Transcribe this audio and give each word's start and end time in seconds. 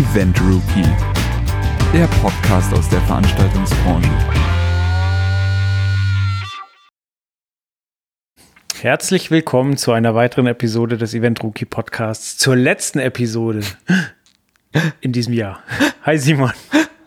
Event 0.00 0.40
Rookie, 0.40 0.88
der 1.92 2.06
Podcast 2.22 2.72
aus 2.72 2.88
der 2.88 3.02
Veranstaltungsbranche. 3.02 4.08
Herzlich 8.80 9.30
willkommen 9.30 9.76
zu 9.76 9.92
einer 9.92 10.14
weiteren 10.14 10.46
Episode 10.46 10.96
des 10.96 11.12
Event 11.12 11.42
Rookie 11.42 11.66
Podcasts, 11.66 12.38
zur 12.38 12.56
letzten 12.56 12.98
Episode 12.98 13.60
in 15.02 15.12
diesem 15.12 15.34
Jahr. 15.34 15.62
Hi 16.04 16.16
Simon. 16.16 16.52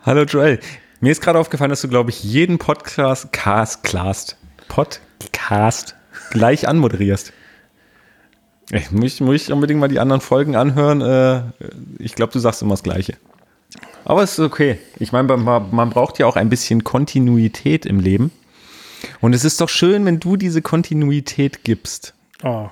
Hallo 0.04 0.22
Joel. 0.22 0.60
Mir 1.00 1.10
ist 1.10 1.20
gerade 1.20 1.40
aufgefallen, 1.40 1.70
dass 1.70 1.80
du, 1.80 1.88
glaube 1.88 2.10
ich, 2.10 2.22
jeden 2.22 2.58
Podcast, 2.58 3.32
Cast, 3.32 3.82
Podcast 4.68 5.96
gleich 6.30 6.68
anmoderierst. 6.68 7.32
Ich 8.70 8.90
muss, 8.90 9.20
muss 9.20 9.42
ich 9.42 9.52
unbedingt 9.52 9.80
mal 9.80 9.88
die 9.88 10.00
anderen 10.00 10.20
Folgen 10.20 10.56
anhören. 10.56 11.00
Äh, 11.00 11.42
ich 11.98 12.14
glaube, 12.14 12.32
du 12.32 12.38
sagst 12.38 12.62
immer 12.62 12.72
das 12.72 12.82
Gleiche. 12.82 13.16
Aber 14.04 14.22
es 14.22 14.32
ist 14.32 14.40
okay. 14.40 14.78
Ich 14.98 15.12
meine, 15.12 15.36
man, 15.36 15.90
braucht 15.90 16.18
ja 16.18 16.26
auch 16.26 16.36
ein 16.36 16.50
bisschen 16.50 16.84
Kontinuität 16.84 17.86
im 17.86 18.00
Leben. 18.00 18.32
Und 19.20 19.34
es 19.34 19.44
ist 19.44 19.60
doch 19.60 19.68
schön, 19.68 20.04
wenn 20.04 20.20
du 20.20 20.36
diese 20.36 20.62
Kontinuität 20.62 21.64
gibst. 21.64 22.14
Oh. 22.42 22.68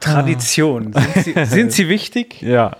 Tradition. 0.00 0.92
Sind, 0.92 1.24
sie, 1.24 1.44
sind 1.44 1.72
sie 1.72 1.88
wichtig? 1.88 2.42
Ja. 2.42 2.76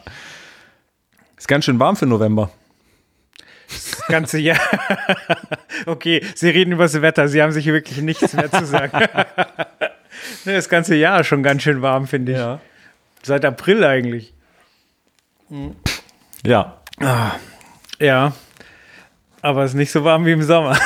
Ist 1.37 1.47
ganz 1.47 1.65
schön 1.65 1.79
warm 1.79 1.95
für 1.95 2.07
November. 2.07 2.51
Das 3.69 4.07
ganze 4.09 4.39
Jahr. 4.39 4.59
okay, 5.87 6.25
Sie 6.35 6.49
reden 6.49 6.73
über 6.73 6.85
das 6.85 7.01
Wetter. 7.01 7.29
Sie 7.29 7.41
haben 7.41 7.53
sich 7.53 7.67
wirklich 7.67 8.01
nichts 8.01 8.33
mehr 8.33 8.51
zu 8.51 8.67
sagen. 8.67 8.91
das 10.45 10.69
ganze 10.69 10.95
Jahr 10.95 11.21
ist 11.21 11.27
schon 11.27 11.43
ganz 11.43 11.63
schön 11.63 11.83
warm, 11.83 12.07
finde 12.07 12.33
ich. 12.33 12.39
Ja. 12.39 12.61
Seit 13.23 13.45
April 13.45 13.85
eigentlich. 13.85 14.33
Ja. 16.45 16.77
Ja. 17.99 18.33
Aber 19.41 19.65
es 19.65 19.71
ist 19.73 19.77
nicht 19.77 19.91
so 19.93 20.03
warm 20.05 20.25
wie 20.27 20.33
im 20.33 20.43
Sommer. 20.43 20.77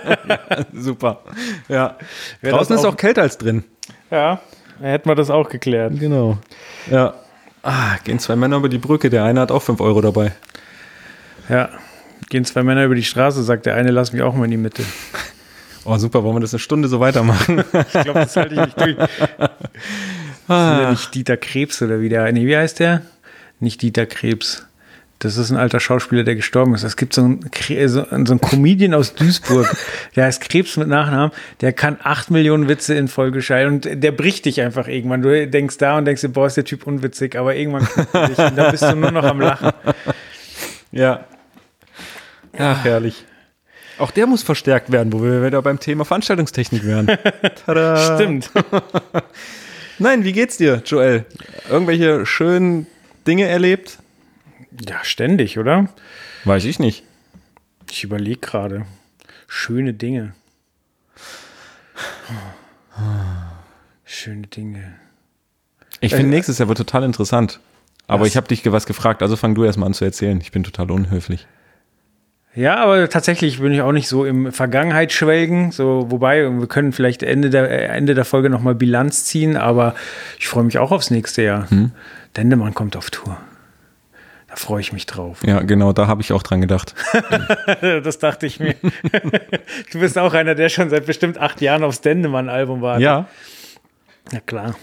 Super. 0.72 1.22
Ja. 1.68 1.96
Wer 2.40 2.52
Draußen 2.52 2.74
das 2.74 2.82
ist 2.82 2.86
auch- 2.86 2.92
auch 2.92 2.96
kälter 2.96 3.22
als 3.22 3.38
drin. 3.38 3.64
Ja, 4.10 4.40
dann 4.78 4.88
hätten 4.90 5.08
wir 5.08 5.14
das 5.14 5.30
auch 5.30 5.48
geklärt. 5.48 5.98
Genau. 5.98 6.38
Ja. 6.90 7.14
Ah, 7.62 7.96
gehen 8.04 8.18
zwei 8.18 8.36
Männer 8.36 8.56
über 8.56 8.68
die 8.68 8.78
Brücke. 8.78 9.10
Der 9.10 9.24
eine 9.24 9.40
hat 9.40 9.50
auch 9.50 9.62
5 9.62 9.80
Euro 9.80 10.00
dabei. 10.00 10.32
Ja. 11.48 11.70
Gehen 12.30 12.44
zwei 12.44 12.62
Männer 12.62 12.84
über 12.84 12.94
die 12.94 13.04
Straße, 13.04 13.42
sagt 13.42 13.66
der 13.66 13.74
eine, 13.74 13.90
lass 13.90 14.12
mich 14.12 14.22
auch 14.22 14.34
mal 14.34 14.44
in 14.44 14.50
die 14.50 14.56
Mitte. 14.58 14.82
Oh, 15.88 15.96
super. 15.96 16.22
Wollen 16.22 16.36
wir 16.36 16.40
das 16.40 16.52
eine 16.52 16.60
Stunde 16.60 16.88
so 16.88 17.00
weitermachen? 17.00 17.64
Ich 17.72 17.92
glaube, 17.92 18.20
das 18.20 18.36
halte 18.36 18.54
ich 18.54 18.60
nicht 18.60 18.80
durch. 18.80 18.96
Das 18.96 19.08
ist 20.48 20.80
ja 20.80 20.90
nicht 20.90 21.14
Dieter 21.14 21.36
Krebs 21.38 21.80
oder 21.80 22.00
wie 22.00 22.10
der. 22.10 22.30
Nee, 22.32 22.46
wie 22.46 22.56
heißt 22.56 22.78
der? 22.80 23.02
Nicht 23.58 23.80
Dieter 23.80 24.04
Krebs. 24.04 24.66
Das 25.18 25.36
ist 25.36 25.50
ein 25.50 25.56
alter 25.56 25.80
Schauspieler, 25.80 26.24
der 26.24 26.36
gestorben 26.36 26.74
ist. 26.74 26.84
Es 26.84 26.96
gibt 26.96 27.14
so 27.14 27.22
einen, 27.22 27.40
so, 27.88 28.04
einen 28.10 28.40
Comedian 28.40 28.94
aus 28.94 29.14
Duisburg, 29.14 29.74
der 30.16 30.26
heißt 30.26 30.42
Krebs 30.42 30.76
mit 30.76 30.88
Nachnamen, 30.88 31.32
der 31.60 31.72
kann 31.72 31.96
acht 32.02 32.30
Millionen 32.30 32.68
Witze 32.68 32.94
in 32.94 33.08
Folge 33.08 33.42
schreiben 33.42 33.74
und 33.74 34.02
der 34.02 34.12
bricht 34.12 34.44
dich 34.44 34.60
einfach 34.60 34.86
irgendwann. 34.86 35.22
Du 35.22 35.48
denkst 35.48 35.78
da 35.78 35.98
und 35.98 36.04
denkst 36.04 36.20
dir, 36.20 36.28
boah, 36.28 36.46
ist 36.46 36.56
der 36.56 36.64
Typ 36.64 36.86
unwitzig, 36.86 37.36
aber 37.36 37.56
irgendwann 37.56 37.84
knackt 37.86 38.14
er 38.14 38.28
dich 38.28 38.38
und 38.38 38.56
dann 38.56 38.70
bist 38.70 38.82
du 38.84 38.94
nur 38.94 39.10
noch 39.10 39.24
am 39.24 39.40
Lachen. 39.40 39.72
Ja. 40.92 41.24
Ach, 42.56 42.84
herrlich. 42.84 43.24
Auch 43.98 44.10
der 44.10 44.26
muss 44.26 44.42
verstärkt 44.42 44.92
werden, 44.92 45.12
wo 45.12 45.22
wir 45.22 45.44
wieder 45.44 45.60
beim 45.62 45.80
Thema 45.80 46.04
Veranstaltungstechnik 46.04 46.84
wären. 46.84 47.06
Tada. 47.66 48.16
Stimmt. 48.16 48.50
Nein, 49.98 50.24
wie 50.24 50.32
geht's 50.32 50.56
dir, 50.56 50.82
Joel? 50.84 51.26
Irgendwelche 51.68 52.24
schönen 52.24 52.86
Dinge 53.26 53.46
erlebt? 53.46 53.98
Ja, 54.88 55.02
ständig, 55.02 55.58
oder? 55.58 55.88
Weiß 56.44 56.64
ich 56.64 56.78
nicht. 56.78 57.02
Ich 57.90 58.04
überlege 58.04 58.38
gerade. 58.38 58.86
Schöne 59.48 59.94
Dinge. 59.94 60.34
Schöne 64.04 64.46
Dinge. 64.46 64.94
Ich 66.00 66.14
finde, 66.14 66.30
nächstes 66.30 66.58
Jahr 66.58 66.68
wird 66.68 66.78
total 66.78 67.02
interessant. 67.02 67.60
Aber 68.06 68.26
ich 68.26 68.36
habe 68.36 68.46
dich 68.46 68.64
was 68.70 68.86
gefragt, 68.86 69.22
also 69.22 69.36
fang 69.36 69.54
du 69.54 69.64
erstmal 69.64 69.88
an 69.88 69.94
zu 69.94 70.04
erzählen. 70.04 70.40
Ich 70.40 70.52
bin 70.52 70.64
total 70.64 70.90
unhöflich. 70.90 71.46
Ja, 72.58 72.78
aber 72.78 73.08
tatsächlich 73.08 73.60
bin 73.60 73.72
ich 73.72 73.82
auch 73.82 73.92
nicht 73.92 74.08
so 74.08 74.24
im 74.24 74.50
Vergangenheit 74.50 75.12
schwelgen. 75.12 75.70
So, 75.70 76.06
wobei, 76.08 76.42
wir 76.42 76.66
können 76.66 76.90
vielleicht 76.90 77.22
Ende 77.22 77.50
der, 77.50 77.70
äh, 77.70 77.96
Ende 77.96 78.16
der 78.16 78.24
Folge 78.24 78.50
nochmal 78.50 78.74
Bilanz 78.74 79.22
ziehen, 79.24 79.56
aber 79.56 79.94
ich 80.40 80.48
freue 80.48 80.64
mich 80.64 80.76
auch 80.76 80.90
aufs 80.90 81.12
nächste 81.12 81.42
Jahr. 81.42 81.68
Dendemann 82.36 82.74
kommt 82.74 82.96
auf 82.96 83.10
Tour. 83.10 83.36
Da 84.48 84.56
freue 84.56 84.80
ich 84.80 84.92
mich 84.92 85.06
drauf. 85.06 85.38
Ja, 85.46 85.60
genau, 85.60 85.92
da 85.92 86.08
habe 86.08 86.20
ich 86.20 86.32
auch 86.32 86.42
dran 86.42 86.60
gedacht. 86.60 86.96
Das 88.02 88.18
dachte 88.18 88.46
ich 88.46 88.58
mir. 88.58 88.74
du 89.92 90.00
bist 90.00 90.18
auch 90.18 90.34
einer, 90.34 90.56
der 90.56 90.68
schon 90.68 90.90
seit 90.90 91.06
bestimmt 91.06 91.38
acht 91.38 91.60
Jahren 91.60 91.84
aufs 91.84 92.00
Dendemann-Album 92.00 92.80
wartet. 92.82 93.04
Ja. 93.04 93.28
Ja, 94.32 94.40
klar. 94.40 94.74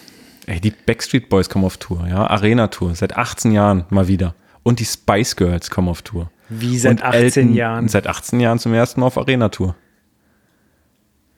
Ey, 0.45 0.61
die 0.61 0.71
Backstreet 0.71 1.27
Boys 1.27 1.49
kommen 1.49 1.65
auf 1.65 1.75
Tour, 1.75 2.07
ja. 2.07 2.25
Arena-Tour, 2.25 2.95
seit 2.95 3.17
18 3.17 3.51
Jahren 3.51 3.83
mal 3.89 4.07
wieder. 4.07 4.33
Und 4.63 4.79
die 4.79 4.85
Spice 4.85 5.35
Girls 5.35 5.69
kommen 5.69 5.89
auf 5.89 6.03
Tour. 6.03 6.29
Wie 6.49 6.77
seit 6.77 7.01
Und 7.01 7.03
18 7.03 7.21
Elton 7.21 7.53
Jahren. 7.53 7.87
Seit 7.87 8.07
18 8.07 8.39
Jahren 8.39 8.59
zum 8.59 8.73
ersten 8.73 8.99
Mal 8.99 9.07
auf 9.07 9.17
Arena-Tour. 9.17 9.75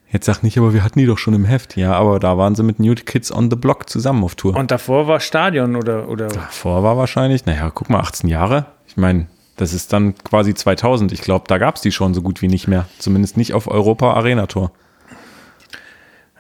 Jetzt 0.10 0.26
sag 0.26 0.42
nicht, 0.42 0.58
aber 0.58 0.74
wir 0.74 0.84
hatten 0.84 1.00
die 1.00 1.06
doch 1.06 1.18
schon 1.18 1.34
im 1.34 1.44
Heft. 1.44 1.76
Ja, 1.76 1.94
aber 1.94 2.20
da 2.20 2.38
waren 2.38 2.56
sie 2.56 2.64
mit 2.64 2.80
New 2.80 2.96
Kids 2.96 3.32
on 3.32 3.50
the 3.50 3.58
Block 3.58 3.90
zusammen 3.90 4.24
auf 4.24 4.36
Tour. 4.36 4.56
Und 4.56 4.72
davor 4.72 5.08
war 5.08 5.20
Stadion 5.20 5.76
oder, 5.76 6.08
oder 6.08 6.28
Davor 6.28 6.82
war 6.84 6.98
wahrscheinlich, 6.98 7.46
naja, 7.46 7.70
guck 7.74 7.90
mal, 7.90 8.00
18 8.00 8.30
Jahre. 8.30 8.68
Ich 8.88 8.96
meine, 8.96 9.28
das 9.58 9.74
ist 9.74 9.92
dann 9.92 10.16
quasi 10.18 10.54
2000. 10.54 11.12
Ich 11.12 11.22
glaube, 11.22 11.46
da 11.48 11.58
gab 11.58 11.76
es 11.76 11.82
die 11.82 11.92
schon 11.92 12.14
so 12.14 12.22
gut 12.22 12.42
wie 12.42 12.48
nicht 12.48 12.68
mehr. 12.68 12.88
Zumindest 13.00 13.36
nicht 13.36 13.54
auf 13.54 13.68
Europa 13.68 14.14
Arena 14.14 14.48
Tour. 14.48 14.72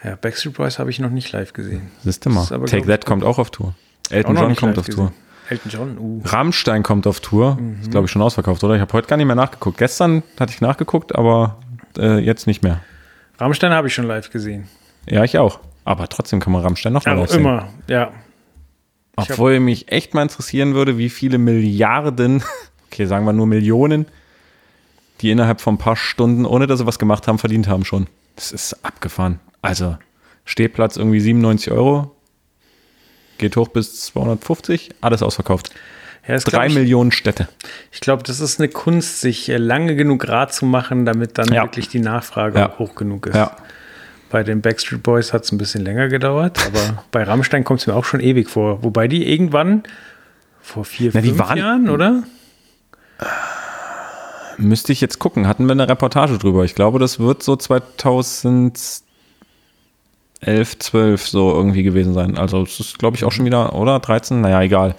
Ja, 0.03 0.15
Backstreet 0.15 0.53
Boys 0.53 0.79
habe 0.79 0.89
ich 0.89 0.99
noch 0.99 1.09
nicht 1.09 1.31
live 1.33 1.51
gesehen. 1.51 1.91
Siehst 2.03 2.25
du 2.25 2.29
mal. 2.29 2.45
Take 2.45 2.87
That 2.87 3.05
kommt 3.05 3.23
auch 3.25 3.39
auf 3.39 3.49
Tour. 3.49 3.75
Elton 4.09 4.37
John 4.37 4.55
kommt 4.55 4.77
auf 4.77 4.85
Tour. 4.85 5.11
Elton 5.49 5.71
John, 5.71 5.97
uh. 5.97 6.21
Rammstein 6.25 6.83
kommt 6.83 7.07
auf 7.07 7.19
Tour. 7.19 7.57
Ist, 7.81 7.91
glaube 7.91 8.05
ich, 8.05 8.11
schon 8.11 8.21
ausverkauft, 8.21 8.63
oder? 8.63 8.75
Ich 8.75 8.81
habe 8.81 8.93
heute 8.93 9.07
gar 9.07 9.17
nicht 9.17 9.27
mehr 9.27 9.35
nachgeguckt. 9.35 9.77
Gestern 9.77 10.23
hatte 10.39 10.51
ich 10.53 10.61
nachgeguckt, 10.61 11.15
aber 11.15 11.57
äh, 11.97 12.19
jetzt 12.19 12.47
nicht 12.47 12.63
mehr. 12.63 12.81
Rammstein 13.39 13.71
habe 13.71 13.87
ich 13.87 13.93
schon 13.93 14.05
live 14.05 14.29
gesehen. 14.29 14.67
Ja, 15.07 15.23
ich 15.23 15.37
auch. 15.37 15.59
Aber 15.85 16.07
trotzdem 16.09 16.39
kann 16.39 16.51
man 16.51 16.63
Rammstein 16.63 16.93
noch 16.93 17.05
mal 17.05 17.15
live 17.15 17.29
sehen. 17.29 17.39
immer, 17.39 17.69
ja. 17.87 18.11
Ich 19.21 19.31
Obwohl 19.31 19.59
mich 19.59 19.91
echt 19.91 20.13
mal 20.13 20.21
interessieren 20.21 20.75
würde, 20.75 20.97
wie 20.97 21.09
viele 21.09 21.37
Milliarden, 21.37 22.43
okay, 22.87 23.05
sagen 23.05 23.25
wir 23.25 23.33
nur 23.33 23.47
Millionen, 23.47 24.05
die 25.21 25.31
innerhalb 25.31 25.61
von 25.61 25.75
ein 25.75 25.79
paar 25.79 25.95
Stunden, 25.95 26.45
ohne 26.45 26.67
dass 26.67 26.79
sie 26.79 26.85
was 26.85 26.99
gemacht 26.99 27.27
haben, 27.27 27.39
verdient 27.39 27.67
haben 27.67 27.85
schon. 27.85 28.07
Das 28.35 28.51
ist 28.51 28.85
abgefahren. 28.85 29.39
Also, 29.61 29.97
Stehplatz 30.45 30.97
irgendwie 30.97 31.19
97 31.19 31.71
Euro, 31.71 32.15
geht 33.37 33.55
hoch 33.57 33.67
bis 33.69 34.01
250, 34.07 34.91
alles 35.01 35.21
ausverkauft. 35.23 35.71
ja 36.27 36.37
Drei 36.37 36.67
ich, 36.67 36.73
Millionen 36.73 37.11
Städte. 37.11 37.47
Ich 37.91 37.99
glaube, 38.01 38.23
das 38.23 38.39
ist 38.39 38.59
eine 38.59 38.69
Kunst, 38.69 39.21
sich 39.21 39.49
äh, 39.49 39.57
lange 39.57 39.95
genug 39.95 40.27
rat 40.27 40.53
zu 40.53 40.65
machen, 40.65 41.05
damit 41.05 41.37
dann 41.37 41.51
Ja. 41.53 41.63
wirklich 41.63 41.87
die 41.89 41.99
Nachfrage 41.99 42.59
Ja. 42.59 42.77
hoch 42.77 42.95
genug 42.95 43.27
ist. 43.27 43.39
Bei 44.29 44.43
den 44.43 44.61
Backstreet 44.61 45.03
Boys 45.03 45.31
hat 45.31 45.45
es 45.45 45.51
ein 45.53 45.57
bisschen 45.57 45.85
länger 45.85 46.09
gedauert, 46.09 46.59
aber 46.67 47.03
bei 47.11 47.23
Rammstein 47.23 47.63
kommt 47.63 47.79
es 47.81 47.87
mir 47.87 47.95
auch 47.95 48.03
schon 48.05 48.19
ewig 48.19 48.49
vor. 48.49 48.83
Wobei 48.83 49.07
die 49.07 49.31
irgendwann 49.31 49.83
vor 50.61 50.83
vier, 50.83 51.11
Na, 51.13 51.21
fünf 51.21 51.39
waren- 51.39 51.57
Jahren, 51.57 51.89
oder? 51.89 52.23
Müsste 54.57 54.91
ich 54.91 55.01
jetzt 55.01 55.19
gucken. 55.19 55.47
Hatten 55.47 55.65
wir 55.67 55.73
eine 55.73 55.87
Reportage 55.87 56.37
drüber. 56.39 56.65
Ich 56.65 56.73
glaube, 56.75 56.97
das 56.99 57.19
wird 57.19 57.43
so 57.43 57.55
2011, 60.41 60.79
12 60.79 61.27
so 61.27 61.53
irgendwie 61.53 61.83
gewesen 61.83 62.13
sein. 62.13 62.37
Also 62.37 62.63
es 62.63 62.79
ist, 62.79 62.99
glaube 62.99 63.17
ich, 63.17 63.25
auch 63.25 63.31
schon 63.31 63.45
wieder, 63.45 63.73
oder? 63.75 63.99
13? 63.99 64.41
Naja, 64.41 64.61
egal. 64.61 64.95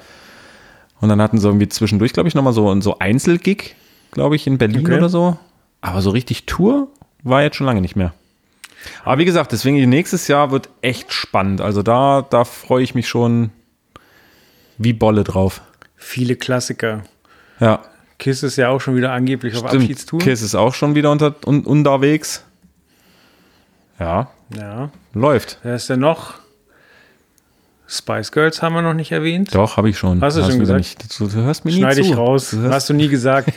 Und 1.00 1.08
dann 1.08 1.22
hatten 1.22 1.38
sie 1.38 1.46
irgendwie 1.46 1.68
zwischendurch, 1.68 2.12
glaube 2.12 2.28
ich, 2.28 2.34
nochmal 2.34 2.52
so, 2.52 2.80
so 2.80 2.98
Einzelgig, 2.98 3.76
glaube 4.10 4.36
ich, 4.36 4.46
in 4.46 4.58
Berlin 4.58 4.80
Okay. 4.84 4.96
oder 4.96 5.08
so. 5.08 5.36
Aber 5.80 6.02
so 6.02 6.10
richtig 6.10 6.46
Tour 6.46 6.88
war 7.22 7.42
jetzt 7.42 7.56
schon 7.56 7.66
lange 7.66 7.80
nicht 7.80 7.94
mehr. 7.94 8.12
Aber 9.04 9.18
wie 9.18 9.24
gesagt, 9.24 9.52
deswegen 9.52 9.88
nächstes 9.88 10.28
Jahr 10.28 10.50
wird 10.50 10.68
echt 10.82 11.12
spannend. 11.12 11.60
Also 11.60 11.82
da, 11.82 12.22
da 12.28 12.44
freue 12.44 12.82
ich 12.82 12.94
mich 12.94 13.08
schon 13.08 13.50
wie 14.76 14.92
Bolle 14.92 15.24
drauf. 15.24 15.62
Viele 15.96 16.36
Klassiker. 16.36 17.02
Ja, 17.60 17.80
Kiss 18.18 18.42
ist 18.42 18.56
ja 18.56 18.68
auch 18.68 18.80
schon 18.80 18.96
wieder 18.96 19.12
angeblich 19.12 19.54
auf 19.54 19.68
stimmt. 19.68 19.82
Abschiedstour. 19.82 20.20
Kiss 20.20 20.42
ist 20.42 20.54
auch 20.54 20.74
schon 20.74 20.94
wieder 20.94 21.10
unter, 21.10 21.34
un, 21.46 21.64
unterwegs. 21.64 22.44
Ja, 23.98 24.30
Ja. 24.56 24.90
läuft. 25.14 25.58
Wer 25.62 25.74
ist 25.76 25.88
denn 25.90 26.00
noch? 26.00 26.34
Spice 27.86 28.32
Girls 28.32 28.60
haben 28.60 28.74
wir 28.74 28.82
noch 28.82 28.94
nicht 28.94 29.12
erwähnt. 29.12 29.54
Doch, 29.54 29.76
habe 29.78 29.88
ich 29.88 29.96
schon. 29.98 30.20
Hast 30.20 30.36
du 30.36 30.42
schon 30.42 30.60
wieder 30.60 30.60
gesagt? 30.76 30.78
Nicht, 30.80 31.20
du, 31.20 31.26
du 31.26 31.42
hörst 31.42 31.64
mir 31.64 31.70
nie 31.72 31.78
Schneide 31.78 32.02
zu. 32.02 32.08
ich 32.10 32.16
raus. 32.16 32.50
Du 32.50 32.68
Hast 32.70 32.88
du 32.90 32.94
nie 32.94 33.08
gesagt. 33.08 33.50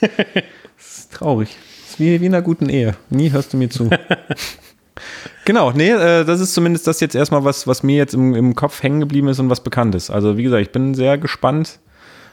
das 0.00 0.98
ist 0.98 1.12
traurig. 1.12 1.50
Das 1.82 1.90
ist 1.90 2.00
wie, 2.00 2.20
wie 2.20 2.26
in 2.26 2.34
einer 2.34 2.42
guten 2.42 2.68
Ehe. 2.70 2.94
Nie 3.10 3.30
hörst 3.30 3.52
du 3.52 3.58
mir 3.58 3.68
zu. 3.68 3.90
genau, 5.44 5.72
nee, 5.72 5.90
äh, 5.90 6.24
das 6.24 6.40
ist 6.40 6.54
zumindest 6.54 6.86
das 6.86 7.00
jetzt 7.00 7.14
erstmal 7.14 7.44
was, 7.44 7.66
was 7.66 7.82
mir 7.82 7.96
jetzt 7.96 8.14
im, 8.14 8.34
im 8.34 8.54
Kopf 8.54 8.82
hängen 8.82 9.00
geblieben 9.00 9.28
ist 9.28 9.38
und 9.38 9.50
was 9.50 9.62
bekannt 9.62 9.94
ist. 9.94 10.10
Also 10.10 10.36
wie 10.38 10.42
gesagt, 10.44 10.62
ich 10.62 10.72
bin 10.72 10.94
sehr 10.94 11.18
gespannt. 11.18 11.78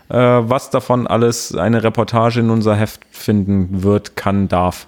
äh, 0.09 0.15
was 0.17 0.69
davon 0.69 1.05
alles 1.07 1.53
eine 1.55 1.83
Reportage 1.83 2.39
in 2.39 2.49
unser 2.49 2.75
Heft 2.75 3.01
finden 3.11 3.83
wird, 3.83 4.15
kann, 4.15 4.47
darf. 4.47 4.87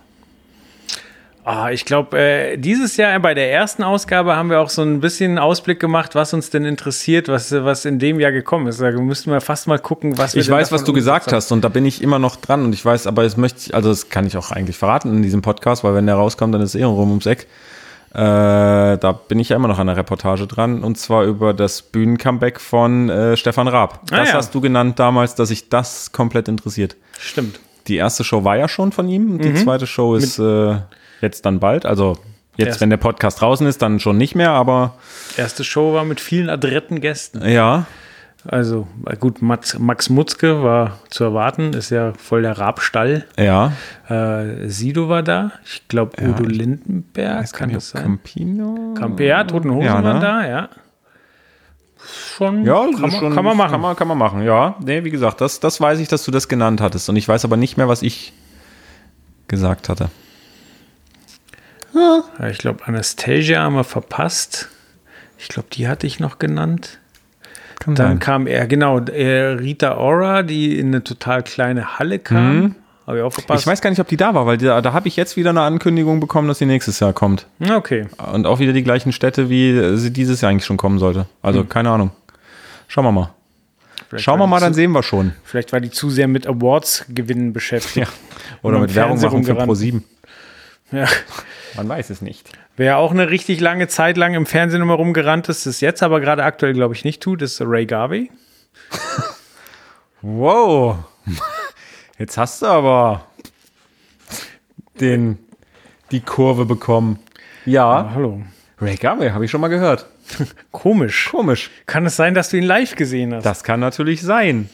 Ah, 1.46 1.72
ich 1.72 1.84
glaube, 1.84 2.18
äh, 2.18 2.58
dieses 2.58 2.96
Jahr 2.96 3.20
bei 3.20 3.34
der 3.34 3.52
ersten 3.52 3.84
Ausgabe 3.84 4.36
haben 4.36 4.50
wir 4.50 4.62
auch 4.62 4.70
so 4.70 4.82
ein 4.82 5.02
bisschen 5.02 5.38
Ausblick 5.38 5.80
gemacht, 5.80 6.16
was 6.16 6.34
uns 6.34 6.50
denn 6.50 6.64
interessiert, 6.64 7.28
was, 7.28 7.52
was 7.52 7.84
in 7.84 8.00
dem 8.00 8.22
Jahr 8.22 8.32
gekommen 8.32 8.68
ist. 8.68 8.80
Da 8.80 8.92
müssten 8.92 9.30
wir 9.30 9.42
fast 9.42 9.68
mal 9.68 9.78
gucken, 9.78 10.18
was 10.18 10.36
wir 10.36 10.42
Ich 10.42 10.50
weiß, 10.50 10.72
was 10.72 10.86
du 10.86 10.94
gesagt 10.94 11.34
hast 11.34 11.52
und 11.52 11.62
da 11.64 11.68
bin 11.70 11.86
ich 11.86 12.02
immer 12.02 12.18
noch 12.18 12.38
dran 12.38 12.64
und 12.64 12.74
ich 12.74 12.84
weiß, 12.86 13.08
aber 13.08 13.24
es 13.24 13.36
möchte 13.36 13.60
ich, 13.60 13.76
also 13.76 13.90
das 13.90 14.10
kann 14.10 14.26
ich 14.26 14.38
auch 14.38 14.52
eigentlich 14.52 14.78
verraten 14.78 15.10
in 15.14 15.22
diesem 15.22 15.42
Podcast, 15.42 15.84
weil 15.84 15.94
wenn 15.96 16.06
der 16.06 16.16
rauskommt, 16.16 16.54
dann 16.54 16.62
ist 16.62 16.76
eh 16.76 16.84
rum 16.84 17.10
ums 17.10 17.26
Eck. 17.26 17.48
Äh, 18.14 18.18
da 18.98 19.20
bin 19.28 19.40
ich 19.40 19.50
ja 19.50 19.58
immer 19.58 19.68
noch 19.68 19.80
an 19.80 19.88
der 19.88 19.98
Reportage 19.98 20.48
dran 20.48 20.82
und 20.84 20.98
zwar 20.98 21.26
über 21.26 21.54
das 21.54 21.82
Bühnencomeback 21.82 22.62
von 22.62 23.10
äh, 23.10 23.36
Stefan 23.36 23.68
Raab. 23.68 24.02
Ah, 24.12 24.18
Das 24.18 24.30
ja. 24.30 24.36
hast 24.36 24.56
du 24.56 24.62
genannt 24.62 24.98
damals, 24.98 25.36
dass 25.36 25.50
sich 25.50 25.68
das 25.68 26.14
komplett 26.14 26.48
interessiert. 26.48 26.96
Stimmt. 27.20 27.60
Die 27.88 27.98
erste 27.98 28.24
Show 28.24 28.46
war 28.46 28.56
ja 28.56 28.70
schon 28.70 28.94
von 28.94 29.10
ihm 29.10 29.32
und 29.32 29.44
die 29.44 29.56
zweite 29.56 29.88
Show 29.88 30.16
ist 30.16 30.40
äh, 30.40 30.76
jetzt 31.24 31.46
dann 31.46 31.60
bald. 31.60 31.86
Also 31.86 32.18
jetzt, 32.58 32.68
Erst- 32.68 32.82
wenn 32.82 32.90
der 32.92 32.98
Podcast 32.98 33.42
draußen 33.42 33.66
ist, 33.66 33.82
dann 33.82 34.00
schon 34.00 34.18
nicht 34.18 34.36
mehr, 34.36 34.52
aber 34.52 34.96
Erste 35.38 35.64
Show 35.64 35.94
war 35.94 36.06
mit 36.06 36.20
vielen 36.22 36.50
adretten 36.50 37.02
Gästen. 37.02 37.44
ja, 37.48 37.86
Also 38.46 38.88
äh, 39.08 39.16
gut, 39.18 39.42
Max, 39.42 39.80
Max 39.80 40.10
Mutzke 40.10 40.62
war 40.64 41.00
zu 41.10 41.24
erwarten, 41.24 41.74
ist 41.74 41.90
ja 41.90 42.14
voll 42.18 42.42
der 42.44 42.58
Rabstall. 42.60 43.26
ja. 43.38 43.72
Äh, 44.10 44.68
Sido 44.68 45.08
war 45.10 45.24
da. 45.24 45.52
Ich 45.66 45.88
glaube, 45.88 46.22
Udo 46.22 46.44
Lindenberg, 46.44 47.52
kann 47.54 47.72
das 47.72 47.90
sein? 47.92 48.04
Campino? 48.04 48.94
Campe, 48.96 49.24
ja, 49.26 49.44
Toten 49.46 49.72
Hosen 49.72 49.86
Ja, 49.86 50.02
ne? 50.02 50.04
waren 50.10 50.22
da, 50.22 50.48
ja. 50.48 50.70
Schon, 52.36 52.66
Ja, 52.66 52.82
kann, 52.84 53.00
man, 53.00 53.12
schon, 53.12 53.34
kann 53.34 53.46
man 53.46 53.56
machen. 53.56 53.72
Kann 53.72 53.82
man, 53.82 53.96
kann 53.96 54.08
man 54.10 54.18
machen, 54.18 54.42
ja. 54.44 54.76
Nee, 54.84 55.06
wie 55.06 55.10
gesagt, 55.10 55.40
das, 55.40 55.62
das 55.62 55.80
weiß 55.80 56.00
ich, 56.00 56.10
dass 56.10 56.26
du 56.26 56.32
das 56.32 56.50
genannt 56.50 56.82
hattest. 56.82 57.08
Und 57.10 57.16
ich 57.16 57.26
weiß 57.28 57.46
aber 57.46 57.56
nicht 57.56 57.78
mehr, 57.78 57.88
was 57.88 58.02
ich 58.02 58.34
gesagt 59.48 59.88
hatte. 59.88 60.10
Ja, 61.94 62.48
ich 62.50 62.58
glaube, 62.58 62.86
Anastasia 62.88 63.62
haben 63.62 63.76
wir 63.76 63.84
verpasst. 63.84 64.70
Ich 65.38 65.48
glaube, 65.48 65.68
die 65.72 65.88
hatte 65.88 66.08
ich 66.08 66.20
noch 66.20 66.40
genannt. 66.40 67.00
Kann 67.80 67.96
Dann 67.96 68.20
kam 68.20 68.48
er, 68.48 68.66
genau, 68.68 69.00
äh, 69.00 69.56
Rita 69.60 69.98
Ora, 69.98 70.44
die 70.44 70.80
in 70.80 70.88
eine 70.88 71.04
total 71.04 71.44
kleine 71.44 72.00
Halle 72.00 72.20
kam. 72.20 72.76
Habe 73.06 73.18
ich 73.18 73.24
auch 73.24 73.34
verpasst. 73.34 73.60
Mhm. 73.60 73.60
Ich 73.60 73.68
weiß 73.68 73.82
gar 73.82 73.90
nicht, 73.90 74.00
ob 74.00 74.08
die 74.08 74.16
da 74.16 74.34
war, 74.34 74.46
weil 74.46 74.58
da, 74.58 74.82
da 74.82 74.94
habe 74.94 75.10
ich 75.10 75.18
jetzt 75.18 75.36
wieder 75.36 75.50
eine 75.50 75.62
Ankündigung 75.62 76.22
bekommen, 76.22 76.48
dass 76.48 76.60
sie 76.60 76.66
nächstes 76.66 77.00
Jahr 77.02 77.12
kommt. 77.12 77.48
Ja, 77.60 77.76
Okay. 77.76 78.08
Und 78.32 78.48
auch 78.48 78.60
wieder 78.60 78.72
die 78.72 78.84
gleichen 78.84 79.12
Städte, 79.12 79.50
wie 79.50 79.98
sie 79.98 80.12
dieses 80.12 80.40
Jahr 80.40 80.52
eigentlich 80.52 80.66
schon 80.66 80.78
kommen 80.78 81.00
sollte. 81.00 81.26
Also 81.42 81.66
keine 81.66 81.90
Ahnung. 81.90 82.12
Schauen 82.88 83.04
wir 83.06 83.12
mal. 83.12 83.30
Vielleicht 84.08 84.24
Schauen 84.24 84.40
wir 84.40 84.48
mal, 84.48 84.60
dann 84.60 84.74
zu, 84.74 84.78
sehen 84.78 84.92
wir 84.92 85.04
schon. 85.04 85.34
Vielleicht 85.44 85.74
war 85.74 85.82
die 85.82 85.90
zu 85.90 86.10
sehr 86.10 86.28
mit 86.28 86.48
Awards-Gewinnen 86.48 87.52
beschäftigt. 87.52 88.08
Oder 88.62 88.76
Und 88.76 88.82
mit 88.84 88.92
am 88.92 88.96
Werbung 88.96 89.18
machen 89.18 89.44
für 89.44 89.52
rumgerannt. 89.52 89.72
Pro7. 89.72 90.02
Ja. 90.92 91.08
Man 91.76 91.90
weiß 91.90 92.10
es 92.10 92.22
nicht. 92.22 92.50
Wer 92.76 92.98
auch 92.98 93.12
eine 93.12 93.30
richtig 93.30 93.60
lange 93.60 93.88
Zeit 93.88 94.18
lang 94.18 94.34
im 94.34 94.46
Fernsehen 94.46 94.82
immer 94.82 94.96
rumgerannt 94.96 95.50
ist, 95.50 95.66
das 95.66 95.82
jetzt 95.82 96.04
aber 96.04 96.20
gerade 96.20 96.44
aktuell, 96.44 96.74
glaube 96.74 96.94
ich, 96.94 97.04
nicht 97.04 97.22
tut, 97.22 97.42
ist 97.42 97.62
Ray 97.62 97.86
Garvey. 97.86 98.32
Wow. 100.26 101.00
Jetzt 102.18 102.38
hast 102.38 102.62
du 102.62 102.68
aber 102.68 103.28
den, 105.02 105.38
die 106.12 106.22
Kurve 106.22 106.64
bekommen. 106.64 107.20
Ja, 107.66 108.10
Hallo. 108.16 108.42
Ray 108.80 108.96
Garvey 108.96 109.32
habe 109.32 109.44
ich 109.44 109.52
schon 109.52 109.60
mal 109.60 109.68
gehört. 109.68 110.08
Komisch. 110.72 111.28
Komisch. 111.30 111.72
Kann 111.88 112.06
es 112.06 112.16
sein, 112.16 112.34
dass 112.34 112.50
du 112.50 112.58
ihn 112.58 112.64
live 112.64 112.96
gesehen 112.96 113.34
hast? 113.34 113.46
Das 113.46 113.66
kann 113.66 113.82
natürlich 113.82 114.22
sein. 114.22 114.70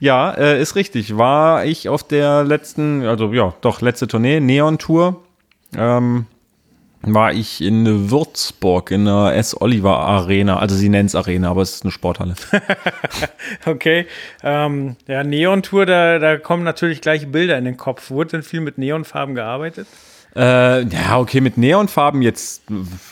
Ja, 0.00 0.32
äh, 0.32 0.60
ist 0.60 0.74
richtig. 0.74 1.18
War 1.18 1.66
ich 1.66 1.90
auf 1.90 2.02
der 2.02 2.44
letzten, 2.44 3.04
also 3.04 3.30
ja, 3.34 3.52
doch, 3.60 3.82
letzte 3.82 4.06
Tournee, 4.06 4.40
Neon 4.40 4.78
Tour, 4.78 5.22
ähm, 5.76 6.26
war 7.02 7.32
ich 7.32 7.60
in 7.60 8.10
Würzburg 8.10 8.90
in 8.90 9.04
der 9.04 9.34
S. 9.36 9.58
Oliver 9.60 9.98
Arena. 9.98 10.58
Also 10.58 10.74
sie 10.74 10.88
nennt 10.88 11.10
es 11.10 11.14
Arena, 11.14 11.50
aber 11.50 11.62
es 11.62 11.76
ist 11.76 11.82
eine 11.84 11.92
Sporthalle. 11.92 12.34
Okay. 13.64 14.06
Ähm, 14.42 14.96
ja, 15.06 15.24
Neon-Tour, 15.24 15.86
da, 15.86 16.18
da 16.18 16.36
kommen 16.36 16.64
natürlich 16.64 17.00
gleich 17.00 17.30
Bilder 17.30 17.56
in 17.56 17.64
den 17.64 17.76
Kopf. 17.76 18.10
Wurde 18.10 18.30
denn 18.32 18.42
viel 18.42 18.60
mit 18.60 18.78
Neonfarben 18.78 19.34
gearbeitet? 19.34 19.86
Äh, 20.36 20.84
ja, 20.84 21.18
okay, 21.18 21.40
mit 21.40 21.56
Neonfarben 21.56 22.22
jetzt, 22.22 22.62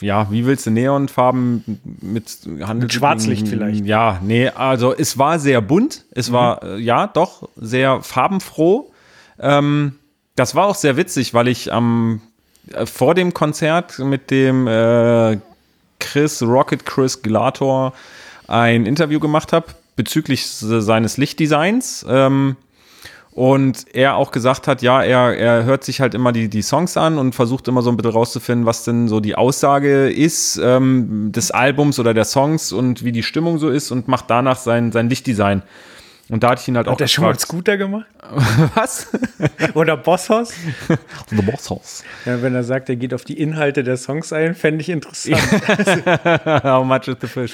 ja, 0.00 0.30
wie 0.30 0.44
willst 0.46 0.66
du 0.66 0.70
Neonfarben 0.70 1.80
mit 2.00 2.40
Handel 2.62 2.84
Mit 2.84 2.92
Schwarzlicht 2.92 3.48
vielleicht. 3.48 3.84
Ja, 3.86 4.20
nee, 4.22 4.48
also 4.48 4.94
es 4.94 5.16
war 5.18 5.38
sehr 5.38 5.60
bunt, 5.62 6.04
es 6.12 6.30
war, 6.30 6.62
äh, 6.62 6.78
ja, 6.78 7.06
doch, 7.06 7.48
sehr 7.56 8.02
farbenfroh. 8.02 8.92
Ähm, 9.40 9.96
das 10.36 10.54
war 10.54 10.66
auch 10.66 10.74
sehr 10.74 10.96
witzig, 10.96 11.32
weil 11.32 11.48
ich 11.48 11.72
am, 11.72 12.20
vor 12.84 13.14
dem 13.14 13.32
Konzert 13.34 13.98
mit 13.98 14.30
dem 14.30 14.66
äh, 14.66 15.38
Chris, 15.98 16.42
Rocket 16.42 16.84
Chris 16.84 17.22
Glator 17.22 17.92
ein 18.48 18.86
Interview 18.86 19.20
gemacht 19.20 19.52
habe 19.52 19.66
bezüglich 19.96 20.46
se- 20.46 20.82
seines 20.82 21.16
Lichtdesigns. 21.16 22.04
Ähm, 22.08 22.56
und 23.32 23.94
er 23.94 24.16
auch 24.16 24.30
gesagt 24.30 24.66
hat, 24.66 24.80
ja, 24.80 25.02
er, 25.02 25.36
er 25.36 25.64
hört 25.64 25.84
sich 25.84 26.00
halt 26.00 26.14
immer 26.14 26.32
die, 26.32 26.48
die 26.48 26.62
Songs 26.62 26.96
an 26.96 27.18
und 27.18 27.34
versucht 27.34 27.68
immer 27.68 27.82
so 27.82 27.90
ein 27.90 27.96
bisschen 27.98 28.12
rauszufinden, 28.12 28.64
was 28.64 28.84
denn 28.84 29.08
so 29.08 29.20
die 29.20 29.34
Aussage 29.34 30.10
ist 30.10 30.58
ähm, 30.62 31.32
des 31.32 31.50
Albums 31.50 31.98
oder 31.98 32.14
der 32.14 32.24
Songs 32.24 32.72
und 32.72 33.04
wie 33.04 33.12
die 33.12 33.22
Stimmung 33.22 33.58
so 33.58 33.68
ist 33.68 33.90
und 33.90 34.08
macht 34.08 34.30
danach 34.30 34.56
sein, 34.56 34.90
sein 34.90 35.10
Lichtdesign. 35.10 35.62
Und 36.28 36.42
da 36.42 36.50
hatte 36.50 36.62
ich 36.62 36.68
ihn 36.68 36.76
halt 36.76 36.88
auch 36.88 36.92
Hat 36.92 37.00
der 37.00 37.06
schon 37.06 37.24
mal 37.24 37.38
Scooter 37.38 37.76
gemacht? 37.76 38.06
was? 38.74 39.08
Oder 39.74 39.96
Bosshaus? 39.96 40.52
The 41.28 41.42
Boss 41.42 41.70
House. 41.70 42.04
Ja, 42.24 42.42
wenn 42.42 42.54
er 42.54 42.64
sagt, 42.64 42.88
er 42.88 42.96
geht 42.96 43.14
auf 43.14 43.24
die 43.24 43.38
Inhalte 43.38 43.84
der 43.84 43.96
Songs 43.96 44.32
ein, 44.32 44.54
fände 44.54 44.80
ich 44.80 44.88
interessant. 44.88 45.40
How 46.64 46.84
much 46.84 47.06
is 47.06 47.16
the 47.20 47.28
fish? 47.28 47.52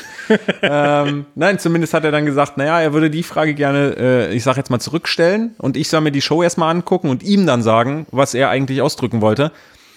ähm, 0.62 1.26
nein, 1.34 1.58
zumindest 1.58 1.92
hat 1.92 2.04
er 2.04 2.12
dann 2.12 2.24
gesagt, 2.24 2.56
naja, 2.56 2.80
er 2.80 2.94
würde 2.94 3.10
die 3.10 3.22
Frage 3.22 3.52
gerne, 3.52 3.94
äh, 3.98 4.34
ich 4.34 4.42
sag 4.42 4.56
jetzt 4.56 4.70
mal, 4.70 4.80
zurückstellen 4.80 5.54
und 5.58 5.76
ich 5.76 5.88
soll 5.88 6.00
mir 6.00 6.12
die 6.12 6.22
Show 6.22 6.42
erstmal 6.42 6.74
angucken 6.74 7.10
und 7.10 7.22
ihm 7.22 7.46
dann 7.46 7.62
sagen, 7.62 8.06
was 8.10 8.32
er 8.32 8.48
eigentlich 8.48 8.80
ausdrücken 8.80 9.20
wollte. 9.20 9.52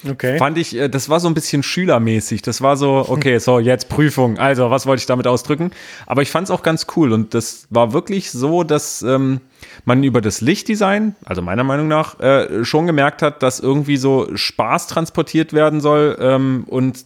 Okay. 0.07 0.37
Fand 0.37 0.57
ich, 0.57 0.75
äh, 0.75 0.89
das 0.89 1.09
war 1.09 1.19
so 1.19 1.27
ein 1.27 1.33
bisschen 1.33 1.63
schülermäßig. 1.63 2.41
Das 2.41 2.61
war 2.61 2.77
so, 2.77 3.05
okay, 3.09 3.39
so, 3.39 3.59
jetzt 3.59 3.89
Prüfung. 3.89 4.37
Also, 4.37 4.69
was 4.69 4.85
wollte 4.85 5.01
ich 5.01 5.05
damit 5.05 5.27
ausdrücken? 5.27 5.71
Aber 6.05 6.21
ich 6.21 6.31
fand 6.31 6.47
es 6.47 6.51
auch 6.51 6.63
ganz 6.63 6.87
cool. 6.95 7.11
Und 7.11 7.33
das 7.33 7.67
war 7.69 7.93
wirklich 7.93 8.31
so, 8.31 8.63
dass 8.63 9.01
ähm, 9.01 9.41
man 9.85 10.03
über 10.03 10.21
das 10.21 10.41
Lichtdesign, 10.41 11.15
also 11.25 11.41
meiner 11.41 11.63
Meinung 11.63 11.87
nach, 11.87 12.19
äh, 12.19 12.63
schon 12.63 12.87
gemerkt 12.87 13.21
hat, 13.21 13.43
dass 13.43 13.59
irgendwie 13.59 13.97
so 13.97 14.27
Spaß 14.35 14.87
transportiert 14.87 15.53
werden 15.53 15.81
soll 15.81 16.17
ähm, 16.19 16.65
und 16.67 17.05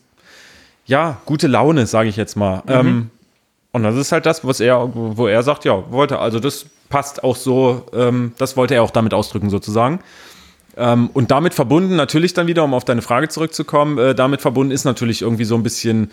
ja, 0.85 1.17
gute 1.25 1.47
Laune, 1.47 1.85
sage 1.85 2.09
ich 2.09 2.15
jetzt 2.15 2.35
mal. 2.35 2.63
Ähm, 2.67 3.11
und 3.71 3.83
das 3.83 3.95
ist 3.95 4.11
halt 4.11 4.25
das, 4.25 4.43
was 4.43 4.59
er, 4.59 4.89
wo 4.93 5.27
er 5.27 5.43
sagt, 5.43 5.63
ja, 5.65 5.91
wollte, 5.91 6.17
also 6.17 6.39
das 6.39 6.65
passt 6.89 7.23
auch 7.23 7.35
so, 7.35 7.85
ähm, 7.93 8.33
das 8.39 8.57
wollte 8.57 8.73
er 8.73 8.83
auch 8.83 8.91
damit 8.91 9.13
ausdrücken, 9.13 9.51
sozusagen. 9.51 9.99
Ähm, 10.79 11.09
und 11.13 11.29
damit 11.29 11.53
verbunden 11.53 11.97
natürlich 11.97 12.33
dann 12.33 12.47
wieder, 12.47 12.63
um 12.63 12.73
auf 12.73 12.85
deine 12.85 13.01
Frage 13.01 13.27
zurückzukommen, 13.27 13.97
äh, 13.97 14.15
damit 14.15 14.41
verbunden 14.41 14.71
ist 14.71 14.85
natürlich 14.85 15.21
irgendwie 15.21 15.43
so 15.43 15.55
ein 15.55 15.63
bisschen 15.63 16.11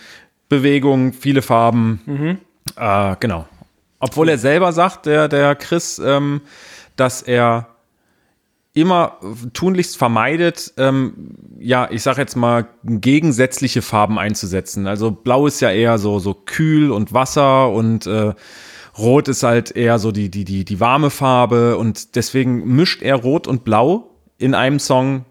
Bewegung, 0.48 1.12
viele 1.12 1.40
Farben. 1.40 2.00
Äh, 2.76 3.16
genau. 3.20 3.46
Obwohl 4.00 4.28
er 4.28 4.38
selber 4.38 4.72
sagt, 4.72 5.06
der, 5.06 5.28
der 5.28 5.54
Chris, 5.54 6.00
ähm, 6.04 6.40
dass 6.96 7.22
er 7.22 7.68
immer 8.74 9.18
tunlichst 9.54 9.96
vermeidet, 9.96 10.74
ähm, 10.76 11.34
ja, 11.58 11.88
ich 11.90 12.02
sag 12.02 12.18
jetzt 12.18 12.36
mal, 12.36 12.66
gegensätzliche 12.84 13.82
Farben 13.82 14.18
einzusetzen. 14.18 14.86
Also 14.86 15.12
blau 15.12 15.46
ist 15.46 15.60
ja 15.60 15.70
eher 15.70 15.96
so, 15.98 16.18
so 16.18 16.34
kühl 16.34 16.90
und 16.90 17.14
Wasser 17.14 17.70
und 17.70 18.06
äh, 18.06 18.34
rot 18.98 19.28
ist 19.28 19.44
halt 19.44 19.70
eher 19.70 19.98
so 19.98 20.12
die, 20.12 20.28
die, 20.28 20.44
die, 20.44 20.64
die 20.64 20.80
warme 20.80 21.10
Farbe 21.10 21.78
und 21.78 22.16
deswegen 22.16 22.76
mischt 22.76 23.00
er 23.00 23.14
rot 23.14 23.46
und 23.46 23.64
blau 23.64 24.15
in 24.38 24.54
einem 24.54 24.78
Song 24.78 25.24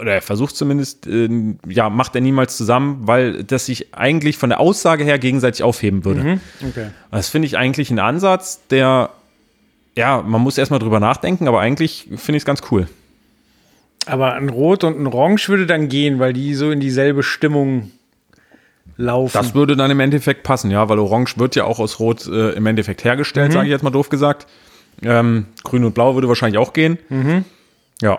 oder 0.00 0.14
er 0.14 0.22
versucht 0.22 0.56
zumindest, 0.56 1.06
äh, 1.06 1.28
ja, 1.68 1.90
macht 1.90 2.14
er 2.14 2.20
niemals 2.20 2.56
zusammen, 2.56 3.00
weil 3.02 3.44
das 3.44 3.66
sich 3.66 3.94
eigentlich 3.94 4.38
von 4.38 4.48
der 4.48 4.60
Aussage 4.60 5.04
her 5.04 5.18
gegenseitig 5.18 5.62
aufheben 5.62 6.04
würde. 6.04 6.40
okay. 6.66 6.88
Das 7.10 7.28
finde 7.28 7.46
ich 7.46 7.58
eigentlich 7.58 7.90
ein 7.90 7.98
Ansatz, 7.98 8.66
der, 8.68 9.10
ja, 9.96 10.22
man 10.22 10.40
muss 10.40 10.56
erstmal 10.56 10.80
drüber 10.80 11.00
nachdenken, 11.00 11.48
aber 11.48 11.60
eigentlich 11.60 12.08
finde 12.16 12.36
ich 12.36 12.42
es 12.42 12.44
ganz 12.46 12.62
cool. 12.70 12.88
Aber 14.06 14.34
ein 14.34 14.48
Rot 14.48 14.84
und 14.84 14.98
ein 14.98 15.06
Orange 15.06 15.48
würde 15.48 15.66
dann 15.66 15.88
gehen, 15.88 16.18
weil 16.18 16.32
die 16.32 16.54
so 16.54 16.70
in 16.70 16.80
dieselbe 16.80 17.22
Stimmung 17.22 17.90
laufen. 18.96 19.32
Das 19.34 19.54
würde 19.54 19.76
dann 19.76 19.90
im 19.90 20.00
Endeffekt 20.00 20.42
passen, 20.42 20.70
ja, 20.70 20.88
weil 20.88 20.98
Orange 20.98 21.38
wird 21.38 21.56
ja 21.56 21.64
auch 21.64 21.78
aus 21.78 22.00
Rot 22.00 22.26
äh, 22.26 22.50
im 22.52 22.66
Endeffekt 22.66 23.04
hergestellt, 23.04 23.52
sage 23.52 23.66
ich 23.66 23.70
jetzt 23.70 23.82
mal 23.82 23.90
doof 23.90 24.08
gesagt. 24.08 24.46
Ähm, 25.02 25.46
Grün 25.62 25.84
und 25.84 25.94
Blau 25.94 26.14
würde 26.14 26.28
wahrscheinlich 26.28 26.58
auch 26.58 26.72
gehen. 26.72 26.98
Ja. 28.04 28.18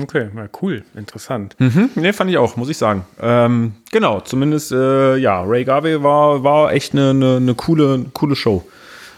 okay, 0.00 0.30
na 0.32 0.48
cool, 0.62 0.82
interessant. 0.96 1.54
Mhm, 1.58 1.90
nee, 1.96 2.14
fand 2.14 2.30
ich 2.30 2.38
auch, 2.38 2.56
muss 2.56 2.70
ich 2.70 2.78
sagen. 2.78 3.04
Ähm, 3.20 3.74
genau, 3.92 4.20
zumindest, 4.20 4.72
äh, 4.72 5.16
ja, 5.16 5.42
Ray 5.42 5.64
Garvey 5.64 6.02
war, 6.02 6.42
war 6.42 6.72
echt 6.72 6.94
eine, 6.94 7.10
eine, 7.10 7.36
eine 7.36 7.54
coole, 7.54 8.06
coole 8.14 8.34
Show. 8.34 8.66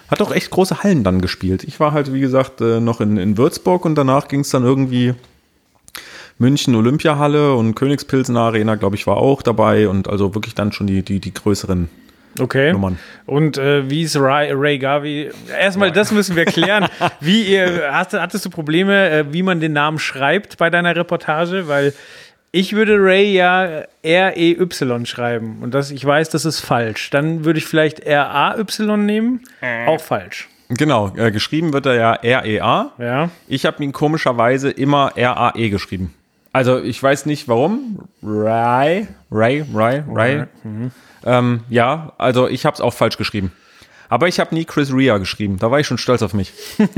Hat 0.09 0.21
auch 0.21 0.33
echt 0.33 0.51
große 0.51 0.83
Hallen 0.83 1.05
dann 1.05 1.21
gespielt. 1.21 1.63
Ich 1.63 1.79
war 1.79 1.93
halt, 1.93 2.13
wie 2.13 2.19
gesagt, 2.19 2.61
äh, 2.61 2.81
noch 2.81 3.01
in, 3.01 3.19
in 3.19 3.39
Würzburg 3.39 3.85
und 3.85 3.95
danach 3.95 4.27
ging 4.27 4.41
es 4.41 4.51
dann 4.51 4.65
irgendwie 4.65 5.15
München 6.39 6.75
Olympiahalle 6.75 7.55
und 7.55 7.77
Königspilsener 7.77 8.41
Arena, 8.41 8.75
glaube 8.75 8.97
ich, 8.97 9.07
war 9.07 9.19
auch 9.19 9.43
dabei 9.43 9.89
und 9.89 10.09
also 10.09 10.35
wirklich 10.35 10.57
dann 10.57 10.73
schon 10.73 10.89
die, 10.89 11.05
die, 11.05 11.21
die 11.21 11.33
größeren 11.33 11.89
Okay. 12.41 12.73
Nummern. 12.73 12.99
Und 13.27 13.59
äh, 13.59 13.89
wie 13.91 14.03
ist 14.03 14.17
Ray, 14.17 14.53
Ray 14.53 14.79
Garvey? 14.79 15.31
Erstmal, 15.59 15.93
das 15.93 16.11
müssen 16.13 16.37
wir 16.37 16.45
klären. 16.45 16.87
Wie 17.21 17.43
ihr, 17.43 17.91
hast, 17.93 18.15
hattest 18.15 18.45
du 18.45 18.51
Probleme, 18.51 19.11
äh, 19.11 19.25
wie 19.33 19.43
man 19.43 19.61
den 19.61 19.73
Namen 19.73 19.99
schreibt 19.99 20.57
bei 20.57 20.71
deiner 20.71 20.97
Reportage? 20.97 21.69
Weil 21.69 21.93
ich 22.53 22.73
würde 22.73 22.97
Ray 22.99 23.33
ja 23.33 23.85
R-E-Y 24.03 25.07
schreiben. 25.07 25.59
Und 25.63 25.75
das, 25.75 25.91
ich 25.91 26.05
weiß, 26.05 26.31
das 26.31 26.45
ist 26.45 26.61
falsch. 26.61 27.11
Dann 27.11 27.45
würde 27.45 27.59
ich 27.59 27.67
vielleicht 27.67 28.01
R-A-Y 28.01 29.05
nehmen. 29.05 29.41
Auch 29.87 30.01
falsch. 30.01 30.49
Genau, 30.71 31.13
äh, 31.17 31.33
geschrieben 31.33 31.73
wird 31.73 31.87
er 31.87 31.95
ja 31.95 32.15
R-E-A. 32.15 32.93
Ja. 32.99 33.31
Ich 33.49 33.67
habe 33.67 33.83
ihn 33.83 33.93
komischerweise 33.93 34.71
immer 34.71 35.13
R-A-E 35.17 35.69
geschrieben. 35.69 36.15
Also 36.53 36.81
ich 36.81 37.01
weiß 37.03 37.27
nicht 37.27 37.49
warum. 37.49 38.09
Ray, 38.23 39.07
Ray, 39.31 39.65
Ray, 39.73 40.03
Ray. 40.09 40.45
Ähm, 41.25 41.65
ja, 41.69 42.13
also 42.19 42.49
ich 42.49 42.65
habe 42.67 42.75
es 42.75 42.81
auch 42.81 42.95
falsch 42.95 43.17
geschrieben. 43.17 43.53
Aber 44.09 44.27
ich 44.29 44.41
habe 44.41 44.55
nie 44.55 44.65
Chris 44.65 44.93
Rea 44.93 45.19
geschrieben. 45.19 45.59
Da 45.59 45.71
war 45.71 45.79
ich 45.81 45.87
schon 45.87 45.99
stolz 45.99 46.23
auf 46.23 46.35
mich. 46.35 46.53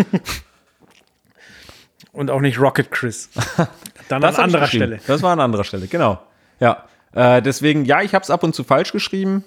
Und 2.13 2.31
auch 2.31 2.41
nicht 2.41 2.59
Rocket 2.59 2.91
Chris. 2.91 3.31
Dann 4.09 4.21
Das 4.23 4.37
an 4.37 4.45
anderer. 4.45 4.67
Stelle. 4.67 5.01
Das 5.07 5.23
war 5.23 5.33
an 5.33 5.41
anderer 5.41 5.65
Stelle, 5.65 5.87
genau. 5.87 6.21
Ja. 6.61 6.85
Äh, 7.15 7.43
deswegen, 7.43 7.85
ja, 7.85 8.03
ich 8.03 8.15
habe 8.15 8.23
es 8.23 8.31
ab 8.31 8.43
und 8.43 8.55
zu 8.55 8.65
falsch 8.65 8.93
geschrieben. 8.93 9.45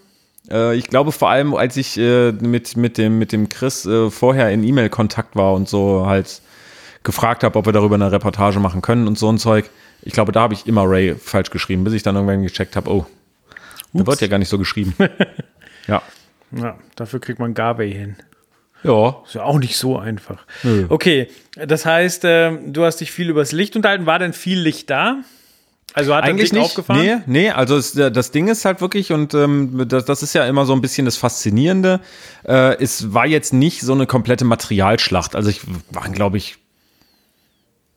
Äh, 0.50 0.75
ich 0.75 0.88
glaube 0.88 1.12
vor 1.12 1.29
allem, 1.29 1.53
als 1.55 1.77
ich 1.77 1.98
äh, 1.98 2.32
mit, 2.32 2.77
mit, 2.77 2.98
dem, 2.98 3.17
mit 3.20 3.32
dem 3.32 3.50
Chris 3.50 3.86
äh, 3.86 4.10
vorher 4.10 4.51
in 4.51 4.63
E-Mail-Kontakt 4.63 5.36
war 5.36 5.53
und 5.53 5.70
so 5.70 6.05
halt 6.05 6.41
gefragt 7.03 7.44
habe, 7.44 7.58
ob 7.58 7.65
wir 7.65 7.74
darüber 7.74 7.96
eine 7.96 8.12
Reportage 8.12 8.60
machen 8.60 8.82
können 8.82 9.08
und 9.08 9.17
so 9.17 9.32
ein 9.32 9.38
Zeug. 9.38 9.70
Ich 10.01 10.13
glaube, 10.13 10.32
da 10.32 10.41
habe 10.41 10.53
ich 10.53 10.67
immer 10.67 10.84
Ray 10.88 11.15
falsch 11.15 11.50
geschrieben, 11.51 11.84
bis 11.84 11.94
ich 11.94 12.03
dann 12.03 12.15
irgendwann 12.15 12.44
gecheckt 12.44 12.75
habe, 12.75 12.91
oh, 12.91 13.05
da 14.00 14.08
wird 14.08 14.22
ja 14.22 14.28
gar 14.28 14.38
nicht 14.38 14.50
so 14.50 14.58
geschrieben. 14.58 14.94
ja. 15.88 16.02
Ja, 16.52 16.78
dafür 16.96 17.20
kriegt 17.20 17.40
man 17.40 17.54
Garvey 17.54 17.92
hin. 17.92 18.16
Ja, 18.84 19.24
Ist 19.25 19.34
ja 19.34 19.44
auch 19.44 19.58
nicht 19.58 19.78
so 19.78 19.98
einfach. 19.98 20.46
Okay, 20.90 21.28
das 21.56 21.86
heißt, 21.86 22.24
äh, 22.25 22.52
du 22.68 22.86
hast 22.86 22.98
dich 22.98 23.12
viel 23.12 23.30
übers 23.30 23.52
Licht 23.52 23.75
unterhalten. 23.75 24.06
War 24.06 24.20
denn 24.20 24.34
viel 24.34 24.60
Licht 24.60 24.90
da? 24.92 25.24
Also 25.94 26.14
hat 26.14 26.25
Eigentlich 26.25 26.52
nicht. 26.52 26.62
aufgefahren? 26.62 27.02
Nee, 27.02 27.18
nee, 27.25 27.50
also 27.50 27.78
es, 27.78 27.94
das 27.94 28.32
Ding 28.32 28.48
ist 28.50 28.66
halt 28.66 28.82
wirklich, 28.82 29.14
und 29.14 29.34
ähm, 29.34 29.86
das, 29.88 30.04
das 30.04 30.24
ist 30.24 30.34
ja 30.36 30.46
immer 30.46 30.66
so 30.66 30.74
ein 30.74 30.82
bisschen 30.82 31.06
das 31.06 31.16
Faszinierende, 31.16 32.02
äh, 32.46 32.75
es 32.84 33.14
war 33.14 33.25
jetzt 33.25 33.54
nicht 33.54 33.82
so 33.82 33.94
eine 33.94 34.06
komplette 34.06 34.44
Materialschlacht. 34.44 35.36
Also 35.36 35.50
ich 35.50 35.62
waren, 35.92 36.12
glaube 36.12 36.38
ich, 36.38 36.58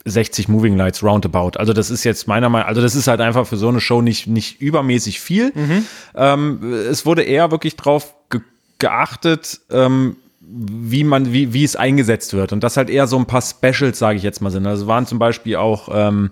60 0.05 0.49
Moving 0.49 0.77
Lights 0.77 1.03
roundabout. 1.03 1.53
Also 1.57 1.73
das 1.73 1.91
ist 1.91 2.05
jetzt 2.05 2.29
meiner 2.29 2.49
Meinung 2.49 2.69
also 2.69 2.81
das 2.81 2.95
ist 2.95 3.09
halt 3.09 3.21
einfach 3.21 3.47
für 3.47 3.57
so 3.57 3.69
eine 3.69 3.81
Show 3.81 4.01
nicht, 4.01 4.27
nicht 4.27 4.61
übermäßig 4.61 5.21
viel. 5.21 5.53
Ähm, 6.15 6.73
es 6.91 7.05
wurde 7.05 7.23
eher 7.23 7.51
wirklich 7.51 7.77
drauf 7.77 8.15
ge 8.31 8.41
geachtet, 8.79 9.61
ähm, 9.73 10.17
wie 10.41 11.03
man, 11.03 11.33
wie, 11.33 11.53
wie 11.53 11.65
es 11.65 11.75
eingesetzt 11.75 12.33
wird. 12.33 12.53
Und 12.53 12.63
das 12.63 12.77
halt 12.77 12.91
eher 12.91 13.09
so 13.09 13.19
ein 13.19 13.27
paar 13.27 13.43
Specials, 13.43 13.99
sage 13.99 14.17
ich 14.17 14.23
jetzt 14.23 14.41
mal, 14.41 14.51
sind. 14.51 14.67
Also 14.67 14.87
waren 14.87 15.05
zum 15.05 15.19
Beispiel 15.19 15.57
auch 15.57 15.89
ähm, 15.93 16.31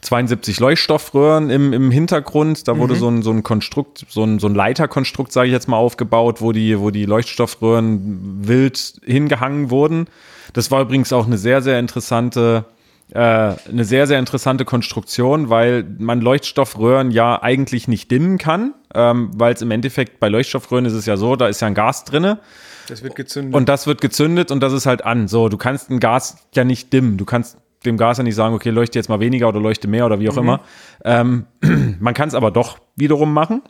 72 0.00 0.60
Leuchtstoffröhren 0.60 1.50
im, 1.50 1.72
im 1.72 1.90
Hintergrund. 1.90 2.68
Da 2.68 2.78
wurde 2.78 2.96
so 2.96 3.08
ein, 3.08 3.22
so 3.22 3.30
ein 3.30 3.42
Konstrukt, 3.42 4.06
so 4.08 4.24
ein, 4.24 4.38
so 4.38 4.48
ein 4.48 4.54
Leiterkonstrukt, 4.54 5.32
sage 5.32 5.48
ich 5.48 5.52
jetzt 5.52 5.68
mal, 5.68 5.76
aufgebaut, 5.76 6.40
wo 6.40 6.52
die, 6.52 6.78
wo 6.78 6.90
die 6.90 7.04
Leuchtstoffröhren 7.04 8.46
wild 8.46 9.00
hingehangen 9.04 9.70
wurden. 9.70 10.08
Das 10.52 10.70
war 10.70 10.82
übrigens 10.82 11.12
auch 11.12 11.26
eine 11.26 11.38
sehr, 11.38 11.62
sehr 11.62 11.78
interessante 11.78 12.64
äh, 13.12 13.18
eine 13.18 13.84
sehr, 13.84 14.06
sehr 14.06 14.18
interessante 14.18 14.64
Konstruktion, 14.64 15.48
weil 15.48 15.84
man 15.98 16.20
Leuchtstoffröhren 16.20 17.10
ja 17.10 17.42
eigentlich 17.42 17.88
nicht 17.88 18.10
dimmen 18.10 18.38
kann, 18.38 18.74
ähm, 18.94 19.30
weil 19.34 19.54
es 19.54 19.62
im 19.62 19.70
Endeffekt 19.70 20.20
bei 20.20 20.28
Leuchtstoffröhren 20.28 20.84
ist 20.84 20.92
es 20.92 21.06
ja 21.06 21.16
so, 21.16 21.36
da 21.36 21.48
ist 21.48 21.60
ja 21.60 21.68
ein 21.68 21.74
Gas 21.74 22.04
drinne 22.04 22.38
Das 22.86 23.02
wird 23.02 23.14
gezündet. 23.16 23.54
und 23.54 23.68
das 23.68 23.86
wird 23.86 24.00
gezündet 24.00 24.50
und 24.50 24.60
das 24.60 24.72
ist 24.72 24.86
halt 24.86 25.04
an. 25.04 25.26
So, 25.28 25.48
du 25.48 25.56
kannst 25.56 25.90
ein 25.90 26.00
Gas 26.00 26.36
ja 26.54 26.64
nicht 26.64 26.92
dimmen. 26.92 27.16
Du 27.16 27.24
kannst 27.24 27.56
dem 27.84 27.96
Gas 27.96 28.18
ja 28.18 28.24
nicht 28.24 28.34
sagen, 28.34 28.54
okay, 28.54 28.70
leuchte 28.70 28.98
jetzt 28.98 29.08
mal 29.08 29.20
weniger 29.20 29.48
oder 29.48 29.60
leuchte 29.60 29.88
mehr 29.88 30.04
oder 30.04 30.20
wie 30.20 30.28
auch 30.28 30.36
immer. 30.36 30.60
Ähm, 31.04 31.46
man 32.00 32.12
kann 32.12 32.28
es 32.28 32.34
aber 32.34 32.50
doch 32.50 32.78
wiederum 32.96 33.32
machen. 33.32 33.62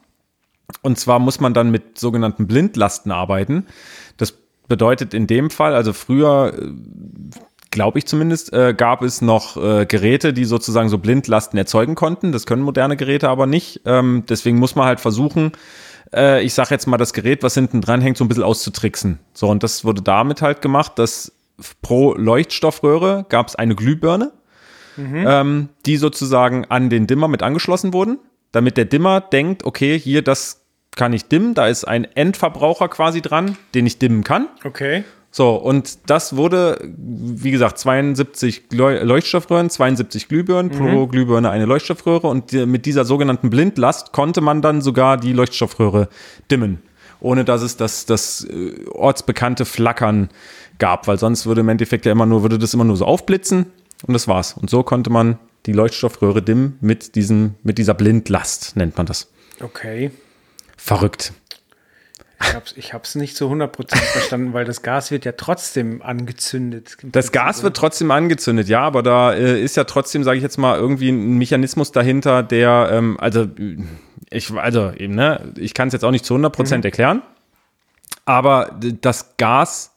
Und 0.83 0.99
zwar 0.99 1.18
muss 1.18 1.40
man 1.40 1.54
dann 1.54 1.71
mit 1.71 1.99
sogenannten 1.99 2.47
Blindlasten 2.47 3.12
arbeiten. 3.12 3.66
Das 4.16 4.35
bedeutet 4.68 5.14
in 5.14 5.26
dem 5.26 5.50
Fall, 5.50 5.75
also 5.75 5.92
früher, 5.92 6.52
glaube 7.70 7.98
ich 7.98 8.06
zumindest, 8.06 8.52
äh, 8.52 8.75
gab 8.75 9.02
es 9.02 9.20
noch 9.20 9.56
äh, 9.56 9.87
Geräte, 9.87 10.32
die 10.32 10.44
sozusagen 10.44 10.88
so 10.88 10.98
Blindlasten 10.98 11.58
erzeugen 11.58 11.94
konnten. 11.94 12.32
Das 12.32 12.46
können 12.46 12.62
moderne 12.62 12.96
Geräte 12.96 13.28
aber 13.28 13.46
nicht. 13.46 13.82
Ähm, 13.84 14.25
deswegen 14.28 14.58
muss 14.58 14.75
man 14.75 14.87
halt 14.87 15.00
versuchen, 15.00 15.52
äh, 16.14 16.42
ich 16.42 16.54
sage 16.54 16.70
jetzt 16.70 16.87
mal, 16.87 16.96
das 16.96 17.12
Gerät, 17.12 17.42
was 17.42 17.54
hinten 17.54 17.80
dran 17.80 18.00
hängt, 18.00 18.16
so 18.16 18.25
ein 18.25 18.28
bisschen 18.28 18.44
auszutricksen. 18.44 19.18
So, 19.34 19.48
und 19.48 19.62
das 19.62 19.84
wurde 19.84 20.02
damit 20.02 20.42
halt 20.42 20.62
gemacht, 20.62 20.98
dass 20.98 21.32
pro 21.82 22.14
Leuchtstoffröhre 22.14 23.26
gab 23.28 23.48
es 23.48 23.56
eine 23.56 23.75
Glühbirne, 23.75 24.32
ähm, 24.96 25.68
die 25.87 25.96
sozusagen 25.96 26.64
an 26.66 26.90
den 26.90 27.06
Dimmer 27.06 27.28
mit 27.28 27.42
angeschlossen 27.42 27.92
wurden, 27.92 28.18
damit 28.52 28.76
der 28.76 28.84
Dimmer 28.84 29.20
denkt, 29.20 29.64
okay, 29.64 29.98
hier, 29.98 30.22
das 30.22 30.64
kann 30.96 31.12
ich 31.12 31.26
dimmen, 31.26 31.54
da 31.54 31.68
ist 31.68 31.84
ein 31.84 32.04
Endverbraucher 32.04 32.88
quasi 32.88 33.22
dran, 33.22 33.56
den 33.75 33.87
ich 33.87 33.98
dimmen 33.98 34.25
kann. 34.25 34.48
okay. 34.64 35.04
So, 35.38 35.54
und 35.54 36.11
das 36.11 36.35
wurde, 36.35 36.80
wie 36.99 37.52
gesagt, 37.52 37.78
72 37.78 38.64
Leu- 38.73 39.04
Leuchtstoffröhren, 39.04 39.71
72 39.71 40.26
Glühbirnen, 40.26 40.73
pro 40.73 41.07
Glühbirne 41.07 41.49
eine 41.50 41.64
Leuchtstoffröhre 41.64 42.26
und 42.26 42.50
die, 42.50 42.66
mit 42.66 42.87
dieser 42.87 43.04
sogenannten 43.04 43.49
Blindlast 43.49 44.11
konnte 44.11 44.40
man 44.40 44.62
dann 44.62 44.83
sogar 44.83 45.16
die 45.16 45.33
Leuchtstoffröhre 45.33 46.09
dimmen, 46.50 46.83
ohne 47.21 47.45
dass 47.45 47.62
es 47.62 47.76
das, 47.76 48.04
das 48.04 48.49
äh, 48.50 48.85
ortsbekannte 48.90 49.64
Flackern 49.64 50.28
gab, 50.80 51.07
weil 51.07 51.21
sonst 51.21 51.47
würde 51.47 51.61
im 51.61 51.68
Endeffekt 51.68 52.04
ja 52.04 52.11
immer 52.11 52.26
nur, 52.26 52.42
würde 52.42 52.59
das 52.59 52.75
immer 52.75 52.83
nur 52.83 52.97
so 52.97 53.04
aufblitzen 53.04 53.66
und 54.09 54.14
das 54.14 54.26
war's. 54.26 54.54
Und 54.54 54.71
so 54.71 54.83
konnte 54.83 55.09
man 55.09 55.38
die 55.66 55.73
Leuchtstoffröhre 55.73 56.42
dimmen 56.42 56.78
mit 56.80 57.14
diesem, 57.14 57.54
mit 57.62 57.78
dieser 57.78 57.95
Blindlast, 57.95 58.75
nennt 58.75 58.97
man 58.97 59.07
das. 59.07 59.30
Okay. 59.61 60.11
Verrückt. 60.76 61.33
Ich 62.40 62.54
hab's, 62.54 62.75
ich 62.76 62.95
hab's 62.95 63.14
nicht 63.16 63.37
zu 63.37 63.47
100% 63.47 63.97
verstanden, 63.97 64.52
weil 64.52 64.64
das 64.64 64.83
Gas 64.83 65.11
wird 65.11 65.25
ja 65.25 65.33
trotzdem 65.33 66.02
angezündet. 66.02 66.97
Das 67.02 67.33
Gas 67.33 67.62
wird 67.64 67.76
trotzdem 67.76 68.11
angezündet, 68.11 68.68
ja, 68.68 68.83
aber 68.83 69.02
da 69.02 69.33
äh, 69.33 69.61
ist 69.61 69.76
ja 69.76 69.85
trotzdem, 69.85 70.23
sage 70.23 70.37
ich 70.37 70.42
jetzt 70.42 70.57
mal, 70.57 70.78
irgendwie 70.78 71.11
ein 71.11 71.37
Mechanismus 71.37 71.90
dahinter, 71.90 72.45
der, 72.45 72.90
ähm, 72.92 73.16
also 73.18 73.49
ich, 74.30 74.52
also 74.52 74.92
eben, 74.92 75.14
ne, 75.14 75.52
ich 75.57 75.75
kann 75.75 75.88
es 75.88 75.95
jetzt 75.95 76.04
auch 76.04 76.12
nicht 76.12 76.25
zu 76.25 76.35
100 76.35 76.54
Prozent 76.54 76.85
erklären, 76.85 77.23
aber 78.25 78.78
das 79.00 79.37
Gas, 79.37 79.92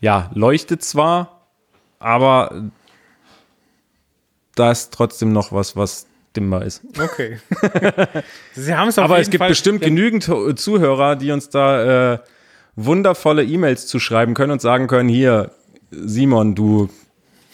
ja, 0.00 0.30
leuchtet 0.34 0.84
zwar, 0.84 1.46
aber 1.98 2.70
da 4.54 4.70
ist 4.70 4.92
trotzdem 4.92 5.32
noch 5.32 5.52
was, 5.52 5.76
was 5.76 6.07
dimmbar 6.38 6.64
ist. 6.64 6.82
Okay. 6.98 7.38
Sie 8.54 8.74
haben 8.74 8.88
es 8.88 8.98
Aber 8.98 9.18
es 9.18 9.28
gibt 9.30 9.40
Fall, 9.40 9.48
bestimmt 9.48 9.82
genügend 9.82 10.24
Zuhörer, 10.24 11.16
die 11.16 11.32
uns 11.32 11.50
da 11.50 12.14
äh, 12.14 12.18
wundervolle 12.76 13.44
E-Mails 13.44 13.86
zuschreiben 13.88 14.34
können 14.34 14.52
und 14.52 14.60
sagen 14.60 14.86
können, 14.86 15.08
hier, 15.08 15.50
Simon, 15.90 16.54
du 16.54 16.88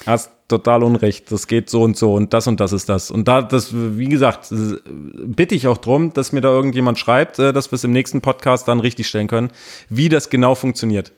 hast 0.06 0.30
total 0.48 0.82
Unrecht, 0.82 1.32
das 1.32 1.46
geht 1.46 1.70
so 1.70 1.82
und 1.82 1.96
so 1.96 2.14
und 2.14 2.34
das 2.34 2.46
und 2.46 2.60
das 2.60 2.72
ist 2.72 2.90
das. 2.90 3.10
Und 3.10 3.26
da, 3.26 3.40
das, 3.40 3.70
wie 3.72 4.08
gesagt, 4.08 4.52
bitte 4.52 5.54
ich 5.54 5.66
auch 5.66 5.78
drum, 5.78 6.12
dass 6.12 6.32
mir 6.32 6.42
da 6.42 6.50
irgendjemand 6.50 6.98
schreibt, 6.98 7.38
äh, 7.38 7.52
dass 7.52 7.72
wir 7.72 7.76
es 7.76 7.84
im 7.84 7.92
nächsten 7.92 8.20
Podcast 8.20 8.68
dann 8.68 8.80
richtig 8.80 9.08
stellen 9.08 9.28
können, 9.28 9.50
wie 9.88 10.10
das 10.10 10.28
genau 10.28 10.54
funktioniert. 10.54 11.12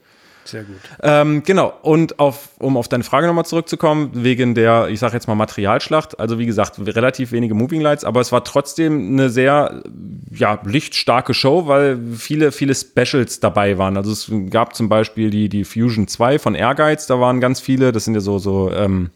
Sehr 0.47 0.63
gut. 0.63 0.77
Ähm, 1.03 1.43
genau, 1.43 1.73
und 1.81 2.19
auf, 2.19 2.49
um 2.59 2.77
auf 2.77 2.87
deine 2.87 3.03
Frage 3.03 3.27
nochmal 3.27 3.45
zurückzukommen, 3.45 4.11
wegen 4.13 4.55
der, 4.55 4.87
ich 4.87 4.99
sage 4.99 5.13
jetzt 5.13 5.27
mal 5.27 5.35
Materialschlacht, 5.35 6.19
also 6.19 6.39
wie 6.39 6.45
gesagt, 6.45 6.79
relativ 6.79 7.33
wenige 7.33 7.53
Moving 7.53 7.81
Lights, 7.81 8.05
aber 8.05 8.21
es 8.21 8.31
war 8.31 8.43
trotzdem 8.43 9.11
eine 9.11 9.29
sehr, 9.29 9.83
ja, 10.31 10.59
lichtstarke 10.63 11.33
Show, 11.33 11.67
weil 11.67 11.99
viele, 12.15 12.51
viele 12.51 12.73
Specials 12.73 13.41
dabei 13.41 13.77
waren. 13.77 13.97
Also 13.97 14.11
es 14.11 14.31
gab 14.49 14.73
zum 14.73 14.87
Beispiel 14.87 15.29
die, 15.29 15.49
die 15.49 15.65
Fusion 15.65 16.07
2 16.07 16.39
von 16.39 16.55
Airguides, 16.55 17.07
da 17.07 17.19
waren 17.19 17.41
ganz 17.41 17.59
viele, 17.59 17.91
das 17.91 18.05
sind 18.05 18.13
ja 18.13 18.21
so, 18.21 18.39
so, 18.39 18.71
ähm, 18.71 19.09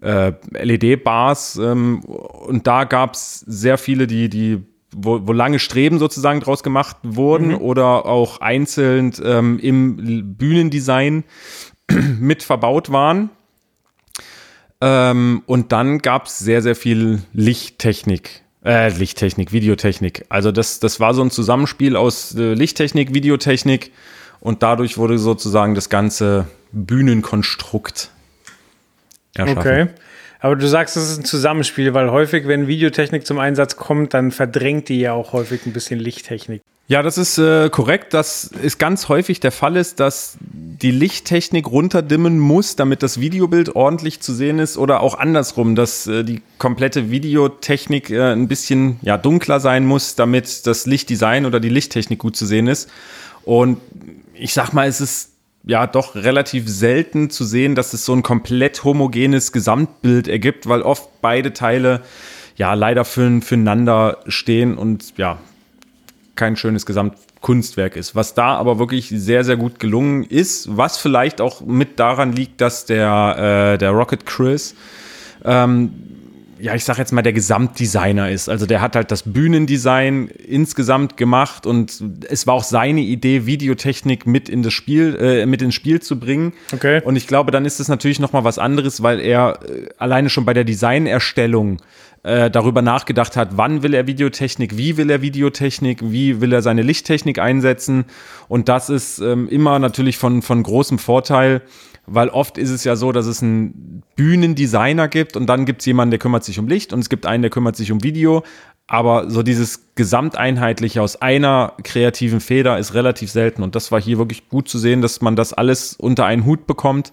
äh, 0.00 0.32
LED-Bars 0.52 1.56
ähm, 1.56 2.00
und 2.00 2.66
da 2.66 2.84
gab 2.84 3.14
es 3.14 3.40
sehr 3.40 3.78
viele, 3.78 4.06
die, 4.06 4.28
die 4.28 4.62
wo, 4.96 5.26
wo 5.26 5.32
lange 5.32 5.58
Streben 5.58 5.98
sozusagen 5.98 6.40
draus 6.40 6.62
gemacht 6.62 6.96
wurden 7.02 7.54
oder 7.54 8.06
auch 8.06 8.40
einzeln 8.40 9.12
ähm, 9.22 9.58
im 9.58 10.36
Bühnendesign 10.36 11.24
mit 12.18 12.42
verbaut 12.42 12.90
waren. 12.90 13.30
Ähm, 14.80 15.42
und 15.46 15.72
dann 15.72 15.98
gab 15.98 16.26
es 16.26 16.38
sehr, 16.38 16.62
sehr 16.62 16.74
viel 16.74 17.22
Lichttechnik. 17.32 18.42
Äh, 18.64 18.88
Lichttechnik, 18.88 19.52
Videotechnik. 19.52 20.24
Also 20.28 20.50
das, 20.50 20.80
das 20.80 20.98
war 20.98 21.14
so 21.14 21.22
ein 21.22 21.30
Zusammenspiel 21.30 21.94
aus 21.94 22.34
äh, 22.34 22.54
Lichttechnik, 22.54 23.14
Videotechnik 23.14 23.92
Und 24.40 24.62
dadurch 24.62 24.98
wurde 24.98 25.18
sozusagen 25.18 25.74
das 25.74 25.88
ganze 25.88 26.46
Bühnenkonstrukt 26.72 28.10
erschaffen. 29.34 29.58
Okay. 29.58 29.88
Aber 30.40 30.56
du 30.56 30.68
sagst, 30.68 30.96
es 30.96 31.10
ist 31.10 31.18
ein 31.18 31.24
Zusammenspiel, 31.24 31.94
weil 31.94 32.10
häufig, 32.10 32.46
wenn 32.46 32.66
Videotechnik 32.66 33.26
zum 33.26 33.38
Einsatz 33.38 33.76
kommt, 33.76 34.14
dann 34.14 34.30
verdrängt 34.30 34.88
die 34.88 35.00
ja 35.00 35.12
auch 35.12 35.32
häufig 35.32 35.66
ein 35.66 35.72
bisschen 35.72 35.98
Lichttechnik. 35.98 36.62
Ja, 36.88 37.02
das 37.02 37.18
ist 37.18 37.36
äh, 37.38 37.68
korrekt. 37.68 38.14
Das 38.14 38.44
ist 38.44 38.78
ganz 38.78 39.08
häufig 39.08 39.40
der 39.40 39.50
Fall 39.50 39.76
ist, 39.76 39.98
dass 39.98 40.38
die 40.40 40.92
Lichttechnik 40.92 41.66
runterdimmen 41.66 42.38
muss, 42.38 42.76
damit 42.76 43.02
das 43.02 43.18
Videobild 43.18 43.74
ordentlich 43.74 44.20
zu 44.20 44.32
sehen 44.32 44.60
ist 44.60 44.76
oder 44.76 45.00
auch 45.00 45.18
andersrum, 45.18 45.74
dass 45.74 46.06
äh, 46.06 46.22
die 46.22 46.42
komplette 46.58 47.10
Videotechnik 47.10 48.10
äh, 48.10 48.32
ein 48.32 48.46
bisschen 48.46 49.00
ja, 49.02 49.18
dunkler 49.18 49.58
sein 49.58 49.84
muss, 49.84 50.14
damit 50.14 50.64
das 50.66 50.86
Lichtdesign 50.86 51.44
oder 51.44 51.58
die 51.58 51.70
Lichttechnik 51.70 52.20
gut 52.20 52.36
zu 52.36 52.46
sehen 52.46 52.68
ist. 52.68 52.88
Und 53.44 53.78
ich 54.34 54.52
sag 54.52 54.72
mal, 54.72 54.86
es 54.86 55.00
ist 55.00 55.30
ja 55.66 55.86
doch 55.86 56.14
relativ 56.14 56.68
selten 56.68 57.28
zu 57.28 57.44
sehen, 57.44 57.74
dass 57.74 57.92
es 57.92 58.04
so 58.04 58.14
ein 58.14 58.22
komplett 58.22 58.84
homogenes 58.84 59.52
Gesamtbild 59.52 60.28
ergibt, 60.28 60.68
weil 60.68 60.82
oft 60.82 61.08
beide 61.20 61.52
Teile 61.52 62.02
ja 62.56 62.72
leider 62.74 63.04
für, 63.04 63.42
füreinander 63.42 64.18
stehen 64.28 64.78
und 64.78 65.18
ja, 65.18 65.38
kein 66.36 66.56
schönes 66.56 66.86
Gesamtkunstwerk 66.86 67.96
ist. 67.96 68.14
Was 68.14 68.34
da 68.34 68.54
aber 68.54 68.78
wirklich 68.78 69.08
sehr, 69.08 69.44
sehr 69.44 69.56
gut 69.56 69.80
gelungen 69.80 70.22
ist, 70.22 70.76
was 70.76 70.98
vielleicht 70.98 71.40
auch 71.40 71.60
mit 71.60 71.98
daran 71.98 72.32
liegt, 72.32 72.60
dass 72.60 72.86
der, 72.86 73.72
äh, 73.74 73.78
der 73.78 73.90
Rocket 73.90 74.24
Chris 74.24 74.76
ähm, 75.44 76.15
ja, 76.58 76.74
ich 76.74 76.84
sag 76.84 76.98
jetzt 76.98 77.12
mal, 77.12 77.22
der 77.22 77.32
Gesamtdesigner 77.32 78.30
ist. 78.30 78.48
Also 78.48 78.66
der 78.66 78.80
hat 78.80 78.96
halt 78.96 79.10
das 79.10 79.22
Bühnendesign 79.22 80.28
insgesamt 80.28 81.16
gemacht 81.16 81.66
und 81.66 82.02
es 82.28 82.46
war 82.46 82.54
auch 82.54 82.64
seine 82.64 83.00
Idee, 83.00 83.46
Videotechnik 83.46 84.26
mit 84.26 84.48
in 84.48 84.62
das 84.62 84.72
Spiel, 84.72 85.16
äh, 85.16 85.46
mit 85.46 85.62
ins 85.62 85.74
Spiel 85.74 86.00
zu 86.00 86.18
bringen. 86.18 86.52
Okay. 86.72 87.02
Und 87.04 87.16
ich 87.16 87.26
glaube, 87.26 87.50
dann 87.50 87.64
ist 87.64 87.80
es 87.80 87.88
natürlich 87.88 88.20
nochmal 88.20 88.44
was 88.44 88.58
anderes, 88.58 89.02
weil 89.02 89.20
er 89.20 89.58
äh, 89.68 89.88
alleine 89.98 90.30
schon 90.30 90.44
bei 90.44 90.54
der 90.54 90.64
Designerstellung 90.64 91.78
äh, 92.22 92.50
darüber 92.50 92.82
nachgedacht 92.82 93.36
hat, 93.36 93.50
wann 93.56 93.82
will 93.82 93.94
er 93.94 94.06
Videotechnik, 94.06 94.76
wie 94.76 94.96
will 94.96 95.10
er 95.10 95.22
Videotechnik, 95.22 96.00
wie 96.02 96.40
will 96.40 96.52
er 96.52 96.62
seine 96.62 96.82
Lichttechnik 96.82 97.38
einsetzen. 97.38 98.04
Und 98.48 98.68
das 98.68 98.90
ist 98.90 99.20
ähm, 99.20 99.48
immer 99.48 99.78
natürlich 99.78 100.18
von, 100.18 100.42
von 100.42 100.62
großem 100.62 100.98
Vorteil, 100.98 101.62
weil 102.06 102.28
oft 102.28 102.58
ist 102.58 102.70
es 102.70 102.84
ja 102.84 102.96
so, 102.96 103.12
dass 103.12 103.26
es 103.26 103.42
einen 103.42 104.02
Bühnendesigner 104.16 105.08
gibt 105.08 105.36
und 105.36 105.46
dann 105.46 105.64
gibt 105.66 105.82
es 105.82 105.86
jemanden, 105.86 106.10
der 106.10 106.18
kümmert 106.18 106.44
sich 106.44 106.58
um 106.58 106.68
Licht 106.68 106.92
und 106.92 107.00
es 107.00 107.08
gibt 107.08 107.26
einen, 107.26 107.42
der 107.42 107.50
kümmert 107.50 107.76
sich 107.76 107.92
um 107.92 108.02
Video. 108.02 108.42
Aber 108.88 109.28
so 109.28 109.42
dieses 109.42 109.94
Gesamteinheitliche 109.96 111.02
aus 111.02 111.20
einer 111.20 111.72
kreativen 111.82 112.38
Feder 112.38 112.78
ist 112.78 112.94
relativ 112.94 113.32
selten. 113.32 113.64
Und 113.64 113.74
das 113.74 113.90
war 113.90 114.00
hier 114.00 114.16
wirklich 114.18 114.48
gut 114.48 114.68
zu 114.68 114.78
sehen, 114.78 115.02
dass 115.02 115.20
man 115.20 115.34
das 115.34 115.52
alles 115.52 115.94
unter 115.94 116.24
einen 116.24 116.44
Hut 116.44 116.68
bekommt 116.68 117.10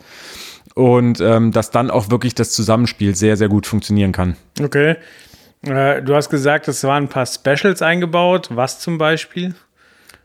und 0.75 1.19
ähm, 1.19 1.51
dass 1.51 1.71
dann 1.71 1.89
auch 1.89 2.11
wirklich 2.11 2.35
das 2.35 2.51
Zusammenspiel 2.51 3.15
sehr, 3.15 3.37
sehr 3.37 3.49
gut 3.49 3.65
funktionieren 3.65 4.11
kann. 4.11 4.35
Okay. 4.61 4.97
Äh, 5.63 6.03
du 6.03 6.13
hast 6.13 6.29
gesagt, 6.29 6.67
es 6.67 6.83
waren 6.83 7.05
ein 7.05 7.09
paar 7.09 7.25
Specials 7.25 7.81
eingebaut. 7.81 8.49
Was 8.51 8.79
zum 8.79 8.99
Beispiel? 8.99 9.55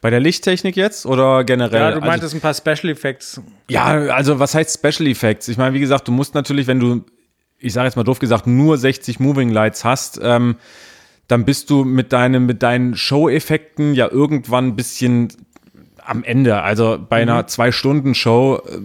Bei 0.00 0.10
der 0.10 0.20
Lichttechnik 0.20 0.76
jetzt 0.76 1.06
oder 1.06 1.44
generell? 1.44 1.80
Ja, 1.80 1.90
du 1.92 2.00
meintest 2.00 2.34
also, 2.34 2.36
ein 2.36 2.40
paar 2.40 2.54
Special 2.54 2.90
Effects. 2.92 3.40
Ja, 3.68 3.84
also 3.84 4.38
was 4.38 4.54
heißt 4.54 4.78
Special 4.78 5.08
Effects? 5.08 5.48
Ich 5.48 5.56
meine, 5.56 5.74
wie 5.74 5.80
gesagt, 5.80 6.06
du 6.06 6.12
musst 6.12 6.34
natürlich, 6.34 6.66
wenn 6.66 6.78
du, 6.78 7.04
ich 7.58 7.72
sage 7.72 7.86
jetzt 7.86 7.96
mal 7.96 8.04
doof 8.04 8.18
gesagt, 8.18 8.46
nur 8.46 8.78
60 8.78 9.18
Moving 9.18 9.50
Lights 9.50 9.84
hast, 9.84 10.20
ähm, 10.22 10.56
dann 11.26 11.44
bist 11.44 11.68
du 11.68 11.84
mit 11.84 12.12
deinem, 12.12 12.46
mit 12.46 12.62
deinen 12.62 12.96
Show-Effekten 12.96 13.94
ja 13.94 14.10
irgendwann 14.10 14.68
ein 14.68 14.76
bisschen 14.76 15.28
am 16.08 16.24
Ende. 16.24 16.62
Also 16.62 16.98
bei 17.08 17.22
einer 17.22 17.42
mhm. 17.42 17.48
Zwei-Stunden-Show, 17.48 18.62
äh, 18.66 18.78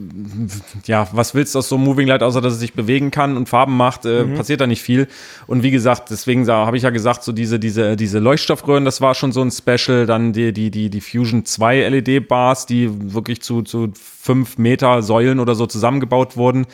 ja, 0.86 1.08
was 1.14 1.34
willst 1.34 1.56
du 1.56 1.60
aus 1.60 1.70
so 1.70 1.76
einem 1.76 1.86
Moving 1.86 2.08
Light, 2.08 2.22
außer 2.22 2.42
dass 2.42 2.54
es 2.54 2.60
sich 2.60 2.74
bewegen 2.74 3.12
kann 3.12 3.38
und 3.38 3.48
Farben 3.48 3.78
macht, 3.78 4.06
äh, 4.06 4.26
mhm. 4.26 4.36
passiert 4.36 4.60
da 4.62 4.68
nicht 4.68 4.82
viel. 4.82 5.08
Und 5.48 5.64
wie 5.64 5.72
gesagt, 5.72 6.10
deswegen 6.10 6.46
habe 6.48 6.76
ich 6.76 6.84
ja 6.84 6.90
gesagt, 6.90 7.24
so 7.24 7.32
diese, 7.32 7.60
diese, 7.60 7.96
diese 7.96 8.20
Leuchtstoffröhren, 8.20 8.84
das 8.84 9.00
war 9.00 9.16
schon 9.16 9.32
so 9.32 9.42
ein 9.42 9.52
Special. 9.52 10.06
Dann 10.06 10.34
die, 10.34 10.52
die, 10.52 10.70
die, 10.70 10.90
die 10.90 11.02
Fusion 11.02 11.46
2 11.46 11.88
LED-Bars, 11.90 12.66
die 12.66 13.14
wirklich 13.14 13.42
zu, 13.42 13.62
zu 13.62 13.94
fünf 13.96 14.58
Meter 14.58 15.02
Säulen 15.02 15.40
oder 15.40 15.56
so 15.56 15.66
zusammengebaut 15.66 16.36
wurden. 16.36 16.66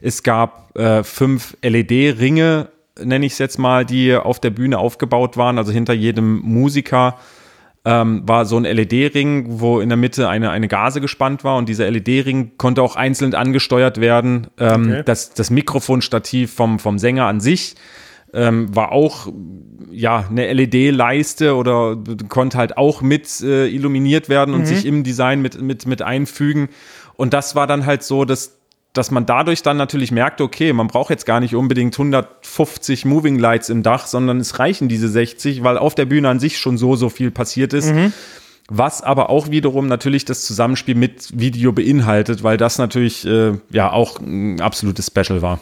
Es 0.00 0.22
gab 0.22 0.76
äh, 0.76 1.02
fünf 1.02 1.56
LED-Ringe, 1.62 2.68
nenne 3.02 3.26
ich 3.26 3.32
es 3.32 3.38
jetzt 3.38 3.58
mal, 3.58 3.84
die 3.84 4.14
auf 4.14 4.40
der 4.40 4.50
Bühne 4.50 4.78
aufgebaut 4.78 5.36
waren, 5.36 5.58
also 5.58 5.72
hinter 5.72 5.94
jedem 5.94 6.38
Musiker 6.40 7.18
ähm, 7.86 8.22
war 8.26 8.46
so 8.46 8.56
ein 8.56 8.64
LED-Ring, 8.64 9.60
wo 9.60 9.78
in 9.78 9.88
der 9.88 9.96
Mitte 9.96 10.28
eine, 10.28 10.50
eine 10.50 10.66
Gase 10.66 11.00
gespannt 11.00 11.44
war 11.44 11.56
und 11.56 11.68
dieser 11.68 11.88
LED-Ring 11.88 12.58
konnte 12.58 12.82
auch 12.82 12.96
einzeln 12.96 13.32
angesteuert 13.32 14.00
werden. 14.00 14.48
Ähm, 14.58 14.88
okay. 14.90 15.02
das, 15.06 15.34
das 15.34 15.50
Mikrofonstativ 15.50 16.52
vom, 16.52 16.80
vom 16.80 16.98
Sänger 16.98 17.26
an 17.26 17.38
sich 17.38 17.76
ähm, 18.34 18.74
war 18.74 18.90
auch 18.90 19.28
ja 19.92 20.26
eine 20.28 20.52
LED-Leiste 20.52 21.54
oder 21.54 21.96
konnte 22.28 22.58
halt 22.58 22.76
auch 22.76 23.02
mit 23.02 23.40
äh, 23.40 23.68
illuminiert 23.68 24.28
werden 24.28 24.52
und 24.52 24.62
mhm. 24.62 24.66
sich 24.66 24.84
im 24.84 25.04
Design 25.04 25.40
mit, 25.40 25.62
mit, 25.62 25.86
mit 25.86 26.02
einfügen. 26.02 26.68
Und 27.14 27.34
das 27.34 27.54
war 27.54 27.68
dann 27.68 27.86
halt 27.86 28.02
so, 28.02 28.24
dass 28.24 28.55
dass 28.96 29.10
man 29.10 29.26
dadurch 29.26 29.62
dann 29.62 29.76
natürlich 29.76 30.10
merkte, 30.10 30.44
okay, 30.44 30.72
man 30.72 30.88
braucht 30.88 31.10
jetzt 31.10 31.26
gar 31.26 31.40
nicht 31.40 31.54
unbedingt 31.54 31.94
150 31.94 33.04
Moving 33.04 33.38
Lights 33.38 33.68
im 33.68 33.82
Dach, 33.82 34.06
sondern 34.06 34.40
es 34.40 34.58
reichen 34.58 34.88
diese 34.88 35.08
60, 35.08 35.62
weil 35.62 35.78
auf 35.78 35.94
der 35.94 36.06
Bühne 36.06 36.28
an 36.28 36.40
sich 36.40 36.58
schon 36.58 36.78
so, 36.78 36.96
so 36.96 37.08
viel 37.08 37.30
passiert 37.30 37.72
ist. 37.72 37.92
Mhm. 37.92 38.12
Was 38.68 39.02
aber 39.02 39.30
auch 39.30 39.50
wiederum 39.50 39.86
natürlich 39.86 40.24
das 40.24 40.44
Zusammenspiel 40.44 40.96
mit 40.96 41.38
Video 41.38 41.72
beinhaltet, 41.72 42.42
weil 42.42 42.56
das 42.56 42.78
natürlich 42.78 43.24
äh, 43.24 43.52
ja 43.70 43.92
auch 43.92 44.18
ein 44.18 44.60
absolutes 44.60 45.06
Special 45.06 45.40
war. 45.40 45.60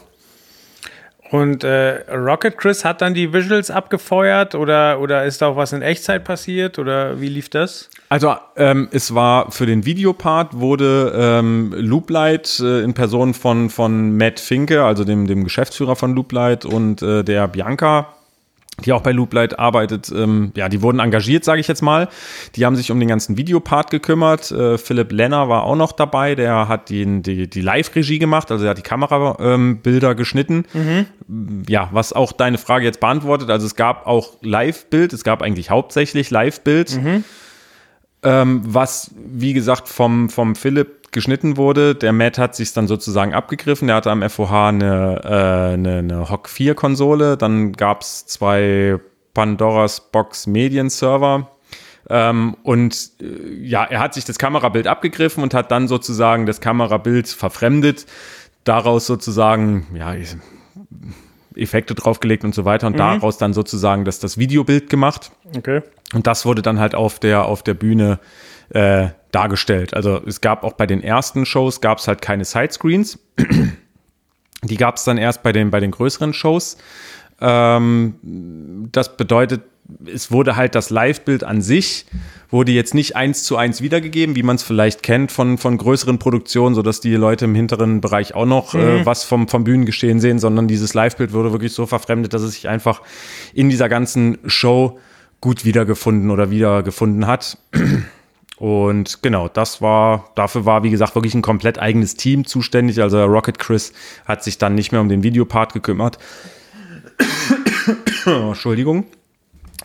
Und 1.35 1.65
äh, 1.65 2.05
Rocket 2.13 2.57
Chris 2.57 2.85
hat 2.85 3.03
dann 3.03 3.13
die 3.13 3.33
Visuals 3.33 3.69
abgefeuert 3.69 4.55
oder, 4.55 5.01
oder 5.01 5.25
ist 5.25 5.43
da 5.43 5.49
auch 5.49 5.57
was 5.57 5.73
in 5.73 5.83
Echtzeit 5.83 6.23
passiert 6.23 6.79
oder 6.79 7.21
wie 7.21 7.29
lief 7.29 7.49
das? 7.49 7.91
Also 8.09 8.37
ähm, 8.55 8.87
es 8.93 9.17
war 9.17 9.51
für 9.51 9.67
den 9.67 9.85
Videopart 9.85 10.61
wurde 10.61 11.13
ähm, 11.13 11.75
Looplight 11.77 12.61
äh, 12.61 12.83
in 12.83 12.95
Person 12.95 13.35
von, 13.35 13.69
von 13.69 14.17
Matt 14.17 14.39
Finke, 14.39 14.85
also 14.85 15.03
dem, 15.03 15.27
dem 15.27 15.43
Geschäftsführer 15.43 15.97
von 15.97 16.15
Looplight 16.15 16.65
und 16.67 17.03
äh, 17.03 17.25
der 17.25 17.49
Bianca 17.49 18.15
die 18.85 18.93
auch 18.93 19.03
bei 19.03 19.13
Looplight 19.13 19.59
arbeitet, 19.59 20.11
ähm, 20.11 20.53
ja, 20.57 20.69
die 20.69 20.83
wurden 20.83 20.99
engagiert, 20.99 21.45
sage 21.45 21.61
ich 21.61 21.69
jetzt 21.69 21.83
mal. 21.83 22.09
Die 22.57 22.67
haben 22.67 22.75
sich 22.75 22.91
um 22.91 22.99
den 22.99 23.09
ganzen 23.09 23.37
Videopart 23.37 23.91
gekümmert. 23.91 24.51
Äh, 24.51 24.79
Philipp 24.79 25.13
Lenner 25.13 25.49
war 25.49 25.63
auch 25.65 25.77
noch 25.77 25.93
dabei, 25.93 26.35
der 26.35 26.67
hat 26.69 26.89
die, 26.89 27.23
die, 27.23 27.49
die 27.49 27.61
Live-Regie 27.61 28.19
gemacht, 28.19 28.51
also 28.51 28.65
er 28.65 28.71
hat 28.71 28.79
die 28.79 28.83
Kamerabilder 28.83 30.11
ähm, 30.11 30.17
geschnitten. 30.17 30.65
Mhm. 30.73 31.65
Ja, 31.69 31.89
was 31.93 32.13
auch 32.13 32.33
deine 32.33 32.59
Frage 32.59 32.85
jetzt 32.85 33.01
beantwortet. 33.01 33.49
Also 33.51 33.67
es 33.67 33.77
gab 33.77 34.07
auch 34.07 34.33
Live-Bild, 34.43 35.13
es 35.13 35.25
gab 35.25 35.43
eigentlich 35.43 35.71
hauptsächlich 35.71 36.31
Live-Bild. 36.31 37.03
Mhm. 37.03 37.25
Ähm, 38.25 38.63
was, 38.65 39.11
wie 39.17 39.53
gesagt, 39.53 39.89
vom, 39.89 40.31
vom 40.31 40.57
Philipp 40.57 41.04
geschnitten 41.15 41.57
wurde. 41.57 41.95
Der 41.95 42.13
Matt 42.13 42.37
hat 42.37 42.55
sich 42.55 42.73
dann 42.75 42.87
sozusagen 42.87 43.33
abgegriffen. 43.33 43.87
Der 43.87 43.97
hatte 43.97 44.11
am 44.11 44.29
FOH 44.29 44.69
eine, 44.69 45.21
äh, 45.25 45.73
eine, 45.75 45.99
eine 45.99 46.29
Hock 46.29 46.51
4 46.51 46.75
Konsole. 46.75 47.39
Dann 47.39 47.73
gab 47.73 48.03
es 48.03 48.27
zwei 48.27 48.99
Pandoras 49.33 50.11
Box 50.13 50.47
Medien 50.47 50.91
Server. 50.91 51.51
Ähm, 52.11 52.57
und 52.63 53.13
äh, 53.23 53.55
ja, 53.63 53.85
er 53.85 54.01
hat 54.01 54.13
sich 54.13 54.27
das 54.27 54.39
Kamerabild 54.39 54.87
abgegriffen 54.87 55.43
und 55.43 55.55
hat 55.55 55.71
dann 55.71 55.89
sozusagen 55.89 56.45
das 56.45 56.61
Kamerabild 56.61 57.29
verfremdet. 57.29 58.05
Daraus 58.65 59.07
sozusagen, 59.07 59.87
ja, 59.95 60.15
Effekte 61.55 61.95
draufgelegt 61.95 62.45
und 62.45 62.55
so 62.55 62.65
weiter 62.65 62.87
und 62.89 62.95
mhm. 62.95 62.99
daraus 62.99 63.39
dann 63.39 63.55
sozusagen 63.55 64.05
das, 64.05 64.19
das 64.19 64.39
Videobild 64.39 64.91
gemacht. 64.91 65.31
Okay. 65.57 65.83
Und 66.13 66.27
das 66.27 66.45
wurde 66.45 66.63
dann 66.63 66.81
halt 66.81 66.95
auf 66.95 67.19
der, 67.19 67.47
auf 67.47 67.63
der 67.63 67.75
Bühne 67.75 68.19
äh, 68.19 68.54
dargestellt. 68.71 69.95
Also 69.95 70.21
es 70.27 70.41
gab 70.41 70.65
auch 70.65 70.73
bei 70.73 70.87
den 70.87 71.03
ersten 71.03 71.45
Shows 71.45 71.81
gab 71.81 71.99
es 71.99 72.09
halt 72.09 72.23
keine 72.23 72.45
Sidescreens. 72.45 73.19
Die 74.65 74.77
gab 74.77 74.97
es 74.97 75.05
dann 75.05 75.19
erst 75.19 75.43
bei 75.43 75.53
den, 75.53 75.71
bei 75.71 75.81
den 75.81 75.91
größeren 75.91 76.33
Shows. 76.33 76.79
Ähm, 77.41 78.89
das 78.93 79.17
bedeutet, 79.17 79.63
es 80.07 80.31
wurde 80.31 80.57
halt 80.57 80.75
das 80.75 80.91
Live-Bild 80.91 81.45
an 81.45 81.61
sich, 81.61 82.07
wurde 82.51 82.73
jetzt 82.73 82.95
nicht 82.95 83.17
eins 83.17 83.45
zu 83.45 83.57
eins 83.57 83.83
wiedergegeben, 83.83 84.37
wie 84.37 84.43
man 84.43 84.57
es 84.57 84.63
vielleicht 84.63 85.03
kennt 85.03 85.31
von, 85.31 85.59
von 85.59 85.77
größeren 85.77 86.19
Produktionen, 86.19 86.75
sodass 86.75 87.01
die 87.01 87.15
Leute 87.15 87.45
im 87.45 87.55
hinteren 87.55 88.01
Bereich 88.01 88.35
auch 88.35 88.47
noch 88.47 88.75
äh, 88.75 88.79
mhm. 88.79 89.01
äh, 89.01 89.07
was 89.07 89.25
vom, 89.25 89.49
vom 89.49 89.65
Bühnengeschehen 89.65 90.21
sehen, 90.21 90.39
sondern 90.39 90.69
dieses 90.69 90.95
Live-Bild 90.95 91.33
wurde 91.33 91.53
wirklich 91.53 91.73
so 91.73 91.87
verfremdet, 91.87 92.33
dass 92.33 92.43
es 92.43 92.55
sich 92.55 92.69
einfach 92.69 93.03
in 93.53 93.69
dieser 93.69 93.89
ganzen 93.89 94.39
Show 94.47 94.99
gut 95.41 95.65
wiedergefunden 95.65 96.31
oder 96.31 96.51
wiedergefunden 96.51 97.27
hat. 97.27 97.59
Und 98.57 99.23
genau, 99.23 99.49
das 99.49 99.83
war, 99.83 100.31
dafür 100.37 100.65
war, 100.65 100.85
wie 100.85 100.91
gesagt, 100.91 101.15
wirklich 101.17 101.35
ein 101.35 101.43
komplett 101.43 101.79
eigenes 101.79 102.15
Team 102.15 102.47
zuständig. 102.47 103.03
Also 103.03 103.23
Rocket 103.25 103.59
Chris 103.59 103.93
hat 104.27 104.45
sich 104.45 104.59
dann 104.59 104.75
nicht 104.75 104.93
mehr 104.93 105.01
um 105.01 105.09
den 105.09 105.23
Videopart 105.23 105.73
gekümmert. 105.73 106.19
Entschuldigung. 108.27 109.07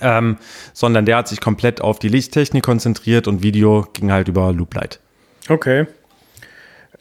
Ähm, 0.02 0.38
sondern 0.74 1.06
der 1.06 1.18
hat 1.18 1.28
sich 1.28 1.42
komplett 1.42 1.82
auf 1.82 2.00
die 2.00 2.08
Lichttechnik 2.08 2.64
konzentriert 2.64 3.28
und 3.28 3.44
Video 3.44 3.88
ging 3.94 4.12
halt 4.12 4.28
über 4.28 4.54
Looplight. 4.54 5.00
Okay. 5.50 5.88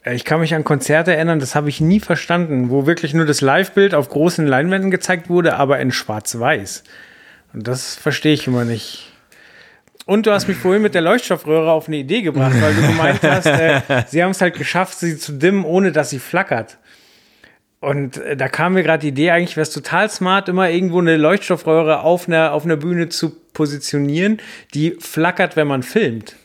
Äh, 0.03 0.15
Ich 0.15 0.25
kann 0.25 0.41
mich 0.41 0.53
an 0.53 0.63
Konzerte 0.63 1.15
erinnern, 1.15 1.39
das 1.39 1.55
habe 1.55 1.69
ich 1.69 1.79
nie 1.79 1.99
verstanden, 1.99 2.69
wo 2.69 2.85
wirklich 2.87 3.13
nur 3.13 3.25
das 3.25 3.41
Live-Bild 3.41 3.93
auf 3.93 4.09
großen 4.09 4.45
Leinwänden 4.45 4.91
gezeigt 4.91 5.29
wurde, 5.29 5.55
aber 5.55 5.79
in 5.79 5.91
schwarz-weiß. 5.91 6.83
Und 7.53 7.67
das 7.67 7.95
verstehe 7.95 8.33
ich 8.33 8.47
immer 8.47 8.65
nicht. 8.65 9.08
Und 10.09 10.25
du 10.25 10.31
hast 10.31 10.47
mich 10.47 10.57
vorhin 10.57 10.81
mit 10.81 10.95
der 10.95 11.03
Leuchtstoffröhre 11.03 11.71
auf 11.71 11.87
eine 11.87 11.97
Idee 11.97 12.23
gebracht, 12.23 12.59
weil 12.59 12.73
du 12.73 12.81
gemeint 12.81 13.21
hast, 13.21 13.45
äh, 13.45 13.81
sie 14.07 14.23
haben 14.23 14.31
es 14.31 14.41
halt 14.41 14.57
geschafft, 14.57 14.97
sie 14.97 15.19
zu 15.19 15.33
dimmen, 15.33 15.63
ohne 15.63 15.91
dass 15.91 16.09
sie 16.09 16.17
flackert. 16.17 16.79
Und 17.79 18.17
äh, 18.17 18.35
da 18.35 18.47
kam 18.47 18.73
mir 18.73 18.81
gerade 18.81 19.01
die 19.01 19.09
Idee, 19.09 19.29
eigentlich 19.29 19.55
wäre 19.55 19.67
es 19.67 19.69
total 19.71 20.09
smart, 20.09 20.49
immer 20.49 20.67
irgendwo 20.67 20.97
eine 20.97 21.15
Leuchtstoffröhre 21.15 21.99
auf 22.01 22.27
einer, 22.27 22.53
auf 22.53 22.65
einer 22.65 22.75
Bühne 22.75 23.09
zu 23.09 23.35
positionieren, 23.53 24.41
die 24.73 24.97
flackert, 24.99 25.55
wenn 25.55 25.67
man 25.67 25.83
filmt. 25.83 26.37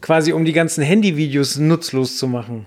Quasi 0.00 0.32
um 0.32 0.44
die 0.44 0.52
ganzen 0.52 0.82
Handyvideos 0.82 1.56
nutzlos 1.56 2.18
zu 2.18 2.26
machen. 2.26 2.66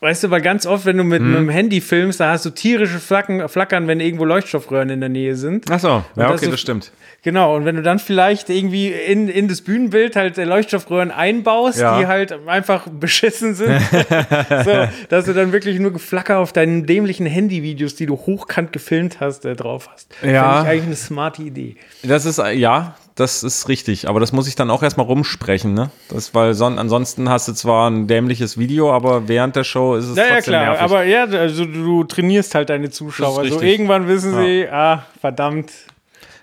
Weißt 0.00 0.22
du, 0.22 0.30
weil 0.30 0.40
ganz 0.42 0.64
oft, 0.64 0.86
wenn 0.86 0.96
du 0.96 1.02
mit, 1.04 1.20
mit 1.22 1.36
dem 1.36 1.48
Handy 1.48 1.80
filmst, 1.80 2.20
da 2.20 2.30
hast 2.30 2.44
du 2.44 2.50
tierische 2.50 3.00
Flacken, 3.00 3.48
Flackern, 3.48 3.88
wenn 3.88 3.98
irgendwo 3.98 4.24
Leuchtstoffröhren 4.24 4.90
in 4.90 5.00
der 5.00 5.08
Nähe 5.08 5.34
sind. 5.34 5.64
Ach 5.70 5.80
so, 5.80 5.88
ja, 5.88 6.04
das 6.14 6.30
okay, 6.34 6.44
ist- 6.46 6.52
das 6.52 6.60
stimmt. 6.60 6.92
Genau, 7.24 7.56
und 7.56 7.64
wenn 7.64 7.74
du 7.74 7.82
dann 7.82 7.98
vielleicht 7.98 8.48
irgendwie 8.48 8.92
in, 8.92 9.28
in 9.28 9.48
das 9.48 9.60
Bühnenbild 9.62 10.14
halt 10.14 10.38
äh, 10.38 10.44
Leuchtstoffröhren 10.44 11.10
einbaust, 11.10 11.80
Ja. 11.80 11.98
die 11.98 12.06
halt 12.06 12.32
einfach 12.46 12.86
beschissen 12.88 13.54
sind, 13.56 13.80
so, 14.64 14.88
dass 15.08 15.24
du 15.24 15.32
dann 15.34 15.50
wirklich 15.52 15.80
nur 15.80 15.92
Geflacker 15.92 16.38
auf 16.38 16.52
deinen 16.52 16.86
dämlichen 16.86 17.26
Handyvideos, 17.26 17.96
die 17.96 18.06
du 18.06 18.14
hochkant 18.16 18.72
gefilmt 18.72 19.18
hast, 19.18 19.44
äh, 19.44 19.56
drauf 19.56 19.88
hast. 19.92 20.14
Ja. 20.22 20.42
Fand 20.52 20.62
ich 20.66 20.70
eigentlich 20.70 20.86
eine 20.86 20.96
smarte 20.96 21.42
Idee. 21.42 21.74
Das 22.04 22.24
ist, 22.24 22.38
äh, 22.38 22.52
ja, 22.52 22.96
das 23.18 23.42
ist 23.42 23.68
richtig. 23.68 24.08
Aber 24.08 24.20
das 24.20 24.32
muss 24.32 24.46
ich 24.46 24.54
dann 24.54 24.70
auch 24.70 24.82
erstmal 24.82 25.06
rumsprechen, 25.06 25.74
ne? 25.74 25.90
Das, 26.08 26.34
weil 26.34 26.54
son 26.54 26.78
ansonsten 26.78 27.28
hast 27.28 27.48
du 27.48 27.52
zwar 27.52 27.90
ein 27.90 28.06
dämliches 28.06 28.58
Video, 28.58 28.92
aber 28.92 29.26
während 29.26 29.56
der 29.56 29.64
Show 29.64 29.96
ist 29.96 30.06
es 30.06 30.16
Ja, 30.16 30.22
ja, 30.22 30.28
trotzdem 30.34 30.52
klar, 30.52 30.64
nervig. 30.66 30.82
aber 30.82 31.04
ja, 31.04 31.24
also 31.24 31.64
du 31.64 32.04
trainierst 32.04 32.54
halt 32.54 32.70
deine 32.70 32.90
Zuschauer. 32.90 33.40
Also 33.40 33.60
irgendwann 33.60 34.06
wissen 34.06 34.36
sie, 34.36 34.68
ah, 34.70 35.04
verdammt. 35.20 35.70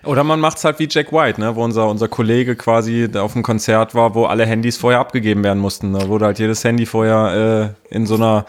Oder 0.04 0.22
man 0.22 0.38
macht 0.38 0.58
es 0.58 0.64
halt 0.64 0.78
wie 0.78 0.86
Jack 0.88 1.12
White, 1.12 1.40
ne? 1.40 1.56
wo 1.56 1.64
unser, 1.64 1.88
unser 1.88 2.08
Kollege 2.08 2.56
quasi 2.56 3.08
auf 3.16 3.32
dem 3.32 3.42
Konzert 3.42 3.94
war, 3.94 4.14
wo 4.14 4.26
alle 4.26 4.44
Handys 4.44 4.76
vorher 4.76 5.00
abgegeben 5.00 5.42
werden 5.42 5.58
mussten. 5.58 5.94
Da 5.94 6.08
wurde 6.08 6.26
halt 6.26 6.38
jedes 6.38 6.62
Handy 6.62 6.84
vorher 6.86 7.74
äh, 7.90 7.94
in 7.94 8.06
so 8.06 8.16
einer 8.16 8.44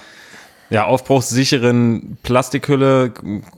ja, 0.70 0.86
aufbruchssicheren 0.86 2.18
Plastikhülle 2.24 3.12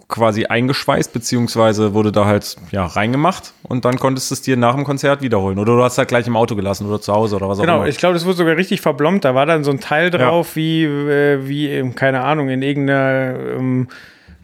quasi 0.07 0.45
eingeschweißt, 0.45 1.11
beziehungsweise 1.13 1.93
wurde 1.93 2.11
da 2.11 2.25
halt 2.25 2.55
ja, 2.71 2.85
reingemacht 2.85 3.53
und 3.63 3.85
dann 3.85 3.97
konntest 3.97 4.29
du 4.31 4.33
es 4.35 4.41
dir 4.41 4.57
nach 4.57 4.75
dem 4.75 4.83
Konzert 4.83 5.21
wiederholen. 5.21 5.57
Oder 5.59 5.75
du 5.75 5.83
hast 5.83 5.93
es 5.93 5.97
halt 5.97 6.09
gleich 6.09 6.27
im 6.27 6.35
Auto 6.35 6.55
gelassen 6.55 6.87
oder 6.87 7.01
zu 7.01 7.13
Hause 7.13 7.35
oder 7.37 7.49
was 7.49 7.59
auch 7.59 7.63
Genau, 7.63 7.77
immer. 7.77 7.87
ich 7.87 7.97
glaube, 7.97 8.13
das 8.13 8.25
wurde 8.25 8.37
sogar 8.37 8.55
richtig 8.57 8.81
verblombt. 8.81 9.25
Da 9.25 9.33
war 9.35 9.45
dann 9.45 9.63
so 9.63 9.71
ein 9.71 9.79
Teil 9.79 10.09
drauf, 10.09 10.55
wie, 10.55 10.83
äh, 10.83 11.47
wie, 11.47 11.67
ähm, 11.69 11.95
keine 11.95 12.21
Ahnung, 12.21 12.49
in 12.49 12.61
irgendeiner, 12.61 13.33
ähm, 13.57 13.87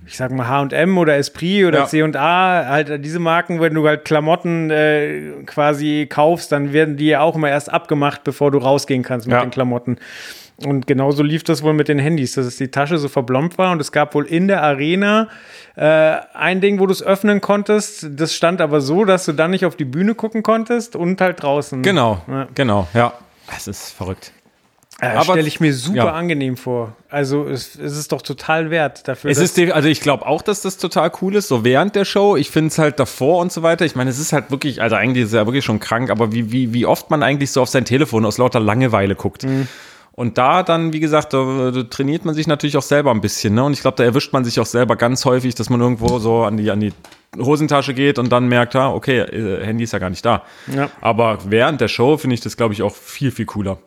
ich 0.08 0.18
sag 0.18 0.32
mal, 0.32 0.48
HM 0.48 0.98
oder 0.98 1.18
Esprit 1.18 1.66
oder 1.66 1.80
Ja. 1.80 1.86
C&A, 1.88 2.66
halt 2.68 3.04
diese 3.04 3.20
Marken, 3.20 3.60
wenn 3.60 3.74
du 3.74 3.88
halt 3.88 4.06
Klamotten 4.06 4.70
äh, 4.70 5.32
quasi 5.46 6.06
kaufst, 6.10 6.52
dann 6.52 6.74
werden 6.74 6.96
die 6.98 7.08
ja 7.08 7.22
auch 7.22 7.36
immer 7.36 7.50
erst 7.50 7.72
abgemacht, 7.74 8.24
bevor 8.24 8.52
du 8.52 8.60
rausgehen 8.60 9.02
kannst 9.04 9.26
mit 9.28 9.34
Ja. 9.36 9.42
den 9.42 9.50
Klamotten. 9.52 9.98
Und 10.64 10.88
genauso 10.88 11.22
lief 11.22 11.44
das 11.44 11.64
wohl 11.64 11.74
mit 11.74 11.90
den 11.90 12.00
Handys, 12.00 12.34
dass 12.36 12.56
die 12.56 12.70
Tasche 12.70 12.98
so 12.98 13.10
verblombt 13.10 13.58
war 13.58 13.72
und 13.72 13.82
es 13.82 13.92
gab 13.92 14.16
wohl 14.16 14.26
in 14.26 14.48
der 14.48 14.64
Arena 14.64 15.28
äh, 15.76 16.16
ein 16.34 16.62
Ding, 16.62 16.80
wo 16.80 16.86
du 16.86 16.94
es 16.94 17.04
öffnen 17.04 17.42
konntest. 17.42 18.08
Das 18.12 18.34
stand 18.34 18.62
aber 18.62 18.80
so, 18.80 19.04
dass 19.04 19.26
du 19.26 19.34
dann 19.34 19.52
nicht 19.52 19.66
auf 19.66 19.76
die 19.76 19.86
Bühne 19.86 20.16
gucken 20.16 20.44
konntest 20.44 20.96
und 20.96 21.20
halt 21.20 21.44
draußen. 21.44 21.82
genau, 21.82 22.22
Ja. 22.28 22.48
genau, 22.56 22.88
ja. 22.94 23.14
Es 23.56 23.68
ist 23.68 23.92
verrückt. 23.92 24.32
Äh, 25.02 25.22
stelle 25.24 25.46
ich 25.46 25.60
mir 25.60 25.74
super 25.74 25.98
ja. 25.98 26.14
angenehm 26.14 26.56
vor. 26.56 26.96
Also 27.10 27.46
es, 27.50 27.76
es 27.76 27.98
ist 27.98 28.14
doch 28.14 28.22
total 28.22 28.70
wert 28.70 29.10
dafür. 29.10 29.30
Es 29.30 29.40
ist, 29.40 29.60
also 29.60 29.90
ich 29.90 30.00
glaube 30.00 30.26
auch, 30.26 30.42
dass 30.42 30.62
das 30.62 30.78
total 30.78 31.12
cool 31.22 31.36
ist, 31.36 31.50
so 31.50 31.66
während 31.66 31.96
der 31.96 32.06
Show. 32.06 32.38
Ich 32.38 32.50
finde 32.50 32.70
es 32.70 32.78
halt 32.78 32.98
davor 32.98 33.40
und 33.40 33.52
so 33.52 33.62
weiter. 33.62 33.84
Ich 33.84 33.96
meine, 33.96 34.10
es 34.10 34.20
ist 34.20 34.32
halt 34.32 34.52
wirklich, 34.52 34.82
also 34.82 34.96
eigentlich 34.96 35.24
ist 35.24 35.30
es 35.32 35.36
ja 35.36 35.46
wirklich 35.46 35.66
schon 35.66 35.82
krank, 35.82 36.10
aber 36.10 36.32
wie, 36.32 36.54
wie, 36.54 36.74
wie 36.74 36.86
oft 36.86 37.10
man 37.10 37.24
eigentlich 37.24 37.52
so 37.52 37.62
auf 37.62 37.68
sein 37.68 37.84
Telefon 37.84 38.26
aus 38.26 38.38
lauter 38.38 38.62
Langeweile 38.62 39.16
guckt. 39.16 39.46
Und 40.18 40.38
da 40.38 40.64
dann, 40.64 40.94
wie 40.94 41.02
gesagt, 41.02 41.34
da, 41.34 41.72
da 41.72 41.84
trainiert 41.84 42.24
man 42.24 42.34
sich 42.34 42.48
natürlich 42.48 42.78
auch 42.78 42.84
selber 42.84 43.12
ein 43.12 43.20
bisschen. 43.20 43.54
Ne? 43.54 43.66
Und 43.66 43.74
ich 43.74 43.82
glaube, 43.82 43.98
da 43.98 44.06
erwischt 44.06 44.32
man 44.32 44.46
sich 44.46 44.62
auch 44.62 44.66
selber 44.66 44.96
ganz 44.96 45.26
häufig, 45.26 45.56
dass 45.56 45.70
man 45.70 45.82
irgendwo 45.82 46.20
so 46.20 46.44
an 46.44 46.56
die, 46.56 46.72
an 46.72 46.80
die 46.80 46.94
Hosentasche 47.38 47.94
geht 47.94 48.18
und 48.18 48.32
dann 48.32 48.48
merkt, 48.48 48.78
ah, 48.78 48.94
okay, 48.94 49.20
äh, 49.20 49.66
Handy 49.66 49.84
ist 49.84 49.92
ja 49.92 50.00
gar 50.00 50.10
nicht 50.10 50.26
da. 50.26 50.44
Ja. 50.74 50.90
Aber 51.02 51.40
während 51.48 51.82
der 51.82 51.90
Show 51.90 52.16
finde 52.16 52.36
ich 52.36 52.40
das, 52.40 52.56
glaube 52.56 52.74
ich, 52.74 52.82
auch 52.82 52.96
viel, 52.96 53.30
viel 53.30 53.46
cooler. 53.46 53.78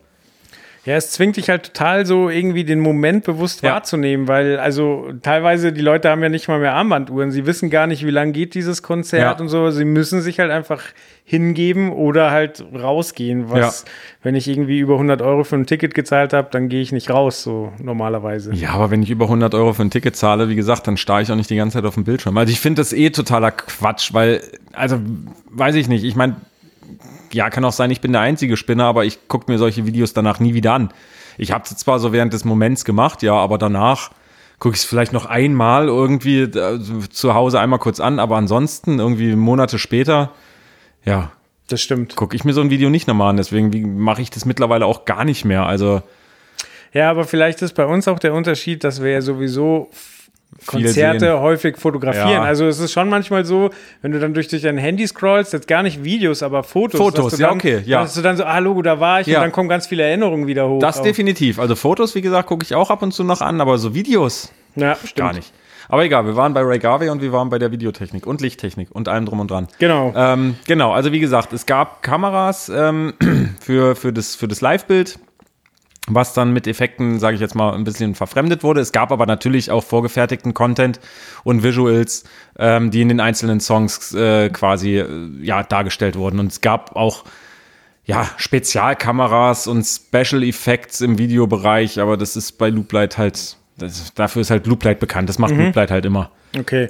Ja, 0.89 0.95
es 0.95 1.11
zwingt 1.11 1.37
dich 1.37 1.49
halt 1.49 1.63
total 1.71 2.05
so 2.07 2.29
irgendwie 2.29 2.63
den 2.63 2.79
Moment 2.79 3.23
bewusst 3.23 3.61
Ja. 3.61 3.73
wahrzunehmen, 3.73 4.27
weil 4.27 4.57
also 4.59 5.07
teilweise 5.21 5.71
die 5.71 5.81
Leute 5.81 6.09
haben 6.09 6.23
ja 6.23 6.29
nicht 6.29 6.47
mal 6.47 6.59
mehr 6.59 6.73
Armbanduhren. 6.73 7.29
Sie 7.31 7.45
wissen 7.45 7.69
gar 7.69 7.85
nicht, 7.85 8.03
wie 8.05 8.09
lang 8.09 8.33
geht 8.33 8.55
dieses 8.55 8.81
Konzert 8.81 9.37
Ja. 9.37 9.39
und 9.39 9.49
so. 9.49 9.69
Sie 9.69 9.85
müssen 9.85 10.21
sich 10.21 10.39
halt 10.39 10.49
einfach 10.49 10.81
hingeben 11.23 11.91
oder 11.91 12.31
halt 12.31 12.65
rausgehen. 12.73 13.51
Was, 13.51 13.85
wenn 14.23 14.33
ich 14.33 14.47
irgendwie 14.47 14.79
über 14.79 14.93
100 14.95 15.21
Euro 15.21 15.43
für 15.43 15.57
ein 15.57 15.67
Ticket 15.67 15.93
gezahlt 15.93 16.33
habe, 16.33 16.47
dann 16.49 16.69
gehe 16.69 16.81
ich 16.81 16.91
nicht 16.91 17.11
raus, 17.11 17.43
so 17.43 17.71
normalerweise. 17.79 18.51
Ja, 18.55 18.71
aber 18.71 18.89
wenn 18.89 19.03
ich 19.03 19.11
über 19.11 19.25
100 19.25 19.53
Euro 19.53 19.73
für 19.73 19.83
ein 19.83 19.91
Ticket 19.91 20.15
zahle, 20.15 20.49
wie 20.49 20.55
gesagt, 20.55 20.87
dann 20.87 20.97
starre 20.97 21.21
ich 21.21 21.31
auch 21.31 21.35
nicht 21.35 21.51
die 21.51 21.55
ganze 21.55 21.75
Zeit 21.77 21.85
auf 21.85 21.93
dem 21.93 22.03
Bildschirm. 22.03 22.35
Also 22.35 22.51
ich 22.51 22.59
finde 22.59 22.81
das 22.81 22.93
eh 22.93 23.11
totaler 23.11 23.51
Quatsch, 23.51 24.11
weil, 24.11 24.41
also, 24.73 24.97
weiß 25.51 25.75
ich 25.75 25.87
nicht. 25.87 26.03
Ich 26.03 26.15
meine, 26.15 26.37
ja, 27.33 27.49
kann 27.49 27.65
auch 27.65 27.71
sein, 27.73 27.91
ich 27.91 28.01
bin 28.01 28.11
der 28.11 28.21
einzige 28.21 28.57
Spinner, 28.57 28.85
aber 28.85 29.05
ich 29.05 29.27
gucke 29.27 29.51
mir 29.51 29.57
solche 29.57 29.85
Videos 29.85 30.13
danach 30.13 30.39
nie 30.39 30.53
wieder 30.53 30.73
an. 30.73 30.89
Ich 31.37 31.51
habe 31.51 31.63
es 31.63 31.75
zwar 31.77 31.99
so 31.99 32.11
während 32.11 32.33
des 32.33 32.45
Moments 32.45 32.85
gemacht, 32.85 33.21
ja, 33.21 33.33
aber 33.33 33.57
danach 33.57 34.11
gucke 34.59 34.75
ich 34.75 34.81
es 34.81 34.87
vielleicht 34.87 35.13
noch 35.13 35.25
einmal 35.25 35.87
irgendwie 35.87 36.41
äh, 36.41 36.79
zu 37.09 37.33
Hause 37.33 37.59
einmal 37.59 37.79
kurz 37.79 37.99
an, 37.99 38.19
aber 38.19 38.35
ansonsten 38.35 38.99
irgendwie 38.99 39.35
Monate 39.35 39.79
später, 39.79 40.31
ja, 41.05 41.31
Das 41.69 41.81
stimmt. 41.81 42.15
gucke 42.17 42.35
ich 42.35 42.43
mir 42.43 42.51
so 42.53 42.59
ein 42.61 42.69
Video 42.69 42.89
nicht 42.89 43.07
nochmal 43.07 43.29
an. 43.29 43.37
Deswegen 43.37 43.97
mache 43.99 44.21
ich 44.21 44.31
das 44.31 44.43
mittlerweile 44.45 44.85
auch 44.85 45.05
gar 45.05 45.23
nicht 45.23 45.45
mehr. 45.45 45.65
Also 45.65 46.01
Ja, 46.91 47.09
aber 47.09 47.23
vielleicht 47.23 47.61
ist 47.61 47.73
bei 47.73 47.85
uns 47.85 48.07
auch 48.09 48.19
der 48.19 48.33
Unterschied, 48.33 48.83
dass 48.83 49.01
wir 49.01 49.11
ja 49.11 49.21
sowieso 49.21 49.89
Konzerte 50.65 51.19
sehen. 51.19 51.39
häufig 51.39 51.77
fotografieren. 51.77 52.29
Ja. 52.31 52.41
Also 52.41 52.65
es 52.67 52.79
ist 52.79 52.91
schon 52.91 53.09
manchmal 53.09 53.45
so, 53.45 53.69
wenn 54.01 54.11
du 54.11 54.19
dann 54.19 54.33
durch, 54.33 54.47
durch 54.49 54.61
dein 54.61 54.77
Handy 54.77 55.07
scrollst, 55.07 55.53
jetzt 55.53 55.67
gar 55.67 55.83
nicht 55.83 56.03
Videos, 56.03 56.43
aber 56.43 56.63
Fotos. 56.63 56.99
Fotos, 56.99 57.37
ja, 57.37 57.47
dann, 57.49 57.57
okay, 57.57 57.81
ja. 57.85 58.01
Dass 58.01 58.13
du 58.15 58.21
dann 58.21 58.35
so, 58.37 58.43
ah, 58.43 58.59
Logo, 58.59 58.81
da 58.81 58.99
war 58.99 59.21
ich 59.21 59.27
Ja. 59.27 59.37
und 59.39 59.43
dann 59.43 59.51
kommen 59.51 59.69
ganz 59.69 59.87
viele 59.87 60.03
Erinnerungen 60.03 60.47
wieder 60.47 60.67
hoch. 60.67 60.79
Das 60.79 60.99
auch. 60.99 61.03
definitiv. 61.03 61.59
Also 61.59 61.75
Fotos, 61.75 62.13
wie 62.15 62.21
gesagt, 62.21 62.47
gucke 62.49 62.63
ich 62.63 62.75
auch 62.75 62.89
ab 62.89 63.01
und 63.01 63.13
zu 63.13 63.23
noch 63.23 63.41
an, 63.41 63.61
aber 63.61 63.77
so 63.77 63.93
Videos 63.95 64.51
Ja, 64.75 64.95
stimmt. 64.95 65.15
gar 65.15 65.33
nicht. 65.33 65.53
Aber 65.91 66.03
egal, 66.03 66.25
wir 66.27 66.35
waren 66.35 66.53
bei 66.53 66.61
Ray 66.61 66.77
Garvey 66.77 67.09
und 67.09 67.21
wir 67.21 67.31
waren 67.31 67.49
bei 67.49 67.57
der 67.57 67.71
Videotechnik 67.71 68.27
und 68.27 68.41
Lichttechnik 68.41 68.89
und 68.91 69.07
allem 69.07 69.25
drum 69.25 69.39
und 69.39 69.49
dran. 69.49 69.67
Genau. 69.79 70.13
Ähm, 70.15 70.55
genau, 70.67 70.91
also 70.91 71.11
wie 71.11 71.19
gesagt, 71.19 71.51
es 71.51 71.65
gab 71.65 72.03
Kameras 72.03 72.69
ähm, 72.69 73.13
für, 73.59 73.95
für 73.95 74.13
das, 74.13 74.35
für 74.35 74.47
das 74.47 74.61
Live-Bild, 74.61 75.17
was 76.15 76.33
dann 76.33 76.51
mit 76.51 76.67
Effekten, 76.67 77.19
sage 77.19 77.35
ich 77.35 77.41
jetzt 77.41 77.55
mal, 77.55 77.73
ein 77.73 77.83
bisschen 77.83 78.15
verfremdet 78.15 78.63
wurde. 78.63 78.81
Es 78.81 78.91
gab 78.91 79.11
aber 79.11 79.25
natürlich 79.25 79.71
auch 79.71 79.83
vorgefertigten 79.83 80.53
Content 80.53 80.99
und 81.43 81.63
Visuals, 81.63 82.23
ähm, 82.57 82.91
die 82.91 83.01
in 83.01 83.09
den 83.09 83.19
einzelnen 83.19 83.59
Songs 83.59 84.13
äh, 84.13 84.49
quasi 84.49 84.97
äh, 84.97 85.07
ja, 85.41 85.63
dargestellt 85.63 86.15
wurden. 86.15 86.39
Und 86.39 86.51
es 86.51 86.61
gab 86.61 86.95
auch 86.95 87.23
ja, 88.05 88.27
Spezialkameras 88.37 89.67
und 89.67 89.83
Special 89.83 90.43
Effects 90.43 91.01
im 91.01 91.17
Videobereich, 91.19 91.99
aber 91.99 92.17
das 92.17 92.35
ist 92.35 92.53
bei 92.53 92.69
Looplight 92.69 93.17
halt, 93.17 93.55
das, 93.77 94.13
dafür 94.15 94.41
ist 94.41 94.49
halt 94.49 94.65
Looplight 94.65 94.99
bekannt. 94.99 95.29
Das 95.29 95.37
macht 95.37 95.53
Looplight 95.55 95.91
halt 95.91 96.05
immer. 96.05 96.31
Okay. 96.57 96.89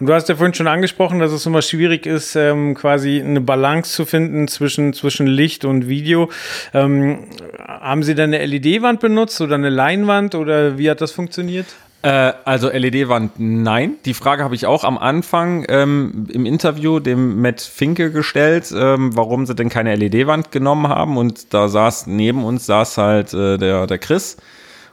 Und 0.00 0.06
du 0.06 0.14
hast 0.14 0.30
ja 0.30 0.34
vorhin 0.34 0.54
schon 0.54 0.66
angesprochen, 0.66 1.18
dass 1.18 1.30
es 1.30 1.44
immer 1.44 1.60
schwierig 1.60 2.06
ist, 2.06 2.34
ähm, 2.34 2.74
quasi 2.74 3.20
eine 3.20 3.42
Balance 3.42 3.92
zu 3.92 4.06
finden 4.06 4.48
zwischen, 4.48 4.94
zwischen 4.94 5.26
Licht 5.26 5.66
und 5.66 5.88
Video. 5.88 6.30
Ähm, 6.72 7.26
haben 7.68 8.02
Sie 8.02 8.14
dann 8.14 8.32
eine 8.32 8.44
LED-Wand 8.46 9.00
benutzt 9.00 9.42
oder 9.42 9.56
eine 9.56 9.68
Leinwand 9.68 10.34
oder 10.34 10.78
wie 10.78 10.90
hat 10.90 11.02
das 11.02 11.12
funktioniert? 11.12 11.66
Äh, 12.00 12.32
also 12.46 12.70
LED-Wand, 12.70 13.32
nein. 13.36 13.96
Die 14.06 14.14
Frage 14.14 14.42
habe 14.42 14.54
ich 14.54 14.64
auch 14.64 14.84
am 14.84 14.96
Anfang 14.96 15.66
ähm, 15.68 16.26
im 16.32 16.46
Interview 16.46 16.98
dem 16.98 17.42
Matt 17.42 17.60
Finke 17.60 18.10
gestellt, 18.10 18.72
ähm, 18.74 19.14
warum 19.14 19.44
sie 19.44 19.54
denn 19.54 19.68
keine 19.68 19.94
LED-Wand 19.96 20.50
genommen 20.50 20.88
haben. 20.88 21.18
Und 21.18 21.52
da 21.52 21.68
saß 21.68 22.06
neben 22.06 22.42
uns 22.44 22.64
saß 22.64 22.96
halt 22.96 23.34
äh, 23.34 23.58
der, 23.58 23.86
der 23.86 23.98
Chris. 23.98 24.38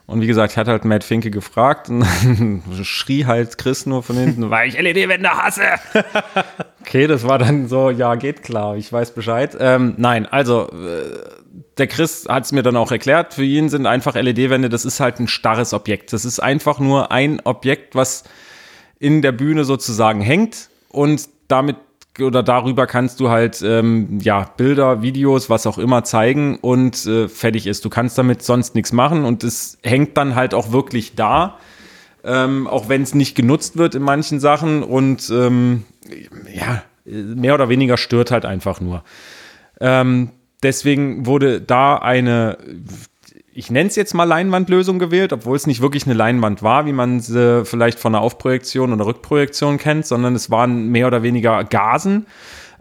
Und 0.07 0.21
wie 0.21 0.27
gesagt, 0.27 0.53
ich 0.53 0.57
hatte 0.57 0.71
halt 0.71 0.85
Matt 0.85 1.03
Finke 1.03 1.29
gefragt 1.29 1.89
und 1.89 1.99
dann 1.99 2.63
schrie 2.83 3.25
halt 3.25 3.57
Chris 3.57 3.85
nur 3.85 4.03
von 4.03 4.15
hinten, 4.15 4.49
weil 4.49 4.69
ich 4.69 4.79
LED-Wände 4.79 5.29
hasse. 5.29 5.63
okay, 6.81 7.07
das 7.07 7.27
war 7.27 7.37
dann 7.37 7.67
so, 7.67 7.89
ja, 7.89 8.15
geht 8.15 8.41
klar, 8.41 8.77
ich 8.77 8.91
weiß 8.91 9.11
Bescheid. 9.11 9.55
Ähm, 9.59 9.95
nein, 9.97 10.25
also 10.25 10.69
äh, 10.69 11.19
der 11.77 11.87
Chris 11.87 12.25
hat 12.29 12.45
es 12.45 12.53
mir 12.53 12.63
dann 12.63 12.77
auch 12.77 12.91
erklärt, 12.91 13.33
für 13.33 13.43
ihn 13.43 13.67
sind 13.67 13.85
einfach 13.85 14.15
LED-Wände, 14.15 14.69
das 14.69 14.85
ist 14.85 15.01
halt 15.01 15.19
ein 15.19 15.27
starres 15.27 15.73
Objekt. 15.73 16.13
Das 16.13 16.23
ist 16.23 16.39
einfach 16.39 16.79
nur 16.79 17.11
ein 17.11 17.41
Objekt, 17.43 17.93
was 17.93 18.23
in 18.99 19.21
der 19.21 19.33
Bühne 19.33 19.65
sozusagen 19.65 20.21
hängt 20.21 20.69
und 20.89 21.27
damit 21.49 21.75
oder 22.19 22.43
darüber 22.43 22.87
kannst 22.87 23.19
du 23.19 23.29
halt 23.29 23.61
ähm, 23.61 24.19
ja 24.21 24.49
Bilder, 24.57 25.01
Videos, 25.01 25.49
was 25.49 25.67
auch 25.67 25.77
immer 25.77 26.03
zeigen 26.03 26.57
und 26.59 27.05
äh, 27.05 27.27
fertig 27.27 27.67
ist. 27.67 27.85
Du 27.85 27.89
kannst 27.89 28.17
damit 28.17 28.43
sonst 28.43 28.75
nichts 28.75 28.93
machen 28.93 29.25
und 29.25 29.43
es 29.43 29.77
hängt 29.83 30.17
dann 30.17 30.35
halt 30.35 30.53
auch 30.53 30.71
wirklich 30.71 31.15
da, 31.15 31.57
ähm, 32.23 32.67
auch 32.67 32.89
wenn 32.89 33.01
es 33.01 33.13
nicht 33.13 33.35
genutzt 33.35 33.77
wird 33.77 33.95
in 33.95 34.01
manchen 34.01 34.39
Sachen 34.39 34.83
und 34.83 35.29
ähm, 35.29 35.83
ja 36.53 36.83
mehr 37.05 37.53
oder 37.53 37.69
weniger 37.69 37.97
stört 37.97 38.31
halt 38.31 38.45
einfach 38.45 38.81
nur. 38.81 39.03
Ähm, 39.79 40.31
deswegen 40.63 41.25
wurde 41.25 41.61
da 41.61 41.95
eine 41.97 42.57
ich 43.57 43.71
nenne 43.71 43.89
es 43.89 43.95
jetzt 43.95 44.13
mal 44.13 44.25
Leinwandlösung 44.25 44.99
gewählt, 44.99 45.33
obwohl 45.33 45.55
es 45.55 45.65
nicht 45.65 45.81
wirklich 45.81 46.05
eine 46.05 46.13
Leinwand 46.13 46.61
war, 46.61 46.85
wie 46.85 46.93
man 46.93 47.19
sie 47.19 47.65
vielleicht 47.65 47.97
von 47.97 48.13
einer 48.13 48.23
Aufprojektion 48.23 48.93
oder 48.93 49.07
Rückprojektion 49.07 49.79
kennt, 49.79 50.05
sondern 50.05 50.35
es 50.35 50.51
waren 50.51 50.89
mehr 50.89 51.07
oder 51.07 51.23
weniger 51.23 51.63
Gasen, 51.63 52.27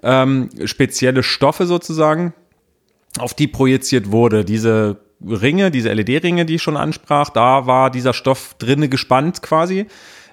ähm, 0.03 0.51
spezielle 0.67 1.23
Stoffe 1.23 1.65
sozusagen, 1.65 2.35
auf 3.19 3.33
die 3.33 3.47
projiziert 3.47 4.13
wurde. 4.13 4.45
Diese 4.45 4.99
Ringe, 5.27 5.71
diese 5.71 5.91
LED-Ringe, 5.95 6.45
die 6.45 6.57
ich 6.57 6.63
schon 6.63 6.77
ansprach, 6.77 7.31
da 7.31 7.67
war 7.67 7.91
dieser 7.91 8.13
Stoff 8.13 8.55
drinne 8.59 8.91
gespannt 8.91 9.41
quasi. 9.41 9.87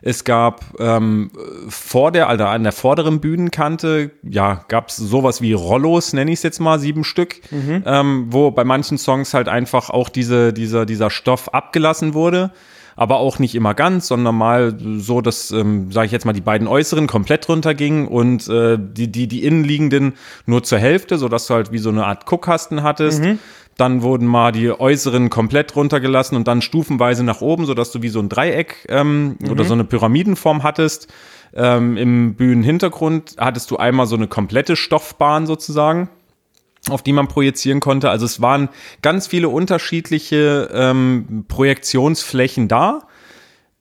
Es 0.06 0.26
gab 0.26 0.66
ähm, 0.80 1.32
vor 1.70 2.12
der, 2.12 2.28
also 2.28 2.44
an 2.44 2.64
der 2.64 2.74
vorderen 2.74 3.22
Bühnenkante, 3.22 4.12
ja, 4.22 4.66
gab 4.68 4.90
es 4.90 4.98
sowas 4.98 5.42
wie 5.42 5.54
Rollos, 5.54 6.12
nenne 6.12 6.32
ich 6.32 6.40
es 6.40 6.44
jetzt 6.44 6.60
mal, 6.60 6.78
sieben 6.78 7.06
Stück, 7.06 7.40
mhm. 7.52 7.84
ähm, 7.86 8.26
wo 8.30 8.52
bei 8.52 8.66
manchen 8.66 8.98
Songs 8.98 9.34
halt 9.34 9.48
einfach 9.48 9.90
auch 9.90 10.10
diese, 10.10 10.52
dieser, 10.52 10.86
dieser 10.86 11.10
Stoff 11.10 11.54
abgelassen 11.54 12.14
wurde 12.14 12.52
aber 12.96 13.18
auch 13.18 13.40
nicht 13.40 13.56
immer 13.56 13.74
ganz, 13.74 14.08
sondern 14.08 14.36
mal 14.36 14.76
so, 14.98 15.22
dass, 15.22 15.52
ähm, 15.52 15.92
sage 15.92 16.08
ich 16.08 16.12
jetzt 16.12 16.26
mal, 16.26 16.34
die 16.34 16.42
beiden 16.42 16.68
äußeren 16.68 17.08
komplett 17.08 17.50
runtergingen 17.50 18.08
und 18.08 18.48
äh, 18.50 18.78
die, 18.80 19.12
die, 19.12 19.28
die 19.28 19.44
innenliegenden 19.44 20.14
nur 20.46 20.64
zur 20.64 20.80
Hälfte, 20.80 21.18
sodass 21.18 21.48
du 21.48 21.56
halt 21.56 21.72
wie 21.72 21.80
so 21.80 21.90
eine 21.90 22.06
Art 22.06 22.26
Guckkasten 22.26 22.84
hattest. 22.84 23.24
Mhm. 23.24 23.40
Dann 23.78 24.02
wurden 24.02 24.28
mal 24.28 24.52
die 24.52 24.70
äußeren 24.72 25.30
komplett 25.30 25.76
runtergelassen 25.76 26.36
und 26.38 26.48
dann 26.48 26.62
stufenweise 26.62 27.24
nach 27.24 27.42
oben, 27.42 27.66
sodass 27.66 27.92
du 27.92 28.02
wie 28.02 28.10
so 28.10 28.20
ein 28.20 28.30
Dreieck 28.30 28.86
ähm, 28.90 29.38
mhm. 29.40 29.50
oder 29.50 29.64
so 29.64 29.74
eine 29.74 29.84
Pyramidenform 29.84 30.64
hattest. 30.64 31.12
Ähm, 31.56 31.98
Im 31.98 32.36
Bühnenhintergrund 32.36 33.36
hattest 33.38 33.72
du 33.72 33.78
einmal 33.78 34.06
so 34.06 34.16
eine 34.16 34.28
komplette 34.28 34.76
Stoffbahn 34.76 35.46
sozusagen 35.46 36.10
auf 36.90 37.02
die 37.02 37.14
man 37.14 37.28
projizieren 37.28 37.80
konnte. 37.80 38.10
Also 38.10 38.26
es 38.26 38.42
waren 38.42 38.70
ganz 39.02 39.28
viele 39.28 39.50
unterschiedliche 39.50 40.70
ähm, 40.74 41.46
Projektionsflächen 41.48 42.68
da. 42.68 43.08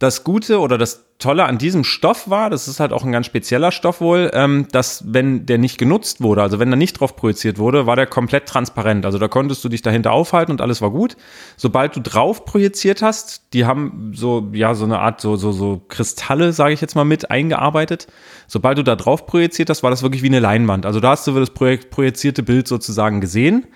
Das 0.03 0.25
Gute 0.25 0.59
oder 0.59 0.79
das 0.79 1.05
Tolle 1.21 1.45
an 1.45 1.59
diesem 1.59 1.85
Stoff 1.85 2.29
war, 2.29 2.51
das 2.51 2.67
ist 2.67 2.81
halt 2.81 2.93
auch 2.93 3.05
ein 3.05 3.12
ganz 3.12 3.27
spezieller 3.27 3.71
Stoff 3.71 4.01
wohl, 4.01 4.33
ähm, 4.35 4.67
dass 4.73 5.05
wenn 5.07 5.47
der 5.47 5.59
nicht 5.59 5.79
genutzt 5.79 6.21
wurde, 6.21 6.43
also 6.43 6.59
wenn 6.59 6.73
da 6.73 6.77
nicht 6.77 6.95
drauf 6.95 7.15
projiziert 7.15 7.57
wurde, 7.57 7.87
war 7.87 7.95
der 7.95 8.07
komplett 8.07 8.47
transparent. 8.47 9.07
Also 9.07 9.19
da 9.19 9.29
konntest 9.29 9.62
du 9.62 9.69
dich 9.69 9.81
dahinter 9.81 10.11
aufhalten 10.11 10.51
und 10.51 10.61
alles 10.61 10.83
war 10.83 10.91
gut. 10.91 11.17
Sobald 11.57 11.95
du 11.95 12.01
drauf 12.01 12.45
projiziert 12.45 13.01
hast, 13.01 13.53
die 13.53 13.65
haben 13.65 14.11
so 14.12 14.51
ja 14.53 14.75
so 14.75 14.87
eine 14.87 14.99
Art 14.99 15.21
so 15.21 15.37
so 15.37 15.53
so 15.53 15.81
Kristalle, 15.87 16.53
sage 16.53 16.75
ich 16.75 16.81
jetzt 16.81 16.97
mal 16.97 17.05
mit 17.05 17.31
eingearbeitet. 17.31 18.09
Sobald 18.49 18.79
du 18.79 18.83
da 18.83 18.97
drauf 18.97 19.27
projiziert 19.27 19.71
hast, 19.71 19.85
war 19.85 19.91
das 19.91 20.03
wirklich 20.03 20.25
wie 20.25 20.31
eine 20.31 20.41
Leinwand. 20.41 20.85
Also 20.85 20.99
da 20.99 21.11
hast 21.11 21.29
du 21.29 21.38
das 21.38 21.51
projizierte 21.51 22.43
Bild 22.43 22.67
sozusagen 22.67 23.21
gesehen. 23.21 23.69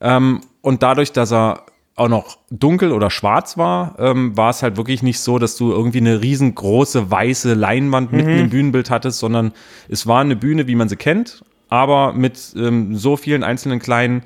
Ähm, 0.00 0.42
und 0.60 0.84
dadurch, 0.84 1.10
dass 1.10 1.32
er 1.32 1.66
auch 1.94 2.08
noch 2.08 2.38
dunkel 2.50 2.92
oder 2.92 3.10
schwarz 3.10 3.58
war, 3.58 3.96
ähm, 3.98 4.36
war 4.36 4.50
es 4.50 4.62
halt 4.62 4.76
wirklich 4.76 5.02
nicht 5.02 5.18
so, 5.20 5.38
dass 5.38 5.56
du 5.56 5.72
irgendwie 5.72 5.98
eine 5.98 6.22
riesengroße 6.22 7.10
weiße 7.10 7.54
Leinwand 7.54 8.12
mhm. 8.12 8.16
mitten 8.16 8.38
im 8.38 8.50
Bühnenbild 8.50 8.90
hattest, 8.90 9.18
sondern 9.18 9.52
es 9.88 10.06
war 10.06 10.20
eine 10.20 10.36
Bühne, 10.36 10.66
wie 10.66 10.74
man 10.74 10.88
sie 10.88 10.96
kennt, 10.96 11.44
aber 11.68 12.12
mit 12.12 12.54
ähm, 12.56 12.96
so 12.96 13.16
vielen 13.16 13.44
einzelnen 13.44 13.78
kleinen 13.78 14.22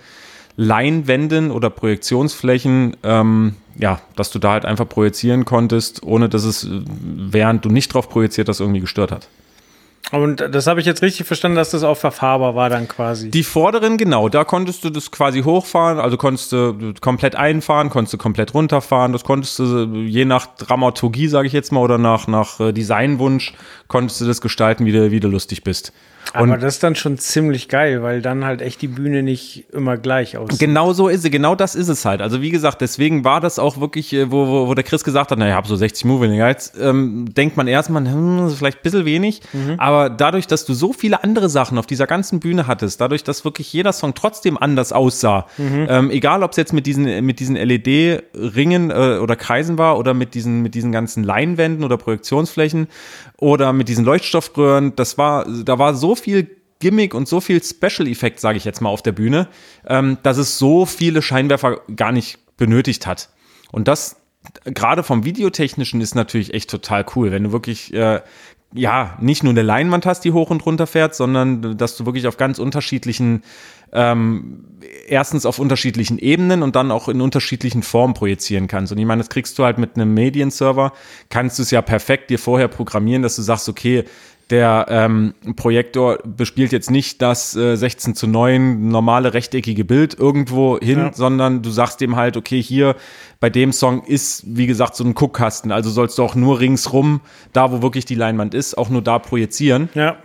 Leinwänden 0.57 1.51
oder 1.51 1.69
Projektionsflächen, 1.69 2.97
ähm, 3.03 3.57
ja, 3.79 4.01
dass 4.15 4.31
du 4.31 4.39
da 4.39 4.53
halt 4.53 4.65
einfach 4.65 4.89
projizieren 4.89 5.45
konntest, 5.45 6.03
ohne 6.03 6.29
dass 6.29 6.45
es, 6.45 6.65
äh, 6.65 6.83
während 6.89 7.65
du 7.65 7.69
nicht 7.69 7.93
drauf 7.93 8.09
projiziert 8.09 8.49
hast, 8.49 8.61
irgendwie 8.61 8.81
gestört 8.81 9.13
hat. 9.13 9.29
Und 10.13 10.41
das 10.53 10.69
habe 10.69 10.79
ich 10.79 10.87
jetzt 10.87 11.03
richtig 11.03 11.27
verstanden, 11.27 11.57
dass 11.57 11.71
das 11.71 11.83
auch 11.83 11.97
verfahrbar 11.97 12.55
war 12.55 12.71
dann 12.71 12.87
quasi. 12.87 13.31
Die 13.31 13.43
vorderen, 13.43 13.97
genau, 13.97 14.29
da 14.29 14.45
konntest 14.45 14.85
du 14.85 14.91
das 14.91 15.11
quasi 15.11 15.43
hochfahren, 15.43 15.99
also 15.99 16.17
konntest 16.17 16.53
du 16.53 16.95
komplett 17.01 17.35
einfahren, 17.35 17.91
konntest 17.91 18.15
du 18.15 18.19
komplett 18.19 18.55
runterfahren, 18.55 19.13
das 19.13 19.25
konntest 19.25 19.59
du 19.59 19.87
je 20.03 20.25
nach 20.25 20.47
Dramaturgie, 20.47 21.27
sage 21.27 21.49
ich 21.49 21.53
jetzt 21.53 21.73
mal, 21.73 21.81
oder 21.81 21.99
nach, 21.99 22.29
nach 22.29 22.61
äh, 22.61 22.73
Designwunsch, 22.73 23.55
konntest 23.89 24.21
du 24.21 24.27
das 24.27 24.41
gestalten, 24.41 24.87
wie 24.87 24.93
du, 24.93 25.11
wie 25.11 25.21
du 25.21 25.29
lustig 25.29 25.65
bist. 25.65 25.93
Aber 26.33 26.43
und 26.55 26.63
das 26.63 26.75
ist 26.75 26.83
dann 26.83 26.95
schon 26.95 27.19
ziemlich 27.19 27.69
geil, 27.69 28.03
weil 28.03 28.21
dann 28.21 28.45
halt 28.45 28.61
echt 28.61 28.83
die 28.83 28.89
Bühne 28.89 29.23
nicht 29.23 29.67
immer 29.73 29.97
gleich 29.97 30.37
aussieht. 30.37 30.59
Genau 30.59 30.93
so 30.93 31.09
ist 31.09 31.23
sie, 31.23 31.31
genau 31.31 31.55
das 31.55 31.75
ist 31.75 31.89
es 31.89 32.05
halt. 32.05 32.21
Also 32.21 32.43
wie 32.43 32.51
gesagt, 32.51 32.81
deswegen 32.81 33.25
war 33.25 33.41
das 33.41 33.59
auch 33.59 33.81
wirklich, 33.81 34.13
äh, 34.13 34.31
wo, 34.31 34.47
wo, 34.49 34.69
wo 34.69 34.75
der 34.75 34.85
Chris 34.85 35.05
gesagt 35.05 35.31
hat, 35.31 35.39
naja, 35.39 35.53
ich 35.53 35.57
habe 35.57 35.69
so 35.69 35.77
60 35.77 36.05
Moving 36.05 36.39
Guides, 36.39 36.73
ähm, 36.81 37.27
denkt 37.35 37.57
man 37.57 37.69
erstmal, 37.69 38.05
hm, 38.05 38.39
das 38.39 38.53
ist 38.53 38.59
vielleicht 38.59 38.79
ein 38.79 38.83
bisschen 38.83 39.05
wenig. 39.05 39.41
Mhm. 39.53 39.75
Aber 39.79 40.11
dadurch, 40.11 40.47
dass 40.47 40.65
du 40.65 40.75
so 40.75 40.93
viele 40.93 41.23
andere 41.23 41.49
Sachen 41.49 41.79
auf 41.79 41.87
dieser 41.87 42.07
ganzen 42.07 42.41
Bühne 42.41 42.67
hattest, 42.67 43.01
dadurch, 43.01 43.25
dass 43.25 43.45
wirklich 43.45 43.73
jeder 43.73 43.93
Song 43.93 44.15
trotzdem 44.15 44.59
anders 44.59 44.93
aussah, 44.93 45.47
mhm. 45.57 45.87
ähm, 45.89 46.11
egal 46.11 46.43
ob 46.43 46.51
es 46.51 46.57
jetzt 46.57 46.73
mit 46.73 46.87
diesen, 46.87 47.25
mit 47.25 47.41
diesen 47.41 47.57
LED-Ringen 47.57 48.91
äh, 48.91 49.19
oder 49.19 49.37
Kreisen 49.37 49.79
war 49.79 49.99
oder 49.99 50.13
mit 50.13 50.35
diesen, 50.35 50.63
mit 50.63 50.75
diesen 50.75 50.93
ganzen 50.93 51.25
Leinwänden 51.25 51.85
oder 51.85 51.97
Projektionsflächen 51.97 52.89
oder 53.39 53.73
mit 53.73 53.89
diesen 53.89 54.05
Leuchtstoffröhren, 54.05 54.97
das 54.97 55.19
war, 55.19 55.47
da 55.65 55.79
war 55.79 55.95
so 55.95 56.15
viel 56.15 56.51
Gimmick 56.79 57.15
und 57.15 57.29
so 57.29 57.41
viel 57.41 57.63
Special 57.63 58.09
Effekt, 58.09 58.41
sage 58.41 58.59
ich 58.59 58.65
jetzt 58.65 58.81
mal, 58.81 58.91
auf 58.91 59.03
der 59.03 59.13
Bühne, 59.13 59.49
ähm, 59.87 60.19
dass 60.23 60.37
es 60.37 60.59
so 60.59 60.87
viele 60.87 61.23
Scheinwerfer 61.23 61.81
gar 61.95 62.13
nicht 62.13 62.39
benötigt 62.57 63.07
hat. 63.07 63.31
Und 63.73 63.89
das 63.89 64.17
gerade 64.65 65.03
vom 65.03 65.25
Videotechnischen 65.25 66.01
ist 66.01 66.15
natürlich 66.15 66.55
echt 66.55 66.71
total 66.71 67.05
cool, 67.15 67.33
wenn 67.33 67.45
du 67.45 67.53
wirklich 67.53 67.93
äh, 67.93 68.21
ja 68.73 69.17
nicht 69.21 69.43
nur 69.43 69.53
eine 69.53 69.63
Leinwand 69.63 70.07
hast, 70.07 70.25
die 70.25 70.33
hoch 70.33 70.51
und 70.51 70.65
runter 70.67 70.87
fährt, 70.87 71.15
sondern 71.15 71.77
dass 71.77 71.97
du 71.97 72.07
wirklich 72.07 72.27
auf 72.27 72.37
ganz 72.37 72.59
unterschiedlichen 72.59 73.43
ähm, 73.93 74.65
erstens 75.09 75.47
auf 75.47 75.59
unterschiedlichen 75.59 76.19
Ebenen 76.19 76.63
und 76.63 76.77
dann 76.77 76.91
auch 76.91 77.09
in 77.09 77.21
unterschiedlichen 77.21 77.83
Formen 77.83 78.15
projizieren 78.15 78.67
kannst. 78.69 78.93
Und 78.93 78.99
ich 78.99 79.07
meine, 79.07 79.21
das 79.21 79.29
kriegst 79.29 79.59
du 79.59 79.65
halt 79.65 79.79
mit 79.79 79.97
einem 79.97 80.15
Medienserver, 80.15 80.93
kannst 81.29 81.59
du 81.59 81.63
es 81.63 81.71
ja 81.71 81.83
perfekt 81.83 82.31
dir 82.31 82.39
vorher 82.39 82.69
programmieren, 82.69 83.23
dass 83.23 83.37
du 83.37 83.43
sagst, 83.43 83.69
okay, 83.69 84.05
der 84.51 84.87
ähm, 84.89 85.35
Projektor 85.57 86.19
bespielt 86.25 86.71
jetzt 86.71 86.89
nicht 86.89 87.21
das 87.21 87.57
äh, 87.57 87.75
16 87.75 88.15
zu 88.15 88.29
9 88.29 88.89
normale 88.89 89.35
rechteckige 89.35 89.85
Bild 89.85 90.17
irgendwo 90.17 90.79
hin, 90.79 90.99
ja. 90.99 91.13
sondern 91.13 91.63
du 91.63 91.71
sagst 91.71 92.01
dem 92.01 92.15
halt, 92.15 92.37
okay, 92.37 92.63
hier 92.63 92.95
bei 93.41 93.51
dem 93.51 93.73
Song 93.73 94.05
ist, 94.05 94.45
wie 94.47 94.69
gesagt, 94.69 94.95
so 94.95 95.03
ein 95.03 95.15
Guckkasten. 95.15 95.73
Also 95.73 95.91
sollst 95.91 96.19
du 96.19 96.23
auch 96.23 96.37
nur 96.37 96.61
ringsrum, 96.61 97.23
da 97.53 97.73
wo 97.73 97.83
wirklich 97.83 98.05
die 98.05 98.15
Leinwand 98.15 98.55
ist, 98.55 98.79
auch 98.79 98.89
nur 98.89 99.03
da 99.03 99.19
projizieren. 99.19 99.89
Ja. 99.95 100.17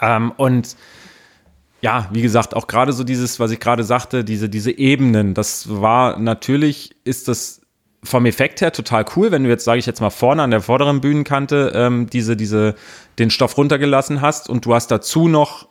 Ähm, 0.00 0.32
und 0.38 0.74
ja, 1.80 2.08
wie 2.12 2.22
gesagt, 2.22 2.54
auch 2.54 2.66
gerade 2.66 2.92
so 2.92 3.04
dieses, 3.04 3.40
was 3.40 3.50
ich 3.50 3.60
gerade 3.60 3.84
sagte, 3.84 4.24
diese, 4.24 4.48
diese 4.48 4.70
Ebenen, 4.70 5.34
das 5.34 5.80
war 5.80 6.18
natürlich, 6.18 6.94
ist 7.04 7.28
das 7.28 7.60
vom 8.02 8.26
Effekt 8.26 8.60
her 8.60 8.72
total 8.72 9.04
cool, 9.16 9.30
wenn 9.30 9.44
du 9.44 9.50
jetzt, 9.50 9.64
sage 9.64 9.78
ich 9.78 9.86
jetzt 9.86 10.00
mal, 10.00 10.10
vorne 10.10 10.42
an 10.42 10.50
der 10.50 10.60
vorderen 10.60 11.00
Bühnenkante 11.00 11.72
ähm, 11.74 12.08
diese, 12.08 12.36
diese, 12.36 12.74
den 13.18 13.30
Stoff 13.30 13.56
runtergelassen 13.56 14.20
hast 14.20 14.48
und 14.48 14.64
du 14.64 14.74
hast 14.74 14.90
dazu 14.90 15.28
noch 15.28 15.68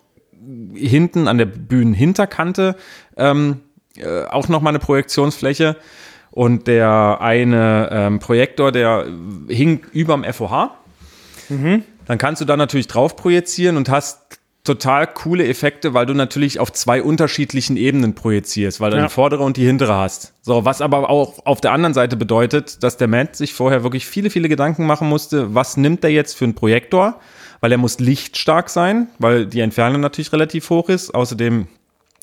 hinten 0.74 1.28
an 1.28 1.38
der 1.38 1.46
Bühnenhinterkante 1.46 2.76
ähm, 3.18 3.62
äh, 3.98 4.26
auch 4.26 4.48
noch 4.48 4.62
mal 4.62 4.70
eine 4.70 4.80
Projektionsfläche 4.80 5.76
und 6.32 6.68
der 6.68 7.18
eine 7.22 7.90
ähm, 7.92 8.20
Projektor, 8.20 8.72
der 8.72 9.06
hing 9.48 9.82
überm 9.92 10.24
FOH. 10.24 10.72
Mhm. 11.50 11.84
Dann 12.06 12.18
kannst 12.18 12.42
du 12.42 12.46
da 12.46 12.58
natürlich 12.58 12.88
drauf 12.88 13.16
projizieren 13.16 13.78
und 13.78 13.90
hast 13.90 14.39
total 14.70 15.08
coole 15.08 15.48
Effekte, 15.48 15.96
weil 15.96 16.06
du 16.06 16.14
natürlich 16.14 16.60
auf 16.60 16.72
zwei 16.72 17.02
unterschiedlichen 17.02 17.76
Ebenen 17.76 18.14
projizierst, 18.14 18.80
weil 18.80 18.92
du 18.92 18.98
ja. 18.98 19.04
die 19.04 19.10
vordere 19.10 19.42
und 19.42 19.58
die 19.58 19.66
hintere 19.66 19.96
hast. 19.96 20.36
So, 20.44 20.64
was 20.64 20.80
aber 20.82 21.10
auch 21.10 21.44
auf 21.44 21.60
der 21.60 21.72
anderen 21.72 21.96
Seite 21.96 22.16
bedeutet, 22.16 22.84
dass 22.84 22.96
der 22.96 23.08
Matt 23.08 23.36
sich 23.36 23.56
vorher 23.56 23.82
wirklich 23.82 24.06
viele, 24.06 24.30
viele 24.30 24.48
Gedanken 24.48 24.86
machen 24.86 25.10
musste, 25.10 25.56
was 25.56 25.76
nimmt 25.76 26.04
er 26.04 26.12
jetzt 26.12 26.38
für 26.38 26.46
einen 26.46 26.54
Projektor? 26.54 27.20
Weil 27.62 27.72
er 27.72 27.80
muss 27.80 28.00
lichtstark 28.00 28.70
sein, 28.70 29.08
weil 29.18 29.48
die 29.48 29.62
Entfernung 29.62 30.02
natürlich 30.02 30.32
relativ 30.32 30.70
hoch 30.70 30.88
ist. 30.88 31.16
Außerdem 31.16 31.68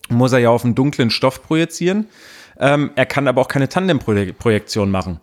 muss 0.09 0.33
er 0.33 0.39
ja 0.39 0.51
auf 0.51 0.65
einen 0.65 0.77
dunklen 0.77 1.11
Stoff 1.11 1.43
projizieren. 1.43 2.07
Ähm, 2.61 2.93
er 2.95 3.07
kann 3.07 3.27
aber 3.27 3.41
auch 3.41 3.49
keine 3.49 3.69
Tandemprojektion 3.69 4.89
machen. 4.89 5.19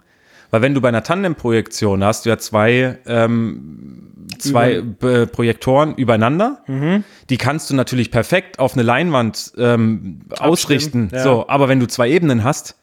Weil 0.53 0.61
wenn 0.61 0.75
du 0.75 0.81
bei 0.81 0.89
einer 0.89 1.01
Tandemprojektion 1.01 2.03
hast, 2.03 2.25
du 2.25 2.29
ja 2.29 2.37
zwei, 2.37 2.99
ähm, 3.07 4.13
zwei 4.37 4.75
Über 4.75 5.25
Projektoren 5.25 5.95
übereinander, 5.95 6.61
mhm. 6.67 7.03
die 7.31 7.37
kannst 7.37 7.71
du 7.71 7.75
natürlich 7.75 8.11
perfekt 8.11 8.59
auf 8.59 8.73
eine 8.73 8.83
Leinwand 8.83 9.53
ähm, 9.57 10.19
ausrichten. 10.37 11.09
Ja. 11.11 11.23
So, 11.23 11.47
aber 11.47 11.69
wenn 11.69 11.79
du 11.79 11.87
zwei 11.87 12.07
Ebenen 12.11 12.43
hast, 12.43 12.75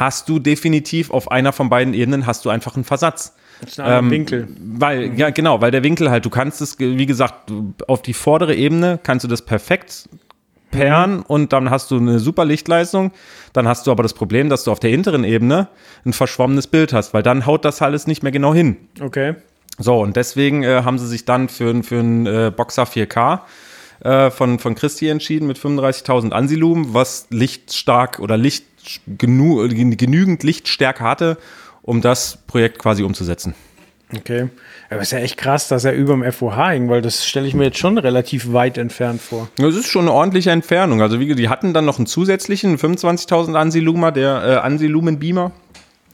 hast 0.00 0.28
du 0.28 0.40
definitiv 0.40 1.12
auf 1.12 1.30
einer 1.30 1.52
von 1.52 1.70
beiden 1.70 1.94
Ebenen 1.94 2.26
hast 2.26 2.44
du 2.44 2.50
einfach 2.50 2.74
einen 2.74 2.82
Versatz. 2.82 3.36
Ähm, 3.78 4.10
Winkel. 4.10 4.48
Weil, 4.58 5.16
ja, 5.16 5.30
genau, 5.30 5.60
weil 5.60 5.70
der 5.70 5.84
Winkel 5.84 6.10
halt, 6.10 6.24
du 6.24 6.30
kannst 6.30 6.60
es, 6.60 6.80
wie 6.80 7.06
gesagt, 7.06 7.52
auf 7.86 8.02
die 8.02 8.14
vordere 8.14 8.56
Ebene 8.56 8.98
kannst 9.00 9.22
du 9.22 9.28
das 9.28 9.42
perfekt 9.42 10.08
perren 10.72 11.20
und 11.20 11.52
dann 11.52 11.70
hast 11.70 11.92
du 11.92 11.98
eine 11.98 12.18
super 12.18 12.44
Lichtleistung. 12.44 13.12
Dann 13.52 13.68
hast 13.68 13.86
du 13.86 13.92
aber 13.92 14.02
das 14.02 14.14
Problem, 14.14 14.48
dass 14.48 14.64
du 14.64 14.72
auf 14.72 14.80
der 14.80 14.90
hinteren 14.90 15.22
Ebene 15.22 15.68
ein 16.04 16.12
verschwommenes 16.12 16.66
Bild 16.66 16.92
hast, 16.92 17.14
weil 17.14 17.22
dann 17.22 17.46
haut 17.46 17.64
das 17.64 17.80
alles 17.80 18.08
nicht 18.08 18.24
mehr 18.24 18.32
genau 18.32 18.52
hin. 18.52 18.76
Okay. 19.00 19.36
So, 19.78 20.00
und 20.00 20.16
deswegen 20.16 20.64
äh, 20.64 20.82
haben 20.84 20.98
sie 20.98 21.06
sich 21.06 21.24
dann 21.24 21.48
für, 21.48 21.82
für 21.84 22.00
einen 22.00 22.26
äh, 22.26 22.52
Boxer 22.54 22.84
4K 22.84 23.40
äh, 24.00 24.30
von, 24.30 24.58
von 24.58 24.74
Christi 24.74 25.08
entschieden 25.08 25.46
mit 25.46 25.58
35.000 25.58 26.32
Ansilumen, 26.32 26.92
was 26.92 27.26
lichtstark 27.30 28.18
oder 28.18 28.36
Licht 28.36 28.64
genu 29.06 29.68
genügend 29.68 30.42
Lichtstärke 30.42 31.04
hatte, 31.04 31.38
um 31.82 32.00
das 32.00 32.38
Projekt 32.46 32.78
quasi 32.78 33.04
umzusetzen. 33.04 33.54
Okay. 34.16 34.48
Aber 34.90 35.00
ist 35.00 35.12
ja 35.12 35.18
echt 35.18 35.38
krass, 35.38 35.68
dass 35.68 35.84
er 35.84 35.92
über 35.92 36.12
dem 36.12 36.30
FOH 36.30 36.70
hing, 36.70 36.88
weil 36.90 37.00
das 37.00 37.26
stelle 37.26 37.46
ich 37.46 37.54
mir 37.54 37.64
jetzt 37.64 37.78
schon 37.78 37.96
relativ 37.96 38.52
weit 38.52 38.76
entfernt 38.76 39.20
vor. 39.20 39.48
Das 39.56 39.74
ist 39.74 39.88
schon 39.88 40.02
eine 40.02 40.12
ordentliche 40.12 40.50
Entfernung. 40.50 41.00
Also 41.00 41.18
wie, 41.18 41.26
gesagt, 41.26 41.40
die 41.40 41.48
hatten 41.48 41.72
dann 41.72 41.84
noch 41.84 41.98
einen 41.98 42.06
zusätzlichen 42.06 42.78
25.000 42.78 43.54
Ansilumer, 43.54 44.12
der 44.12 44.42
äh, 44.44 44.54
Ansilumen-Beamer, 44.56 45.52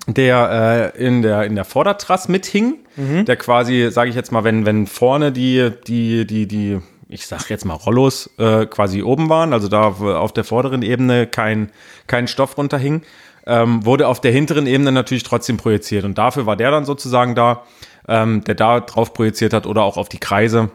der 0.07 0.93
äh, 0.95 1.05
in 1.05 1.23
der 1.23 1.45
in 1.45 1.55
der 1.55 1.65
Vordertrass 1.65 2.29
mithing, 2.29 2.77
der 2.97 3.37
quasi, 3.37 3.91
sage 3.91 4.11
ich 4.11 4.17
jetzt 4.17 4.33
mal, 4.33 4.43
wenn 4.43 4.65
wenn 4.65 4.87
vorne 4.87 5.31
die 5.31 5.71
die 5.87 6.27
die 6.27 6.47
die 6.47 6.81
ich 7.09 7.27
sag 7.27 7.49
jetzt 7.49 7.65
mal 7.65 7.75
Rollos 7.75 8.31
äh, 8.39 8.67
quasi 8.67 9.03
oben 9.03 9.29
waren, 9.29 9.53
also 9.53 9.69
da 9.69 9.89
auf 9.89 10.33
der 10.33 10.45
vorderen 10.45 10.83
Ebene 10.83 11.27
kein 11.27 11.71
kein 12.07 12.27
Stoff 12.27 12.57
runterhing, 12.59 13.03
ähm, 13.49 13.85
wurde 13.85 14.07
auf 14.07 14.21
der 14.21 14.31
hinteren 14.31 14.67
Ebene 14.67 14.93
natürlich 14.93 15.25
trotzdem 15.25 15.57
projiziert 15.57 16.05
und 16.05 16.17
dafür 16.17 16.47
war 16.47 16.57
der 16.57 16.71
dann 16.71 16.85
sozusagen 16.85 17.35
da, 17.35 17.65
ähm, 18.07 18.45
der 18.45 18.55
da 18.55 18.81
drauf 18.81 19.13
projiziert 19.13 19.53
hat 19.53 19.67
oder 19.67 19.83
auch 19.83 19.97
auf 19.97 20.09
die 20.09 20.19
Kreise 20.19 20.71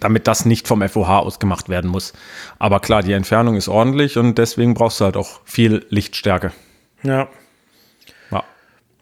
damit 0.00 0.26
das 0.26 0.44
nicht 0.44 0.66
vom 0.66 0.86
FOH 0.86 1.18
ausgemacht 1.20 1.68
werden 1.68 1.90
muss. 1.90 2.12
Aber 2.58 2.80
klar, 2.80 3.02
die 3.02 3.12
Entfernung 3.12 3.56
ist 3.56 3.68
ordentlich 3.68 4.16
und 4.16 4.38
deswegen 4.38 4.74
brauchst 4.74 5.00
du 5.00 5.04
halt 5.04 5.16
auch 5.16 5.40
viel 5.44 5.84
Lichtstärke. 5.90 6.52
Ja. 7.02 7.28
Ja. 8.30 8.44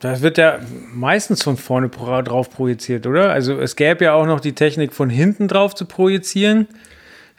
Das 0.00 0.22
wird 0.22 0.38
ja 0.38 0.58
meistens 0.92 1.42
von 1.42 1.56
vorne 1.56 1.88
drauf 1.88 2.50
projiziert, 2.50 3.06
oder? 3.06 3.30
Also 3.30 3.60
es 3.60 3.76
gäbe 3.76 4.04
ja 4.04 4.14
auch 4.14 4.26
noch 4.26 4.40
die 4.40 4.54
Technik, 4.54 4.92
von 4.92 5.08
hinten 5.08 5.46
drauf 5.46 5.74
zu 5.74 5.86
projizieren. 5.86 6.66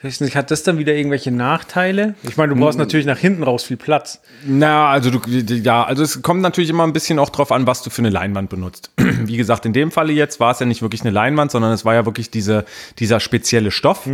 Ich 0.03 0.19
nicht, 0.19 0.35
hat 0.35 0.51
das 0.51 0.63
dann 0.63 0.77
wieder 0.77 0.93
irgendwelche 0.93 1.31
Nachteile? 1.31 2.15
Ich 2.23 2.35
meine, 2.35 2.53
du 2.53 2.59
brauchst 2.59 2.77
natürlich 2.77 3.05
nach 3.05 3.17
hinten 3.17 3.43
raus 3.43 3.63
viel 3.63 3.77
Platz. 3.77 4.19
Na, 4.45 4.89
also 4.89 5.09
du, 5.09 5.19
ja, 5.29 5.83
also 5.83 6.03
es 6.03 6.21
kommt 6.21 6.41
natürlich 6.41 6.69
immer 6.69 6.83
ein 6.83 6.91
bisschen 6.91 7.19
auch 7.19 7.29
drauf 7.29 7.51
an, 7.53 7.67
was 7.67 7.83
du 7.83 7.89
für 7.89 8.01
eine 8.01 8.09
Leinwand 8.09 8.49
benutzt. 8.49 8.91
Wie 8.97 9.37
gesagt, 9.37 9.65
in 9.65 9.71
dem 9.71 9.91
Falle 9.91 10.11
jetzt 10.11 10.39
war 10.39 10.51
es 10.51 10.59
ja 10.59 10.65
nicht 10.65 10.81
wirklich 10.81 11.01
eine 11.01 11.11
Leinwand, 11.11 11.51
sondern 11.51 11.71
es 11.71 11.85
war 11.85 11.93
ja 11.93 12.05
wirklich 12.05 12.29
diese, 12.29 12.65
dieser 12.99 13.21
spezielle 13.21 13.71
Stoff. 13.71 14.05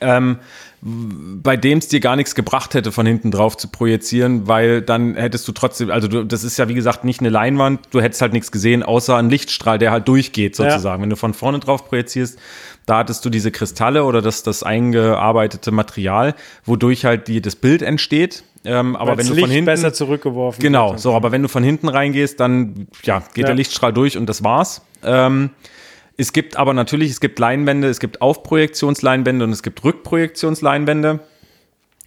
Ähm, 0.00 0.38
bei 0.82 1.58
dem 1.58 1.78
es 1.78 1.88
dir 1.88 2.00
gar 2.00 2.16
nichts 2.16 2.34
gebracht 2.34 2.72
hätte, 2.72 2.90
von 2.90 3.04
hinten 3.04 3.30
drauf 3.30 3.56
zu 3.56 3.68
projizieren, 3.68 4.48
weil 4.48 4.80
dann 4.80 5.14
hättest 5.14 5.46
du 5.46 5.52
trotzdem, 5.52 5.90
also 5.90 6.08
du, 6.08 6.24
das 6.24 6.42
ist 6.42 6.56
ja 6.56 6.68
wie 6.68 6.74
gesagt 6.74 7.04
nicht 7.04 7.20
eine 7.20 7.28
Leinwand, 7.28 7.80
du 7.90 8.00
hättest 8.00 8.22
halt 8.22 8.32
nichts 8.32 8.50
gesehen, 8.50 8.82
außer 8.82 9.14
einen 9.16 9.28
Lichtstrahl, 9.28 9.78
der 9.78 9.90
halt 9.90 10.08
durchgeht 10.08 10.56
sozusagen. 10.56 11.02
Wenn 11.02 11.10
du 11.10 11.16
von 11.16 11.34
vorne 11.34 11.58
drauf 11.58 11.86
projizierst, 11.86 12.38
da 12.86 12.98
hattest 12.98 13.24
du 13.26 13.30
diese 13.30 13.50
Kristalle 13.50 14.04
oder 14.04 14.22
das, 14.22 14.42
das 14.42 14.62
eingearbeitete 14.62 15.70
Material, 15.70 16.34
wodurch 16.64 17.04
halt 17.04 17.28
die, 17.28 17.42
das 17.42 17.56
Bild 17.56 17.82
entsteht. 17.82 18.42
Ähm, 18.64 18.96
aber 18.96 19.18
wenn 19.18 19.26
du 19.26 19.34
Licht 19.34 19.44
von 19.44 19.50
hinten 19.50 19.66
besser 19.66 19.92
zurückgeworfen 19.92 20.62
Genau, 20.62 20.96
so, 20.96 21.14
aber 21.14 21.30
wenn 21.30 21.42
du 21.42 21.48
von 21.48 21.62
hinten 21.62 21.88
reingehst, 21.88 22.40
dann 22.40 22.88
ja, 23.04 23.20
geht 23.34 23.42
Ja. 23.42 23.46
der 23.46 23.54
Lichtstrahl 23.54 23.92
durch 23.92 24.16
und 24.16 24.26
das 24.26 24.42
war's. 24.44 24.82
Ähm, 25.02 25.50
es 26.20 26.34
gibt 26.34 26.56
aber 26.56 26.74
natürlich, 26.74 27.12
es 27.12 27.20
gibt 27.20 27.38
Leinwände, 27.38 27.88
es 27.88 27.98
gibt 27.98 28.20
Aufprojektionsleinwände 28.20 29.42
und 29.42 29.52
es 29.52 29.62
gibt 29.62 29.82
Rückprojektionsleinwände. 29.82 31.20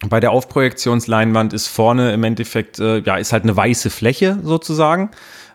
Bei 0.08 0.20
der 0.20 0.30
Aufprojektionsleinwand 0.30 1.52
ist 1.52 1.66
vorne 1.66 2.12
im 2.12 2.22
Endeffekt, 2.22 2.78
äh, 2.78 2.98
ja, 2.98 3.16
ist 3.16 3.32
halt 3.32 3.42
eine 3.42 3.56
weiße 3.56 3.90
Fläche 3.90 4.38
sozusagen. 4.44 5.10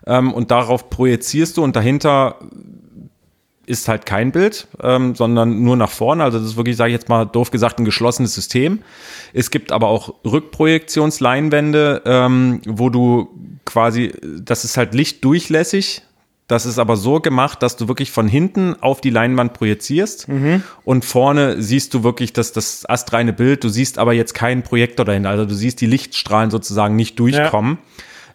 Ähm, 0.06 0.34
und 0.34 0.50
darauf 0.50 0.90
projizierst 0.90 1.56
du 1.56 1.64
und 1.64 1.74
dahinter 1.74 2.36
ist 3.64 3.88
halt 3.88 4.04
kein 4.04 4.30
Bild, 4.30 4.68
ähm, 4.82 5.14
sondern 5.14 5.62
nur 5.62 5.76
nach 5.78 5.90
vorne. 5.90 6.22
Also 6.22 6.38
das 6.38 6.48
ist 6.48 6.56
wirklich, 6.58 6.76
sage 6.76 6.90
ich 6.90 6.98
jetzt 6.98 7.08
mal 7.08 7.24
doof 7.24 7.50
gesagt, 7.50 7.78
ein 7.78 7.86
geschlossenes 7.86 8.34
System. 8.34 8.80
Es 9.32 9.50
gibt 9.50 9.72
aber 9.72 9.88
auch 9.88 10.16
Rückprojektionsleinwände, 10.26 12.02
ähm, 12.04 12.60
wo 12.66 12.90
du 12.90 13.30
quasi, 13.64 14.12
das 14.22 14.66
ist 14.66 14.76
halt 14.76 14.92
lichtdurchlässig. 14.92 16.02
Das 16.50 16.66
ist 16.66 16.80
aber 16.80 16.96
so 16.96 17.20
gemacht, 17.20 17.62
dass 17.62 17.76
du 17.76 17.86
wirklich 17.86 18.10
von 18.10 18.26
hinten 18.26 18.74
auf 18.80 19.00
die 19.00 19.10
Leinwand 19.10 19.52
projizierst 19.52 20.26
und 20.84 21.04
vorne 21.04 21.62
siehst 21.62 21.94
du 21.94 22.02
wirklich 22.02 22.32
das, 22.32 22.50
das 22.50 22.84
astreine 22.88 23.32
Bild. 23.32 23.62
Du 23.62 23.68
siehst 23.68 23.98
aber 23.98 24.14
jetzt 24.14 24.34
keinen 24.34 24.64
Projektor 24.64 25.06
dahinter. 25.06 25.30
Also 25.30 25.44
du 25.44 25.54
siehst 25.54 25.80
die 25.80 25.86
Lichtstrahlen 25.86 26.50
sozusagen 26.50 26.96
nicht 26.96 27.20
durchkommen. 27.20 27.78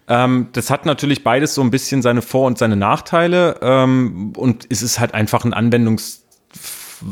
Ähm, 0.08 0.48
das 0.54 0.70
hat 0.70 0.86
natürlich 0.86 1.26
beides 1.26 1.56
so 1.56 1.62
ein 1.62 1.72
bisschen 1.72 2.02
seine 2.02 2.22
Vor- 2.22 2.48
und 2.48 2.58
seine 2.58 2.78
Nachteile. 2.78 3.60
Ähm, 3.62 4.32
und 4.38 4.66
es 4.70 4.82
ist 4.82 4.98
halt 4.98 5.14
einfach 5.14 5.44
ein 5.44 5.54
Anwendungs 5.54 6.24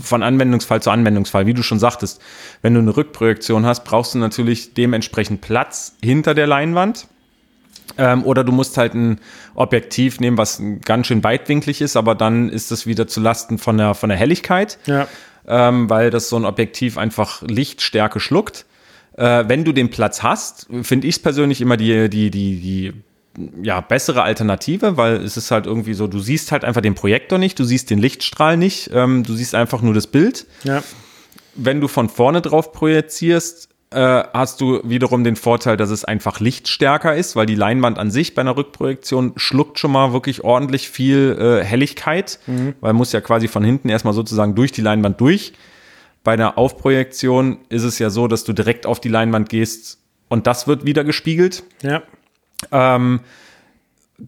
von 0.01 0.23
Anwendungsfall 0.23 0.81
zu 0.81 0.89
Anwendungsfall, 0.89 1.45
wie 1.47 1.53
du 1.53 1.63
schon 1.63 1.79
sagtest. 1.79 2.21
Wenn 2.61 2.75
du 2.75 2.79
eine 2.79 2.95
Rückprojektion 2.95 3.65
hast, 3.65 3.83
brauchst 3.83 4.13
du 4.13 4.19
natürlich 4.19 4.73
dementsprechend 4.73 5.41
Platz 5.41 5.97
hinter 6.01 6.33
der 6.33 6.47
Leinwand. 6.47 7.07
Ähm, 7.97 8.23
oder 8.23 8.43
du 8.43 8.51
musst 8.51 8.77
halt 8.77 8.93
ein 8.95 9.19
Objektiv 9.55 10.19
nehmen, 10.19 10.37
was 10.37 10.61
ganz 10.83 11.07
schön 11.07 11.23
weitwinklig 11.23 11.81
ist, 11.81 11.95
aber 11.95 12.15
dann 12.15 12.49
ist 12.49 12.71
das 12.71 12.87
wieder 12.87 13.07
zu 13.07 13.21
Lasten 13.21 13.57
von 13.57 13.77
der, 13.77 13.93
von 13.93 14.09
der 14.09 14.17
Helligkeit 14.17 14.79
Ja. 14.85 15.07
ähm, 15.47 15.89
weil 15.89 16.09
das 16.09 16.29
so 16.29 16.35
ein 16.35 16.45
Objektiv 16.45 16.97
einfach 16.97 17.41
Lichtstärke 17.43 18.19
schluckt. 18.19 18.65
Äh, 19.15 19.43
wenn 19.47 19.63
du 19.63 19.73
den 19.73 19.91
Platz 19.91 20.23
hast, 20.23 20.67
finde 20.81 21.07
ich 21.07 21.15
es 21.17 21.21
persönlich 21.21 21.61
immer 21.61 21.77
die, 21.77 22.09
die, 22.09 22.31
die, 22.31 22.59
die 22.59 22.93
ja, 23.61 23.81
bessere 23.81 24.23
Alternative, 24.23 24.97
weil 24.97 25.17
es 25.17 25.37
ist 25.37 25.51
halt 25.51 25.65
irgendwie 25.65 25.93
so, 25.93 26.07
du 26.07 26.19
siehst 26.19 26.51
halt 26.51 26.63
einfach 26.63 26.81
den 26.81 26.95
Projektor 26.95 27.37
nicht, 27.37 27.59
du 27.59 27.63
siehst 27.63 27.89
den 27.89 27.99
Lichtstrahl 27.99 28.57
nicht, 28.57 28.89
ähm, 28.93 29.23
du 29.23 29.33
siehst 29.33 29.53
einfach 29.55 29.81
nur 29.81 29.93
das 29.93 30.07
Bild. 30.07 30.47
Ja. 30.63 30.83
Wenn 31.55 31.79
du 31.81 31.87
von 31.87 32.09
vorne 32.09 32.41
drauf 32.41 32.71
projizierst, 32.71 33.69
äh, 33.93 34.23
hast 34.33 34.61
du 34.61 34.81
wiederum 34.83 35.23
den 35.23 35.35
Vorteil, 35.35 35.77
dass 35.77 35.89
es 35.89 36.03
einfach 36.03 36.39
lichtstärker 36.39 37.15
ist, 37.15 37.35
weil 37.35 37.45
die 37.45 37.55
Leinwand 37.55 37.97
an 37.97 38.11
sich 38.11 38.35
bei 38.35 38.41
einer 38.41 38.57
Rückprojektion 38.57 39.33
schluckt 39.37 39.79
schon 39.79 39.91
mal 39.91 40.13
wirklich 40.13 40.43
ordentlich 40.43 40.89
viel 40.89 41.37
äh, 41.39 41.63
Helligkeit, 41.63 42.39
weil 42.81 42.93
muss 42.93 43.11
ja 43.11 43.21
quasi 43.21 43.47
von 43.47 43.63
hinten 43.63 43.89
erstmal 43.89 44.13
sozusagen 44.13 44.55
durch 44.55 44.71
die 44.71 44.81
Leinwand 44.81 45.19
durch. 45.21 45.53
Bei 46.23 46.33
einer 46.33 46.57
Aufprojektion 46.57 47.59
ist 47.69 47.83
es 47.83 47.99
ja 47.99 48.09
so, 48.09 48.27
dass 48.27 48.43
du 48.43 48.53
direkt 48.53 48.85
auf 48.85 48.99
die 48.99 49.09
Leinwand 49.09 49.49
gehst 49.49 49.99
und 50.29 50.47
das 50.47 50.67
wird 50.67 50.85
wieder 50.85 51.03
gespiegelt. 51.03 51.63
Ja. 51.81 52.01
Ähm, 52.71 53.19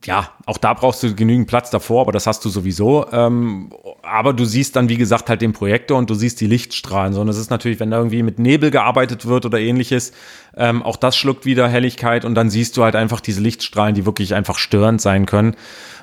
ja, 0.04 0.30
auch 0.46 0.58
da 0.58 0.74
brauchst 0.74 1.04
du 1.04 1.16
genügend 1.16 1.48
Platz 1.48 1.70
davor, 1.70 2.02
aber 2.02 2.12
das 2.12 2.28
hast 2.28 2.44
du 2.44 2.50
sowieso. 2.50 3.06
Ähm, 3.12 3.72
aber 4.04 4.34
du 4.34 4.44
siehst 4.44 4.76
dann, 4.76 4.90
wie 4.90 4.98
gesagt, 4.98 5.30
halt 5.30 5.42
den 5.42 5.54
Projektor 5.54 5.98
und 5.98 6.10
du 6.10 6.16
siehst 6.16 6.42
die 6.42 6.48
Lichtstrahlen. 6.48 7.14
So, 7.14 7.22
und 7.22 7.28
das 7.28 7.38
ist 7.38 7.50
natürlich, 7.50 7.80
wenn 7.80 7.92
da 7.92 7.98
irgendwie 7.98 8.24
mit 8.24 8.38
Nebel 8.38 8.72
gearbeitet 8.72 9.26
wird 9.26 9.46
oder 9.46 9.60
ähnliches, 9.60 10.12
ähm, 10.58 10.84
auch 10.84 10.98
das 10.98 11.16
schluckt 11.16 11.46
wieder 11.46 11.68
Helligkeit 11.68 12.26
und 12.26 12.36
dann 12.36 12.50
siehst 12.50 12.76
du 12.78 12.84
halt 12.84 12.96
einfach 12.96 13.22
diese 13.22 13.42
Lichtstrahlen, 13.42 13.96
die 13.96 14.06
wirklich 14.06 14.34
einfach 14.34 14.58
störend 14.58 15.02
sein 15.02 15.26
können. 15.26 15.56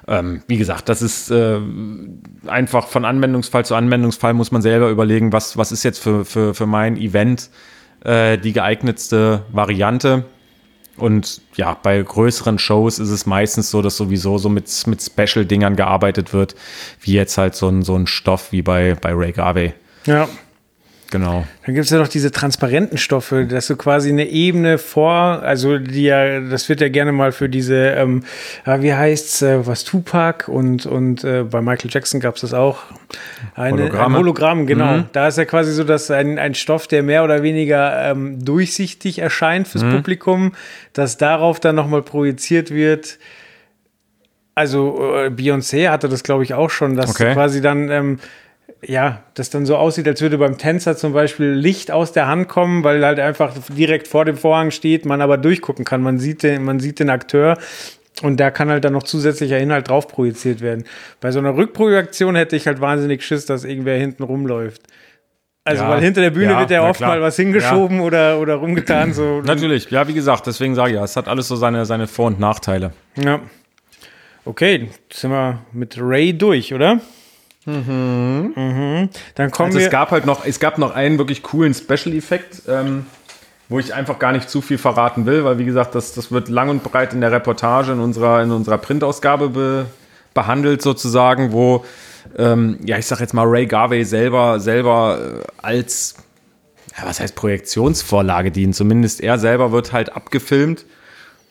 Ähm, 0.09 0.42
wie 0.46 0.57
gesagt, 0.57 0.88
das 0.88 1.02
ist 1.02 1.31
äh, 1.31 1.59
einfach 2.46 2.87
von 2.88 3.05
Anwendungsfall 3.05 3.64
zu 3.64 3.74
Anwendungsfall 3.74 4.33
muss 4.33 4.52
man 4.52 4.62
selber 4.62 4.88
überlegen, 4.88 5.33
was, 5.33 5.57
was 5.57 5.70
ist 5.70 5.83
jetzt 5.83 5.98
für, 5.98 6.24
für, 6.24 6.55
für 6.55 6.66
mein 6.66 6.96
Event 6.96 7.50
äh, 8.05 8.38
die 8.38 8.52
geeignetste 8.52 9.42
Variante. 9.52 10.24
Und 10.96 11.40
ja, 11.57 11.76
bei 11.83 12.02
größeren 12.02 12.59
Shows 12.59 12.98
ist 12.98 13.11
es 13.11 13.24
meistens 13.26 13.70
so, 13.70 13.81
dass 13.83 13.96
sowieso 13.96 14.38
so 14.38 14.48
mit, 14.48 14.70
mit 14.87 15.02
Special-Dingern 15.02 15.76
gearbeitet 15.76 16.33
wird, 16.33 16.55
wie 17.00 17.14
jetzt 17.14 17.38
halt 17.38 17.55
so 17.55 17.68
ein, 17.68 17.83
so 17.83 17.96
ein 17.96 18.07
Stoff 18.07 18.52
wie 18.52 18.62
bei, 18.62 18.94
bei 18.94 19.12
Ray 19.12 19.33
Garvey. 19.33 19.72
Ja. 20.07 20.28
Genau. 21.12 21.46
Dann 21.66 21.75
gibt 21.75 21.85
es 21.85 21.90
ja 21.90 21.98
noch 21.98 22.09
diese 22.09 22.31
transparenten 22.33 22.97
Stoffe, 22.97 23.45
dass 23.45 23.66
du 23.66 23.76
quasi 23.76 24.09
eine 24.09 24.26
Ebene 24.26 24.78
vor, 24.78 25.12
also 25.12 25.76
die 25.78 26.05
ja, 26.05 26.41
das 26.41 26.70
wird 26.70 26.80
ja 26.80 26.89
gerne 26.89 27.12
mal 27.12 27.32
für 27.32 27.51
diese, 27.51 27.76
ähm, 27.91 28.24
ja, 28.64 28.80
wie 28.80 28.95
heißt's, 28.95 29.43
äh, 29.43 29.66
was 29.66 29.84
Tupac 29.84 30.51
und, 30.51 30.86
und 30.86 31.22
äh, 31.22 31.45
bei 31.45 31.61
Michael 31.61 31.91
Jackson 31.93 32.18
gab 32.18 32.36
es 32.36 32.41
das 32.41 32.55
auch. 32.55 32.78
Eine, 33.55 33.82
Hologramme. 33.82 34.14
Ein 34.16 34.20
Hologramm, 34.20 34.66
genau. 34.66 34.97
Mhm. 34.97 35.05
Da 35.12 35.28
ist 35.28 35.36
ja 35.36 35.45
quasi 35.45 35.72
so, 35.72 35.84
dass 35.84 36.11
ein, 36.11 36.39
ein 36.39 36.55
Stoff, 36.55 36.86
der 36.86 37.03
mehr 37.03 37.24
oder 37.24 37.43
weniger 37.43 38.11
ähm, 38.11 38.43
durchsichtig 38.43 39.18
erscheint 39.18 39.68
fürs 39.68 39.84
Mhm. 39.84 39.91
Publikum, 39.97 40.53
dass 40.95 41.18
darauf 41.18 41.61
dann 41.61 41.76
nochmal 41.76 42.01
projiziert 42.01 42.70
wird. 42.70 43.18
Also 44.55 45.14
äh, 45.14 45.28
Beyoncé 45.28 45.91
hatte 45.91 46.09
das, 46.09 46.22
glaube 46.22 46.43
ich, 46.45 46.55
auch 46.55 46.70
schon, 46.70 46.97
dass 46.97 47.11
Okay. 47.11 47.34
quasi 47.34 47.61
dann 47.61 47.91
ähm, 47.91 48.18
ja, 48.85 49.22
das 49.35 49.51
dann 49.51 49.64
so 49.64 49.76
aussieht, 49.76 50.09
als 50.09 50.20
würde 50.20 50.39
beim 50.39 50.59
Tänzer 50.59 50.97
zum 50.97 51.12
Beispiel 51.12 51.51
Licht 51.51 51.91
aus 51.91 52.12
der 52.12 52.26
Hand 52.26 52.49
kommen, 52.49 52.83
weil 52.83 53.05
halt 53.05 53.20
einfach 53.20 53.55
direkt 53.68 54.09
vor 54.09 54.24
dem 54.24 54.37
Vorhang 54.37 54.70
steht, 54.72 55.07
man 55.07 55.20
aber 55.20 55.39
durchgucken 55.39 55.85
kann. 55.85 56.03
Man 56.03 56.18
sieht 56.18 56.43
den, 56.43 56.64
man 56.64 56.80
sieht 56.80 56.99
den 56.99 57.09
Akteur 57.11 57.59
und 58.22 58.41
da 58.41 58.51
kann 58.51 58.70
halt 58.70 58.85
dann 58.85 58.93
noch 58.93 59.05
zusätzlicher 59.05 59.59
Inhalt 59.59 59.89
drauf 59.89 60.09
projiziert 60.09 60.61
werden. 60.61 60.85
Bei 61.20 61.30
so 61.30 61.39
einer 61.39 61.57
Rückprojektion 61.57 62.35
hätte 62.35 62.57
ich 62.57 62.66
halt 62.66 62.80
wahnsinnig 62.80 63.24
Schiss, 63.24 63.47
dass 63.47 63.64
irgendwer 63.64 63.97
hinten 63.97 64.24
rumläuft. 64.24 64.83
Also, 65.64 65.85
Ja, 65.85 65.91
weil 65.91 66.01
hinter 66.01 66.20
der 66.20 66.30
Bühne 66.30 66.53
ja, 66.53 66.59
wird 66.59 66.70
ja 66.70 66.89
oft 66.89 66.99
klar. 66.99 67.11
mal 67.11 67.22
was 67.22 67.37
hingeschoben 67.37 68.01
oder, 68.01 68.41
oder 68.41 68.57
rumgetan. 68.57 69.12
So. 69.12 69.43
Natürlich, 69.45 69.89
ja, 69.91 70.09
wie 70.09 70.14
gesagt, 70.14 70.49
deswegen 70.49 70.74
sage 70.74 70.91
ich 70.91 70.97
ja, 70.97 71.05
es 71.05 71.14
hat 71.14 71.28
alles 71.28 71.47
so 71.47 71.55
seine, 71.55 71.87
seine 71.87 72.09
Vor- 72.09 72.26
und 72.26 72.41
Nachteile. 72.41 72.93
Ja. 73.14 73.41
Okay, 74.45 74.89
sind 75.12 75.30
wir 75.30 75.61
mit 75.72 75.97
Ray 76.01 76.37
durch, 76.37 76.74
oder? 76.74 77.01
Mhm. 77.64 79.08
Dann 79.34 79.50
kommen 79.50 79.68
Also 79.68 79.78
wir. 79.78 79.86
es 79.86 79.92
gab 79.92 80.10
halt 80.10 80.26
noch, 80.26 80.44
es 80.44 80.58
gab 80.58 80.78
noch 80.78 80.94
einen 80.94 81.18
wirklich 81.18 81.42
coolen 81.42 81.74
Special-Effekt, 81.74 82.62
ähm, 82.68 83.06
wo 83.68 83.78
ich 83.78 83.94
einfach 83.94 84.18
gar 84.18 84.32
nicht 84.32 84.50
zu 84.50 84.60
viel 84.60 84.78
verraten 84.78 85.26
will, 85.26 85.44
weil 85.44 85.58
wie 85.58 85.64
gesagt, 85.64 85.94
das, 85.94 86.12
das 86.12 86.32
wird 86.32 86.48
lang 86.48 86.68
und 86.68 86.82
breit 86.82 87.12
in 87.14 87.20
der 87.20 87.32
Reportage 87.32 87.92
in 87.92 88.00
unserer, 88.00 88.42
in 88.42 88.50
unserer 88.50 88.78
Printausgabe 88.78 89.48
be, 89.48 89.86
behandelt 90.34 90.82
sozusagen, 90.82 91.52
wo, 91.52 91.84
ähm, 92.36 92.78
ja, 92.84 92.98
ich 92.98 93.06
sag 93.06 93.20
jetzt 93.20 93.32
mal, 93.34 93.46
Ray 93.46 93.66
Garvey 93.66 94.04
selber, 94.04 94.60
selber 94.60 95.18
äh, 95.40 95.46
als, 95.62 96.16
ja, 96.96 97.06
was 97.06 97.20
heißt 97.20 97.34
Projektionsvorlage 97.34 98.50
dient. 98.50 98.74
Zumindest 98.74 99.20
er 99.20 99.38
selber 99.38 99.72
wird 99.72 99.92
halt 99.92 100.14
abgefilmt 100.14 100.84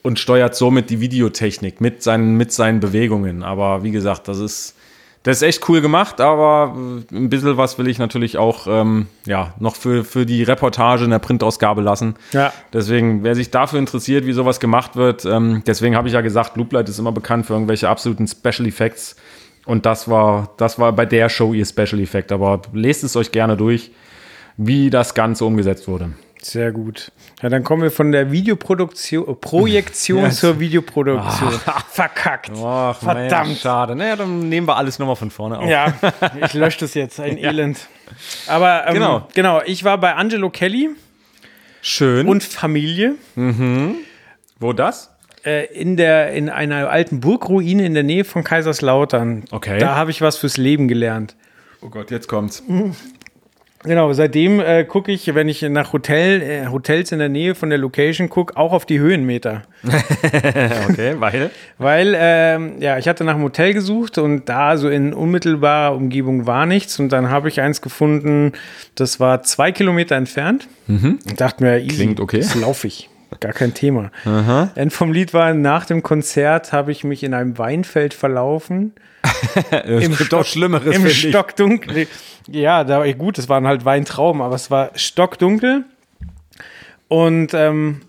und 0.04 0.20
steuert 0.20 0.56
somit 0.56 0.90
die 0.90 1.00
Videotechnik 1.00 1.80
mit 1.80 2.04
seinen, 2.04 2.36
mit 2.36 2.52
seinen 2.52 2.80
Bewegungen. 2.80 3.44
Aber 3.44 3.84
wie 3.84 3.92
gesagt, 3.92 4.28
das 4.28 4.40
ist, 4.40 4.76
das 5.24 5.38
ist 5.38 5.44
echt 5.44 5.70
cool 5.70 5.82
gemacht, 5.82 6.20
aber 6.20 6.76
ein 7.12 7.30
bisschen 7.30 7.56
was 7.56 7.78
will 7.78 7.88
ich 7.88 8.00
natürlich 8.00 8.38
auch 8.38 8.66
ähm, 8.68 9.08
ja, 9.26 9.54
noch 9.60 9.76
für, 9.76 10.04
für 10.04 10.26
die 10.26 10.42
Reportage 10.42 11.04
in 11.04 11.12
der 11.12 11.20
Printausgabe 11.20 11.82
lassen. 11.82 12.16
Ja. 12.32 12.52
Deswegen, 12.74 13.24
wer 13.24 13.36
sich 13.36 13.52
dafür 13.52 13.78
interessiert, 13.78 14.26
wie 14.26 14.34
sowas 14.34 14.60
gemacht 14.60 14.96
wird, 14.96 15.26
ähm, 15.26 15.62
deswegen 15.68 15.96
habe 15.96 16.08
ich 16.08 16.16
ja 16.16 16.22
gesagt, 16.22 16.58
Looplight 16.58 16.90
ist 16.90 16.98
immer 16.98 17.12
bekannt 17.12 17.46
für 17.46 17.54
irgendwelche 17.54 17.88
absoluten 17.88 18.28
Special 18.28 18.68
Effects. 18.68 19.16
Und 19.66 19.86
das 19.86 20.10
war, 20.10 20.50
das 20.58 20.80
war 20.80 20.92
bei 20.92 21.06
der 21.06 21.30
Show 21.30 21.54
ihr 21.54 21.66
Special 21.66 22.00
Effekt. 22.02 22.32
Aber 22.32 22.64
lest 22.74 23.04
es 23.04 23.16
euch 23.16 23.32
gerne 23.32 23.56
durch, 23.56 23.92
wie 24.58 24.90
das 24.90 25.14
Ganze 25.14 25.46
umgesetzt 25.46 25.88
wurde. 25.88 26.14
Sehr 26.42 26.72
gut. 26.72 27.12
Ja, 27.42 27.50
dann 27.50 27.64
kommen 27.64 27.84
wir 27.84 27.92
von 27.92 28.12
der 28.12 28.32
Videoproduktion, 28.32 29.28
äh, 29.28 29.34
Projektion 29.36 30.24
Ja, 30.24 30.30
zur 30.32 30.60
Videoproduktion. 30.60 31.52
Verkackt. 31.92 32.52
Ach, 32.64 32.98
Verdammt. 32.98 33.48
Mensch, 33.50 33.62
schade. 33.62 33.96
Naja, 33.96 34.16
dann 34.16 34.50
nehmen 34.50 34.68
wir 34.68 34.76
alles 34.76 34.98
nochmal 34.98 35.16
von 35.16 35.30
vorne 35.30 35.60
auf. 35.60 35.70
Ja, 35.70 35.94
ich 36.46 36.54
lösche 36.54 36.80
das 36.80 36.96
jetzt, 36.96 37.20
ein 37.20 37.38
Elend. 37.38 37.88
Aber 38.48 38.88
ähm, 38.88 38.94
Genau. 38.96 39.28
genau, 39.34 39.62
ich 39.66 39.84
war 39.84 39.98
bei 40.00 40.16
Angelo 40.16 40.50
Kelly 40.50 40.90
Schön. 41.82 42.28
und 42.28 42.44
Familie 42.44 43.16
wo 44.60 44.74
das? 44.74 45.12
äh, 45.46 45.66
in, 45.74 45.98
der, 45.98 46.34
in 46.34 46.50
einer 46.50 46.90
alten 46.90 47.20
Burgruine 47.20 47.86
in 47.86 47.94
der 47.94 48.04
Nähe 48.04 48.24
von 48.24 48.44
Kaiserslautern. 48.44 49.46
Okay. 49.52 49.80
Da 49.80 49.96
habe 49.96 50.12
ich 50.12 50.22
was 50.22 50.38
fürs 50.38 50.58
Leben 50.58 50.88
gelernt. 50.88 51.36
Oh 51.82 51.90
Gott, 51.90 52.12
jetzt 52.12 52.28
kommt's. 52.28 52.62
Genau, 53.84 54.14
seitdem 54.14 54.60
äh, 54.60 54.84
gucke 54.84 55.12
ich, 55.12 55.34
wenn 55.34 55.50
ich 55.50 55.64
nach 55.64 55.92
Hotel, 55.92 56.42
äh, 56.42 56.68
Hotels 56.68 57.12
in 57.12 57.20
der 57.20 57.30
Nähe 57.30 57.56
von 57.56 57.70
der 57.70 57.80
Location 57.80 58.30
gucke, 58.30 58.56
auch 58.56 58.74
auf 58.74 58.86
die 58.86 59.00
Höhenmeter. 59.00 59.64
Okay, 60.90 61.16
weil? 61.20 61.50
Weil, 61.78 62.16
ähm, 62.18 62.74
ja, 62.80 62.98
ich 62.98 63.08
hatte 63.08 63.24
nach 63.24 63.36
einem 63.36 63.44
Hotel 63.44 63.74
gesucht 63.74 64.18
und 64.18 64.48
da 64.50 64.78
so 64.78 64.90
in 64.90 65.14
unmittelbarer 65.14 65.96
Umgebung 65.96 66.46
war 66.46 66.66
nichts. 66.66 67.00
Und 67.00 67.10
dann 67.12 67.30
habe 67.30 67.48
ich 67.48 67.62
eins 67.62 67.82
gefunden, 67.82 68.52
das 68.96 69.20
war 69.20 69.42
zwei 69.44 69.72
Kilometer 69.72 70.16
entfernt. 70.16 70.68
Und 70.88 71.40
dachte 71.40 71.64
mir, 71.64 71.80
easy, 71.80 71.86
Mhm. 71.86 71.96
Klingt 71.96 72.20
okay. 72.20 72.40
das 72.40 72.56
laufe 72.56 72.88
ich. 72.88 73.10
Gar 73.40 73.54
kein 73.54 73.74
Thema. 73.74 74.12
End 74.76 74.92
vom 74.92 75.14
Lied 75.14 75.34
war, 75.34 75.54
nach 75.54 75.86
dem 75.86 76.04
Konzert 76.04 76.74
habe 76.74 76.92
ich 76.92 77.04
mich 77.06 77.24
in 77.24 77.34
einem 77.34 77.58
Weinfeld 77.58 78.14
verlaufen. 78.14 78.94
Es 79.72 80.06
Im 80.06 80.16
gibt 80.16 80.34
doch 80.34 80.46
Schlimmeres, 80.46 80.96
Im. 80.96 81.08
Stockdunkel. 81.08 82.08
Ja, 82.48 82.84
da, 82.84 83.10
gut, 83.14 83.38
es 83.38 83.50
waren 83.50 83.68
halt 83.68 83.86
Weintrauben, 83.86 84.42
aber 84.42 84.56
es 84.56 84.72
war 84.72 84.92
stockdunkel. 84.96 85.86
Und 87.08 87.54
ähm, 87.54 88.02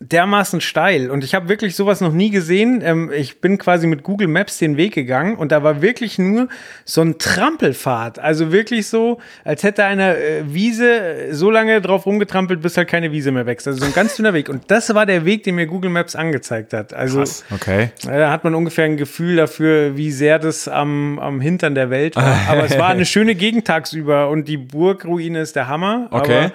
dermaßen 0.00 0.62
steil. 0.62 1.10
Und 1.10 1.24
ich 1.24 1.34
habe 1.34 1.50
wirklich 1.50 1.76
sowas 1.76 2.00
noch 2.00 2.12
nie 2.12 2.30
gesehen. 2.30 2.80
Ähm, 2.82 3.12
ich 3.14 3.42
bin 3.42 3.58
quasi 3.58 3.86
mit 3.86 4.02
Google 4.02 4.28
Maps 4.28 4.56
den 4.56 4.78
Weg 4.78 4.94
gegangen 4.94 5.36
und 5.36 5.52
da 5.52 5.62
war 5.62 5.82
wirklich 5.82 6.18
nur 6.18 6.48
so 6.86 7.02
ein 7.02 7.18
Trampelpfad. 7.18 8.18
Also 8.18 8.50
wirklich 8.50 8.88
so, 8.88 9.18
als 9.44 9.62
hätte 9.62 9.84
einer 9.84 10.16
äh, 10.16 10.42
Wiese 10.46 11.00
äh, 11.00 11.34
so 11.34 11.50
lange 11.50 11.82
drauf 11.82 12.06
rumgetrampelt, 12.06 12.62
bis 12.62 12.78
halt 12.78 12.88
keine 12.88 13.12
Wiese 13.12 13.30
mehr 13.30 13.44
wächst. 13.44 13.68
Also 13.68 13.80
so 13.80 13.84
ein 13.86 13.92
ganz 13.92 14.16
dünner 14.16 14.32
Weg. 14.32 14.48
Und 14.48 14.70
das 14.70 14.92
war 14.94 15.04
der 15.04 15.26
Weg, 15.26 15.42
den 15.42 15.56
mir 15.56 15.66
Google 15.66 15.90
Maps 15.90 16.16
angezeigt 16.16 16.72
hat. 16.72 16.94
Also 16.94 17.22
Okay. 17.54 17.90
ja, 18.04 18.18
Da 18.18 18.30
hat 18.30 18.42
man 18.42 18.54
ungefähr 18.54 18.86
ein 18.86 18.96
Gefühl 18.96 19.36
dafür, 19.36 19.98
wie 19.98 20.10
sehr 20.10 20.38
das 20.38 20.66
am, 20.66 21.18
am 21.18 21.42
Hintern 21.42 21.74
der 21.74 21.90
Welt 21.90 22.16
war. 22.16 22.38
Aber 22.48 22.64
es 22.64 22.78
war 22.78 22.88
eine 22.88 23.04
schöne 23.04 23.34
Gegend 23.34 23.66
tagsüber 23.66 24.30
und 24.30 24.48
die 24.48 24.56
Burgruine 24.56 25.40
ist 25.40 25.56
der 25.56 25.68
Hammer. 25.68 26.08
Okay. 26.10 26.44
Aber, 26.44 26.52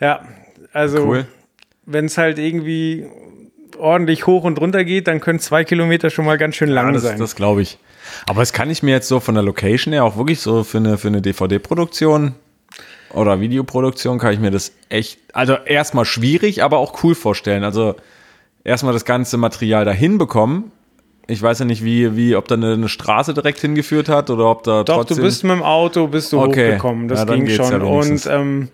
ja, 0.00 0.20
also 0.72 1.04
Cool. 1.06 1.26
Wenn 1.90 2.04
es 2.04 2.18
halt 2.18 2.38
irgendwie 2.38 3.06
ordentlich 3.78 4.26
hoch 4.26 4.44
und 4.44 4.60
runter 4.60 4.84
geht, 4.84 5.06
dann 5.08 5.20
können 5.20 5.38
zwei 5.38 5.64
Kilometer 5.64 6.10
schon 6.10 6.24
mal 6.24 6.36
ganz 6.38 6.56
schön 6.56 6.68
lang 6.68 6.86
Ja, 6.88 6.92
das 6.92 7.02
sein. 7.02 7.18
das 7.18 7.34
glaube 7.36 7.62
ich. 7.62 7.78
Aber 8.26 8.40
das 8.40 8.52
kann 8.52 8.70
ich 8.70 8.82
mir 8.82 8.90
jetzt 8.92 9.08
so 9.08 9.20
von 9.20 9.34
der 9.34 9.42
Location 9.44 9.92
her 9.92 10.04
auch 10.04 10.16
wirklich 10.16 10.40
so 10.40 10.64
für 10.64 10.78
eine, 10.78 10.98
für 10.98 11.08
eine 11.08 11.20
DVD-Produktion 11.22 12.34
oder 13.12 13.40
Videoproduktion 13.40 14.18
kann 14.18 14.32
ich 14.34 14.38
mir 14.40 14.50
das 14.50 14.72
echt, 14.88 15.18
also 15.32 15.54
erstmal 15.64 16.04
schwierig, 16.04 16.62
aber 16.62 16.78
auch 16.78 17.02
cool 17.04 17.14
vorstellen. 17.14 17.64
Also 17.64 17.94
erstmal 18.64 18.92
das 18.92 19.04
ganze 19.04 19.36
Material 19.38 19.84
dahin 19.84 20.18
bekommen. 20.18 20.72
Ich 21.26 21.40
weiß 21.42 21.58
ja 21.60 21.64
nicht, 21.66 21.84
wie, 21.84 22.16
wie, 22.16 22.36
ob 22.36 22.48
da 22.48 22.54
eine, 22.54 22.72
eine 22.72 22.88
Straße 22.88 23.34
direkt 23.34 23.60
hingeführt 23.60 24.08
hat 24.08 24.30
oder 24.30 24.50
ob 24.50 24.62
da 24.62 24.82
Doch, 24.84 24.96
trotzdem. 24.96 25.18
du 25.18 25.22
bist 25.24 25.44
mit 25.44 25.52
dem 25.52 25.62
Auto 25.62 26.06
bist 26.06 26.32
du 26.32 26.40
Okay. 26.40 26.68
hochgekommen. 26.72 27.08
Das 27.08 27.20
Ja, 27.20 27.24
ging 27.34 27.48
schon. 27.48 27.70
ja 27.72 27.78
und 27.86 28.26
ähm, 28.26 28.68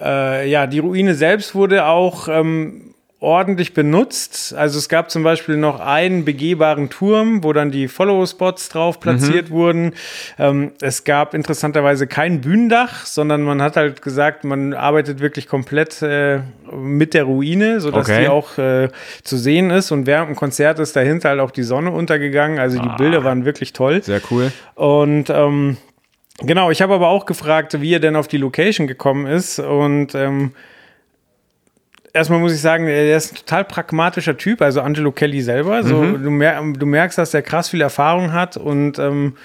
äh, 0.00 0.48
ja, 0.48 0.66
die 0.66 0.78
Ruine 0.80 1.14
selbst 1.14 1.54
wurde 1.54 1.86
auch 1.86 2.28
ähm, 2.28 2.92
ordentlich 3.18 3.72
benutzt. 3.72 4.54
Also 4.54 4.78
es 4.78 4.90
gab 4.90 5.10
zum 5.10 5.22
Beispiel 5.22 5.56
noch 5.56 5.80
einen 5.80 6.26
begehbaren 6.26 6.90
Turm, 6.90 7.42
wo 7.42 7.54
dann 7.54 7.70
die 7.70 7.88
Follow-Spots 7.88 8.68
drauf 8.68 9.00
platziert 9.00 9.48
Mhm. 9.48 9.54
wurden. 9.54 9.92
Ähm, 10.38 10.72
es 10.82 11.02
gab 11.04 11.32
interessanterweise 11.32 12.06
kein 12.06 12.42
Bühnendach, 12.42 13.06
sondern 13.06 13.42
man 13.42 13.62
hat 13.62 13.76
halt 13.76 14.02
gesagt, 14.02 14.44
man 14.44 14.74
arbeitet 14.74 15.20
wirklich 15.20 15.48
komplett 15.48 16.02
äh, 16.02 16.40
mit 16.70 17.14
der 17.14 17.24
Ruine, 17.24 17.80
sodass 17.80 18.06
Okay. 18.08 18.24
die 18.24 18.28
auch 18.28 18.58
äh, 18.58 18.90
zu 19.24 19.38
sehen 19.38 19.70
ist. 19.70 19.92
Und 19.92 20.06
während 20.06 20.28
dem 20.28 20.36
Konzert 20.36 20.78
ist 20.78 20.94
dahinter 20.94 21.30
halt 21.30 21.40
auch 21.40 21.50
die 21.52 21.62
Sonne 21.62 21.92
untergegangen. 21.92 22.58
Also 22.58 22.78
die 22.78 22.90
Bilder 22.98 23.24
waren 23.24 23.46
wirklich 23.46 23.72
toll. 23.72 24.02
Sehr 24.02 24.20
cool. 24.30 24.52
Und 24.74 25.30
ähm, 25.30 25.78
genau, 26.38 26.70
ich 26.70 26.82
habe 26.82 26.94
aber 26.94 27.08
auch 27.08 27.26
gefragt, 27.26 27.80
wie 27.80 27.94
er 27.94 28.00
denn 28.00 28.16
auf 28.16 28.28
die 28.28 28.38
Location 28.38 28.86
gekommen 28.86 29.26
ist. 29.26 29.58
Und 29.58 30.14
ähm, 30.14 30.52
erstmal 32.12 32.38
muss 32.38 32.52
ich 32.52 32.60
sagen, 32.60 32.86
er 32.86 33.16
ist 33.16 33.32
ein 33.32 33.36
total 33.36 33.64
pragmatischer 33.64 34.36
Typ, 34.36 34.62
also 34.62 34.80
Angelo 34.80 35.12
Kelly 35.12 35.42
selber. 35.42 35.82
So, 35.82 36.16
du, 36.16 36.30
mer 36.30 36.62
du 36.62 36.86
merkst, 36.86 37.18
dass 37.18 37.34
er 37.34 37.42
krass 37.42 37.68
viel 37.68 37.80
Erfahrung 37.80 38.32
hat 38.32 38.56
und 38.56 38.98
ähm, 38.98 39.36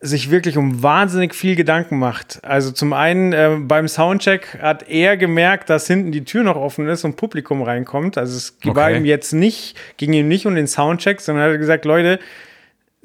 sich 0.00 0.30
wirklich 0.30 0.58
um 0.58 0.82
wahnsinnig 0.82 1.34
viel 1.34 1.56
Gedanken 1.56 1.98
macht. 1.98 2.38
Also 2.44 2.70
zum 2.70 2.92
einen 2.92 3.32
äh, 3.32 3.56
beim 3.58 3.88
Soundcheck 3.88 4.58
hat 4.60 4.88
er 4.88 5.16
gemerkt, 5.16 5.70
dass 5.70 5.86
hinten 5.86 6.12
die 6.12 6.24
Tür 6.24 6.42
noch 6.42 6.56
offen 6.56 6.86
ist 6.86 7.04
und 7.04 7.16
Publikum 7.16 7.62
reinkommt. 7.62 8.18
Also 8.18 8.36
es 8.36 8.56
war 8.62 8.88
Okay. 8.88 8.98
ihm 8.98 9.04
jetzt 9.06 9.32
nicht, 9.32 9.76
ging 9.96 10.12
ihm 10.12 10.28
nicht 10.28 10.46
um 10.46 10.54
den 10.54 10.66
Soundcheck, 10.66 11.20
sondern 11.20 11.46
er 11.46 11.52
hat 11.52 11.58
gesagt, 11.58 11.86
Leute, 11.86 12.18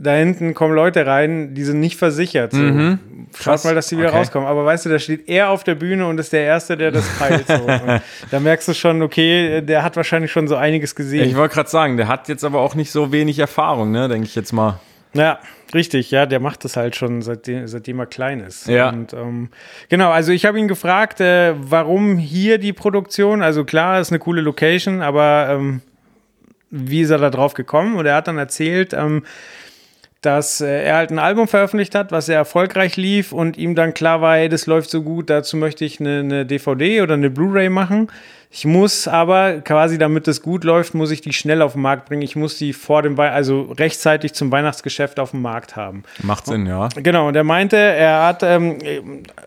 da 0.01 0.13
hinten 0.13 0.53
kommen 0.53 0.73
Leute 0.73 1.05
rein, 1.05 1.53
die 1.53 1.63
sind 1.63 1.79
nicht 1.79 1.97
versichert. 1.97 2.53
So. 2.53 2.59
Schaut 2.59 2.97
Krass. 3.33 3.63
mal, 3.63 3.75
dass 3.75 3.87
die 3.87 3.97
wieder 3.97 4.09
Okay. 4.09 4.17
rauskommen. 4.17 4.47
Aber 4.47 4.65
weißt 4.65 4.85
du, 4.85 4.89
da 4.89 4.99
steht 4.99 5.29
er 5.29 5.49
auf 5.49 5.63
der 5.63 5.75
Bühne 5.75 6.07
und 6.07 6.19
ist 6.19 6.33
der 6.33 6.43
Erste, 6.43 6.75
der 6.75 6.91
das 6.91 7.07
peilt. 7.17 7.47
So. 7.47 7.67
Da 8.31 8.39
merkst 8.39 8.67
du 8.67 8.73
schon, 8.73 9.01
okay, 9.01 9.61
der 9.61 9.83
hat 9.83 9.95
wahrscheinlich 9.95 10.31
schon 10.31 10.47
so 10.47 10.55
einiges 10.55 10.95
gesehen. 10.95 11.27
Ich 11.27 11.35
wollte 11.35 11.53
gerade 11.55 11.69
sagen, 11.69 11.97
der 11.97 12.07
hat 12.07 12.27
jetzt 12.29 12.43
aber 12.43 12.59
auch 12.61 12.75
nicht 12.75 12.91
so 12.91 13.11
wenig 13.11 13.39
Erfahrung, 13.39 13.91
ne, 13.91 14.07
denke 14.07 14.25
ich 14.27 14.35
jetzt 14.35 14.51
mal. 14.51 14.79
Ja, 15.13 15.39
richtig, 15.73 16.09
ja, 16.11 16.25
der 16.25 16.39
macht 16.39 16.63
das 16.63 16.77
halt 16.77 16.95
schon 16.95 17.21
seitdem, 17.21 17.67
seitdem 17.67 17.99
er 17.99 18.05
klein 18.05 18.39
ist. 18.39 18.67
Ja. 18.67 18.89
Und 18.89 19.13
ähm, 19.13 19.49
genau, 19.89 20.09
also 20.09 20.31
ich 20.31 20.45
habe 20.45 20.57
ihn 20.57 20.67
gefragt, 20.69 21.19
äh, 21.19 21.53
warum 21.57 22.17
hier 22.17 22.57
die 22.57 22.71
Produktion? 22.73 23.41
Also 23.41 23.65
klar, 23.65 23.99
ist 23.99 24.11
eine 24.11 24.19
coole 24.19 24.41
Location, 24.41 25.01
aber 25.01 25.47
ähm, 25.51 25.81
wie 26.69 27.01
ist 27.01 27.09
er 27.09 27.17
da 27.17 27.29
drauf 27.29 27.53
gekommen? 27.53 27.97
Und 27.97 28.05
er 28.05 28.15
hat 28.15 28.27
dann 28.29 28.37
erzählt, 28.37 28.93
ähm, 28.93 29.23
dass 30.21 30.61
äh, 30.61 30.83
er 30.83 30.97
halt 30.97 31.09
ein 31.09 31.19
Album 31.19 31.47
veröffentlicht 31.47 31.95
hat, 31.95 32.11
was 32.11 32.27
sehr 32.27 32.37
erfolgreich 32.37 32.95
lief 32.95 33.33
und 33.33 33.57
ihm 33.57 33.73
dann 33.75 33.93
klar 33.93 34.21
war, 34.21 34.35
hey, 34.35 34.49
das 34.49 34.67
läuft 34.67 34.91
so 34.91 35.01
gut, 35.01 35.29
dazu 35.29 35.57
möchte 35.57 35.83
ich 35.83 35.99
eine, 35.99 36.19
eine 36.19 36.45
DVD 36.45 37.01
oder 37.01 37.15
eine 37.15 37.31
Blu-ray 37.31 37.69
machen. 37.69 38.07
Ich 38.53 38.65
muss 38.65 39.07
aber 39.07 39.61
quasi, 39.61 39.97
damit 39.97 40.27
es 40.27 40.41
gut 40.41 40.65
läuft, 40.65 40.93
muss 40.93 41.09
ich 41.09 41.21
die 41.21 41.31
schnell 41.31 41.61
auf 41.61 41.73
den 41.73 41.81
Markt 41.81 42.09
bringen. 42.09 42.21
Ich 42.21 42.35
muss 42.35 42.57
die 42.57 42.73
vor 42.73 43.01
dem, 43.01 43.17
Wei 43.17 43.31
also 43.31 43.61
rechtzeitig 43.61 44.33
zum 44.33 44.51
Weihnachtsgeschäft 44.51 45.21
auf 45.21 45.31
dem 45.31 45.41
Markt 45.41 45.77
haben. 45.77 46.03
Macht 46.21 46.47
Sinn, 46.47 46.65
ja. 46.65 46.89
Genau, 46.97 47.29
und 47.29 47.35
er 47.37 47.45
meinte, 47.45 47.77
er 47.77 48.25
hat 48.25 48.43
ähm, 48.43 48.77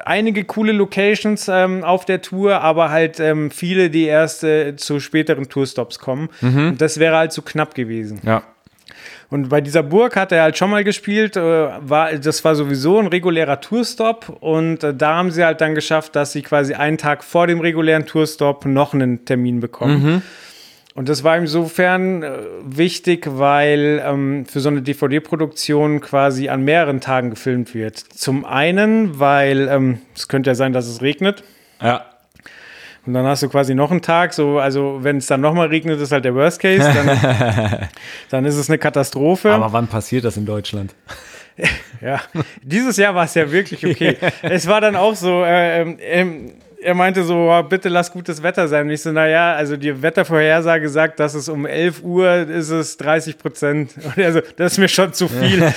einige 0.07 0.45
coole 0.45 0.73
Locations 0.73 1.49
ähm, 1.49 1.85
auf 1.85 2.07
der 2.07 2.23
Tour, 2.23 2.63
aber 2.63 2.91
halt 2.91 3.21
ähm, 3.21 3.51
viele, 3.51 3.91
die 3.91 4.05
erst 4.05 4.43
äh, 4.43 4.75
zu 4.75 4.99
späteren 5.01 5.51
Tourstops 5.51 5.99
kommen. 5.99 6.31
Und 6.41 6.81
das 6.81 6.99
wäre 6.99 7.17
halt 7.17 7.33
zu 7.33 7.43
knapp 7.43 7.75
gewesen. 7.75 8.21
Ja. 8.25 8.43
Und 9.35 9.49
bei 9.49 9.61
dieser 9.61 9.83
Burg 9.83 10.15
hat 10.15 10.31
er 10.31 10.43
halt 10.43 10.57
schon 10.57 10.71
mal 10.71 10.85
gespielt. 10.85 11.37
Äh, 11.37 11.41
war, 11.41 12.13
das 12.13 12.45
war 12.45 12.55
sowieso 12.55 13.01
ein 13.01 13.09
regulärer 13.09 13.61
Tourstop. 13.61 14.37
Und 14.39 14.85
äh, 14.85 14.95
da 14.95 15.17
haben 15.17 15.33
sie 15.33 15.45
halt 15.45 15.61
dann 15.61 15.75
geschafft, 15.75 16.15
dass 16.15 16.31
sie 16.31 16.43
quasi 16.43 16.75
einen 16.75 16.99
Tag 16.99 17.25
vor 17.25 17.49
dem 17.49 17.59
regulären 17.59 18.07
Tourstop 18.07 18.65
noch 18.65 18.95
einen 18.95 19.25
Termin 19.25 19.59
bekommen. 19.59 20.23
Und 20.95 21.09
das 21.09 21.25
war 21.25 21.37
insofern 21.37 22.23
äh, 22.23 22.31
wichtig, 22.65 23.27
weil 23.29 24.01
ähm, 24.07 24.47
für 24.47 24.61
so 24.61 24.69
eine 24.69 24.83
DVD-Produktion 24.83 26.01
quasi 26.01 26.49
an 26.49 26.63
mehreren 26.63 27.01
Tagen 27.01 27.31
gefilmt 27.31 27.75
wird. 27.75 27.99
Zum 27.99 28.45
einen, 28.45 29.19
weil 29.19 29.67
ähm, 29.69 29.99
es 30.15 30.29
könnte 30.29 30.51
ja 30.51 30.55
sein, 30.55 30.73
dass 30.73 30.87
es 30.87 31.03
regnet. 31.03 31.43
Ja. 31.83 32.07
Und 33.07 33.13
dann 33.13 33.27
hast 33.27 33.43
du 33.43 33.49
quasi 33.49 33.75
noch 33.75 33.91
einen 33.91 34.01
Tag, 34.01 34.33
so, 34.33 34.59
also 34.59 34.99
wenn 35.03 35.19
es 35.19 35.27
dann 35.27 35.41
nochmal 35.41 35.69
regnet, 35.69 36.01
ist 36.01 36.13
halt 36.13 36.25
der 36.25 36.35
Worst 36.35 36.61
Case, 36.61 36.81
dann, 36.81 37.89
dann 38.31 38.45
ist 38.47 38.57
es 38.57 38.71
eine 38.71 38.79
Katastrophe. 38.79 39.53
Aber 39.53 39.73
wann 39.73 39.89
passiert 39.89 40.25
das 40.25 40.37
in 40.37 40.47
Deutschland? 40.47 40.95
ja, 42.01 42.21
dieses 42.63 42.97
Jahr 42.97 43.15
war 43.15 43.25
es 43.25 43.35
ja 43.35 43.51
wirklich 43.51 43.87
okay. 43.87 44.17
es 44.43 44.67
war 44.67 44.81
dann 44.81 44.97
auch 44.97 45.15
so, 45.15 45.45
äh, 45.45 45.83
ähm, 45.83 45.99
ähm, 46.01 46.53
er 46.85 46.95
meinte 46.95 47.25
so, 47.25 47.51
oh, 47.51 47.63
bitte 47.63 47.89
lass 47.89 48.13
gutes 48.13 48.43
Wetter 48.43 48.69
sein. 48.69 48.87
Und 48.87 48.93
ich 48.93 49.03
so, 49.03 49.11
naja, 49.11 49.55
also 49.55 49.77
die 49.77 50.03
Wettervorhersage 50.03 50.89
sagt, 50.89 51.19
dass 51.19 51.35
es 51.35 51.49
um 51.49 51.67
11 51.67 52.03
Uhr 52.03 52.49
ist 52.49 52.71
es 52.71 52.97
30 52.99 53.39
Prozent. 53.39 53.95
Und 54.05 54.19
er 54.19 54.33
so, 54.33 54.41
das 54.57 54.73
ist 54.73 54.79
mir 54.79 54.89
schon 54.89 55.13
zu 55.13 55.29
viel. 55.29 55.61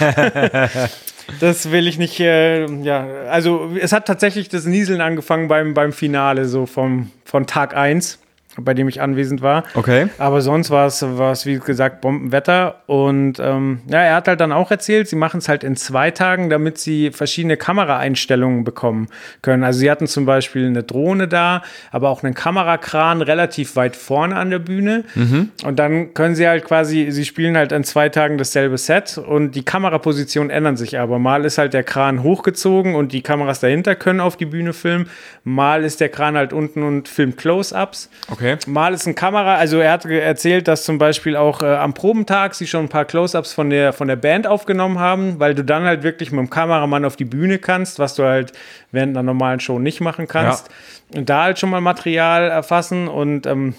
das 1.39 1.71
will 1.71 1.87
ich 1.87 1.97
nicht, 1.97 2.19
äh, 2.19 2.65
ja, 2.83 3.07
also 3.29 3.71
es 3.79 3.93
hat 3.93 4.05
tatsächlich 4.05 4.49
das 4.49 4.65
Nieseln 4.65 5.01
angefangen 5.01 5.47
beim, 5.47 5.73
beim 5.73 5.93
Finale, 5.93 6.45
so 6.45 6.65
vom, 6.65 7.11
von 7.23 7.47
Tag 7.47 7.75
1, 7.75 8.19
bei 8.59 8.73
dem 8.73 8.87
ich 8.87 9.01
anwesend 9.01 9.41
war. 9.41 9.63
Okay. 9.75 10.07
Aber 10.17 10.41
sonst 10.41 10.69
war 10.71 10.87
es, 10.87 11.45
wie 11.45 11.59
gesagt, 11.59 12.01
Bombenwetter. 12.01 12.81
Und 12.87 13.39
ähm, 13.39 13.81
ja, 13.87 14.01
er 14.01 14.15
hat 14.15 14.27
halt 14.27 14.41
dann 14.41 14.51
auch 14.51 14.71
erzählt, 14.71 15.07
sie 15.07 15.15
machen 15.15 15.37
es 15.37 15.47
halt 15.47 15.63
in 15.63 15.75
zwei 15.75 16.11
Tagen, 16.11 16.49
damit 16.49 16.77
sie 16.77 17.11
verschiedene 17.11 17.57
Kameraeinstellungen 17.57 18.63
bekommen 18.63 19.07
können. 19.41 19.63
Also 19.63 19.79
sie 19.79 19.91
hatten 19.91 20.07
zum 20.07 20.25
Beispiel 20.25 20.67
eine 20.67 20.83
Drohne 20.83 21.27
da, 21.27 21.61
aber 21.91 22.09
auch 22.09 22.23
einen 22.23 22.33
Kamerakran 22.33 23.21
relativ 23.21 23.75
weit 23.75 23.95
vorne 23.95 24.35
an 24.35 24.49
der 24.49 24.59
Bühne. 24.59 25.03
Und 25.63 25.77
dann 25.77 26.13
können 26.13 26.35
sie 26.35 26.47
halt 26.47 26.65
quasi, 26.65 27.11
sie 27.11 27.25
spielen 27.25 27.57
halt 27.57 27.71
in 27.71 27.83
zwei 27.83 28.09
Tagen 28.09 28.37
dasselbe 28.37 28.77
Set 28.77 29.17
und 29.17 29.51
die 29.51 29.63
Kamerapositionen 29.63 30.49
ändern 30.49 30.77
sich 30.77 30.97
aber. 30.97 31.19
Mal 31.19 31.45
ist 31.45 31.57
halt 31.57 31.73
der 31.73 31.83
Kran 31.83 32.23
hochgezogen 32.23 32.95
und 32.95 33.11
die 33.11 33.21
Kameras 33.21 33.59
dahinter 33.59 33.95
können 33.95 34.19
auf 34.19 34.37
die 34.37 34.45
Bühne 34.45 34.73
filmen. 34.73 35.09
Mal 35.43 35.83
ist 35.83 35.99
der 35.99 36.09
Kran 36.09 36.35
halt 36.35 36.53
unten 36.53 36.83
und 36.83 37.07
filmt 37.07 37.37
Close-Ups. 37.37 38.09
Okay. 38.31 38.46
Mal 38.67 38.93
ist 38.93 39.05
ein 39.07 39.15
Kamera, 39.15 39.55
also 39.55 39.79
er 39.79 39.91
hat 39.91 40.05
erzählt, 40.05 40.67
dass 40.67 40.83
zum 40.83 40.97
Beispiel 40.97 41.35
auch 41.35 41.61
äh, 41.61 41.65
am 41.65 41.93
Probentag 41.93 42.55
sie 42.55 42.67
schon 42.67 42.85
ein 42.85 42.89
paar 42.89 43.05
Close-Ups 43.05 43.53
von 43.53 43.69
der, 43.69 43.93
von 43.93 44.07
der 44.07 44.15
Band 44.15 44.47
aufgenommen 44.47 44.99
haben, 44.99 45.39
weil 45.39 45.55
du 45.55 45.63
dann 45.63 45.83
halt 45.83 46.03
wirklich 46.03 46.31
mit 46.31 46.39
dem 46.39 46.49
Kameramann 46.49 47.05
auf 47.05 47.15
die 47.15 47.25
Bühne 47.25 47.59
kannst, 47.59 47.99
was 47.99 48.15
du 48.15 48.23
halt 48.23 48.53
während 48.91 49.15
einer 49.17 49.23
normalen 49.23 49.59
Show 49.59 49.79
nicht 49.79 50.01
machen 50.01 50.27
kannst. 50.27 50.69
Und 51.15 51.29
da 51.29 51.43
halt 51.43 51.59
schon 51.59 51.69
mal 51.69 51.81
Material 51.81 52.49
erfassen 52.49 53.07
und 53.07 53.45
ähm, 53.45 53.75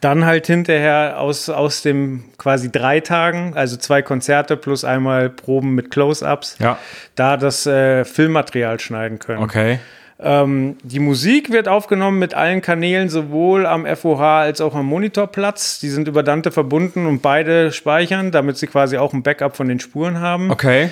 dann 0.00 0.24
halt 0.24 0.46
hinterher 0.48 1.20
aus, 1.20 1.48
aus 1.48 1.82
dem 1.82 2.24
quasi 2.38 2.72
drei 2.72 3.00
Tagen, 3.00 3.52
also 3.54 3.76
zwei 3.76 4.02
Konzerte 4.02 4.56
plus 4.56 4.84
einmal 4.84 5.30
Proben 5.30 5.74
mit 5.74 5.90
Close-Ups, 5.90 6.56
Ja. 6.58 6.78
da 7.14 7.36
das 7.36 7.66
äh, 7.66 8.04
Filmmaterial 8.04 8.80
schneiden 8.80 9.18
können. 9.20 9.42
Okay. 9.42 9.78
Ähm, 10.18 10.76
die 10.82 10.98
Musik 10.98 11.50
wird 11.50 11.68
aufgenommen 11.68 12.18
mit 12.18 12.34
allen 12.34 12.62
Kanälen, 12.62 13.08
sowohl 13.08 13.66
am 13.66 13.84
FOH 13.84 14.22
als 14.22 14.60
auch 14.60 14.74
am 14.74 14.86
Monitorplatz. 14.86 15.80
Die 15.80 15.90
sind 15.90 16.08
über 16.08 16.22
Dante 16.22 16.52
verbunden 16.52 17.06
und 17.06 17.20
beide 17.20 17.70
speichern, 17.72 18.30
damit 18.30 18.56
sie 18.56 18.66
quasi 18.66 18.96
auch 18.96 19.12
ein 19.12 19.22
Backup 19.22 19.56
von 19.56 19.68
den 19.68 19.78
Spuren 19.80 20.20
haben. 20.20 20.50
Okay. 20.50 20.90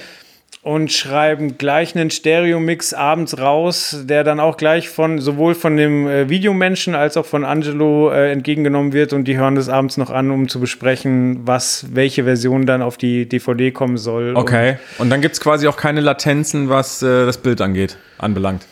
Und 0.62 0.92
schreiben 0.92 1.58
gleich 1.58 1.94
einen 1.94 2.10
Stereo-Mix 2.10 2.94
abends 2.94 3.38
raus, 3.38 4.04
der 4.04 4.24
dann 4.24 4.40
auch 4.40 4.56
gleich 4.56 4.88
von 4.88 5.18
sowohl 5.18 5.54
von 5.54 5.76
dem 5.76 6.06
äh, 6.06 6.30
Videomenschen 6.30 6.94
als 6.94 7.18
auch 7.18 7.26
von 7.26 7.44
Angelo 7.44 8.10
äh, 8.10 8.32
entgegengenommen 8.32 8.94
wird. 8.94 9.12
Und 9.12 9.24
die 9.24 9.36
hören 9.36 9.56
das 9.56 9.68
abends 9.68 9.98
noch 9.98 10.08
an, 10.08 10.30
um 10.30 10.48
zu 10.48 10.60
besprechen, 10.60 11.40
was, 11.46 11.86
welche 11.92 12.24
Version 12.24 12.64
dann 12.64 12.80
auf 12.80 12.96
die 12.96 13.28
DVD 13.28 13.72
kommen 13.72 13.98
soll. 13.98 14.34
Okay. 14.36 14.78
Und 14.96 15.10
dann 15.10 15.20
gibt 15.20 15.34
es 15.34 15.40
quasi 15.40 15.66
auch 15.66 15.76
keine 15.76 16.00
Latenzen, 16.00 16.70
was 16.70 17.02
äh, 17.02 17.26
das 17.26 17.38
Bild 17.38 17.60
angeht, 17.60 17.98
anbelangt. 18.16 18.66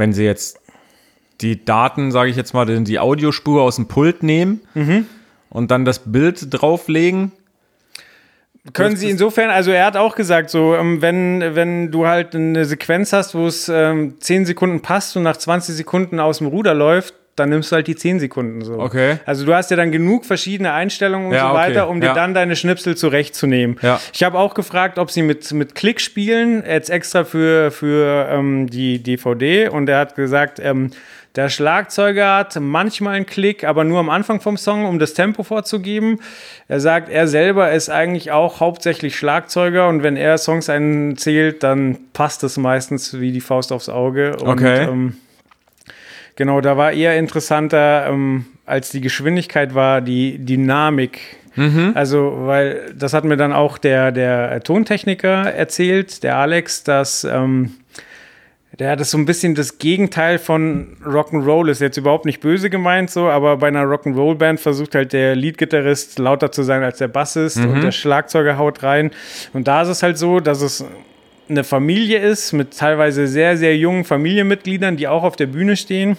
Wenn 0.00 0.14
sie 0.14 0.24
jetzt 0.24 0.58
die 1.42 1.62
Daten, 1.62 2.10
sage 2.10 2.30
ich 2.30 2.36
jetzt 2.36 2.54
mal, 2.54 2.64
die 2.64 2.82
die 2.84 2.98
Audiospur 2.98 3.60
aus 3.60 3.76
dem 3.76 3.86
Pult 3.86 4.22
nehmen 4.22 4.62
und 5.50 5.70
dann 5.70 5.84
das 5.84 6.10
Bild 6.10 6.46
drauflegen. 6.48 7.32
Können 8.72 8.96
Sie 8.96 9.10
insofern, 9.10 9.50
also 9.50 9.70
er 9.70 9.84
hat 9.84 9.96
auch 9.96 10.14
gesagt, 10.14 10.48
so, 10.48 10.74
ähm, 10.74 11.02
wenn, 11.02 11.54
wenn 11.54 11.90
du 11.90 12.06
halt 12.06 12.34
eine 12.34 12.64
Sequenz 12.64 13.12
hast, 13.12 13.34
wo 13.34 13.46
es 13.46 13.68
ähm, 13.68 14.14
10 14.20 14.46
Sekunden 14.46 14.80
passt 14.80 15.16
und 15.16 15.22
nach 15.22 15.36
20 15.36 15.74
Sekunden 15.74 16.18
aus 16.18 16.38
dem 16.38 16.46
Ruder 16.46 16.72
läuft, 16.72 17.14
dann 17.36 17.48
nimmst 17.50 17.72
du 17.72 17.76
halt 17.76 17.86
die 17.86 17.96
10 17.96 18.20
Sekunden 18.20 18.62
so. 18.62 18.78
Okay. 18.78 19.16
Also 19.24 19.46
du 19.46 19.54
hast 19.54 19.70
ja 19.70 19.76
dann 19.76 19.90
genug 19.92 20.26
verschiedene 20.26 20.72
Einstellungen 20.72 21.28
und 21.28 21.34
Ja, 21.34 21.42
so 21.42 21.46
okay. 21.48 21.56
weiter, 21.56 21.88
um 21.88 22.00
dir 22.00 22.08
Ja. 22.08 22.14
dann 22.14 22.34
deine 22.34 22.54
Schnipsel 22.56 22.96
zurechtzunehmen. 22.96 23.78
Ja. 23.82 23.98
Ich 24.12 24.22
habe 24.22 24.38
auch 24.38 24.52
gefragt, 24.54 24.98
ob 24.98 25.10
sie 25.10 25.22
mit, 25.22 25.50
mit 25.52 25.74
Klick 25.74 26.00
spielen, 26.00 26.62
jetzt 26.66 26.90
extra 26.90 27.24
für, 27.24 27.70
für 27.70 28.28
ähm, 28.30 28.68
die 28.68 29.02
DVD 29.02 29.68
und 29.68 29.88
er 29.88 29.98
hat 29.98 30.16
gesagt, 30.16 30.60
ähm, 30.60 30.90
der 31.36 31.48
Schlagzeuger 31.48 32.34
hat 32.38 32.58
manchmal 32.60 33.14
einen 33.14 33.24
Klick, 33.24 33.62
aber 33.62 33.84
nur 33.84 34.00
am 34.00 34.10
Anfang 34.10 34.40
vom 34.40 34.56
Song, 34.56 34.84
um 34.84 34.98
das 34.98 35.14
Tempo 35.14 35.44
vorzugeben. 35.44 36.18
Er 36.66 36.80
sagt, 36.80 37.08
er 37.08 37.28
selber 37.28 37.70
ist 37.70 37.88
eigentlich 37.88 38.32
auch 38.32 38.58
hauptsächlich 38.58 39.16
Schlagzeuger 39.16 39.86
und 39.88 40.02
wenn 40.02 40.16
er 40.16 40.36
Songs 40.38 40.68
einzählt, 40.68 41.62
dann 41.62 41.98
passt 42.12 42.42
es 42.42 42.56
meistens 42.56 43.20
wie 43.20 43.30
die 43.30 43.40
Faust 43.40 43.70
aufs 43.72 43.88
Auge. 43.88 44.36
Und, 44.38 44.48
Okay. 44.48 44.84
Ähm, 44.90 45.16
genau, 46.36 46.60
da 46.60 46.76
war 46.76 46.92
eher 46.92 47.18
interessanter, 47.18 48.06
ähm, 48.08 48.46
als 48.66 48.90
die 48.90 49.00
Geschwindigkeit 49.00 49.74
war, 49.74 50.00
die 50.00 50.38
Dynamik. 50.38 51.20
Also, 51.94 52.34
weil 52.46 52.94
das 52.96 53.12
hat 53.12 53.24
mir 53.24 53.36
dann 53.36 53.52
auch 53.52 53.76
der, 53.76 54.12
der 54.12 54.62
Tontechniker 54.62 55.52
erzählt, 55.52 56.22
der 56.22 56.36
Alex, 56.36 56.84
dass 56.84 57.24
ähm, 57.24 57.72
der 58.78 58.96
das 58.96 59.10
so 59.10 59.18
ein 59.18 59.26
bisschen 59.26 59.54
das 59.54 59.78
Gegenteil 59.78 60.38
von 60.38 60.96
Rock'n'Roll 61.04 61.70
ist. 61.70 61.80
Jetzt 61.80 61.98
überhaupt 61.98 62.24
nicht 62.24 62.40
böse 62.40 62.70
gemeint 62.70 63.10
so, 63.10 63.28
aber 63.28 63.58
bei 63.58 63.68
einer 63.68 63.84
Rock'n'Roll-Band 63.84 64.58
versucht 64.58 64.94
halt 64.94 65.12
der 65.12 65.36
Leadgitarrist 65.36 66.18
lauter 66.18 66.50
zu 66.50 66.62
sein 66.62 66.82
als 66.82 66.98
der 66.98 67.08
Bassist 67.08 67.58
und 67.58 67.82
der 67.82 67.92
Schlagzeuger 67.92 68.56
haut 68.56 68.82
rein. 68.82 69.10
Und 69.52 69.68
da 69.68 69.82
ist 69.82 69.88
es 69.88 70.02
halt 70.02 70.16
so, 70.16 70.40
dass 70.40 70.62
es 70.62 70.84
eine 71.50 71.64
Familie 71.64 72.18
ist 72.18 72.52
mit 72.52 72.76
teilweise 72.76 73.26
sehr, 73.26 73.56
sehr 73.56 73.76
jungen 73.76 74.04
Familienmitgliedern, 74.04 74.96
die 74.96 75.08
auch 75.08 75.24
auf 75.24 75.36
der 75.36 75.46
Bühne 75.46 75.76
stehen. 75.76 76.16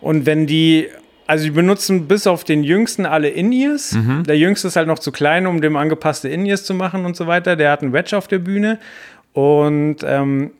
Und 0.00 0.26
wenn 0.26 0.46
die, 0.46 0.88
also 1.26 1.44
die 1.44 1.50
benutzen 1.50 2.06
bis 2.08 2.26
auf 2.26 2.44
den 2.44 2.64
Jüngsten 2.64 3.06
alle 3.06 3.28
In-Ears. 3.28 3.94
Der 4.24 4.36
Jüngste 4.36 4.68
ist 4.68 4.76
halt 4.76 4.88
noch 4.88 4.98
zu 4.98 5.12
klein, 5.12 5.46
um 5.46 5.60
dem 5.60 5.76
angepasste 5.76 6.28
In-Ears 6.28 6.64
zu 6.64 6.74
machen 6.74 7.04
und 7.04 7.16
so 7.16 7.26
weiter. 7.26 7.56
Der 7.56 7.70
hat 7.70 7.82
einen 7.82 7.92
Wedge 7.92 8.16
auf 8.16 8.28
der 8.28 8.38
Bühne. 8.38 8.78
Und 9.32 9.98
ähm, 10.04 10.50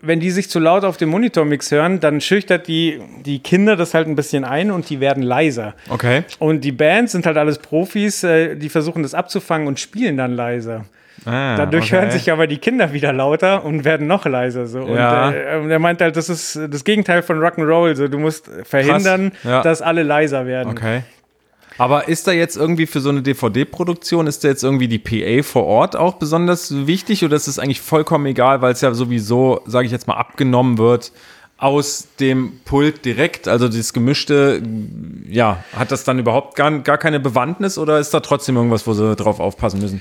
wenn 0.00 0.20
die 0.20 0.30
sich 0.30 0.50
zu 0.50 0.58
laut 0.58 0.84
auf 0.84 0.96
dem 0.96 1.08
Monitormix 1.10 1.70
hören, 1.70 2.00
dann 2.00 2.20
schüchtert 2.20 2.68
die, 2.68 3.00
die 3.24 3.40
Kinder 3.40 3.76
das 3.76 3.94
halt 3.94 4.06
ein 4.06 4.16
bisschen 4.16 4.44
ein 4.44 4.70
und 4.70 4.88
die 4.90 5.00
werden 5.00 5.22
leiser. 5.22 5.74
Okay. 5.88 6.24
Und 6.38 6.62
die 6.62 6.72
Bands 6.72 7.12
sind 7.12 7.26
halt 7.26 7.36
alles 7.36 7.58
Profis, 7.58 8.22
äh, 8.22 8.56
die 8.56 8.68
versuchen 8.68 9.02
das 9.02 9.14
abzufangen 9.14 9.66
und 9.66 9.80
spielen 9.80 10.16
dann 10.16 10.32
leiser. 10.32 10.84
Ah, 11.26 11.56
Dadurch 11.56 11.86
okay. 11.86 11.96
hören 12.00 12.10
sich 12.10 12.30
aber 12.30 12.46
die 12.46 12.58
Kinder 12.58 12.92
wieder 12.92 13.12
lauter 13.12 13.64
und 13.64 13.84
werden 13.84 14.06
noch 14.06 14.26
leiser. 14.26 14.66
So. 14.66 14.86
Ja. 14.86 15.28
Und 15.28 15.34
äh, 15.34 15.72
er 15.72 15.78
meint 15.78 16.00
halt, 16.00 16.16
das 16.16 16.28
ist 16.28 16.58
das 16.68 16.84
Gegenteil 16.84 17.22
von 17.22 17.38
Rock'n'Roll. 17.40 17.94
So. 17.94 18.08
Du 18.08 18.18
musst 18.18 18.50
verhindern, 18.64 19.32
Ja. 19.42 19.62
dass 19.62 19.80
alle 19.82 20.02
leiser 20.02 20.46
werden. 20.46 20.70
Okay. 20.72 21.02
Aber 21.78 22.06
ist 22.08 22.26
da 22.28 22.32
jetzt 22.32 22.56
irgendwie 22.56 22.86
für 22.86 23.00
so 23.00 23.08
eine 23.08 23.22
DVD-Produktion, 23.22 24.26
ist 24.28 24.44
da 24.44 24.48
jetzt 24.48 24.62
irgendwie 24.62 24.86
die 24.86 24.98
PA 25.00 25.42
vor 25.42 25.64
Ort 25.64 25.96
auch 25.96 26.14
besonders 26.14 26.86
wichtig 26.86 27.24
oder 27.24 27.34
ist 27.34 27.48
es 27.48 27.58
eigentlich 27.58 27.80
vollkommen 27.80 28.26
egal, 28.26 28.62
weil 28.62 28.72
es 28.72 28.80
ja 28.80 28.94
sowieso, 28.94 29.60
sage 29.66 29.86
ich 29.86 29.92
jetzt 29.92 30.06
mal, 30.06 30.14
abgenommen 30.14 30.78
wird 30.78 31.10
aus 31.58 32.06
dem 32.20 32.60
Pult 32.64 33.04
direkt? 33.04 33.48
Also 33.48 33.68
das 33.68 33.92
Gemischte, 33.92 34.62
ja, 35.28 35.64
hat 35.76 35.90
das 35.90 36.04
dann 36.04 36.18
überhaupt 36.20 36.54
gar, 36.54 36.70
gar 36.80 36.98
keine 36.98 37.18
Bewandtnis 37.18 37.76
oder 37.76 37.98
ist 37.98 38.14
da 38.14 38.20
trotzdem 38.20 38.54
irgendwas, 38.56 38.86
wo 38.86 38.92
sie 38.92 39.16
drauf 39.16 39.40
aufpassen 39.40 39.80
müssen? 39.80 40.00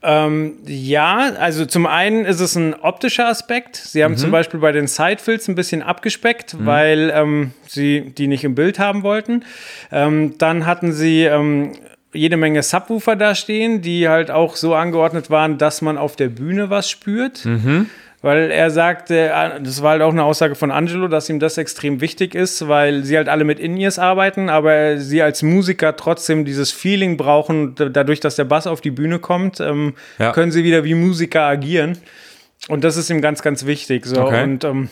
Ähm, 0.00 0.54
ja, 0.64 1.32
also 1.38 1.66
zum 1.66 1.86
einen 1.86 2.24
ist 2.24 2.40
es 2.40 2.54
ein 2.54 2.74
optischer 2.74 3.26
Aspekt. 3.26 3.76
Sie 3.76 4.04
haben 4.04 4.16
zum 4.16 4.30
Beispiel 4.30 4.60
bei 4.60 4.70
den 4.70 4.86
Sidefills 4.86 5.48
ein 5.48 5.56
bisschen 5.56 5.82
abgespeckt, 5.82 6.56
weil 6.64 7.10
ähm, 7.14 7.50
sie 7.66 8.12
die 8.16 8.28
nicht 8.28 8.44
im 8.44 8.54
Bild 8.54 8.78
haben 8.78 9.02
wollten. 9.02 9.44
Ähm, 9.90 10.38
dann 10.38 10.66
hatten 10.66 10.92
sie 10.92 11.24
ähm, 11.24 11.72
jede 12.12 12.36
Menge 12.36 12.62
Subwoofer 12.62 13.16
da 13.16 13.34
stehen, 13.34 13.82
die 13.82 14.08
halt 14.08 14.30
auch 14.30 14.56
so 14.56 14.74
angeordnet 14.74 15.30
waren, 15.30 15.58
dass 15.58 15.82
man 15.82 15.98
auf 15.98 16.14
der 16.16 16.28
Bühne 16.28 16.70
was 16.70 16.88
spürt. 16.88 17.44
Weil 18.20 18.50
er 18.50 18.70
sagte, 18.72 19.28
äh, 19.30 19.60
das 19.62 19.80
war 19.82 19.92
halt 19.92 20.02
auch 20.02 20.10
eine 20.12 20.24
Aussage 20.24 20.56
von 20.56 20.72
Angelo, 20.72 21.06
dass 21.06 21.28
ihm 21.28 21.38
das 21.38 21.56
extrem 21.56 22.00
wichtig 22.00 22.34
ist, 22.34 22.66
weil 22.66 23.04
sie 23.04 23.16
halt 23.16 23.28
alle 23.28 23.44
mit 23.44 23.60
In-Ears 23.60 24.00
arbeiten, 24.00 24.48
aber 24.50 24.98
sie 24.98 25.22
als 25.22 25.42
Musiker 25.44 25.94
trotzdem 25.94 26.44
dieses 26.44 26.72
Feeling 26.72 27.16
brauchen, 27.16 27.76
dadurch, 27.76 28.18
dass 28.18 28.34
der 28.34 28.44
Bass 28.44 28.66
auf 28.66 28.80
die 28.80 28.90
Bühne 28.90 29.20
kommt, 29.20 29.60
ähm, 29.60 29.94
Ja. 30.18 30.32
können 30.32 30.50
sie 30.50 30.64
wieder 30.64 30.82
wie 30.82 30.94
Musiker 30.94 31.42
agieren. 31.42 31.96
Und 32.68 32.82
das 32.82 32.96
ist 32.96 33.08
ihm 33.08 33.20
ganz, 33.22 33.40
ganz 33.40 33.66
wichtig. 33.66 34.04
So. 34.04 34.20
Okay. 34.22 34.42
Und 34.42 34.64
ähm, 34.64 34.88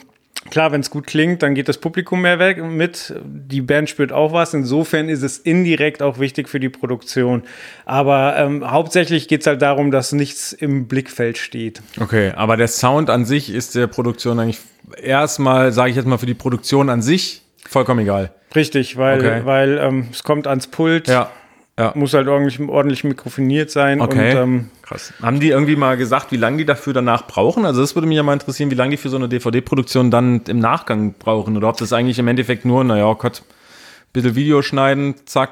klar, 0.51 0.73
wenn 0.73 0.81
es 0.81 0.91
gut 0.91 1.07
klingt, 1.07 1.43
dann 1.43 1.55
geht 1.55 1.69
das 1.69 1.79
Publikum 1.79 2.23
mehr 2.23 2.39
weg 2.39 2.63
mit. 2.63 3.15
Die 3.25 3.61
Band 3.61 3.89
spürt 3.91 4.13
auch 4.13 4.33
was. 4.33 4.55
Insofern 4.55 5.09
ist 5.09 5.23
es 5.23 5.39
indirekt 5.39 6.03
auch 6.03 6.19
wichtig 6.19 6.49
für 6.49 6.61
die 6.61 6.69
Produktion. 6.69 7.43
Aber 7.85 8.37
ähm, 8.37 8.71
hauptsächlich 8.71 9.29
geht 9.29 9.41
es 9.41 9.47
halt 9.47 9.63
darum, 9.63 9.91
dass 9.91 10.13
nichts 10.13 10.53
im 10.53 10.87
Blickfeld 10.89 11.39
steht. 11.39 11.83
Okay, 12.01 12.33
aber 12.37 12.57
der 12.57 12.69
Sound 12.69 13.11
an 13.11 13.25
sich 13.25 13.53
ist 13.53 13.75
der 13.75 13.87
Produktion 13.87 14.39
eigentlich 14.39 14.61
erstmal, 15.03 15.73
sage 15.73 15.91
ich 15.91 15.97
jetzt 15.97 16.07
mal, 16.07 16.19
für 16.19 16.27
die 16.27 16.35
Produktion 16.35 16.91
an 16.91 17.03
sich 17.03 17.43
vollkommen 17.69 18.01
egal. 18.01 18.33
Richtig, 18.55 18.97
weil, 18.97 19.19
Okay. 19.19 19.41
weil 19.45 19.79
ähm, 19.79 20.07
es 20.13 20.23
kommt 20.23 20.47
ans 20.47 20.69
Pult, 20.69 21.09
Ja, 21.09 21.31
ja. 21.79 21.93
muss 21.95 22.15
halt 22.15 22.29
ordentlich, 22.29 22.61
ordentlich 22.61 23.05
mikrofoniert 23.05 23.71
sein. 23.71 24.01
Okay. 24.01 24.31
Und 24.31 24.43
ähm, 24.43 24.71
Krass. 24.83 25.13
Haben 25.21 25.41
die 25.41 25.49
irgendwie 25.49 25.77
mal 25.77 25.97
gesagt, 25.97 26.33
wie 26.33 26.37
lange 26.37 26.59
die 26.59 26.65
dafür 26.65 26.93
danach 26.93 27.27
brauchen? 27.27 27.67
Also 27.67 27.81
das 27.81 27.95
würde 27.95 28.07
mich 28.07 28.17
ja 28.17 28.23
mal 28.23 28.35
interessieren, 28.35 28.71
wie 28.71 28.77
lange 28.77 28.93
die 28.93 28.97
für 28.97 29.09
so 29.09 29.17
eine 29.17 29.29
DVD-Produktion 29.29 30.11
dann 30.11 30.43
im 30.47 30.59
Nachgang 30.59 31.15
brauchen. 31.19 31.57
Oder 31.57 31.69
ob 31.69 31.77
das 31.77 31.93
eigentlich 31.93 32.19
im 32.19 32.29
Endeffekt 32.29 32.65
nur, 32.65 32.85
naja, 32.85 33.13
Gott, 33.15 33.43
bisschen 34.13 34.35
Video 34.37 34.63
schneiden, 34.63 35.17
zack, 35.27 35.51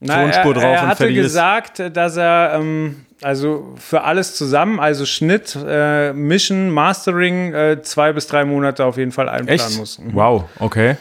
Na, 0.00 0.22
Tonspur 0.22 0.54
er, 0.56 0.60
drauf 0.60 0.62
er 0.62 0.82
und 0.82 0.88
hatte 0.88 0.96
fertig 0.96 1.16
ist. 1.16 1.22
gesagt, 1.22 1.82
dass 1.96 2.16
er 2.16 2.54
ähm, 2.54 3.06
also 3.22 3.74
für 3.78 4.02
alles 4.02 4.36
zusammen, 4.36 4.78
also 4.78 5.06
Schnitt, 5.06 5.56
äh, 5.66 6.12
Mischen, 6.12 6.70
Mastering, 6.70 7.54
äh, 7.54 7.82
zwei 7.82 8.12
bis 8.12 8.26
drei 8.26 8.44
Monate 8.44 8.84
auf 8.84 8.98
jeden 8.98 9.12
Fall 9.12 9.28
einplanen 9.28 9.60
Echt? 9.60 9.78
muss. 9.78 9.98
Mhm. 9.98 10.14
Wow, 10.14 10.44
okay. 10.58 10.96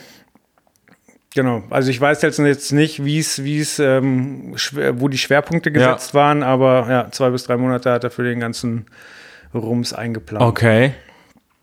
Genau. 1.36 1.64
Also 1.70 1.92
ich 1.92 2.00
weiß 2.00 2.22
jetzt 2.22 2.40
jetzt 2.40 2.72
nicht, 2.72 3.04
wie 3.04 3.20
es, 3.20 3.44
wie 3.44 3.60
es, 3.60 3.78
ähm, 3.78 4.56
wo 4.94 5.10
die 5.10 5.18
Schwerpunkte 5.18 5.70
gesetzt 5.72 6.14
waren, 6.14 6.44
aber 6.44 6.88
ja, 6.90 7.12
zwei 7.12 7.30
bis 7.30 7.44
drei 7.44 7.58
Monate 7.58 7.92
hat 7.92 8.06
er 8.06 8.10
für 8.10 8.24
den 8.24 8.40
ganzen 8.40 8.86
Rums 9.54 9.94
eingeplant. 9.94 10.44
Okay. 10.44 10.94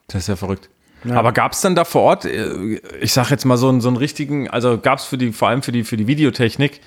Das 0.09 0.23
ist 0.23 0.29
ja 0.29 0.37
verrückt. 0.37 0.69
Aber 1.09 1.33
gab 1.33 1.53
es 1.53 1.63
dann 1.63 1.75
da 1.75 1.85
vor 1.85 2.03
Ort, 2.03 2.27
äh, 2.27 2.81
ich 3.01 3.13
sag 3.13 3.31
jetzt 3.31 3.45
mal 3.45 3.57
so 3.57 3.71
einen, 3.71 3.81
so 3.81 3.89
einen 3.89 3.97
richtigen, 3.97 4.49
also 4.49 4.79
gab 4.79 4.99
es 4.99 5.07
für 5.07 5.19
die, 5.19 5.33
vor 5.33 5.49
allem 5.49 5.63
für 5.63 5.73
die, 5.73 5.85
für 5.85 5.97
die 5.97 6.07
Videotechnik, 6.07 6.81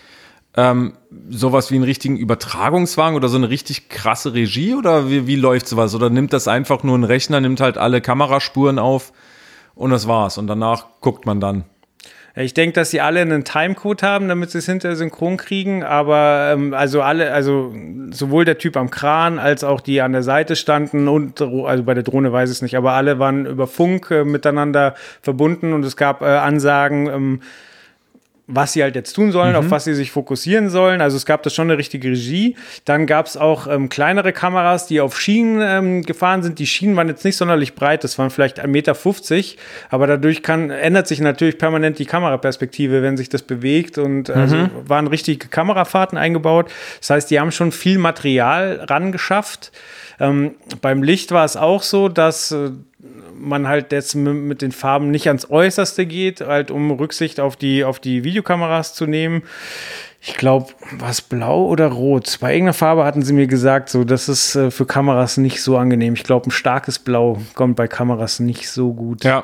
ähm, 0.55 0.93
sowas 1.29 1.71
wie 1.71 1.75
einen 1.75 1.83
richtigen 1.83 2.17
Übertragungswagen 2.17 3.17
oder 3.17 3.27
so 3.27 3.38
eine 3.38 3.49
richtig 3.49 3.89
krasse 3.89 4.33
Regie 4.33 4.75
oder 4.75 5.09
wie, 5.09 5.27
wie 5.27 5.36
läuft 5.36 5.67
sowas? 5.67 5.95
Oder 5.95 6.09
nimmt 6.09 6.33
das 6.33 6.47
einfach 6.47 6.83
nur 6.83 6.97
ein 6.97 7.03
Rechner, 7.03 7.41
nimmt 7.41 7.59
halt 7.59 7.77
alle 7.77 7.99
Kameraspuren 7.99 8.79
auf 8.79 9.11
und 9.73 9.89
das 9.89 10.07
war's 10.07 10.38
und 10.38 10.47
danach 10.47 10.86
guckt 11.01 11.25
man 11.25 11.41
dann. 11.41 11.65
Ich 12.38 12.53
denke, 12.53 12.73
dass 12.73 12.91
sie 12.91 12.99
alle 12.99 13.21
einen 13.21 13.45
Timecode 13.45 14.03
haben, 14.03 14.27
damit 14.27 14.51
sie 14.51 14.57
es 14.57 14.65
hinterher 14.65 14.97
synchron 14.97 15.38
kriegen, 15.38 15.83
aber 15.83 16.51
ähm, 16.53 16.73
also 16.73 17.01
alle, 17.01 17.31
also 17.31 17.73
sowohl 18.11 18.43
der 18.43 18.57
Typ 18.57 18.75
am 18.75 18.89
Kran 18.89 19.39
als 19.39 19.63
auch 19.63 19.79
die 19.79 20.01
an 20.01 20.11
der 20.11 20.23
Seite 20.23 20.57
standen 20.57 21.07
und 21.07 21.41
also 21.41 21.83
bei 21.83 21.93
der 21.93 22.03
Drohne 22.03 22.33
weiß 22.33 22.49
ich 22.49 22.57
es 22.57 22.61
nicht, 22.61 22.75
aber 22.75 22.91
alle 22.91 23.19
waren 23.19 23.45
über 23.45 23.67
Funk 23.67 24.11
äh, 24.11 24.25
miteinander 24.25 24.95
verbunden 25.21 25.71
und 25.71 25.86
es 25.86 25.95
gab 25.95 26.21
äh, 26.21 26.25
Ansagen, 26.25 27.07
ähm, 27.07 27.41
was 28.47 28.73
sie 28.73 28.83
halt 28.83 28.95
jetzt 28.95 29.13
tun 29.13 29.31
sollen, 29.31 29.55
auf 29.55 29.71
was 29.71 29.85
sie 29.85 29.95
sich 29.95 30.11
fokussieren 30.11 30.69
sollen. 30.69 31.01
Also 31.01 31.17
es 31.17 31.25
gab 31.25 31.41
da 31.41 31.49
schon 31.49 31.69
eine 31.69 31.77
richtige 31.77 32.09
Regie. 32.09 32.55
Dann 32.85 33.07
gab 33.07 33.25
es 33.25 33.37
auch 33.37 33.65
ähm, 33.67 33.89
kleinere 33.89 34.33
Kameras, 34.33 34.85
die 34.85 35.01
auf 35.01 35.19
Schienen 35.19 35.61
ähm, 35.61 36.03
gefahren 36.03 36.43
sind. 36.43 36.59
Die 36.59 36.67
Schienen 36.67 36.95
waren 36.95 37.07
jetzt 37.07 37.25
nicht 37.25 37.37
sonderlich 37.37 37.73
breit, 37.73 38.03
das 38.03 38.19
waren 38.19 38.29
vielleicht 38.29 38.63
1,50 38.63 38.67
Meter, 38.67 38.95
aber 39.89 40.05
dadurch 40.05 40.43
kann, 40.43 40.69
ändert 40.69 41.07
sich 41.07 41.19
natürlich 41.21 41.57
permanent 41.57 41.97
die 41.97 42.05
Kameraperspektive, 42.05 43.01
wenn 43.01 43.17
sich 43.17 43.29
das 43.29 43.41
bewegt 43.41 43.97
und 43.97 44.29
also 44.29 44.69
waren 44.87 45.07
richtige 45.07 45.47
Kamerafahrten 45.47 46.17
eingebaut. 46.17 46.71
Das 46.99 47.09
heißt, 47.09 47.31
die 47.31 47.39
haben 47.39 47.51
schon 47.51 47.71
viel 47.71 47.97
Material 47.97 48.85
rangeschafft. 48.87 49.71
Ähm, 50.19 50.55
beim 50.81 51.03
Licht 51.03 51.31
war 51.31 51.45
es 51.45 51.57
auch 51.57 51.83
so, 51.83 52.09
dass 52.09 52.51
äh, 52.51 52.71
man 53.37 53.67
halt 53.67 53.91
jetzt 53.91 54.15
mit 54.15 54.61
den 54.61 54.71
Farben 54.71 55.11
nicht 55.11 55.27
ans 55.27 55.49
Äußerste 55.49 56.05
geht, 56.05 56.41
halt 56.41 56.71
um 56.71 56.91
Rücksicht 56.91 57.39
auf 57.39 57.55
die, 57.55 57.83
auf 57.83 57.99
die 57.99 58.23
Videokameras 58.23 58.93
zu 58.93 59.05
nehmen. 59.05 59.43
Ich 60.21 60.35
glaube, 60.37 60.73
was 60.97 61.21
blau 61.21 61.65
oder 61.65 61.87
rot? 61.87 62.37
Bei 62.41 62.53
irgendeiner 62.53 62.73
Farbe 62.73 63.03
hatten 63.03 63.21
sie 63.21 63.33
mir 63.33 63.47
gesagt, 63.47 63.89
so 63.89 64.03
das 64.03 64.27
ist 64.27 64.55
äh, 64.55 64.71
für 64.71 64.85
Kameras 64.85 65.37
nicht 65.37 65.61
so 65.61 65.77
angenehm. 65.77 66.15
Ich 66.15 66.23
glaube, 66.23 66.47
ein 66.47 66.51
starkes 66.51 66.97
Blau 66.97 67.39
kommt 67.53 67.75
bei 67.75 67.87
Kameras 67.87 68.39
nicht 68.39 68.69
so 68.69 68.93
gut. 68.93 69.23
Ja. 69.23 69.43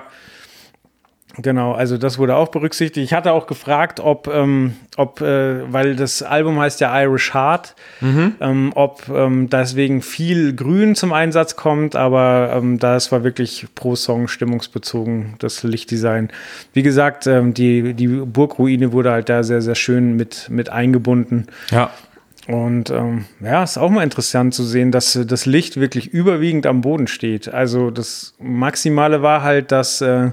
Genau, 1.37 1.71
also 1.71 1.97
das 1.97 2.17
wurde 2.17 2.35
auch 2.35 2.49
berücksichtigt. 2.49 3.05
Ich 3.05 3.13
hatte 3.13 3.31
auch 3.31 3.47
gefragt, 3.47 3.99
ob, 4.01 4.27
ähm, 4.27 4.75
ob 4.97 5.21
äh, 5.21 5.71
weil 5.71 5.95
das 5.95 6.23
Album 6.23 6.59
heißt 6.59 6.81
ja 6.81 7.01
Irish 7.01 7.33
Heart, 7.33 7.75
ähm, 8.41 8.71
ob 8.75 9.07
ähm, 9.07 9.49
deswegen 9.49 10.01
viel 10.01 10.53
Grün 10.53 10.95
zum 10.95 11.13
Einsatz 11.13 11.55
kommt, 11.55 11.95
aber 11.95 12.51
ähm, 12.53 12.79
das 12.79 13.11
war 13.11 13.23
wirklich 13.23 13.67
pro 13.75 13.95
Song 13.95 14.27
stimmungsbezogen, 14.27 15.35
das 15.39 15.63
Lichtdesign. 15.63 16.29
Wie 16.73 16.83
gesagt, 16.83 17.27
ähm, 17.27 17.53
die, 17.53 17.93
die 17.93 18.07
Burgruine 18.07 18.91
wurde 18.91 19.11
halt 19.11 19.29
da 19.29 19.43
sehr, 19.43 19.61
sehr 19.61 19.75
schön 19.75 20.17
mit, 20.17 20.49
mit 20.49 20.69
eingebunden. 20.69 21.47
Ja. 21.71 21.91
Und 22.47 22.89
ähm, 22.89 23.25
ja, 23.39 23.63
ist 23.63 23.77
auch 23.77 23.89
mal 23.89 24.03
interessant 24.03 24.53
zu 24.53 24.63
sehen, 24.63 24.91
dass 24.91 25.15
äh, 25.15 25.25
das 25.25 25.45
Licht 25.45 25.79
wirklich 25.79 26.07
überwiegend 26.07 26.65
am 26.65 26.81
Boden 26.81 27.07
steht. 27.07 27.47
Also 27.53 27.91
das 27.91 28.33
Maximale 28.39 29.21
war 29.21 29.43
halt, 29.43 29.71
dass, 29.71 30.01
äh, 30.01 30.31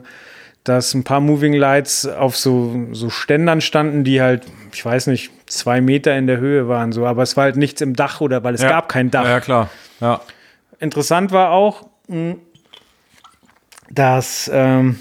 dass 0.69 0.93
ein 0.95 1.05
paar 1.05 1.21
Moving 1.21 1.55
Lights 1.55 2.07
auf 2.07 2.37
so, 2.37 2.89
so 2.93 3.09
Ständern 3.11 3.61
standen, 3.61 4.05
die 4.05 4.21
halt, 4.21 4.45
ich 4.73 4.85
weiß 4.85 5.07
nicht, 5.07 5.31
zwei 5.47 5.81
Meter 5.81 6.17
in 6.17 6.27
der 6.27 6.39
Höhe 6.39 6.69
waren. 6.69 6.93
So, 6.93 7.07
aber 7.07 7.23
es 7.23 7.37
war 7.37 7.45
halt 7.45 7.57
nichts 7.57 7.81
im 7.81 7.95
Dach 7.97 8.21
oder 8.21 8.45
weil 8.45 8.55
es 8.55 8.63
ja. 8.63 8.69
gab 8.69 8.89
kein 8.89 9.11
Dach. 9.11 9.25
Ja, 9.25 9.41
klar. 9.41 9.71
Ja. 10.01 10.21
Interessant 10.79 11.33
war 11.33 11.51
auch, 11.51 11.89
mh, 12.09 12.37
dass, 13.91 14.51
ähm, 14.53 15.01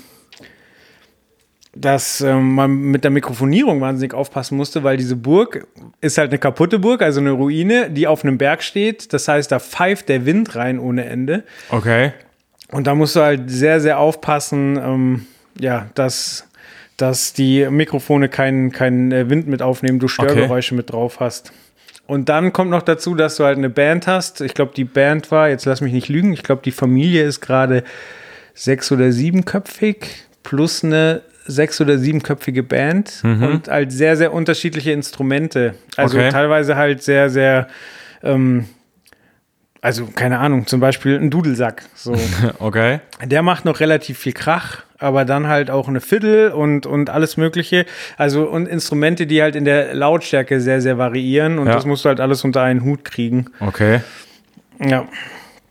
dass 1.76 2.22
ähm, 2.22 2.56
man 2.56 2.72
mit 2.72 3.04
der 3.04 3.12
Mikrofonierung 3.12 3.82
wahnsinnig 3.82 4.14
aufpassen 4.14 4.56
musste, 4.56 4.84
weil 4.84 4.96
diese 4.96 5.18
Burg 5.18 5.68
ist 6.00 6.18
halt 6.18 6.32
eine 6.32 6.40
kaputte 6.40 6.80
Burg, 6.80 7.02
also 7.02 7.20
eine 7.20 7.32
Ruine, 7.32 7.92
die 7.92 8.08
auf 8.08 8.24
einem 8.24 8.38
Berg 8.38 8.64
steht. 8.64 9.12
Das 9.12 9.28
heißt, 9.28 9.52
da 9.52 9.60
pfeift 9.60 10.08
der 10.08 10.26
Wind 10.26 10.56
rein 10.56 10.80
ohne 10.80 11.06
Ende. 11.06 11.44
Okay. 11.70 12.14
Und 12.72 12.88
da 12.88 12.96
musst 12.96 13.16
du 13.16 13.22
halt 13.22 13.50
sehr, 13.50 13.80
sehr 13.80 14.00
aufpassen, 14.00 14.78
ähm, 14.78 15.26
ja, 15.60 15.90
dass, 15.96 16.48
dass 16.98 17.34
die 17.34 17.68
Mikrofone 17.70 18.30
keinen 18.30 18.72
keinen 18.72 19.12
äh, 19.12 19.30
Wind 19.30 19.48
mit 19.48 19.62
aufnehmen, 19.62 20.00
du 20.00 20.08
Störgeräusche 20.08 20.76
mit 20.76 20.92
drauf 20.92 21.20
hast. 21.20 21.52
Und 22.06 22.30
dann 22.30 22.54
kommt 22.54 22.72
noch 22.72 22.84
dazu, 22.84 23.16
dass 23.16 23.36
du 23.36 23.44
halt 23.44 23.58
eine 23.58 23.70
Band 23.70 24.08
hast. 24.08 24.40
Ich 24.42 24.54
glaube, 24.54 24.72
die 24.76 24.86
Band 24.86 25.30
war, 25.30 25.50
jetzt 25.50 25.66
lass 25.66 25.82
mich 25.82 25.92
nicht 25.92 26.08
lügen, 26.08 26.32
ich 26.32 26.42
glaube, 26.44 26.62
die 26.64 26.72
Familie 26.72 27.24
ist 27.24 27.42
gerade 27.42 27.84
sechs- 28.54 28.92
oder 28.92 29.12
siebenköpfig 29.12 30.06
plus 30.44 30.84
eine 30.86 31.22
sechs- 31.46 31.80
oder 31.82 31.98
siebenköpfige 31.98 32.64
Band 32.64 33.22
und 33.24 33.68
halt 33.70 33.92
sehr, 33.92 34.18
sehr 34.18 34.34
unterschiedliche 34.34 34.92
Instrumente. 34.92 35.76
Also 35.96 36.18
Okay. 36.18 36.30
teilweise 36.30 36.76
halt 36.76 37.04
sehr, 37.04 37.30
sehr, 37.30 37.68
ähm, 38.24 38.66
also 39.82 40.08
keine 40.08 40.40
Ahnung, 40.40 40.66
zum 40.68 40.80
Beispiel 40.80 41.18
ein 41.18 41.30
Dudelsack. 41.30 41.84
So. 41.96 42.16
Okay. 42.60 43.00
Der 43.24 43.42
macht 43.44 43.64
noch 43.66 43.80
relativ 43.80 44.18
viel 44.18 44.34
Krach, 44.34 44.84
aber 45.00 45.26
dann 45.26 45.48
halt 45.48 45.70
auch 45.70 45.88
eine 45.88 46.02
Fiddle 46.02 46.56
und, 46.56 46.86
und 46.86 47.10
alles 47.10 47.38
Mögliche. 47.38 47.86
Also 48.18 48.44
und 48.50 48.68
Instrumente, 48.68 49.28
die 49.28 49.42
halt 49.42 49.56
in 49.56 49.66
der 49.66 49.94
Lautstärke 49.94 50.60
sehr, 50.62 50.82
sehr 50.82 50.98
variieren 50.98 51.60
und 51.60 51.68
Ja. 51.68 51.74
das 51.74 51.86
musst 51.86 52.06
du 52.06 52.10
halt 52.10 52.20
alles 52.20 52.44
unter 52.44 52.62
einen 52.64 52.84
Hut 52.84 53.06
kriegen. 53.06 53.48
Okay. 53.60 54.02
Ja. 54.80 55.08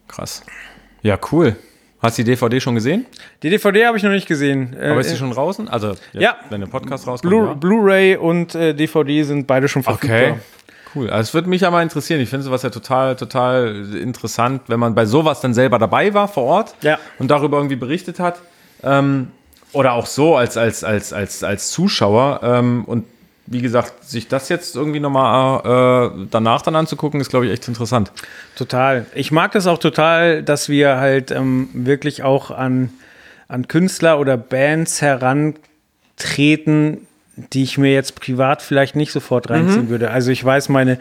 Krass. 0.08 0.42
Ja, 1.02 1.18
cool. 1.32 1.56
Hast 2.00 2.18
du 2.18 2.22
die 2.24 2.30
DVD 2.30 2.60
schon 2.60 2.74
gesehen? 2.74 3.06
Die 3.42 3.50
DVD 3.50 3.86
habe 3.86 3.96
ich 3.96 4.02
noch 4.02 4.10
nicht 4.10 4.28
gesehen. 4.28 4.76
Aber 4.78 4.96
Äh, 4.96 5.00
ist 5.00 5.10
die 5.12 5.16
schon 5.16 5.30
draußen? 5.30 5.66
Also, 5.68 5.88
jetzt, 5.88 6.02
Ja. 6.12 6.36
wenn 6.50 6.60
der 6.60 6.68
Podcast 6.68 7.06
rauskommt. 7.06 7.32
Blu- 7.32 7.46
ja. 7.46 7.54
Blu-ray 7.54 8.16
und 8.16 8.54
äh, 8.54 8.74
DVD 8.74 9.22
sind 9.22 9.46
beide 9.46 9.66
schon 9.68 9.82
verfügbar. 9.82 10.18
Okay. 10.32 10.34
Cool. 10.94 11.10
Also 11.10 11.20
es 11.28 11.34
würde 11.34 11.48
mich 11.48 11.60
mal 11.62 11.82
interessieren. 11.82 12.20
Ich 12.20 12.28
finde 12.30 12.44
sowas 12.44 12.62
ja 12.62 12.70
total, 12.70 13.16
total 13.16 13.84
interessant, 14.00 14.62
wenn 14.68 14.80
man 14.80 14.94
bei 14.94 15.04
sowas 15.04 15.40
dann 15.40 15.52
selber 15.52 15.78
dabei 15.78 16.14
war 16.14 16.26
vor 16.28 16.44
Ort 16.44 16.74
Ja. 16.82 16.98
und 17.18 17.30
darüber 17.30 17.58
irgendwie 17.58 17.76
berichtet 17.76 18.18
hat. 18.18 18.40
Ähm, 18.82 19.28
oder 19.72 19.92
auch 19.92 20.06
so 20.06 20.36
als, 20.36 20.56
als, 20.56 20.84
als, 20.84 21.12
als, 21.12 21.44
als 21.44 21.70
Zuschauer. 21.70 22.40
Ähm, 22.42 22.84
und 22.86 23.04
wie 23.46 23.60
gesagt, 23.60 24.04
sich 24.04 24.28
das 24.28 24.48
jetzt 24.48 24.74
irgendwie 24.74 25.00
nochmal 25.00 26.12
äh, 26.14 26.26
danach 26.30 26.62
dann 26.62 26.74
anzugucken, 26.74 27.20
ist, 27.20 27.30
glaube 27.30 27.46
ich, 27.46 27.52
echt 27.52 27.68
interessant. 27.68 28.10
Total. 28.56 29.06
Ich 29.14 29.30
mag 29.30 29.52
das 29.52 29.66
auch 29.66 29.78
total, 29.78 30.42
dass 30.42 30.68
wir 30.68 30.96
halt 30.96 31.30
ähm, 31.30 31.68
wirklich 31.72 32.22
auch 32.22 32.50
an, 32.50 32.90
an 33.48 33.68
Künstler 33.68 34.18
oder 34.18 34.36
Bands 34.36 35.00
herantreten, 35.00 37.06
die 37.36 37.62
ich 37.62 37.78
mir 37.78 37.92
jetzt 37.92 38.18
privat 38.18 38.62
vielleicht 38.62 38.96
nicht 38.96 39.12
sofort 39.12 39.50
reinziehen 39.50 39.84
mhm. 39.84 39.90
würde. 39.90 40.10
Also 40.10 40.30
ich 40.30 40.44
weiß, 40.44 40.70
meine 40.70 40.98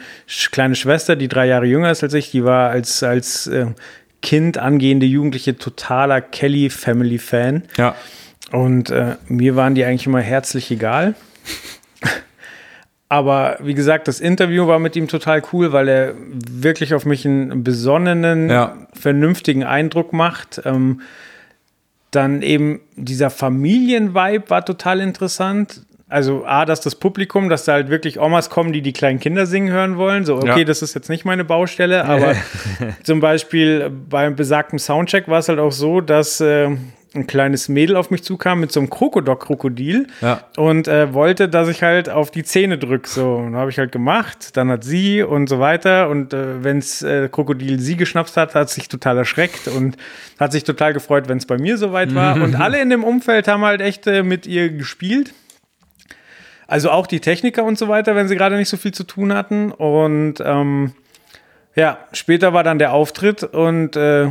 kleine 0.52 0.76
Schwester, 0.76 1.16
die 1.16 1.30
drei 1.30 1.48
Jahre 1.48 1.66
jünger 1.66 1.92
ist 1.92 2.04
als 2.04 2.14
ich, 2.14 2.30
die 2.30 2.44
war 2.44 2.70
als, 2.70 3.02
als 3.02 3.48
äh, 3.48 3.68
Kind, 4.26 4.58
angehende 4.58 5.06
Jugendliche, 5.06 5.56
totaler 5.56 6.20
Kelly 6.20 6.72
Family 6.72 7.20
Fan. 7.20 7.62
Ja. 7.78 7.96
Und 8.52 8.90
äh, 8.90 9.18
mir 9.28 9.56
waren 9.56 9.76
die 9.76 9.86
eigentlich 9.86 10.08
immer 10.08 10.20
herzlich 10.20 10.72
egal. 10.72 11.14
Aber 13.10 13.60
wie 13.62 13.76
gesagt, 13.76 14.08
das 14.08 14.20
Interview 14.20 14.66
war 14.66 14.80
mit 14.80 14.96
ihm 14.96 15.08
total 15.08 15.44
cool, 15.54 15.74
weil 15.74 15.88
er 15.88 16.16
wirklich 16.18 16.96
auf 16.96 17.06
mich 17.06 17.24
einen 17.24 17.64
besonnenen, 17.64 18.50
ja. 18.50 18.88
vernünftigen 18.94 19.64
Eindruck 19.64 20.12
macht. 20.12 20.60
Ähm, 20.66 21.02
dann 22.10 22.42
eben 22.42 22.82
dieser 22.96 23.30
Familienvibe 23.30 24.50
war 24.50 24.66
total 24.66 25.02
interessant. 25.02 25.85
Also 26.16 26.46
A, 26.46 26.64
dass 26.64 26.80
das 26.80 26.96
Publikum, 26.96 27.50
dass 27.50 27.66
da 27.66 27.74
halt 27.74 27.90
wirklich 27.90 28.22
Omas 28.22 28.50
kommen, 28.50 28.72
die 28.72 28.82
die 28.82 28.94
kleinen 28.94 29.20
Kinder 29.20 29.46
singen 29.46 29.70
hören 29.70 29.98
wollen. 29.98 30.24
So, 30.24 30.38
okay, 30.38 30.60
ja. 30.60 30.64
das 30.64 30.82
ist 30.82 30.96
jetzt 30.96 31.10
nicht 31.10 31.26
meine 31.26 31.44
Baustelle, 31.44 32.06
aber 32.06 32.36
zum 33.04 33.20
Beispiel 33.20 33.90
beim 33.90 34.38
besagten 34.38 34.80
Soundcheck 34.80 35.28
war 35.28 35.40
es 35.40 35.50
halt 35.50 35.60
auch 35.60 35.74
so, 35.74 36.00
dass 36.00 36.40
äh, 36.40 36.70
ein 37.16 37.28
kleines 37.28 37.68
Mädel 37.68 37.98
auf 37.98 38.12
mich 38.12 38.24
zukam 38.24 38.62
mit 38.62 38.72
so 38.72 38.80
einem 38.80 38.90
Krokodok-Krokodil 38.90 40.08
ja. 40.22 40.40
und 40.56 40.88
äh, 40.88 41.14
wollte, 41.14 41.50
dass 41.50 41.68
ich 41.68 41.84
halt 41.84 42.10
auf 42.10 42.32
die 42.32 42.46
Zähne 42.46 42.78
drücke. 42.78 43.10
So, 43.10 43.36
und 43.36 43.58
habe 43.58 43.70
ich 43.70 43.78
halt 43.78 43.92
gemacht. 43.92 44.56
Dann 44.56 44.70
hat 44.70 44.86
sie 44.86 45.22
und 45.22 45.50
so 45.50 45.60
weiter. 45.60 46.08
Und 46.08 46.34
äh, 46.34 46.64
wenns 46.64 47.02
äh, 47.02 47.28
Krokodil 47.28 47.82
sie 47.82 47.98
geschnapst 47.98 48.38
hat, 48.38 48.56
hat 48.56 48.70
sich 48.70 48.88
total 48.88 49.18
erschreckt 49.18 49.68
und 49.68 49.98
hat 50.40 50.54
sich 50.54 50.64
total 50.64 50.94
gefreut, 50.94 51.28
wenn 51.28 51.40
es 51.40 51.46
bei 51.46 51.58
mir 51.58 51.78
soweit 51.78 52.16
war. 52.16 52.36
und 52.42 52.56
alle 52.56 52.82
in 52.82 52.90
dem 52.90 53.04
Umfeld 53.04 53.50
haben 53.50 53.66
halt 53.66 53.82
echt 53.82 54.08
äh, 54.08 54.24
mit 54.24 54.48
ihr 54.48 54.70
gespielt. 54.70 55.34
Also 56.68 56.90
auch 56.92 57.08
die 57.08 57.20
Techniker 57.20 57.64
und 57.64 57.78
so 57.78 57.88
weiter, 57.88 58.16
wenn 58.16 58.28
sie 58.28 58.36
gerade 58.36 58.58
nicht 58.58 58.70
so 58.70 58.78
viel 58.78 58.94
zu 58.94 59.04
tun 59.04 59.34
hatten. 59.34 59.72
Und 59.72 60.36
ähm, 60.44 60.94
ja, 61.76 62.00
später 62.12 62.54
war 62.54 62.64
dann 62.64 62.80
der 62.80 62.94
Auftritt 62.94 63.44
und 63.44 63.96
äh, 63.96 64.30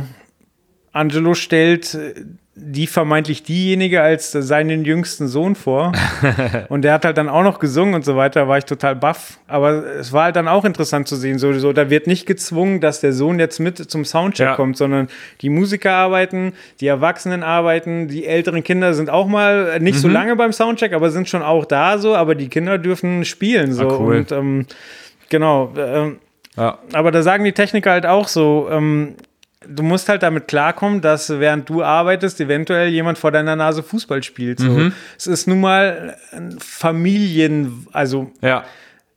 Angelo 0.91 1.33
stellt 1.33 1.97
die 2.57 2.87
vermeintlich 2.87 3.43
diejenige 3.43 4.01
als 4.01 4.31
seinen 4.31 4.85
jüngsten 4.85 5.27
Sohn 5.27 5.55
vor. 5.55 5.91
und 6.69 6.83
der 6.83 6.93
hat 6.93 7.03
halt 7.03 7.17
dann 7.17 7.27
auch 7.27 7.43
noch 7.43 7.59
gesungen 7.59 7.95
und 7.95 8.05
so 8.05 8.15
weiter, 8.15 8.47
war 8.47 8.57
ich 8.57 8.63
total 8.63 8.95
baff. 8.95 9.39
Aber 9.47 9.85
es 9.85 10.13
war 10.13 10.25
halt 10.25 10.37
dann 10.37 10.47
auch 10.47 10.63
interessant 10.63 11.09
zu 11.09 11.17
sehen, 11.17 11.37
so, 11.37 11.51
so 11.53 11.73
da 11.73 11.89
wird 11.89 12.07
nicht 12.07 12.25
gezwungen, 12.25 12.79
dass 12.79 13.01
der 13.01 13.11
Sohn 13.11 13.39
jetzt 13.39 13.59
mit 13.59 13.77
zum 13.77 14.05
Soundcheck 14.05 14.47
ja. 14.47 14.55
kommt, 14.55 14.77
sondern 14.77 15.09
die 15.41 15.49
Musiker 15.49 15.91
arbeiten, 15.91 16.53
die 16.79 16.87
Erwachsenen 16.87 17.43
arbeiten, 17.43 18.07
die 18.07 18.25
älteren 18.25 18.63
Kinder 18.63 18.93
sind 18.93 19.09
auch 19.09 19.27
mal 19.27 19.77
nicht 19.81 19.95
mhm. 19.95 19.99
so 19.99 20.07
lange 20.07 20.37
beim 20.37 20.53
Soundcheck, 20.53 20.93
aber 20.93 21.11
sind 21.11 21.27
schon 21.27 21.41
auch 21.41 21.65
da 21.65 21.97
so, 21.97 22.15
aber 22.15 22.35
die 22.35 22.47
Kinder 22.47 22.77
dürfen 22.77 23.25
spielen 23.25 23.73
so. 23.73 23.89
Ah, 23.89 23.97
cool. 23.99 24.17
Und 24.17 24.31
ähm, 24.31 24.65
genau. 25.29 25.73
Ähm, 25.77 26.19
ja. 26.55 26.79
Aber 26.93 27.11
da 27.11 27.21
sagen 27.21 27.43
die 27.43 27.51
Techniker 27.51 27.91
halt 27.91 28.05
auch 28.05 28.29
so, 28.29 28.69
ähm, 28.71 29.15
du 29.67 29.83
musst 29.83 30.09
halt 30.09 30.23
damit 30.23 30.47
klarkommen, 30.47 31.01
dass 31.01 31.29
während 31.29 31.69
du 31.69 31.83
arbeitest, 31.83 32.39
eventuell 32.41 32.89
jemand 32.89 33.17
vor 33.17 33.31
deiner 33.31 33.55
Nase 33.55 33.83
Fußball 33.83 34.23
spielt. 34.23 34.59
So. 34.59 34.69
Mhm. 34.69 34.93
Es 35.17 35.27
ist 35.27 35.47
nun 35.47 35.61
mal 35.61 36.17
ein 36.31 36.57
Familien, 36.59 37.87
also 37.91 38.31
ja. 38.41 38.63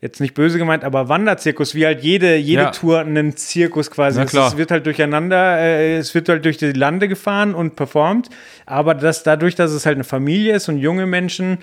jetzt 0.00 0.20
nicht 0.20 0.34
böse 0.34 0.58
gemeint, 0.58 0.84
aber 0.84 1.08
Wanderzirkus, 1.08 1.74
wie 1.74 1.86
halt 1.86 2.02
jede, 2.02 2.36
jede 2.36 2.62
ja. 2.62 2.70
Tour 2.70 3.00
einen 3.00 3.36
Zirkus 3.36 3.90
quasi. 3.90 4.20
Es, 4.20 4.34
es, 4.34 4.56
wird 4.56 4.70
halt 4.70 4.86
durcheinander, 4.86 5.58
äh, 5.58 5.96
es 5.96 6.14
wird 6.14 6.28
halt 6.28 6.44
durch 6.44 6.56
die 6.56 6.72
Lande 6.72 7.08
gefahren 7.08 7.54
und 7.54 7.76
performt, 7.76 8.28
aber 8.66 8.94
das, 8.94 9.22
dadurch, 9.22 9.54
dass 9.54 9.72
es 9.72 9.86
halt 9.86 9.96
eine 9.96 10.04
Familie 10.04 10.54
ist 10.54 10.68
und 10.68 10.78
junge 10.78 11.06
Menschen, 11.06 11.58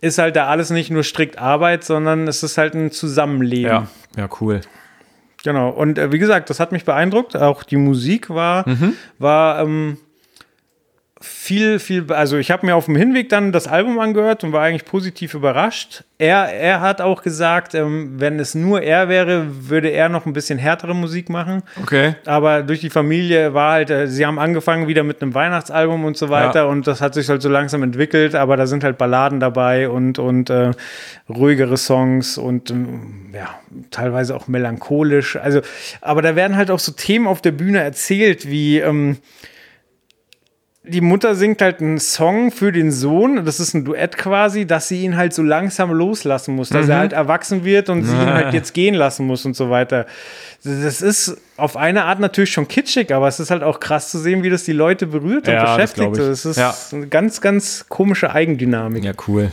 ist 0.00 0.18
halt 0.18 0.36
da 0.36 0.46
alles 0.46 0.70
nicht 0.70 0.90
nur 0.90 1.02
strikt 1.02 1.38
Arbeit, 1.38 1.84
sondern 1.84 2.26
es 2.26 2.42
ist 2.42 2.56
halt 2.56 2.74
ein 2.74 2.90
Zusammenleben. 2.90 3.70
Ja, 3.70 3.86
ja 4.16 4.28
cool. 4.40 4.60
Genau. 5.42 5.70
Und 5.70 5.98
äh, 5.98 6.12
wie 6.12 6.18
gesagt, 6.18 6.50
das 6.50 6.60
hat 6.60 6.72
mich 6.72 6.84
beeindruckt. 6.84 7.36
Auch 7.36 7.62
die 7.62 7.76
Musik 7.76 8.30
war, 8.30 8.68
mhm. 8.68 8.94
war 9.18 9.60
ähm, 9.60 9.98
viel, 11.22 11.78
viel, 11.78 12.10
also 12.12 12.38
ich 12.38 12.50
habe 12.50 12.64
mir 12.64 12.74
auf 12.74 12.86
dem 12.86 12.96
Hinweg 12.96 13.28
dann 13.28 13.52
das 13.52 13.68
Album 13.68 13.98
angehört 13.98 14.42
und 14.42 14.52
war 14.52 14.62
eigentlich 14.62 14.86
positiv 14.86 15.34
überrascht. 15.34 16.04
Er, 16.16 16.50
er 16.50 16.80
hat 16.80 17.02
auch 17.02 17.22
gesagt, 17.22 17.74
ähm, 17.74 18.14
wenn 18.18 18.40
es 18.40 18.54
nur 18.54 18.80
er 18.80 19.10
wäre, 19.10 19.68
würde 19.68 19.88
er 19.88 20.08
noch 20.08 20.24
ein 20.24 20.32
bisschen 20.32 20.58
härtere 20.58 20.94
Musik 20.94 21.28
machen. 21.28 21.62
Okay. 21.82 22.14
Aber 22.24 22.62
durch 22.62 22.80
die 22.80 22.88
Familie 22.88 23.52
war 23.52 23.72
halt, 23.72 23.90
äh, 23.90 24.06
sie 24.06 24.24
haben 24.24 24.38
angefangen 24.38 24.88
wieder 24.88 25.02
mit 25.02 25.20
einem 25.20 25.34
Weihnachtsalbum 25.34 26.06
und 26.06 26.16
so 26.16 26.30
weiter 26.30 26.60
ja. 26.60 26.64
und 26.64 26.86
das 26.86 27.02
hat 27.02 27.12
sich 27.12 27.28
halt 27.28 27.42
so 27.42 27.50
langsam 27.50 27.82
entwickelt, 27.82 28.34
aber 28.34 28.56
da 28.56 28.66
sind 28.66 28.82
halt 28.82 28.96
Balladen 28.96 29.40
dabei 29.40 29.90
und, 29.90 30.18
und 30.18 30.48
äh, 30.48 30.70
ruhigere 31.28 31.76
Songs 31.76 32.38
und 32.38 32.70
ähm, 32.70 33.30
ja, 33.34 33.58
teilweise 33.90 34.34
auch 34.34 34.48
melancholisch. 34.48 35.36
Also, 35.36 35.60
aber 36.00 36.22
da 36.22 36.34
werden 36.34 36.56
halt 36.56 36.70
auch 36.70 36.78
so 36.78 36.92
Themen 36.92 37.26
auf 37.26 37.42
der 37.42 37.52
Bühne 37.52 37.80
erzählt, 37.80 38.48
wie 38.48 38.78
ähm, 38.78 39.18
die 40.90 41.00
Mutter 41.00 41.34
singt 41.34 41.62
halt 41.62 41.80
einen 41.80 41.98
Song 41.98 42.50
für 42.50 42.72
den 42.72 42.90
Sohn, 42.90 43.44
das 43.44 43.60
ist 43.60 43.74
ein 43.74 43.84
Duett 43.84 44.16
quasi, 44.18 44.66
dass 44.66 44.88
sie 44.88 45.02
ihn 45.02 45.16
halt 45.16 45.32
so 45.32 45.42
langsam 45.42 45.92
loslassen 45.92 46.54
muss, 46.54 46.68
dass 46.68 46.86
mhm. 46.86 46.92
er 46.92 46.98
halt 46.98 47.12
erwachsen 47.12 47.64
wird 47.64 47.88
und 47.88 48.04
sie 48.04 48.12
ihn 48.12 48.32
halt 48.32 48.52
jetzt 48.52 48.74
gehen 48.74 48.94
lassen 48.94 49.26
muss 49.26 49.46
und 49.46 49.56
so 49.56 49.70
weiter. 49.70 50.06
Das 50.62 51.00
ist 51.00 51.38
auf 51.56 51.76
eine 51.76 52.04
Art 52.04 52.20
natürlich 52.20 52.52
schon 52.52 52.68
kitschig, 52.68 53.12
aber 53.14 53.28
es 53.28 53.40
ist 53.40 53.50
halt 53.50 53.62
auch 53.62 53.80
krass 53.80 54.10
zu 54.10 54.18
sehen, 54.18 54.42
wie 54.42 54.50
das 54.50 54.64
die 54.64 54.72
Leute 54.72 55.06
berührt 55.06 55.48
und 55.48 55.54
ja, 55.54 55.74
beschäftigt. 55.74 56.10
Das, 56.16 56.26
das 56.26 56.44
ist 56.44 56.56
ja. 56.58 56.74
eine 56.92 57.06
ganz, 57.06 57.40
ganz 57.40 57.86
komische 57.88 58.32
Eigendynamik. 58.32 59.04
Ja, 59.04 59.12
cool. 59.28 59.52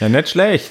Ja, 0.00 0.08
nicht 0.08 0.28
schlecht. 0.28 0.70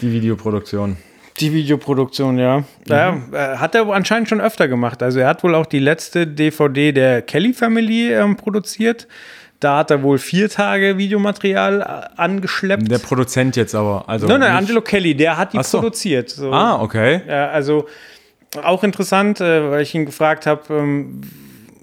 Die 0.00 0.10
Videoproduktion. 0.10 0.96
Die 1.40 1.52
Videoproduktion, 1.52 2.38
ja. 2.38 2.58
Mhm. 2.58 2.64
ja. 2.86 3.22
Äh, 3.32 3.56
hat 3.56 3.74
er 3.74 3.88
anscheinend 3.88 4.28
schon 4.28 4.40
öfter 4.40 4.68
gemacht. 4.68 5.02
Also 5.02 5.20
er 5.20 5.28
hat 5.28 5.42
wohl 5.42 5.54
auch 5.54 5.66
die 5.66 5.78
letzte 5.78 6.26
DVD 6.26 6.92
der 6.92 7.22
Kelly 7.22 7.52
Family 7.52 8.12
ähm, 8.12 8.36
produziert. 8.36 9.08
Da 9.60 9.78
hat 9.78 9.92
er 9.92 10.02
wohl 10.02 10.18
vier 10.18 10.48
Tage 10.48 10.98
Videomaterial 10.98 11.80
äh, 11.80 12.20
angeschleppt. 12.20 12.90
Der 12.90 12.98
Produzent 12.98 13.56
jetzt 13.56 13.74
aber. 13.74 14.08
Also 14.08 14.26
nein, 14.26 14.40
nein, 14.40 14.52
Angelo 14.52 14.80
Kelly, 14.80 15.14
der 15.14 15.36
hat 15.36 15.52
die 15.52 15.62
so. 15.62 15.78
produziert. 15.78 16.30
So. 16.30 16.52
Ah, 16.52 16.82
okay. 16.82 17.22
Ja, 17.28 17.48
also 17.50 17.86
auch 18.62 18.82
interessant, 18.82 19.40
äh, 19.40 19.70
weil 19.70 19.82
ich 19.82 19.94
ihn 19.94 20.04
gefragt 20.04 20.46
habe, 20.46 20.62
ähm, 20.74 21.20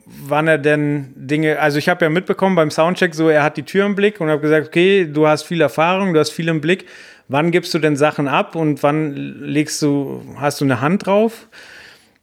wann 0.05 0.47
er 0.47 0.57
denn 0.57 1.13
Dinge, 1.15 1.59
also 1.59 1.77
ich 1.77 1.89
habe 1.89 2.05
ja 2.05 2.09
mitbekommen 2.09 2.55
beim 2.55 2.69
Soundcheck 2.69 3.15
so, 3.15 3.29
er 3.29 3.43
hat 3.43 3.57
die 3.57 3.63
Tür 3.63 3.85
im 3.85 3.95
Blick 3.95 4.19
und 4.21 4.29
habe 4.29 4.41
gesagt, 4.41 4.67
okay, 4.67 5.05
du 5.05 5.27
hast 5.27 5.43
viel 5.43 5.61
Erfahrung, 5.61 6.13
du 6.13 6.19
hast 6.19 6.31
viel 6.31 6.47
im 6.47 6.61
Blick 6.61 6.85
wann 7.29 7.51
gibst 7.51 7.73
du 7.73 7.79
denn 7.79 7.95
Sachen 7.95 8.27
ab 8.27 8.55
und 8.55 8.83
wann 8.83 9.15
legst 9.15 9.81
du, 9.81 10.21
hast 10.35 10.59
du 10.59 10.65
eine 10.65 10.81
Hand 10.81 11.05
drauf? 11.05 11.47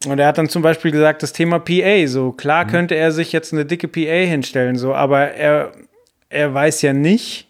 Und 0.07 0.19
er 0.19 0.27
hat 0.27 0.37
dann 0.37 0.51
zum 0.51 0.61
Beispiel 0.61 0.91
gesagt, 0.91 1.23
das 1.23 1.33
Thema 1.33 1.59
PA, 1.59 2.07
so 2.07 2.33
klar 2.33 2.65
mhm. 2.65 2.71
könnte 2.71 2.95
er 2.97 3.13
sich 3.13 3.33
jetzt 3.33 3.55
eine 3.55 3.65
dicke 3.65 3.89
PA 3.89 4.01
hinstellen, 4.01 4.77
so, 4.77 4.95
aber 4.95 5.31
er, 5.31 5.73
er 6.29 6.53
weiß 6.53 6.83
ja 6.83 6.93
nicht, 6.93 7.47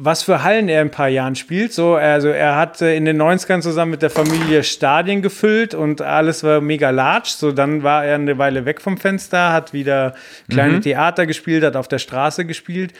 was 0.00 0.22
für 0.22 0.44
Hallen 0.44 0.68
er 0.68 0.80
in 0.80 0.88
ein 0.88 0.92
paar 0.92 1.08
Jahren 1.08 1.34
spielt. 1.34 1.72
So, 1.72 1.96
also 1.96 2.28
er 2.28 2.54
hat 2.54 2.80
in 2.80 3.04
den 3.04 3.20
90ern 3.20 3.60
zusammen 3.62 3.90
mit 3.90 4.00
der 4.00 4.10
Familie 4.10 4.62
Stadien 4.62 5.22
gefüllt 5.22 5.74
und 5.74 6.00
alles 6.00 6.44
war 6.44 6.60
mega 6.60 6.90
large. 6.90 7.34
So, 7.36 7.50
dann 7.50 7.82
war 7.82 8.04
er 8.04 8.14
eine 8.14 8.38
Weile 8.38 8.64
weg 8.64 8.80
vom 8.80 8.96
Fenster, 8.96 9.52
hat 9.52 9.72
wieder 9.72 10.14
kleine 10.48 10.74
mhm. 10.74 10.82
Theater 10.82 11.26
gespielt, 11.26 11.64
hat 11.64 11.74
auf 11.74 11.88
der 11.88 11.98
Straße 11.98 12.44
gespielt. 12.44 12.92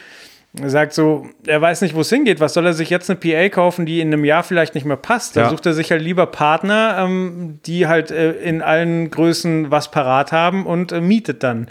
Er 0.57 0.71
sagt 0.71 0.93
so, 0.93 1.27
er 1.45 1.61
weiß 1.61 1.81
nicht, 1.81 1.93
wo 1.93 2.01
es 2.01 2.09
hingeht. 2.09 2.39
Was 2.39 2.55
soll 2.55 2.65
er 2.65 2.73
sich 2.73 2.89
jetzt 2.89 3.07
eine 3.07 3.19
PA 3.19 3.49
kaufen, 3.49 3.85
die 3.85 4.01
in 4.01 4.11
einem 4.11 4.25
Jahr 4.25 4.41
vielleicht 4.41 4.73
nicht 4.73 4.83
mehr 4.83 4.97
passt? 4.97 5.35
Da 5.35 5.41
ja. 5.41 5.49
sucht 5.49 5.67
er 5.67 5.73
sich 5.73 5.91
halt 5.91 6.01
lieber 6.01 6.25
Partner, 6.25 6.97
ähm, 6.99 7.59
die 7.67 7.85
halt 7.85 8.09
äh, 8.09 8.31
in 8.31 8.63
allen 8.63 9.11
Größen 9.11 9.69
was 9.69 9.91
parat 9.91 10.31
haben 10.31 10.65
und 10.65 10.91
äh, 10.91 11.01
mietet 11.01 11.43
dann. 11.43 11.67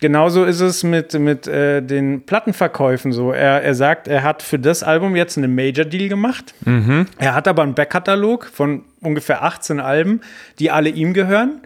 Genauso 0.00 0.44
ist 0.44 0.60
es 0.60 0.82
mit, 0.82 1.12
mit 1.12 1.46
äh, 1.46 1.82
den 1.82 2.24
Plattenverkäufen 2.24 3.12
so. 3.12 3.32
Er, 3.32 3.62
er 3.62 3.74
sagt, 3.74 4.08
er 4.08 4.22
hat 4.22 4.42
für 4.42 4.58
das 4.58 4.82
Album 4.82 5.14
jetzt 5.14 5.36
einen 5.36 5.54
Major-Deal 5.54 6.08
gemacht. 6.08 6.54
Mhm. 6.64 7.08
Er 7.18 7.34
hat 7.34 7.46
aber 7.46 7.62
einen 7.62 7.74
Backkatalog 7.74 8.46
von 8.46 8.84
ungefähr 9.02 9.42
18 9.42 9.78
Alben, 9.78 10.22
die 10.58 10.70
alle 10.70 10.88
ihm 10.88 11.12
gehören. 11.12 11.60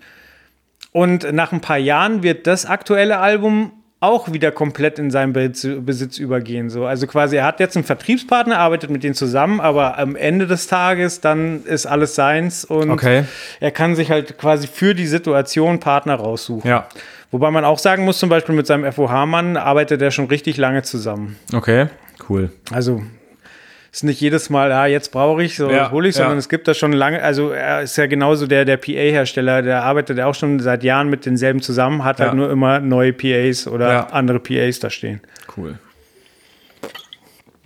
Und 0.90 1.32
nach 1.32 1.52
ein 1.52 1.60
paar 1.60 1.78
Jahren 1.78 2.24
wird 2.24 2.48
das 2.48 2.66
aktuelle 2.66 3.18
Album 3.18 3.70
auch 3.98 4.30
wieder 4.30 4.52
komplett 4.52 4.98
in 4.98 5.10
seinen 5.10 5.32
Besitz 5.32 6.18
übergehen. 6.18 6.68
So. 6.68 6.84
Also 6.84 7.06
quasi, 7.06 7.36
er 7.36 7.44
hat 7.44 7.60
jetzt 7.60 7.76
einen 7.76 7.84
Vertriebspartner, 7.84 8.58
arbeitet 8.58 8.90
mit 8.90 9.02
denen 9.02 9.14
zusammen, 9.14 9.58
aber 9.60 9.98
am 9.98 10.16
Ende 10.16 10.46
des 10.46 10.66
Tages 10.66 11.20
dann 11.20 11.64
ist 11.64 11.86
alles 11.86 12.14
seins 12.14 12.64
und 12.64 12.90
okay. 12.90 13.24
er 13.58 13.70
kann 13.70 13.96
sich 13.96 14.10
halt 14.10 14.36
quasi 14.36 14.66
für 14.66 14.94
die 14.94 15.06
Situation 15.06 15.80
Partner 15.80 16.16
raussuchen. 16.16 16.68
Ja. 16.68 16.88
Wobei 17.30 17.50
man 17.50 17.64
auch 17.64 17.78
sagen 17.78 18.04
muss, 18.04 18.18
zum 18.18 18.28
Beispiel 18.28 18.54
mit 18.54 18.66
seinem 18.66 18.90
FOH-Mann 18.92 19.56
arbeitet 19.56 20.00
er 20.02 20.10
schon 20.10 20.26
richtig 20.26 20.58
lange 20.58 20.82
zusammen. 20.82 21.36
Okay, 21.52 21.86
cool. 22.28 22.52
Also 22.70 23.02
ist 23.92 24.04
nicht 24.04 24.20
jedes 24.20 24.50
Mal, 24.50 24.72
ah, 24.72 24.86
jetzt 24.86 25.10
brauche 25.12 25.42
ich, 25.42 25.56
so 25.56 25.70
Ja, 25.70 25.90
hole 25.90 26.08
ich, 26.08 26.14
sondern 26.16 26.34
ja. 26.34 26.38
es 26.38 26.48
gibt 26.48 26.68
da 26.68 26.74
schon 26.74 26.92
lange, 26.92 27.22
also 27.22 27.50
er 27.50 27.82
ist 27.82 27.96
ja 27.96 28.06
genauso 28.06 28.46
der, 28.46 28.64
der 28.64 28.76
PA-Hersteller, 28.76 29.62
der 29.62 29.82
arbeitet 29.84 30.18
ja 30.18 30.26
auch 30.26 30.34
schon 30.34 30.60
seit 30.60 30.82
Jahren 30.84 31.08
mit 31.08 31.24
denselben 31.26 31.62
zusammen, 31.62 32.04
hat 32.04 32.20
halt 32.20 32.30
Ja. 32.30 32.34
nur 32.34 32.50
immer 32.50 32.80
neue 32.80 33.12
PAs 33.12 33.66
oder 33.66 34.12
andere 34.12 34.38
PAs 34.40 34.80
da 34.80 34.90
stehen. 34.90 35.20
Cool. 35.56 35.78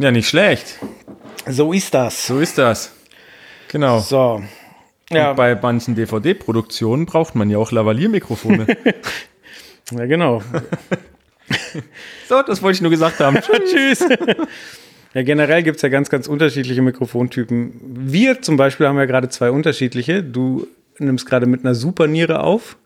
Ja, 0.01 0.11
nicht 0.11 0.29
schlecht. 0.29 0.79
So 1.47 1.73
ist 1.73 1.93
das. 1.95 2.27
So 2.27 2.39
ist 2.39 2.57
das. 2.59 2.93
Genau. 3.69 3.99
So. 4.01 4.43
Ja, 5.11 5.31
Und 5.31 5.37
bei 5.37 5.55
manchen 5.57 5.95
DVD-Produktionen 5.97 7.05
braucht 7.07 7.35
man 7.35 7.51
ja 7.51 7.59
auch 7.59 7.73
Lavalier-Mikrofone. 7.73 8.67
ja, 9.91 10.07
genau. 10.07 10.43
so, 12.29 12.43
das 12.43 12.63
wollte 12.63 12.77
ich 12.77 12.81
nur 12.83 12.91
gesagt 12.91 13.19
haben. 13.21 13.39
Tschüss. 13.71 14.05
Ja, 15.13 15.23
generell 15.23 15.63
gibt 15.63 15.77
es 15.77 15.83
ja 15.83 15.89
ganz, 15.89 16.09
ganz 16.09 16.29
unterschiedliche 16.29 16.83
Mikrofontypen. 16.83 17.73
Wir 17.83 18.43
zum 18.43 18.57
Beispiel 18.57 18.87
haben 18.87 18.97
ja 18.97 19.07
gerade 19.07 19.29
zwei 19.29 19.51
unterschiedliche. 19.51 20.23
Du 20.23 20.69
nimmst 20.99 21.27
gerade 21.27 21.47
mit 21.47 21.65
einer 21.65 21.75
Superniere 21.75 22.43
auf. 22.45 22.77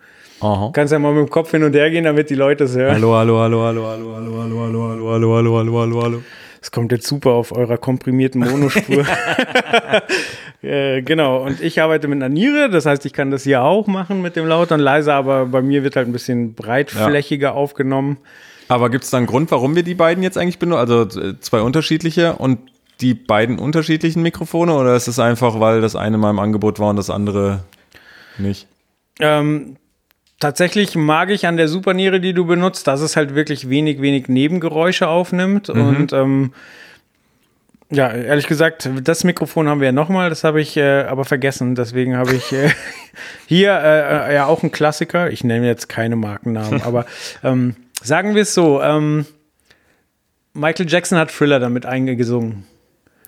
Aha. 0.40 0.70
Kannst 0.72 0.92
ja 0.92 0.98
mal 0.98 1.12
mit 1.12 1.26
dem 1.26 1.30
Kopf 1.30 1.50
hin 1.50 1.64
und 1.64 1.74
her 1.74 1.90
gehen, 1.90 2.04
damit 2.04 2.30
die 2.30 2.34
Leute 2.34 2.64
es 2.64 2.76
hören. 2.76 2.94
Hallo, 2.94 3.14
hallo, 3.14 3.40
hallo, 3.40 3.64
hallo, 3.64 3.90
hallo, 3.90 4.14
hallo, 4.16 4.40
hallo, 4.40 4.60
hallo, 4.60 4.88
hallo, 4.88 5.10
hallo, 5.10 5.34
hallo, 5.34 5.56
hallo, 5.56 5.80
hallo, 5.80 6.02
hallo. 6.02 6.22
Das 6.60 6.70
kommt 6.70 6.92
jetzt 6.92 7.06
super 7.06 7.32
auf 7.32 7.52
eurer 7.52 7.76
komprimierten 7.76 8.40
Monospur. 8.40 9.04
äh, 10.62 11.02
genau, 11.02 11.44
und 11.44 11.60
ich 11.60 11.82
arbeite 11.82 12.08
mit 12.08 12.16
einer 12.16 12.30
Niere, 12.30 12.70
das 12.70 12.86
heißt, 12.86 13.04
ich 13.04 13.12
kann 13.12 13.30
das 13.30 13.44
hier 13.44 13.62
auch 13.62 13.86
machen 13.86 14.22
mit 14.22 14.34
dem 14.34 14.46
Laut 14.46 14.72
und 14.72 14.80
leise, 14.80 15.12
aber 15.12 15.44
bei 15.44 15.60
mir 15.60 15.84
wird 15.84 15.94
halt 15.94 16.08
ein 16.08 16.12
bisschen 16.12 16.54
breitflächiger 16.54 17.54
aufgenommen. 17.54 18.16
Aber 18.68 18.90
gibt 18.90 19.04
es 19.04 19.10
da 19.10 19.18
einen 19.18 19.26
Grund, 19.26 19.50
warum 19.50 19.76
wir 19.76 19.82
die 19.82 19.94
beiden 19.94 20.22
jetzt 20.22 20.38
eigentlich 20.38 20.58
benutzen? 20.58 20.80
Also 20.80 21.20
äh, 21.20 21.38
zwei 21.40 21.60
unterschiedliche 21.60 22.34
und 22.34 22.58
die 23.00 23.14
beiden 23.14 23.58
unterschiedlichen 23.58 24.22
Mikrofone? 24.22 24.74
Oder 24.74 24.96
ist 24.96 25.08
es 25.08 25.18
einfach, 25.18 25.60
weil 25.60 25.80
das 25.80 25.96
eine 25.96 26.18
mal 26.18 26.30
im 26.30 26.38
Angebot 26.38 26.78
war 26.78 26.90
und 26.90 26.96
das 26.96 27.10
andere 27.10 27.64
nicht? 28.38 28.66
Ähm, 29.20 29.76
tatsächlich 30.40 30.96
mag 30.96 31.30
ich 31.30 31.46
an 31.46 31.56
der 31.56 31.68
Superniere, 31.68 32.20
die 32.20 32.32
du 32.32 32.46
benutzt, 32.46 32.86
dass 32.86 33.00
es 33.00 33.16
halt 33.16 33.34
wirklich 33.34 33.68
wenig, 33.68 34.00
wenig 34.00 34.28
Nebengeräusche 34.28 35.08
aufnimmt. 35.08 35.70
Und 35.70 36.12
ähm, 36.12 36.52
ja, 37.90 38.10
ehrlich 38.10 38.46
gesagt, 38.46 38.88
das 39.02 39.24
Mikrofon 39.24 39.68
haben 39.68 39.80
wir 39.80 39.86
ja 39.86 39.92
nochmal, 39.92 40.30
das 40.30 40.42
habe 40.42 40.60
ich 40.60 40.76
äh, 40.76 41.02
aber 41.02 41.24
vergessen. 41.24 41.74
Deswegen 41.74 42.16
habe 42.16 42.34
ich 42.34 42.52
äh, 42.52 42.70
hier 43.46 43.72
äh, 43.72 44.30
äh, 44.30 44.34
ja 44.34 44.46
auch 44.46 44.62
einen 44.62 44.72
Klassiker. 44.72 45.30
Ich 45.30 45.44
nenne 45.44 45.66
jetzt 45.66 45.88
keine 45.88 46.16
Markennamen, 46.16 46.82
aber 46.84 47.06
ähm, 47.42 47.76
sagen 48.04 48.34
wir 48.34 48.42
es 48.42 48.54
so: 48.54 48.80
ähm, 48.82 49.26
Michael 50.52 50.88
Jackson 50.88 51.18
hat 51.18 51.30
Thriller 51.32 51.58
damit 51.58 51.86
eingesungen. 51.86 52.64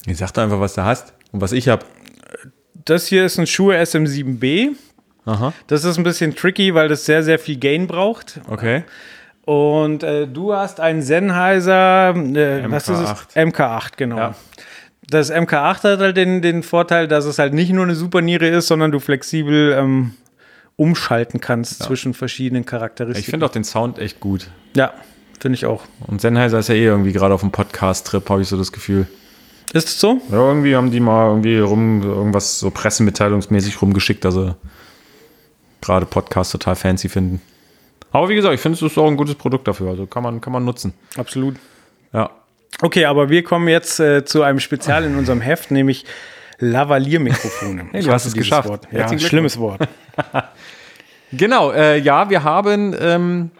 Ich 0.06 0.18
sag 0.18 0.32
doch 0.32 0.42
einfach, 0.42 0.60
was 0.60 0.74
du 0.74 0.84
hast 0.84 1.12
und 1.32 1.40
was 1.40 1.52
ich 1.52 1.68
habe. 1.68 1.84
Das 2.84 3.06
hier 3.08 3.26
ist 3.26 3.38
ein 3.38 3.46
Shure 3.46 3.76
SM7B. 3.80 4.70
Aha, 5.24 5.52
Das 5.66 5.82
ist 5.82 5.98
ein 5.98 6.04
bisschen 6.04 6.36
tricky, 6.36 6.72
weil 6.74 6.88
das 6.88 7.04
sehr, 7.04 7.24
sehr 7.24 7.40
viel 7.40 7.56
Gain 7.56 7.88
braucht. 7.88 8.40
okay. 8.48 8.84
Und 9.44 10.02
äh, 10.02 10.26
du 10.26 10.52
hast 10.54 10.80
einen 10.80 11.02
Sennheiser, 11.02 12.10
äh, 12.16 12.68
was 12.68 12.88
ist 12.88 12.98
es? 12.98 13.36
MK8. 13.36 13.52
MK8, 13.52 13.90
genau. 13.96 14.16
Ja. 14.18 14.34
Das 15.08 15.32
MK8 15.32 15.84
hat 15.92 16.00
halt 16.00 16.16
den, 16.16 16.42
den 16.42 16.64
Vorteil, 16.64 17.06
dass 17.06 17.26
es 17.26 17.38
halt 17.38 17.54
nicht 17.54 17.70
nur 17.72 17.84
eine 17.84 17.94
Superniere 17.94 18.48
ist, 18.48 18.66
sondern 18.66 18.90
du 18.90 18.98
flexibel 18.98 19.72
ähm, 19.78 20.14
umschalten 20.76 21.40
kannst 21.40 21.82
zwischen 21.82 22.14
verschiedenen 22.14 22.66
Charakteristiken. 22.66 23.20
Ich 23.20 23.30
finde 23.30 23.46
auch 23.46 23.50
den 23.50 23.64
Sound 23.64 23.98
echt 23.98 24.20
gut. 24.20 24.50
ja, 24.74 24.92
finde 25.40 25.56
ich 25.56 25.66
auch. 25.66 25.84
Und 26.06 26.20
Sennheiser 26.20 26.58
ist 26.58 26.68
ja 26.68 26.74
eh 26.74 26.84
irgendwie 26.84 27.12
gerade 27.12 27.34
auf 27.34 27.40
dem 27.40 27.50
Podcast-Trip, 27.50 28.28
habe 28.28 28.42
ich 28.42 28.48
so 28.48 28.56
das 28.56 28.72
Gefühl. 28.72 29.06
Ist 29.72 29.88
es 29.88 30.00
so? 30.00 30.20
Ja, 30.30 30.38
irgendwie 30.38 30.76
haben 30.76 30.90
die 30.90 31.00
mal 31.00 31.28
irgendwie 31.28 31.58
rum, 31.58 32.02
irgendwas 32.02 32.58
so 32.58 32.70
pressemitteilungsmäßig 32.70 33.80
rumgeschickt, 33.82 34.24
dass 34.24 34.34
sie 34.34 34.54
gerade 35.80 36.06
Podcast 36.06 36.52
total 36.52 36.76
fancy 36.76 37.08
finden. 37.08 37.40
Aber 38.12 38.28
wie 38.28 38.34
gesagt, 38.34 38.54
ich 38.54 38.60
finde 38.60 38.76
es 38.76 38.82
ist 38.82 38.96
auch 38.96 39.08
ein 39.08 39.16
gutes 39.16 39.34
Produkt 39.34 39.68
dafür, 39.68 39.90
also 39.90 40.06
kann 40.06 40.22
man, 40.22 40.40
kann 40.40 40.52
man 40.52 40.64
nutzen. 40.64 40.94
Absolut. 41.16 41.56
Ja. 42.12 42.30
Okay, 42.80 43.04
aber 43.06 43.28
wir 43.28 43.42
kommen 43.42 43.68
jetzt 43.68 44.00
äh, 44.00 44.24
zu 44.24 44.42
einem 44.42 44.60
Spezial 44.60 45.04
in 45.04 45.16
unserem 45.16 45.40
Heft, 45.40 45.70
nämlich 45.70 46.04
Lavalier-Mikrofone. 46.58 47.88
Hey, 47.92 48.02
du 48.02 48.12
hast 48.12 48.26
es 48.26 48.34
geschafft. 48.34 48.68
Wort. 48.68 48.88
Ja, 48.90 49.00
Herzlichen 49.00 49.26
schlimmes 49.26 49.58
Wort. 49.58 49.88
Genau, 51.32 51.72
äh, 51.72 51.98
ja, 51.98 52.30
wir 52.30 52.44
haben 52.44 52.94
ähm, 53.00 53.50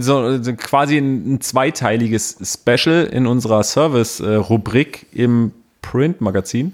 so, 0.00 0.42
so 0.42 0.54
quasi 0.54 0.96
ein, 0.96 1.34
ein 1.34 1.40
zweiteiliges 1.42 2.38
Special 2.42 3.04
in 3.04 3.26
unserer 3.26 3.62
Service-Rubrik 3.62 5.06
im 5.12 5.52
Print-Magazin 5.82 6.72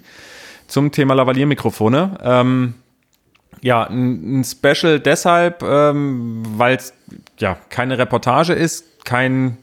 zum 0.69 0.93
Thema 0.93 1.15
Lavalier-Mikrofone. 1.15 2.19
Ähm, 2.23 2.75
ja, 3.61 3.85
ein, 3.85 4.41
ein 4.41 4.45
Special 4.45 5.01
deshalb, 5.01 5.65
ähm, 5.65 6.45
weil 6.57 6.77
es 6.77 6.93
ja 7.39 7.57
keine 7.69 7.99
Reportage 7.99 8.53
ist, 8.53 9.05
kein 9.05 9.57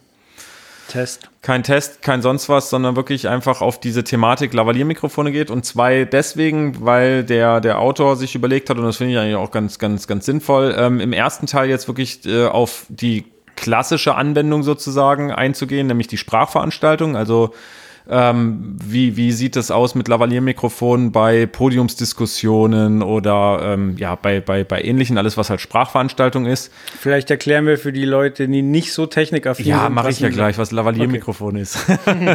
Test. 0.87 1.29
kein 1.41 1.63
Test, 1.63 2.01
kein 2.01 2.21
sonst 2.21 2.49
was, 2.49 2.69
sondern 2.69 2.95
wirklich 2.95 3.27
einfach 3.27 3.61
auf 3.61 3.79
diese 3.79 4.03
Thematik 4.03 4.53
Lavalier-Mikrofone 4.53 5.31
geht. 5.31 5.49
Und 5.51 5.65
zwei 5.65 6.05
deswegen, 6.05 6.85
weil 6.85 7.23
der, 7.23 7.61
der 7.61 7.79
Autor 7.79 8.15
sich 8.15 8.35
überlegt 8.35 8.69
hat, 8.69 8.77
und 8.77 8.83
das 8.83 8.97
finde 8.97 9.13
ich 9.13 9.19
eigentlich 9.19 9.35
auch 9.35 9.51
ganz, 9.51 9.79
ganz, 9.79 10.07
ganz 10.07 10.25
sinnvoll, 10.25 10.75
ähm, 10.77 10.99
im 10.99 11.13
ersten 11.13 11.47
Teil 11.47 11.69
jetzt 11.69 11.87
wirklich 11.87 12.25
äh, 12.25 12.45
auf 12.45 12.85
die 12.89 13.25
klassische 13.55 14.15
Anwendung 14.15 14.63
sozusagen 14.63 15.31
einzugehen, 15.31 15.87
nämlich 15.87 16.07
die 16.07 16.17
Sprachveranstaltung. 16.17 17.15
Also 17.15 17.53
ähm, 18.09 18.77
wie, 18.83 19.17
wie 19.17 19.31
sieht 19.31 19.55
es 19.55 19.71
aus 19.71 19.95
mit 19.95 20.07
Lavalier-Mikrofonen 20.07 21.11
bei 21.11 21.45
Podiumsdiskussionen 21.45 23.01
oder 23.01 23.59
ähm, 23.63 23.95
ja, 23.97 24.15
bei, 24.15 24.41
bei, 24.41 24.63
bei 24.63 24.81
ähnlichen, 24.81 25.17
alles 25.17 25.37
was 25.37 25.49
halt 25.49 25.61
Sprachveranstaltung 25.61 26.45
ist. 26.45 26.71
Vielleicht 26.99 27.31
erklären 27.31 27.65
wir 27.65 27.77
für 27.77 27.91
die 27.91 28.05
Leute, 28.05 28.47
die 28.47 28.61
nicht 28.61 28.93
so 28.93 29.05
technikaffin 29.05 29.65
Ja, 29.65 29.83
sind. 29.85 29.93
mache 29.95 30.07
was 30.07 30.15
ich 30.15 30.21
ja 30.21 30.29
gleich, 30.29 30.57
was 30.57 30.71
Lavalier-Mikrofon 30.71 31.55
ist. 31.55 31.77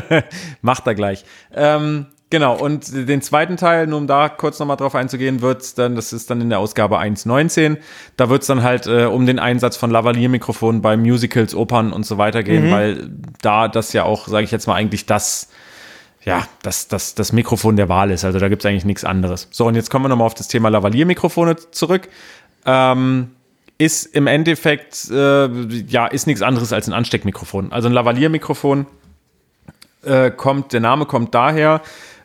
Macht 0.63 0.87
er 0.87 0.95
gleich. 0.95 1.25
Ähm, 1.55 2.07
genau, 2.31 2.57
und 2.57 2.93
den 2.93 3.23
zweiten 3.23 3.57
Teil, 3.57 3.87
nur 3.87 3.99
um 3.99 4.07
da 4.07 4.29
kurz 4.29 4.59
nochmal 4.59 4.77
drauf 4.77 4.95
einzugehen, 4.95 5.43
wird's 5.43 5.75
dann, 5.75 5.97
das 5.97 6.13
ist 6.13 6.31
dann 6.31 6.41
in 6.41 6.49
der 6.49 6.59
Ausgabe 6.59 6.99
1.19, 6.99 7.77
da 8.17 8.31
wird's 8.31 8.47
dann 8.47 8.63
halt 8.63 8.87
äh, 8.87 9.05
um 9.05 9.27
den 9.27 9.39
Einsatz 9.39 9.77
von 9.77 9.91
Lavalier-Mikrofonen 9.91 10.81
bei 10.83 10.97
Musicals, 10.97 11.55
Opern 11.55 11.93
und 11.93 12.07
so 12.07 12.19
weiter 12.19 12.43
gehen, 12.43 12.71
weil 12.71 13.11
da 13.43 13.69
das 13.69 13.93
ja 13.93 14.05
auch, 14.05 14.29
sage 14.29 14.45
ich 14.45 14.51
jetzt 14.51 14.67
mal, 14.67 14.75
eigentlich 14.75 15.07
das 15.07 15.49
ja, 16.23 16.47
das, 16.63 16.89
das, 16.89 17.15
das 17.15 17.33
Mikrofon 17.33 17.77
der 17.77 17.89
Wahl 17.89 18.11
ist. 18.11 18.25
Also 18.25 18.39
da 18.39 18.49
gibt's 18.49 18.67
eigentlich 18.67 18.85
nichts 18.85 19.05
anderes. 19.05 19.49
So, 19.51 19.67
und 19.67 19.75
jetzt 19.75 19.91
kommen 19.91 20.05
wir 20.05 20.11
nochmal 20.11 20.27
auf 20.27 20.35
das 20.35 20.49
Thema 20.49 20.69
Lavalier-Mikrofone 20.69 21.57
zurück. 21.71 22.09
Ähm, 22.67 23.31
ist 23.79 24.05
im 24.05 24.27
Endeffekt, 24.27 25.11
äh, 25.11 25.47
ja, 25.47 26.07
ist 26.07 26.27
nichts 26.27 26.43
anderes 26.43 26.75
als 26.75 26.87
ein 26.87 26.93
Ansteckmikrofon. 26.93 27.73
Also 27.73 27.89
ein 27.89 27.95
Lavalier-Mikrofon 27.95 28.87
äh, 30.05 30.31
kommt, 30.31 30.75
der 30.75 30.81
Name 30.81 31.07
kommt 31.07 31.35
daher, 31.35 31.81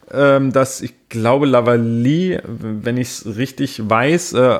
dass 0.08 0.82
ich 0.82 0.94
glaube, 1.10 1.46
Lavalier, 1.46 2.44
wenn 2.46 2.98
ich 2.98 3.08
es 3.08 3.38
richtig 3.38 3.90
weiß, 3.90 4.34
äh, 4.34 4.60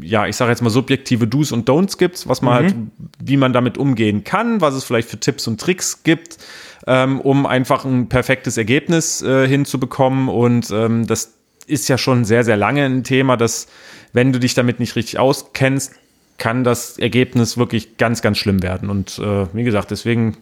ja, 0.00 0.26
ich 0.26 0.36
sage 0.36 0.50
jetzt 0.50 0.62
mal 0.62 0.70
subjektive 0.70 1.26
Do's 1.26 1.52
und 1.52 1.68
Don'ts 1.68 1.98
gibt, 1.98 2.28
was 2.28 2.42
man 2.42 2.54
halt, 2.54 2.74
wie 3.22 3.36
man 3.36 3.52
damit 3.52 3.78
umgehen 3.78 4.24
kann, 4.24 4.60
was 4.60 4.74
es 4.74 4.84
vielleicht 4.84 5.08
für 5.08 5.20
Tipps 5.20 5.46
und 5.46 5.60
Tricks 5.60 6.02
gibt, 6.02 6.38
ähm, 6.86 7.20
um 7.20 7.46
einfach 7.46 7.84
ein 7.84 8.08
perfektes 8.08 8.56
Ergebnis 8.56 9.22
äh, 9.22 9.46
hinzubekommen. 9.46 10.28
Und 10.28 10.70
ähm, 10.70 11.06
das 11.06 11.37
ist 11.68 11.88
ja 11.88 11.98
schon 11.98 12.24
sehr, 12.24 12.44
sehr 12.44 12.56
lange 12.56 12.84
ein 12.84 13.04
Thema, 13.04 13.36
dass 13.36 13.68
wenn 14.12 14.32
du 14.32 14.40
dich 14.40 14.54
damit 14.54 14.80
nicht 14.80 14.96
richtig 14.96 15.18
auskennst, 15.18 15.94
kann 16.38 16.64
das 16.64 16.98
Ergebnis 16.98 17.58
wirklich 17.58 17.96
ganz, 17.96 18.22
ganz 18.22 18.38
schlimm 18.38 18.62
werden. 18.62 18.90
Und 18.90 19.18
äh, 19.18 19.46
wie 19.52 19.64
gesagt, 19.64 19.90
deswegen 19.90 20.36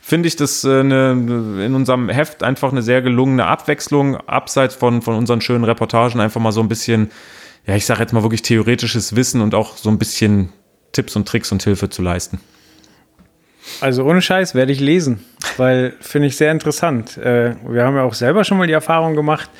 finde 0.00 0.28
ich 0.28 0.36
das 0.36 0.64
äh, 0.64 0.80
eine, 0.80 1.12
in 1.64 1.74
unserem 1.74 2.08
Heft 2.08 2.42
einfach 2.42 2.72
eine 2.72 2.82
sehr 2.82 3.00
gelungene 3.00 3.46
Abwechslung, 3.46 4.16
abseits 4.16 4.74
von, 4.74 5.02
von 5.02 5.14
unseren 5.14 5.40
schönen 5.40 5.64
Reportagen, 5.64 6.20
einfach 6.20 6.40
mal 6.40 6.52
so 6.52 6.60
ein 6.60 6.68
bisschen, 6.68 7.10
ja, 7.66 7.76
ich 7.76 7.86
sage 7.86 8.00
jetzt 8.00 8.12
mal 8.12 8.22
wirklich 8.22 8.42
theoretisches 8.42 9.16
Wissen 9.16 9.40
und 9.40 9.54
auch 9.54 9.76
so 9.76 9.88
ein 9.88 9.98
bisschen 9.98 10.52
Tipps 10.92 11.16
und 11.16 11.28
Tricks 11.28 11.52
und 11.52 11.62
Hilfe 11.62 11.90
zu 11.90 12.02
leisten. 12.02 12.40
Also 13.80 14.04
ohne 14.04 14.22
Scheiß 14.22 14.54
werde 14.54 14.72
ich 14.72 14.80
lesen, 14.80 15.24
weil 15.56 15.94
finde 16.00 16.28
ich 16.28 16.36
sehr 16.36 16.52
interessant. 16.52 17.16
Äh, 17.18 17.56
wir 17.68 17.84
haben 17.84 17.96
ja 17.96 18.02
auch 18.02 18.14
selber 18.14 18.44
schon 18.44 18.58
mal 18.58 18.66
die 18.66 18.72
Erfahrung 18.72 19.16
gemacht, 19.16 19.50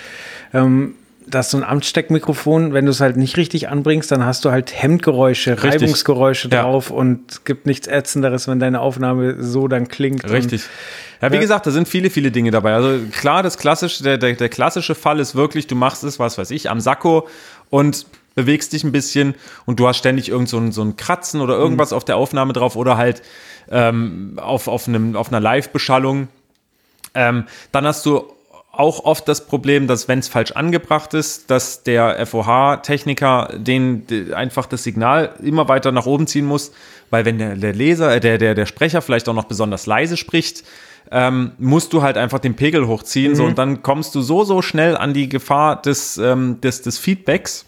ähm, 0.55 0.95
dass 1.29 1.51
so 1.51 1.57
ein 1.57 1.65
Amtssteckmikrofon, 1.65 2.73
wenn 2.73 2.85
du 2.85 2.91
es 2.93 3.01
halt 3.01 3.17
nicht 3.17 3.37
richtig 3.37 3.69
anbringst, 3.69 4.11
dann 4.13 4.25
hast 4.25 4.45
du 4.45 4.51
halt 4.51 4.73
Hemdgeräusche, 4.81 5.53
Richtig. 5.63 5.83
Reibungsgeräusche 5.83 6.49
Ja. 6.49 6.63
drauf 6.63 6.91
und 6.91 7.31
es 7.33 7.45
gibt 7.45 7.67
nichts 7.67 7.87
Ätzenderes, 7.89 8.47
wenn 8.49 8.61
deine 8.61 8.81
Aufnahme 8.81 9.43
so 9.43 9.67
dann 9.69 9.89
klingt. 9.89 10.29
Richtig. 10.31 10.63
Ja, 11.21 11.31
wie 11.31 11.37
Ja. 11.37 11.41
gesagt, 11.41 11.67
da 11.67 11.71
sind 11.71 11.89
viele, 11.89 12.11
viele 12.11 12.31
Dinge 12.31 12.51
dabei. 12.51 12.75
Also 12.75 13.01
klar, 13.11 13.43
das 13.43 13.59
klassische, 13.59 14.03
der, 14.05 14.19
der, 14.19 14.35
der 14.35 14.49
klassische 14.49 14.95
Fall 14.95 15.19
ist 15.19 15.35
wirklich, 15.35 15.67
du 15.67 15.75
machst 15.75 16.05
es, 16.05 16.19
was 16.19 16.39
weiß 16.39 16.51
ich, 16.53 16.71
am 16.71 16.81
Sakko 16.81 17.27
und 17.71 18.07
bewegst 18.35 18.73
dich 18.75 18.85
ein 18.85 18.93
bisschen 18.93 19.35
und 19.65 19.81
du 19.81 19.89
hast 19.89 19.97
ständig 19.97 20.29
irgend 20.29 20.49
so 20.49 20.59
ein, 20.59 20.71
so 20.71 20.83
ein 20.83 20.97
Kratzen 20.97 21.41
oder 21.41 21.55
irgendwas 21.57 21.93
auf 21.93 22.05
der 22.05 22.19
Aufnahme 22.19 22.53
drauf 22.53 22.77
oder 22.77 22.97
halt 22.99 23.23
ähm, 23.71 24.35
auf, 24.37 24.69
auf, 24.69 24.87
einem, 24.87 25.17
auf 25.17 25.29
einer 25.29 25.41
Live-Beschallung. 25.41 26.29
Ähm, 27.15 27.45
dann 27.73 27.87
hast 27.87 28.05
du 28.05 28.25
auch 28.79 29.05
oft 29.05 29.27
das 29.29 29.47
Problem, 29.47 29.87
dass 29.87 30.09
wenn 30.09 30.19
es 30.19 30.29
falsch 30.29 30.53
angebracht 30.53 31.15
ist, 31.15 31.51
dass 31.51 31.83
der 31.83 32.25
FOH-Techniker 32.27 33.51
den, 33.57 34.07
de- 34.07 34.35
einfach 34.35 34.67
das 34.67 34.83
Signal 34.83 35.35
immer 35.43 35.69
weiter 35.69 35.93
nach 35.93 36.07
oben 36.07 36.27
ziehen 36.27 36.47
muss, 36.47 36.73
weil 37.11 37.25
wenn 37.25 37.39
der, 37.39 37.55
der 37.57 37.73
Leser, 37.73 38.15
äh, 38.17 38.21
der, 38.21 38.39
der, 38.39 38.55
der 38.55 38.67
Sprecher 38.67 39.03
vielleicht 39.03 39.29
auch 39.29 39.35
noch 39.35 39.45
besonders 39.45 39.87
leise 39.87 40.17
spricht, 40.17 40.65
ähm, 41.11 41.53
musst 41.59 41.93
du 41.93 42.03
halt 42.03 42.17
einfach 42.17 42.41
den 42.41 42.55
Pegel 42.57 42.87
hochziehen, 42.89 43.37
so 43.37 43.45
und 43.45 43.59
dann 43.59 43.83
kommst 43.83 44.15
du 44.15 44.21
so, 44.23 44.43
so 44.45 44.61
schnell 44.61 44.97
an 44.97 45.15
die 45.15 45.29
Gefahr 45.29 45.81
des, 45.81 46.19
ähm, 46.19 46.61
des, 46.61 46.83
des 46.83 46.99
Feedbacks, 46.99 47.65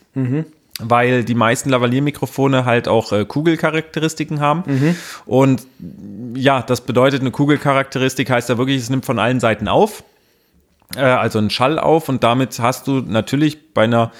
weil 0.81 1.23
die 1.25 1.35
meisten 1.37 1.71
Lavalier-Mikrofone 1.71 2.65
halt 2.65 2.89
auch 2.89 3.13
äh, 3.13 3.25
Kugelcharakteristiken 3.25 4.41
haben. 4.41 4.97
Und 5.27 5.67
ja, 6.35 6.63
das 6.63 6.81
bedeutet, 6.81 7.21
eine 7.21 7.31
Kugelcharakteristik 7.31 8.29
heißt 8.31 8.49
ja 8.49 8.59
wirklich, 8.59 8.79
es 8.83 8.91
nimmt 8.91 9.05
von 9.05 9.19
allen 9.21 9.39
Seiten 9.41 9.69
auf 9.69 10.03
äh, 10.97 11.01
also 11.01 11.39
einen 11.39 11.51
Schall 11.51 11.79
auf 11.79 12.09
und 12.09 12.23
damit 12.25 12.59
hast 12.59 12.87
du 12.87 13.01
natürlich 13.01 13.73
bei 13.75 13.85
einer 13.85 14.13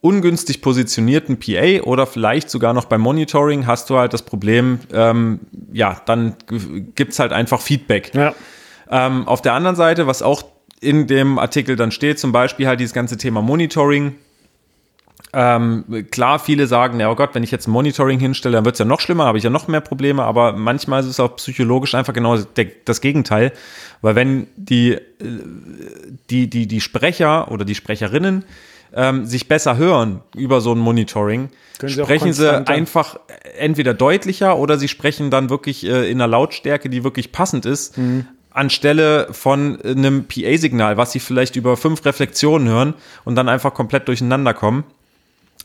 ungünstig 0.00 0.60
positionierten 0.60 1.38
PA 1.38 1.82
oder 1.84 2.06
vielleicht 2.06 2.50
sogar 2.50 2.74
noch 2.74 2.84
beim 2.84 3.00
Monitoring 3.00 3.66
hast 3.66 3.88
du 3.88 3.96
halt 3.96 4.12
das 4.12 4.22
Problem, 4.22 4.80
ähm, 4.92 5.40
ja, 5.72 6.02
dann 6.04 6.34
g- 6.46 6.84
gibt's 6.94 7.18
halt 7.18 7.32
einfach 7.32 7.62
Feedback. 7.62 8.12
Ja. 8.14 8.34
Ähm, 8.90 9.26
auf 9.26 9.40
der 9.40 9.54
anderen 9.54 9.76
Seite, 9.76 10.06
was 10.06 10.20
auch 10.20 10.44
in 10.80 11.06
dem 11.06 11.38
Artikel 11.38 11.76
dann 11.76 11.90
steht, 11.90 12.18
zum 12.18 12.32
Beispiel 12.32 12.66
halt 12.66 12.80
dieses 12.80 12.92
ganze 12.92 13.16
Thema 13.16 13.40
Monitoring. 13.40 14.16
Ähm, 15.32 16.06
klar, 16.10 16.38
viele 16.38 16.66
sagen, 16.66 17.00
ja, 17.00 17.10
oh 17.10 17.14
Gott, 17.16 17.30
wenn 17.32 17.42
ich 17.42 17.50
jetzt 17.50 17.66
ein 17.66 17.72
Monitoring 17.72 18.20
hinstelle, 18.20 18.56
dann 18.56 18.64
wird's 18.66 18.78
ja 18.78 18.84
noch 18.84 19.00
schlimmer, 19.00 19.24
habe 19.24 19.38
ich 19.38 19.44
ja 19.44 19.50
noch 19.50 19.66
mehr 19.66 19.80
Probleme, 19.80 20.22
aber 20.22 20.52
manchmal 20.52 21.00
ist 21.00 21.06
es 21.06 21.18
auch 21.18 21.34
psychologisch 21.36 21.94
einfach 21.94 22.12
genau 22.12 22.36
das 22.84 23.00
Gegenteil, 23.00 23.52
weil 24.04 24.16
wenn 24.16 24.48
die, 24.56 24.92
äh, 24.92 25.00
die, 26.28 26.50
die, 26.50 26.66
die 26.66 26.80
Sprecher 26.82 27.50
oder 27.50 27.64
die 27.64 27.74
Sprecherinnen 27.74 28.44
ähm, 28.94 29.24
sich 29.24 29.48
besser 29.48 29.78
hören 29.78 30.20
über 30.36 30.60
so 30.60 30.72
ein 30.72 30.78
Monitoring, 30.78 31.48
sie 31.80 31.88
sprechen 31.88 32.34
sie 32.34 32.66
einfach 32.68 33.18
entweder 33.58 33.94
deutlicher 33.94 34.58
oder 34.58 34.76
sie 34.76 34.88
sprechen 34.88 35.30
dann 35.30 35.48
wirklich 35.48 35.86
äh, 35.86 36.10
in 36.10 36.20
einer 36.20 36.28
Lautstärke, 36.28 36.90
die 36.90 37.02
wirklich 37.02 37.32
passend 37.32 37.64
ist, 37.64 37.96
Mhm. 37.96 38.26
anstelle 38.50 39.28
von 39.32 39.80
einem 39.80 40.26
PA-Signal, 40.26 40.98
was 40.98 41.12
sie 41.12 41.20
vielleicht 41.20 41.56
über 41.56 41.78
fünf 41.78 42.04
Reflexionen 42.04 42.68
hören 42.68 42.94
und 43.24 43.36
dann 43.36 43.48
einfach 43.48 43.72
komplett 43.72 44.06
durcheinander 44.06 44.52
kommen. 44.52 44.84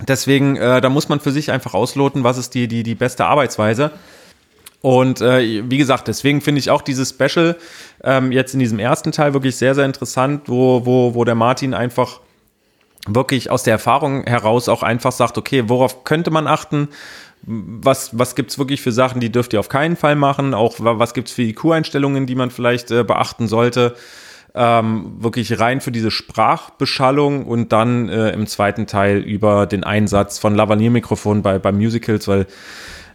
Deswegen, 0.08 0.56
äh, 0.56 0.80
da 0.80 0.88
muss 0.88 1.10
man 1.10 1.20
für 1.20 1.32
sich 1.34 1.52
einfach 1.52 1.74
ausloten, 1.74 2.24
was 2.24 2.38
ist 2.38 2.54
die, 2.54 2.70
die, 2.70 2.84
die 2.84 2.96
beste 2.96 3.26
Arbeitsweise. 3.26 3.92
Und 4.82 5.20
äh, 5.20 5.70
wie 5.70 5.78
gesagt, 5.78 6.08
deswegen 6.08 6.40
finde 6.40 6.60
ich 6.60 6.70
auch 6.70 6.82
dieses 6.82 7.10
Special 7.10 7.58
ähm, 8.04 8.32
jetzt 8.32 8.54
in 8.54 8.60
diesem 8.60 8.80
ersten 8.80 9.12
Teil 9.12 9.34
wirklich 9.34 9.58
sehr, 9.58 9.76
sehr 9.76 9.86
interessant, 9.86 10.44
wo, 10.48 10.86
wo, 10.86 11.16
wo 11.16 11.26
der 11.26 11.36
Martin 11.36 11.74
einfach 11.74 12.22
wirklich 13.08 13.50
aus 13.50 13.64
der 13.64 13.74
Erfahrung 13.74 14.24
heraus 14.24 14.70
auch 14.70 14.84
einfach 14.84 15.12
sagt, 15.12 15.38
okay, 15.38 15.64
worauf 15.68 16.04
könnte 16.06 16.32
man 16.32 16.48
achten? 16.48 16.90
Was, 17.42 18.18
was 18.18 18.36
gibt's 18.36 18.58
wirklich 18.58 18.82
für 18.82 18.92
Sachen, 18.92 19.22
die 19.22 19.32
dürft 19.32 19.54
ihr 19.54 19.60
auf 19.60 19.70
keinen 19.70 19.96
Fall 19.96 20.16
machen? 20.16 20.54
Auch 20.54 20.80
wa- 20.80 21.00
was 21.00 21.14
gibt's 21.14 21.32
für 21.32 21.42
IQ-Einstellungen, 21.42 22.26
die 22.26 22.36
man 22.36 22.52
vielleicht 22.52 22.92
äh, 22.92 23.04
beachten 23.04 23.48
sollte? 23.48 23.96
Ähm, 24.56 25.14
wirklich 25.20 25.60
rein 25.60 25.80
für 25.80 25.92
diese 25.92 26.12
Sprachbeschallung 26.12 27.46
und 27.46 27.72
dann 27.72 28.10
äh, 28.10 28.32
im 28.32 28.48
zweiten 28.48 28.88
Teil 28.88 29.20
über 29.20 29.68
den 29.68 29.84
Einsatz 29.84 30.40
von 30.40 30.56
Lavalier-Mikrofonen 30.56 31.44
bei, 31.44 31.60
bei 31.60 31.72
Musicals, 31.72 32.28
weil 32.28 32.46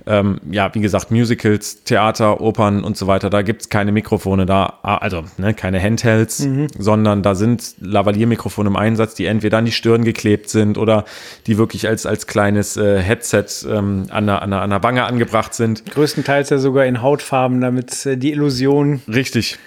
ähm, 0.07 0.41
ja, 0.51 0.75
wie 0.75 0.81
gesagt, 0.81 1.11
Musicals, 1.11 1.85
Theater, 1.85 2.41
Opern 2.41 2.85
und 2.85 2.97
so 2.97 3.07
weiter, 3.07 3.31
da 3.31 3.43
gibt's 3.43 3.69
keine 3.69 3.93
Mikrofone 3.93 4.47
da, 4.47 4.79
ah, 4.83 4.99
also 4.99 5.25
ne, 5.39 5.55
keine 5.55 5.81
Handhelds, 5.81 6.47
sondern 6.79 7.23
da 7.23 7.35
sind 7.35 7.75
Lavalier-Mikrofone 7.81 8.69
im 8.69 8.77
Einsatz, 8.77 9.15
die 9.15 9.27
entweder 9.27 9.59
an 9.59 9.65
die 9.65 9.73
Stirn 9.73 10.05
geklebt 10.05 10.51
sind 10.51 10.79
oder 10.79 11.05
die 11.47 11.59
wirklich 11.59 11.89
als, 11.89 12.07
als 12.07 12.27
kleines 12.27 12.77
äh, 12.77 13.01
Headset 13.01 13.47
ähm, 13.69 14.07
an, 14.11 14.27
der, 14.27 14.43
an, 14.43 14.51
der, 14.51 14.63
an 14.63 14.71
der 14.71 14.83
Wange 14.83 15.05
angebracht 15.05 15.55
sind. 15.55 15.85
Größtenteils 15.87 16.51
ja 16.51 16.59
sogar 16.59 16.85
in 16.85 17.01
Hautfarben, 17.01 17.61
damit 17.61 18.05
äh, 18.07 18.17
die 18.17 18.33
Illusion. 18.33 19.01
Richtig. 19.09 19.59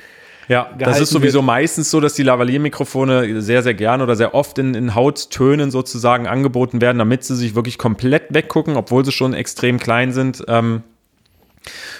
Ja, 0.47 0.71
das 0.79 0.99
ist 1.01 1.09
sowieso 1.09 1.39
wird. 1.39 1.45
meistens 1.45 1.91
so, 1.91 1.99
dass 1.99 2.13
die 2.13 2.23
Lavalier-Mikrofone 2.23 3.41
sehr, 3.41 3.63
sehr 3.63 3.73
gern 3.73 4.01
oder 4.01 4.15
sehr 4.15 4.33
oft 4.33 4.57
in, 4.57 4.75
in 4.75 4.95
Hauttönen 4.95 5.71
sozusagen 5.71 6.25
angeboten 6.25 6.79
werden, 6.79 6.97
damit 6.99 7.23
sie 7.25 7.35
sich 7.35 7.53
wirklich 7.53 7.77
komplett 7.77 8.33
weggucken, 8.33 8.77
obwohl 8.77 9.03
sie 9.03 9.11
schon 9.11 9.33
extrem 9.33 9.77
klein 9.79 10.13
sind. 10.13 10.43
Ähm, 10.47 10.83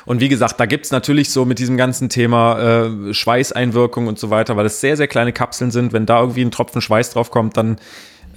und 0.06 0.22
wie 0.22 0.30
gesagt, 0.30 0.60
da 0.60 0.66
gibt's 0.66 0.91
natürlich 0.91 1.30
so 1.32 1.43
mit 1.43 1.60
diesem 1.60 1.76
ganzen 1.76 2.08
Thema 2.08 2.86
äh, 2.86 3.14
Schweißeinwirkung 3.14 4.08
und 4.08 4.18
so 4.18 4.30
weiter, 4.30 4.56
weil 4.56 4.66
es 4.66 4.80
sehr, 4.80 4.95
sehr 4.95 5.08
kleine 5.08 5.34
Kapseln 5.34 5.72
sind. 5.72 5.91
Wenn 5.91 6.06
da 6.06 6.22
irgendwie 6.22 6.43
ein 6.43 6.52
Tropfen 6.52 6.82
Schweiß 6.82 7.12
drauf 7.12 7.32
kommt, 7.32 7.58
dann 7.58 7.78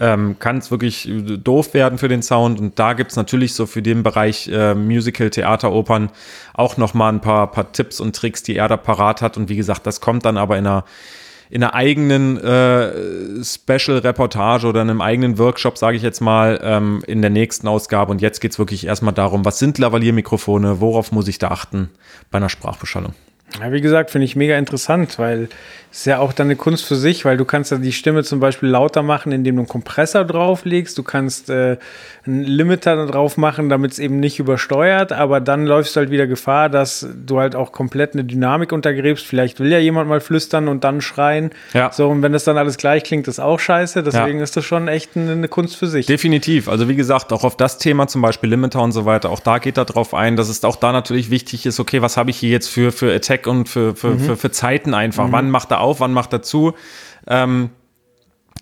ähm, 0.01 0.37
kann 0.39 0.59
es 0.59 0.71
wirklich 0.71 1.09
äh, 1.09 1.37
doof 1.37 1.75
werden 1.75 1.99
für 1.99 2.09
den 2.09 2.23
Sound. 2.23 2.59
Und 2.59 2.79
da 2.79 2.95
gibt's 2.95 3.17
natürlich 3.17 3.55
so 3.55 3.67
für 3.67 3.83
den 3.83 4.03
Bereich 4.03 4.49
äh, 4.49 4.75
Musical, 4.75 5.31
Theater, 5.31 5.73
Opern 5.73 6.11
auch 6.55 6.77
nochmal 6.79 7.13
ein 7.13 7.21
paar, 7.21 7.51
paar 7.53 7.71
Tipps 7.73 8.01
und 8.01 8.17
Tricks, 8.17 8.43
die 8.43 8.57
er 8.57 8.69
da 8.69 8.77
parat 8.77 9.23
hat. 9.23 9.37
Und 9.37 9.49
wie 9.49 9.57
gesagt, 9.57 9.87
das 9.87 10.01
kommt 10.01 10.25
dann 10.25 10.37
aber 10.37 10.59
in 10.59 10.67
einer 10.67 10.85
in 11.53 11.65
einer 11.65 11.75
eigenen 11.75 12.37
äh, 12.39 13.43
Special-Reportage 13.43 14.69
oder 14.69 14.83
einem 14.83 15.01
eigenen 15.01 15.37
Workshop, 15.37 15.79
sage 15.79 15.97
ich 15.97 16.03
jetzt 16.05 16.21
mal, 16.21 16.61
ähm, 16.63 17.03
in 17.09 17.23
der 17.23 17.31
nächsten 17.31 17.67
Ausgabe. 17.67 18.13
Und 18.13 18.23
jetzt 18.23 18.41
geht's 18.41 18.61
wirklich 18.61 18.87
erstmal 18.87 19.13
darum, 19.13 19.45
was 19.45 19.59
sind 19.59 19.77
Lavalier-Mikrofone, 19.79 20.81
worauf 20.81 21.11
muss 21.11 21.27
ich 21.27 21.39
da 21.39 21.49
achten 21.49 21.91
bei 22.31 22.37
einer 22.37 22.49
Sprachbeschallung. 22.49 23.15
Ja, 23.59 23.73
wie 23.73 23.81
gesagt, 23.81 24.11
finde 24.11 24.27
ich 24.27 24.37
mega 24.37 24.57
interessant, 24.57 25.19
weil 25.19 25.49
es 25.91 26.01
ist 26.01 26.05
ja 26.05 26.21
auch 26.21 26.33
dann 26.33 26.47
eine 26.47 26.57
Kunst 26.57 26.85
für 26.85 26.95
sich, 26.95 27.25
weil 27.25 27.37
du 27.37 27.45
kannst 27.45 27.73
ja 27.73 27.79
die 27.79 27.91
Stimme 27.91 28.23
zum 28.23 28.39
Beispiel 28.39 28.69
lauter 28.69 29.03
machen, 29.03 29.33
indem 29.33 29.57
du 29.57 29.63
einen 29.63 29.69
Kompressor 29.69 30.25
drauflegst. 30.25 30.97
Du 30.97 31.03
kannst 31.03 31.51
äh, 31.51 31.79
einen 32.25 32.45
Limiter 32.45 32.95
da 32.95 33.07
drauf 33.07 33.37
machen, 33.37 33.69
damit 33.69 33.93
es 33.93 33.99
eben 33.99 34.21
nicht 34.21 34.39
übersteuert, 34.39 35.11
aber 35.11 35.41
dann 35.41 35.67
läufst 35.67 35.97
du 35.97 36.01
halt 36.01 36.13
wieder 36.13 36.29
Gefahr, 36.29 36.69
dass 36.69 37.09
du 37.27 37.41
halt 37.41 37.57
auch 37.57 37.73
komplett 37.73 38.13
eine 38.13 38.23
Dynamik 38.23 38.71
untergräbst. 38.71 39.27
Vielleicht 39.27 39.59
will 39.59 39.73
ja 39.73 39.79
jemand 39.79 40.09
mal 40.09 40.21
flüstern 40.21 40.69
und 40.69 40.85
dann 40.85 41.01
schreien. 41.01 41.51
Ja. 41.75 41.91
So, 41.91 42.09
und 42.09 42.23
wenn 42.23 42.33
das 42.33 42.45
dann 42.45 42.57
alles 42.57 42.77
gleich 42.77 43.03
klingt, 43.03 43.27
ist 43.27 43.41
auch 43.41 43.59
scheiße. 43.59 44.05
Deswegen 44.05 44.39
ist 44.39 44.57
das 44.57 44.65
schon 44.65 44.87
echt 44.87 45.17
eine, 45.17 45.33
eine 45.33 45.49
Kunst 45.49 45.77
für 45.77 45.89
sich. 45.89 46.07
Definitiv. 46.07 46.69
Also 46.69 46.89
wie 46.89 46.95
gesagt, 46.95 47.33
auch 47.33 47.43
auf 47.43 47.57
das 47.57 47.79
Thema 47.79 48.07
zum 48.07 48.23
Beispiel 48.23 48.49
Limiter 48.49 48.81
und 48.81 48.93
so 48.93 49.07
weiter, 49.07 49.31
auch 49.31 49.41
da 49.41 49.59
geht 49.59 49.77
er 49.77 49.87
drauf 49.87 50.15
ein, 50.15 50.37
dass 50.37 50.49
es 50.49 50.63
auch 50.63 50.77
da 50.77 50.93
natürlich 50.93 51.31
wichtig 51.31 51.67
ist, 51.67 51.81
okay, 51.81 52.01
was 52.01 52.17
habe 52.17 52.31
ich 52.31 52.37
hier 52.37 52.51
jetzt 52.51 52.69
für, 52.69 52.93
für 52.93 53.13
Attack 53.13 53.40
Zweck 53.41 53.47
und 53.47 53.69
für, 53.69 53.95
für, 53.95 54.19
für, 54.19 54.37
für 54.37 54.51
Zeiten 54.51 54.95
einfach. 54.95 55.31
Wann 55.33 55.51
macht 55.51 55.71
er 55.71 55.81
auf, 55.81 56.01
wann 56.01 56.13
macht 56.13 56.33
er 56.33 56.43
zu? 56.43 56.75
Ähm, 57.27 57.71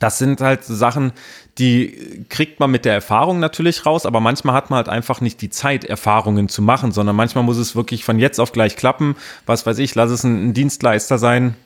das 0.01 0.19
sind 0.19 0.41
halt 0.41 0.65
Sachen, 0.65 1.13
die 1.59 2.25
kriegt 2.29 2.61
man 2.61 2.71
mit 2.71 2.85
der 2.85 2.95
Erfahrung 2.95 3.41
natürlich 3.41 3.85
raus, 3.85 4.07
aber 4.07 4.21
manchmal 4.21 4.55
hat 4.55 4.71
man 4.71 4.77
halt 4.77 4.89
einfach 4.89 5.21
nicht 5.21 5.41
die 5.41 5.51
Zeit, 5.51 5.85
Erfahrungen 5.85 6.49
zu 6.49 6.63
machen, 6.63 6.93
sondern 6.93 7.17
manchmal 7.17 7.43
muss 7.43 7.57
es 7.57 7.75
wirklich 7.75 8.05
von 8.05 8.21
jetzt 8.21 8.39
auf 8.39 8.53
gleich 8.53 8.77
klappen. 8.77 9.17
Was 9.47 9.67
weiß 9.67 9.79
ich, 9.79 9.95
lass 9.97 10.11
es 10.11 10.23
ein, 10.23 10.51
ein 10.51 10.55
Dienstleister 10.55 11.19
sein, 11.19 11.57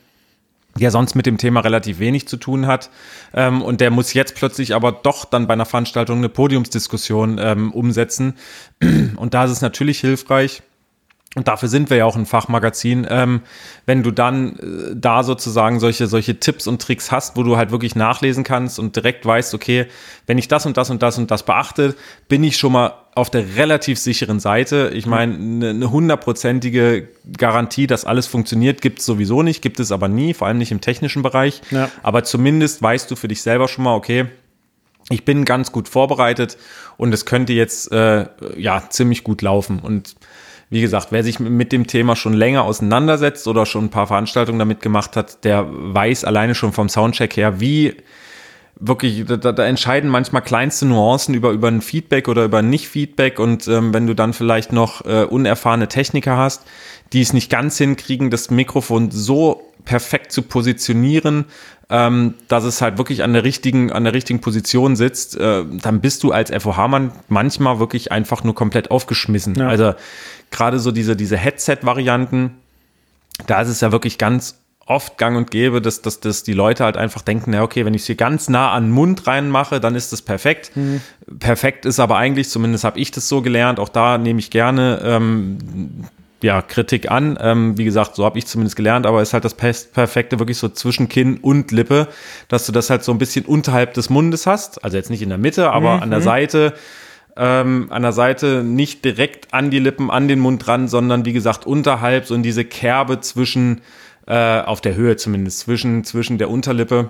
der 0.79 0.89
sonst 0.89 1.13
mit 1.13 1.27
dem 1.27 1.37
Thema 1.37 1.59
relativ 1.59 1.99
wenig 1.99 2.27
zu 2.27 2.37
tun 2.37 2.65
hat. 2.65 2.89
Ähm, 3.35 3.61
und 3.61 3.81
der 3.81 3.91
muss 3.91 4.13
jetzt 4.13 4.33
plötzlich 4.33 4.73
aber 4.73 4.91
doch 4.91 5.25
dann 5.25 5.45
bei 5.45 5.53
einer 5.53 5.65
Veranstaltung 5.65 6.17
eine 6.17 6.29
Podiumsdiskussion 6.29 7.37
ähm, 7.39 7.71
umsetzen. 7.71 8.33
Und 9.15 9.35
da 9.35 9.45
ist 9.45 9.51
es 9.51 9.61
natürlich 9.61 9.99
hilfreich, 9.99 10.63
und 11.35 11.47
dafür 11.47 11.67
sind 11.67 11.89
wir 11.89 11.97
ja 11.97 12.05
auch 12.05 12.15
ein 12.15 12.27
Fachmagazin. 12.27 13.07
Ähm, 13.09 13.41
wenn 13.87 14.03
du 14.03 14.11
dann 14.11 14.59
äh, 14.59 14.95
da 14.95 15.23
sozusagen 15.23 15.79
solche, 15.79 16.05
solche 16.05 16.39
Tipps 16.39 16.67
und 16.67 16.81
Tricks 16.81 17.11
hast, 17.11 17.35
wo 17.35 17.43
du 17.43 17.57
halt 17.57 17.71
wirklich 17.71 17.95
nachlesen 17.95 18.43
kannst 18.43 18.77
und 18.77 18.95
direkt 18.95 19.25
weißt, 19.25 19.53
okay, 19.55 19.87
wenn 20.27 20.37
ich 20.37 20.47
das 20.47 20.67
und 20.67 20.77
das 20.77 20.91
und 20.91 21.01
das 21.01 21.17
und 21.17 21.31
das 21.31 21.43
beachte, 21.43 21.95
bin 22.27 22.43
ich 22.43 22.57
schon 22.57 22.73
mal 22.73 22.93
auf 23.15 23.31
der 23.31 23.55
relativ 23.55 23.97
sicheren 23.97 24.39
Seite. 24.39 24.91
Ich 24.93 25.07
meine, 25.07 25.33
eine, 25.33 25.69
eine 25.69 25.91
hundertprozentige 25.91 27.09
Garantie, 27.35 27.87
dass 27.87 28.05
alles 28.05 28.27
funktioniert, 28.27 28.81
gibt 28.81 28.99
es 28.99 29.05
sowieso 29.05 29.41
nicht, 29.41 29.61
gibt 29.61 29.79
es 29.79 29.91
aber 29.91 30.07
nie, 30.07 30.35
vor 30.35 30.47
allem 30.47 30.59
nicht 30.59 30.71
im 30.71 30.81
technischen 30.81 31.23
Bereich. 31.23 31.61
Ja. 31.71 31.89
Aber 32.03 32.23
zumindest 32.23 32.81
weißt 32.81 33.09
du 33.09 33.15
für 33.15 33.27
dich 33.27 33.41
selber 33.41 33.67
schon 33.67 33.85
mal, 33.85 33.95
okay, 33.95 34.27
ich 35.09 35.25
bin 35.25 35.45
ganz 35.45 35.71
gut 35.71 35.89
vorbereitet 35.89 36.57
und 36.97 37.13
es 37.13 37.25
könnte 37.25 37.53
jetzt 37.53 37.91
äh, 37.91 38.25
ja 38.57 38.83
ziemlich 38.89 39.23
gut 39.23 39.41
laufen. 39.41 39.79
Und 39.79 40.15
wie 40.73 40.81
gesagt, 40.81 41.09
wer 41.11 41.23
sich 41.23 41.39
mit 41.39 41.71
dem 41.71 41.85
Thema 41.85 42.15
schon 42.15 42.33
länger 42.33 42.63
auseinandersetzt 42.63 43.47
oder 43.47 43.67
schon 43.67 43.85
ein 43.85 43.89
paar 43.91 44.07
Veranstaltungen 44.07 44.57
damit 44.57 44.81
gemacht 44.81 45.15
hat, 45.15 45.43
der 45.45 45.67
weiß 45.69 46.25
alleine 46.25 46.55
schon 46.55 46.73
vom 46.73 46.89
Soundcheck 46.89 47.37
her, 47.37 47.59
wie 47.59 47.95
wirklich, 48.75 49.23
da, 49.25 49.37
da 49.37 49.65
entscheiden 49.67 50.09
manchmal 50.09 50.41
kleinste 50.41 50.87
Nuancen 50.87 51.35
über, 51.35 51.51
über 51.51 51.67
ein 51.67 51.81
Feedback 51.81 52.27
oder 52.27 52.43
über 52.45 52.57
ein 52.57 52.71
Nicht-Feedback 52.71 53.37
und 53.37 53.67
ähm, 53.67 53.93
wenn 53.93 54.07
du 54.07 54.15
dann 54.15 54.33
vielleicht 54.33 54.73
noch 54.73 55.05
äh, 55.05 55.25
unerfahrene 55.25 55.89
Techniker 55.89 56.37
hast, 56.37 56.63
die 57.13 57.21
es 57.21 57.33
nicht 57.33 57.51
ganz 57.51 57.77
hinkriegen, 57.77 58.31
das 58.31 58.49
Mikrofon 58.49 59.11
so 59.11 59.61
perfekt 59.85 60.31
zu 60.31 60.41
positionieren, 60.41 61.45
ähm, 61.89 62.33
dass 62.47 62.63
es 62.63 62.81
halt 62.81 62.97
wirklich 62.97 63.23
an 63.23 63.33
der 63.33 63.43
richtigen, 63.43 63.91
an 63.91 64.03
der 64.03 64.13
richtigen 64.13 64.41
Position 64.41 64.95
sitzt, 64.95 65.37
äh, 65.37 65.63
dann 65.65 66.01
bist 66.01 66.23
du 66.23 66.31
als 66.31 66.49
FOH-Mann 66.49 67.11
manchmal 67.27 67.79
wirklich 67.79 68.11
einfach 68.11 68.43
nur 68.43 68.55
komplett 68.55 68.89
aufgeschmissen. 68.89 69.55
Ja. 69.55 69.67
Also 69.67 69.93
gerade 70.53 70.79
so 70.79 70.91
diese, 70.91 71.15
diese 71.15 71.37
Headset-Varianten, 71.37 72.51
da 73.47 73.61
ist 73.61 73.69
es 73.69 73.81
ja 73.81 73.91
wirklich 73.91 74.17
ganz 74.17 74.59
oft 74.85 75.17
gang 75.17 75.37
und 75.37 75.51
gäbe, 75.51 75.81
dass, 75.81 76.01
dass, 76.01 76.19
dass 76.19 76.43
die 76.43 76.53
Leute 76.53 76.83
halt 76.83 76.97
einfach 76.97 77.21
denken, 77.21 77.53
ja, 77.53 77.63
okay, 77.63 77.85
wenn 77.85 77.93
ich 77.93 78.01
es 78.01 78.07
hier 78.07 78.15
ganz 78.15 78.49
nah 78.49 78.71
an 78.71 78.85
den 78.85 78.91
Mund 78.91 79.27
reinmache, 79.27 79.79
dann 79.79 79.95
ist 79.95 80.11
das 80.11 80.21
perfekt. 80.21 80.71
Perfekt 81.39 81.85
ist 81.85 81.99
aber 81.99 82.17
eigentlich, 82.17 82.49
zumindest 82.49 82.83
habe 82.83 82.99
ich 82.99 83.11
das 83.11 83.29
so 83.29 83.41
gelernt, 83.41 83.79
auch 83.79 83.89
da 83.89 84.17
nehme 84.17 84.39
ich 84.39 84.49
gerne 84.49 85.01
ähm, 85.03 85.57
ja, 86.41 86.61
Kritik 86.61 87.09
an. 87.09 87.37
Ähm, 87.41 87.77
wie 87.77 87.85
gesagt, 87.85 88.15
so 88.15 88.25
habe 88.25 88.37
ich 88.37 88.45
zumindest 88.45 88.75
gelernt, 88.75 89.05
aber 89.05 89.21
ist 89.21 89.33
halt 89.33 89.45
das 89.45 89.53
Perfekte 89.55 90.39
wirklich 90.39 90.57
so 90.57 90.67
zwischen 90.67 91.07
Kinn 91.07 91.37
und 91.37 91.71
Lippe, 91.71 92.09
dass 92.49 92.65
du 92.65 92.73
das 92.73 92.89
halt 92.89 93.03
so 93.03 93.13
ein 93.13 93.17
bisschen 93.17 93.45
unterhalb 93.45 93.93
des 93.93 94.09
Mundes 94.09 94.45
hast. 94.45 94.83
Also 94.83 94.97
jetzt 94.97 95.09
nicht 95.09 95.21
in 95.21 95.29
der 95.29 95.37
Mitte, 95.37 95.71
aber 95.71 96.01
an 96.01 96.11
der 96.11 96.21
Seite. 96.21 96.73
Ähm, 97.35 97.87
an 97.89 98.03
der 98.03 98.11
Seite 98.11 98.63
nicht 98.63 99.03
direkt 99.03 99.53
an 99.53 99.71
die 99.71 99.79
Lippen, 99.79 100.11
an 100.11 100.27
den 100.27 100.39
Mund 100.39 100.65
dran, 100.65 100.87
sondern 100.87 101.25
wie 101.25 101.33
gesagt 101.33 101.65
unterhalb, 101.65 102.25
so 102.25 102.35
in 102.35 102.43
diese 102.43 102.63
Kerbe 102.63 103.21
zwischen, 103.21 103.81
äh, 104.27 104.61
auf 104.61 104.81
der 104.81 104.95
Höhe 104.95 105.15
zumindest, 105.15 105.59
zwischen, 105.59 106.03
zwischen 106.03 106.37
der 106.37 106.49
Unterlippe 106.49 107.09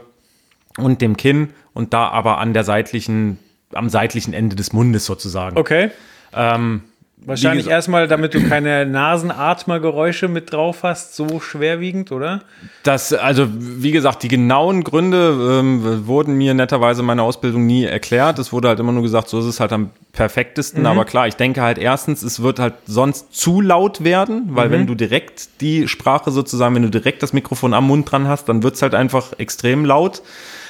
und 0.77 1.01
dem 1.01 1.17
Kinn 1.17 1.49
und 1.73 1.93
da 1.93 2.07
aber 2.07 2.37
an 2.37 2.53
der 2.53 2.63
seitlichen, 2.63 3.37
am 3.73 3.89
seitlichen 3.89 4.33
Ende 4.33 4.55
des 4.55 4.71
Mundes 4.71 5.05
sozusagen. 5.05 5.57
Okay. 5.57 5.91
Ähm, 6.33 6.83
Wahrscheinlich 7.25 7.67
erstmal, 7.67 8.07
damit 8.07 8.33
du 8.33 8.41
keine 8.49 8.85
Nasenatmergeräusche 8.85 10.27
mit 10.27 10.51
drauf 10.53 10.83
hast, 10.83 11.15
so 11.15 11.39
schwerwiegend, 11.39 12.11
oder? 12.11 12.41
Das, 12.83 13.13
also 13.13 13.47
wie 13.49 13.91
gesagt, 13.91 14.23
die 14.23 14.27
genauen 14.27 14.83
Gründe 14.83 15.59
ähm, 15.59 16.07
wurden 16.07 16.35
mir 16.35 16.53
netterweise 16.53 17.01
in 17.01 17.07
meiner 17.07 17.23
Ausbildung 17.23 17.65
nie 17.65 17.85
erklärt. 17.85 18.39
Es 18.39 18.51
wurde 18.51 18.67
halt 18.67 18.79
immer 18.79 18.91
nur 18.91 19.03
gesagt, 19.03 19.29
so 19.29 19.39
ist 19.39 19.45
es 19.45 19.59
halt 19.59 19.71
am 19.71 19.91
perfektesten. 20.11 20.85
Aber 20.85 21.05
klar, 21.05 21.27
ich 21.27 21.35
denke 21.35 21.61
halt 21.61 21.77
erstens, 21.77 22.23
es 22.23 22.41
wird 22.41 22.59
halt 22.59 22.75
sonst 22.85 23.35
zu 23.35 23.61
laut 23.61 24.03
werden, 24.03 24.49
weil 24.49 24.69
wenn 24.71 24.85
du 24.85 24.95
direkt 24.95 25.61
die 25.61 25.87
Sprache 25.87 26.31
sozusagen, 26.31 26.75
wenn 26.75 26.83
du 26.83 26.89
direkt 26.89 27.23
das 27.23 27.33
Mikrofon 27.33 27.73
am 27.73 27.87
Mund 27.87 28.11
dran 28.11 28.27
hast, 28.27 28.47
dann 28.49 28.63
wird 28.63 28.75
es 28.75 28.81
halt 28.81 28.93
einfach 28.93 29.33
extrem 29.39 29.85
laut. 29.85 30.21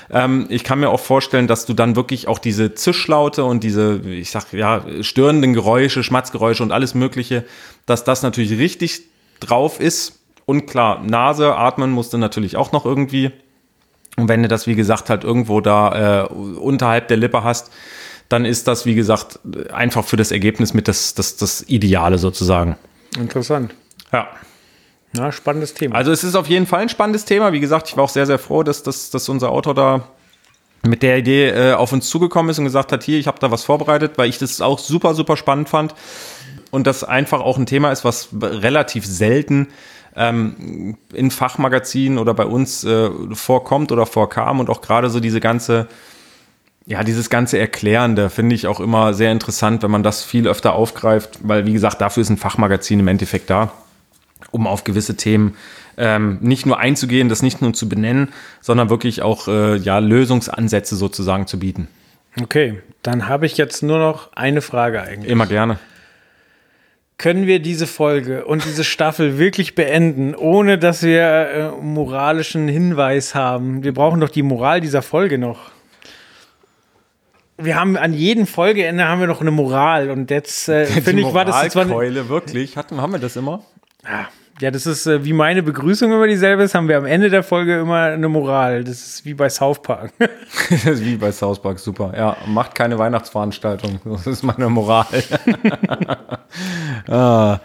Ähm, 0.09 0.47
ich 0.49 0.63
kann 0.63 0.79
mir 0.79 0.89
auch 0.89 0.99
vorstellen, 0.99 1.47
dass 1.47 1.65
du 1.65 1.73
dann 1.73 1.95
wirklich 1.95 2.27
auch 2.27 2.39
diese 2.39 2.73
Zischlaute 2.73 3.43
und 3.43 3.63
diese, 3.63 4.01
ich 4.05 4.31
sag 4.31 4.51
ja, 4.53 4.83
störenden 5.01 5.53
Geräusche, 5.53 6.03
Schmatzgeräusche 6.03 6.63
und 6.63 6.71
alles 6.71 6.93
Mögliche, 6.93 7.45
dass 7.85 8.03
das 8.03 8.21
natürlich 8.23 8.57
richtig 8.57 9.03
drauf 9.39 9.79
ist. 9.79 10.19
Und 10.45 10.67
klar, 10.67 11.01
Nase, 11.03 11.55
atmen 11.55 11.91
musst 11.91 12.13
du 12.13 12.17
natürlich 12.17 12.57
auch 12.57 12.71
noch 12.71 12.85
irgendwie. 12.85 13.31
Und 14.17 14.27
wenn 14.27 14.43
du 14.43 14.47
das, 14.47 14.67
wie 14.67 14.75
gesagt, 14.75 15.09
halt 15.09 15.23
irgendwo 15.23 15.61
da 15.61 16.23
äh, 16.23 16.27
unterhalb 16.27 17.07
der 17.07 17.17
Lippe 17.17 17.43
hast, 17.43 17.71
dann 18.29 18.45
ist 18.45 18.67
das, 18.67 18.85
wie 18.85 18.95
gesagt, 18.95 19.39
einfach 19.71 20.05
für 20.05 20.17
das 20.17 20.31
Ergebnis 20.31 20.73
mit 20.73 20.87
das, 20.87 21.13
das, 21.13 21.37
das 21.37 21.61
Ideale 21.67 22.17
sozusagen. 22.17 22.77
Interessant. 23.17 23.73
Ja. 24.11 24.27
Na, 25.15 25.31
spannendes 25.31 25.73
Thema. 25.73 25.95
Also 25.95 26.11
es 26.11 26.23
ist 26.23 26.35
auf 26.35 26.47
jeden 26.47 26.65
Fall 26.65 26.81
ein 26.81 26.89
spannendes 26.89 27.25
Thema. 27.25 27.53
Wie 27.53 27.59
gesagt, 27.59 27.87
ich 27.87 27.97
war 27.97 28.03
auch 28.03 28.09
sehr, 28.09 28.25
sehr 28.25 28.39
froh, 28.39 28.63
dass, 28.63 28.81
dass, 28.81 29.11
dass 29.11 29.29
unser 29.29 29.51
Autor 29.51 29.75
da 29.75 30.07
mit 30.85 31.03
der 31.03 31.17
Idee 31.17 31.49
äh, 31.49 31.73
auf 31.73 31.93
uns 31.93 32.09
zugekommen 32.09 32.49
ist 32.49 32.57
und 32.57 32.65
gesagt 32.65 32.91
hat, 32.91 33.03
hier, 33.03 33.19
ich 33.19 33.27
habe 33.27 33.39
da 33.39 33.51
was 33.51 33.63
vorbereitet, 33.63 34.17
weil 34.17 34.27
ich 34.27 34.37
das 34.39 34.59
auch 34.59 34.79
super, 34.79 35.13
super 35.13 35.37
spannend 35.37 35.69
fand. 35.69 35.93
Und 36.71 36.87
das 36.87 37.03
einfach 37.03 37.41
auch 37.41 37.57
ein 37.57 37.67
Thema 37.67 37.91
ist, 37.91 38.03
was 38.03 38.29
relativ 38.41 39.05
selten 39.05 39.67
ähm, 40.15 40.97
in 41.13 41.29
Fachmagazinen 41.29 42.17
oder 42.17 42.33
bei 42.33 42.45
uns 42.45 42.83
äh, 42.83 43.09
vorkommt 43.33 43.91
oder 43.91 44.05
vorkam 44.05 44.59
und 44.59 44.69
auch 44.69 44.81
gerade 44.81 45.09
so 45.09 45.19
diese 45.19 45.39
ganze 45.39 45.87
ja, 46.85 47.03
dieses 47.03 47.29
ganze 47.29 47.57
Erklärende 47.59 48.29
finde 48.29 48.55
ich 48.55 48.67
auch 48.67 48.81
immer 48.81 49.13
sehr 49.13 49.31
interessant, 49.31 49.83
wenn 49.83 49.91
man 49.91 50.03
das 50.03 50.23
viel 50.23 50.49
öfter 50.49 50.73
aufgreift, 50.73 51.39
weil, 51.41 51.65
wie 51.65 51.71
gesagt, 51.71 52.01
dafür 52.01 52.21
ist 52.21 52.29
ein 52.29 52.35
Fachmagazin 52.35 52.99
im 52.99 53.07
Endeffekt 53.07 53.49
da, 53.49 53.71
um 54.51 54.67
auf 54.67 54.83
gewisse 54.83 55.15
Themen 55.15 55.55
ähm, 55.97 56.37
nicht 56.41 56.65
nur 56.65 56.79
einzugehen, 56.79 57.29
das 57.29 57.41
nicht 57.41 57.61
nur 57.61 57.73
zu 57.73 57.87
benennen, 57.87 58.33
sondern 58.61 58.89
wirklich 58.89 59.21
auch 59.21 59.47
äh, 59.47 59.77
ja, 59.77 59.99
Lösungsansätze 59.99 60.95
sozusagen 60.95 61.47
zu 61.47 61.59
bieten. 61.59 61.87
okay, 62.41 62.81
dann 63.01 63.27
habe 63.27 63.45
ich 63.45 63.57
jetzt 63.57 63.83
nur 63.83 63.99
noch 63.99 64.33
eine 64.33 64.61
Frage 64.61 65.01
eigentlich. 65.01 65.31
Immer 65.31 65.45
gerne. 65.45 65.77
Können 67.17 67.45
wir 67.47 67.59
diese 67.59 67.87
Folge 67.87 68.45
und 68.45 68.65
diese 68.65 68.83
Staffel 68.83 69.37
wirklich 69.37 69.75
beenden, 69.75 70.35
ohne 70.35 70.77
dass 70.77 71.03
wir 71.03 71.21
äh, 71.21 71.71
moralischen 71.81 72.67
Hinweis 72.67 73.35
haben? 73.35 73.83
Wir 73.83 73.93
brauchen 73.93 74.19
doch 74.19 74.29
die 74.29 74.41
Moral 74.41 74.81
dieser 74.81 75.01
Folge 75.01 75.37
noch. 75.37 75.71
Wir 77.57 77.79
haben 77.79 77.97
an 77.97 78.13
jedem 78.13 78.47
Folgeende 78.47 79.05
haben 79.07 79.21
wir 79.21 79.27
noch 79.27 79.41
eine 79.41 79.51
Moral 79.51 80.09
und 80.09 80.31
jetzt 80.31 80.67
äh, 80.67 80.85
finde 81.01 81.21
ich 81.21 81.33
war 81.33 81.45
das 81.45 81.63
jetzt 81.63 81.75
Keule, 81.75 82.29
wirklich? 82.29 82.77
Hatten, 82.77 82.99
haben 82.99 83.13
wir 83.13 83.19
das 83.19 83.35
immer? 83.35 83.63
Ja 84.07 84.27
das 84.71 84.85
ist 84.85 85.07
äh, 85.07 85.25
wie 85.25 85.33
meine 85.33 85.63
Begrüßung 85.63 86.11
immer 86.11 86.27
dieselbe 86.27 86.63
ist, 86.63 86.75
haben 86.75 86.87
wir 86.87 86.97
am 86.97 87.05
Ende 87.05 87.29
der 87.29 87.43
Folge 87.43 87.79
immer 87.79 88.03
eine 88.03 88.29
Moral. 88.29 88.83
Das 88.83 89.05
ist 89.05 89.25
wie 89.25 89.33
bei 89.33 89.49
South 89.49 89.81
Park. 89.81 90.11
Das 90.69 90.85
ist 90.85 91.05
wie 91.05 91.15
bei 91.15 91.31
South 91.31 91.61
Park, 91.61 91.79
super. 91.79 92.13
Ja, 92.15 92.37
macht 92.47 92.75
keine 92.75 92.97
Weihnachtsveranstaltung. 92.97 93.99
Das 94.05 94.27
ist 94.27 94.43
meine 94.43 94.69
Moral. 94.69 95.05
ah, 97.07 97.59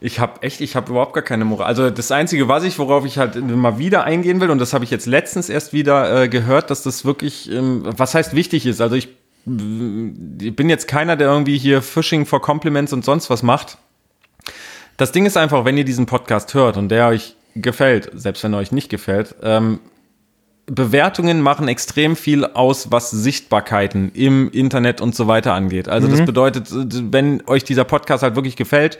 ich 0.00 0.20
habe 0.20 0.42
echt, 0.42 0.60
ich 0.60 0.76
habe 0.76 0.90
überhaupt 0.90 1.14
gar 1.14 1.22
keine 1.22 1.44
Moral. 1.44 1.66
Also 1.66 1.90
das 1.90 2.10
Einzige, 2.10 2.48
was 2.48 2.64
ich, 2.64 2.78
worauf 2.78 3.04
ich 3.04 3.18
halt 3.18 3.40
mal 3.40 3.78
wieder 3.78 4.04
eingehen 4.04 4.40
will, 4.40 4.50
und 4.50 4.58
das 4.58 4.72
habe 4.72 4.84
ich 4.84 4.90
jetzt 4.90 5.06
letztens 5.06 5.48
erst 5.48 5.72
wieder 5.72 6.22
äh, 6.22 6.28
gehört, 6.28 6.70
dass 6.70 6.82
das 6.82 7.04
wirklich, 7.04 7.50
ähm, 7.50 7.82
was 7.84 8.14
heißt 8.14 8.34
wichtig 8.34 8.66
ist. 8.66 8.80
Also 8.80 8.96
ich, 8.96 9.08
ich 9.46 10.54
bin 10.54 10.68
jetzt 10.68 10.88
keiner, 10.88 11.16
der 11.16 11.28
irgendwie 11.28 11.58
hier 11.58 11.82
Fishing 11.82 12.26
for 12.26 12.40
Compliments 12.40 12.92
und 12.92 13.04
sonst 13.04 13.30
was 13.30 13.42
macht. 13.42 13.78
Das 14.98 15.12
Ding 15.12 15.26
ist 15.26 15.36
einfach, 15.36 15.64
wenn 15.64 15.78
ihr 15.78 15.84
diesen 15.84 16.06
Podcast 16.06 16.52
hört 16.54 16.76
und 16.76 16.88
der 16.88 17.06
euch 17.06 17.36
gefällt, 17.54 18.10
selbst 18.14 18.42
wenn 18.42 18.52
er 18.52 18.58
euch 18.58 18.72
nicht 18.72 18.90
gefällt, 18.90 19.36
ähm, 19.42 19.78
Bewertungen 20.66 21.40
machen 21.40 21.68
extrem 21.68 22.14
viel 22.16 22.44
aus, 22.44 22.90
was 22.90 23.10
Sichtbarkeiten 23.10 24.10
im 24.12 24.50
Internet 24.50 25.00
und 25.00 25.14
so 25.14 25.26
weiter 25.28 25.54
angeht. 25.54 25.88
Also 25.88 26.08
das 26.08 26.26
bedeutet, 26.26 26.68
wenn 26.70 27.42
euch 27.46 27.64
dieser 27.64 27.84
Podcast 27.84 28.22
halt 28.22 28.34
wirklich 28.36 28.56
gefällt, 28.56 28.98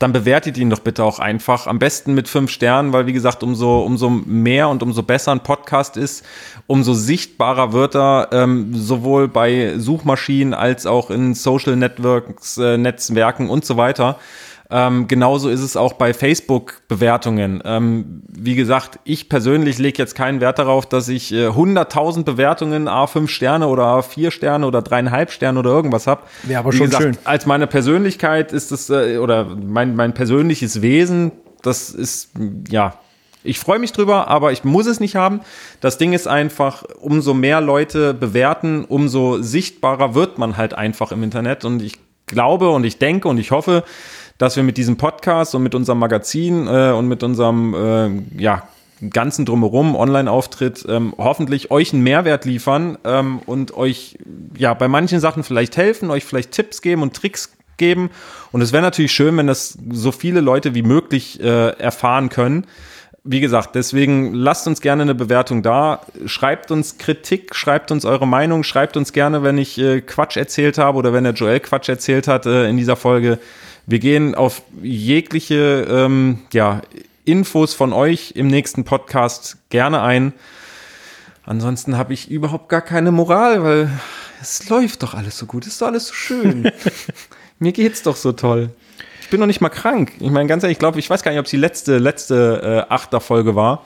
dann 0.00 0.12
bewertet 0.12 0.58
ihn 0.58 0.68
doch 0.68 0.80
bitte 0.80 1.04
auch 1.04 1.18
einfach. 1.18 1.66
Am 1.66 1.78
besten 1.78 2.12
mit 2.12 2.26
fünf 2.28 2.50
Sternen, 2.50 2.92
weil 2.92 3.06
wie 3.06 3.12
gesagt, 3.12 3.42
umso, 3.42 3.82
umso 3.82 4.10
mehr 4.10 4.68
und 4.68 4.82
umso 4.82 5.02
besser 5.02 5.32
ein 5.32 5.40
Podcast 5.40 5.96
ist, 5.96 6.24
umso 6.66 6.92
sichtbarer 6.92 7.72
wird 7.72 7.94
er 7.94 8.28
ähm, 8.32 8.74
sowohl 8.74 9.28
bei 9.28 9.74
Suchmaschinen 9.78 10.54
als 10.54 10.86
auch 10.86 11.10
in 11.10 11.34
Social 11.34 11.76
Networks, 11.76 12.58
äh, 12.58 12.76
Netzwerken 12.78 13.48
und 13.48 13.64
so 13.64 13.76
weiter. 13.76 14.18
Ähm, 14.70 15.08
genauso 15.08 15.48
ist 15.48 15.60
es 15.60 15.76
auch 15.76 15.94
bei 15.94 16.14
Facebook-Bewertungen. 16.14 17.60
Ähm, 17.64 18.22
wie 18.28 18.54
gesagt, 18.54 19.00
ich 19.04 19.28
persönlich 19.28 19.78
lege 19.78 19.98
jetzt 19.98 20.14
keinen 20.14 20.40
Wert 20.40 20.58
darauf, 20.58 20.86
dass 20.86 21.08
ich 21.08 21.32
äh, 21.32 21.48
100.000 21.48 22.24
Bewertungen, 22.24 22.88
A5 22.88 23.28
Sterne 23.28 23.66
oder 23.66 23.84
A4 23.84 24.30
Sterne 24.30 24.66
oder 24.66 24.82
dreieinhalb 24.82 25.32
Sterne 25.32 25.58
oder 25.58 25.70
irgendwas 25.70 26.06
habe. 26.06 26.22
Wäre 26.44 26.60
aber 26.60 26.72
Wie 26.72 26.76
schon 26.76 26.86
gesagt, 26.86 27.02
schön. 27.02 27.18
Als 27.24 27.46
meine 27.46 27.66
Persönlichkeit 27.66 28.52
ist 28.52 28.70
es, 28.70 28.90
äh, 28.90 29.18
oder 29.18 29.44
mein, 29.44 29.96
mein 29.96 30.14
persönliches 30.14 30.82
Wesen, 30.82 31.32
das 31.62 31.90
ist, 31.90 32.30
ja, 32.68 32.94
ich 33.42 33.58
freue 33.58 33.78
mich 33.78 33.92
drüber, 33.92 34.28
aber 34.28 34.52
ich 34.52 34.64
muss 34.64 34.86
es 34.86 35.00
nicht 35.00 35.16
haben. 35.16 35.40
Das 35.80 35.98
Ding 35.98 36.12
ist 36.12 36.28
einfach, 36.28 36.84
umso 37.00 37.32
mehr 37.32 37.60
Leute 37.60 38.12
bewerten, 38.12 38.84
umso 38.84 39.40
sichtbarer 39.40 40.14
wird 40.14 40.38
man 40.38 40.56
halt 40.56 40.74
einfach 40.74 41.10
im 41.10 41.22
Internet. 41.22 41.64
Und 41.64 41.82
ich 41.82 41.98
glaube 42.26 42.70
und 42.70 42.84
ich 42.84 42.98
denke 42.98 43.28
und 43.28 43.38
ich 43.38 43.50
hoffe, 43.50 43.84
dass 44.40 44.56
wir 44.56 44.62
mit 44.62 44.78
diesem 44.78 44.96
Podcast 44.96 45.54
und 45.54 45.62
mit 45.62 45.74
unserem 45.74 45.98
Magazin 45.98 46.66
äh, 46.66 46.92
und 46.92 47.08
mit 47.08 47.22
unserem 47.22 47.74
äh, 47.74 48.40
ja, 48.42 48.62
ganzen 49.10 49.44
drumherum 49.44 49.94
Online-Auftritt 49.94 50.86
ähm, 50.88 51.12
hoffentlich 51.18 51.70
euch 51.70 51.92
einen 51.92 52.02
Mehrwert 52.02 52.46
liefern 52.46 52.96
ähm, 53.04 53.40
und 53.44 53.76
euch 53.76 54.16
ja 54.56 54.72
bei 54.72 54.88
manchen 54.88 55.20
Sachen 55.20 55.42
vielleicht 55.42 55.76
helfen, 55.76 56.10
euch 56.10 56.24
vielleicht 56.24 56.52
Tipps 56.52 56.80
geben 56.80 57.02
und 57.02 57.14
Tricks 57.14 57.52
geben. 57.76 58.08
Und 58.50 58.62
es 58.62 58.72
wäre 58.72 58.82
natürlich 58.82 59.12
schön, 59.12 59.36
wenn 59.36 59.46
das 59.46 59.76
so 59.90 60.10
viele 60.10 60.40
Leute 60.40 60.74
wie 60.74 60.82
möglich 60.82 61.38
äh, 61.42 61.78
erfahren 61.78 62.30
können. 62.30 62.66
Wie 63.22 63.40
gesagt, 63.40 63.74
deswegen 63.74 64.32
lasst 64.32 64.66
uns 64.66 64.80
gerne 64.80 65.02
eine 65.02 65.14
Bewertung 65.14 65.62
da. 65.62 66.00
Schreibt 66.24 66.70
uns 66.70 66.96
Kritik, 66.96 67.54
schreibt 67.54 67.90
uns 67.90 68.06
eure 68.06 68.26
Meinung, 68.26 68.62
schreibt 68.62 68.96
uns 68.96 69.12
gerne, 69.12 69.42
wenn 69.42 69.58
ich 69.58 69.76
äh, 69.76 70.00
Quatsch 70.00 70.38
erzählt 70.38 70.78
habe 70.78 70.96
oder 70.96 71.12
wenn 71.12 71.24
der 71.24 71.34
Joel 71.34 71.60
Quatsch 71.60 71.90
erzählt 71.90 72.26
hat 72.26 72.46
äh, 72.46 72.70
in 72.70 72.78
dieser 72.78 72.96
Folge. 72.96 73.38
Wir 73.86 73.98
gehen 73.98 74.34
auf 74.34 74.62
jegliche 74.82 75.86
ähm, 75.90 76.40
ja, 76.52 76.82
Infos 77.24 77.74
von 77.74 77.92
euch 77.92 78.32
im 78.34 78.46
nächsten 78.48 78.84
Podcast 78.84 79.58
gerne 79.70 80.02
ein. 80.02 80.32
Ansonsten 81.44 81.96
habe 81.96 82.12
ich 82.12 82.30
überhaupt 82.30 82.68
gar 82.68 82.82
keine 82.82 83.12
Moral, 83.12 83.64
weil 83.64 83.90
es 84.40 84.68
läuft 84.68 85.02
doch 85.02 85.14
alles 85.14 85.38
so 85.38 85.46
gut, 85.46 85.66
es 85.66 85.72
ist 85.72 85.82
doch 85.82 85.88
alles 85.88 86.08
so 86.08 86.14
schön. 86.14 86.70
Mir 87.58 87.72
geht's 87.72 88.02
doch 88.02 88.16
so 88.16 88.32
toll. 88.32 88.70
Ich 89.22 89.28
bin 89.30 89.40
noch 89.40 89.46
nicht 89.46 89.60
mal 89.60 89.68
krank. 89.68 90.12
Ich 90.18 90.30
meine, 90.30 90.48
ganz 90.48 90.62
ehrlich, 90.62 90.76
ich 90.76 90.78
glaube, 90.78 90.98
ich 90.98 91.08
weiß 91.08 91.22
gar 91.22 91.30
nicht, 91.30 91.40
ob 91.40 91.44
es 91.46 91.50
die 91.50 91.56
letzte, 91.56 91.98
letzte 91.98 92.86
äh, 92.88 92.92
Achterfolge 92.92 93.54
war, 93.54 93.84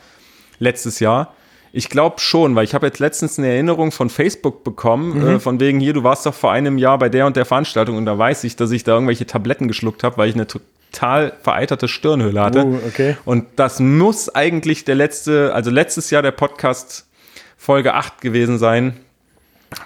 letztes 0.58 1.00
Jahr. 1.00 1.34
Ich 1.76 1.88
glaube 1.88 2.20
schon, 2.20 2.55
weil 2.55 2.62
ich 2.62 2.72
habe 2.72 2.86
jetzt 2.86 3.01
letztens 3.01 3.36
eine 3.36 3.48
Erinnerung 3.48 3.90
von 3.90 4.09
Facebook 4.09 4.62
bekommen, 4.62 5.26
äh, 5.26 5.40
von 5.40 5.59
wegen 5.59 5.80
hier, 5.80 5.92
du 5.92 6.05
warst 6.05 6.24
doch 6.24 6.32
vor 6.32 6.52
einem 6.52 6.78
Jahr 6.78 6.98
bei 6.98 7.09
der 7.09 7.26
und 7.26 7.34
der 7.34 7.44
Veranstaltung 7.44 7.96
und 7.96 8.06
da 8.06 8.16
weiß 8.16 8.44
ich, 8.44 8.55
dass 8.55 8.70
ich 8.70 8.84
da 8.84 8.92
irgendwelche 8.92 9.26
Tabletten 9.26 9.66
geschluckt 9.66 10.05
habe, 10.05 10.16
weil 10.16 10.28
ich 10.28 10.36
eine 10.36 10.46
total 10.46 11.32
vereiterte 11.42 11.88
Stirnhöhle 11.88 12.40
hatte. 12.40 12.64
Oh, 12.64 12.78
okay. 12.86 13.16
Und 13.24 13.46
das 13.56 13.80
muss 13.80 14.32
eigentlich 14.32 14.84
der 14.84 14.94
letzte, 14.94 15.52
also 15.52 15.72
letztes 15.72 16.10
Jahr 16.10 16.22
der 16.22 16.30
Podcast 16.30 17.09
Folge 17.56 17.94
8 17.94 18.20
gewesen 18.20 18.59
sein, 18.59 19.01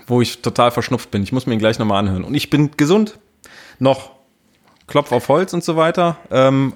wo 0.06 0.20
ich 0.20 0.42
total 0.42 0.70
verschnupft 0.70 1.10
bin. 1.10 1.22
Ich 1.22 1.32
muss 1.32 1.46
mir 1.46 1.54
ihn 1.54 1.58
gleich 1.58 1.78
nochmal 1.78 2.00
anhören. 2.00 2.24
Und 2.24 2.34
ich 2.34 2.50
bin 2.50 2.72
gesund. 2.76 3.18
Noch. 3.78 4.10
Klopf 4.88 5.10
auf 5.10 5.28
Holz 5.28 5.54
und 5.54 5.64
so 5.64 5.76
weiter. 5.76 6.18
Ähm, 6.30 6.74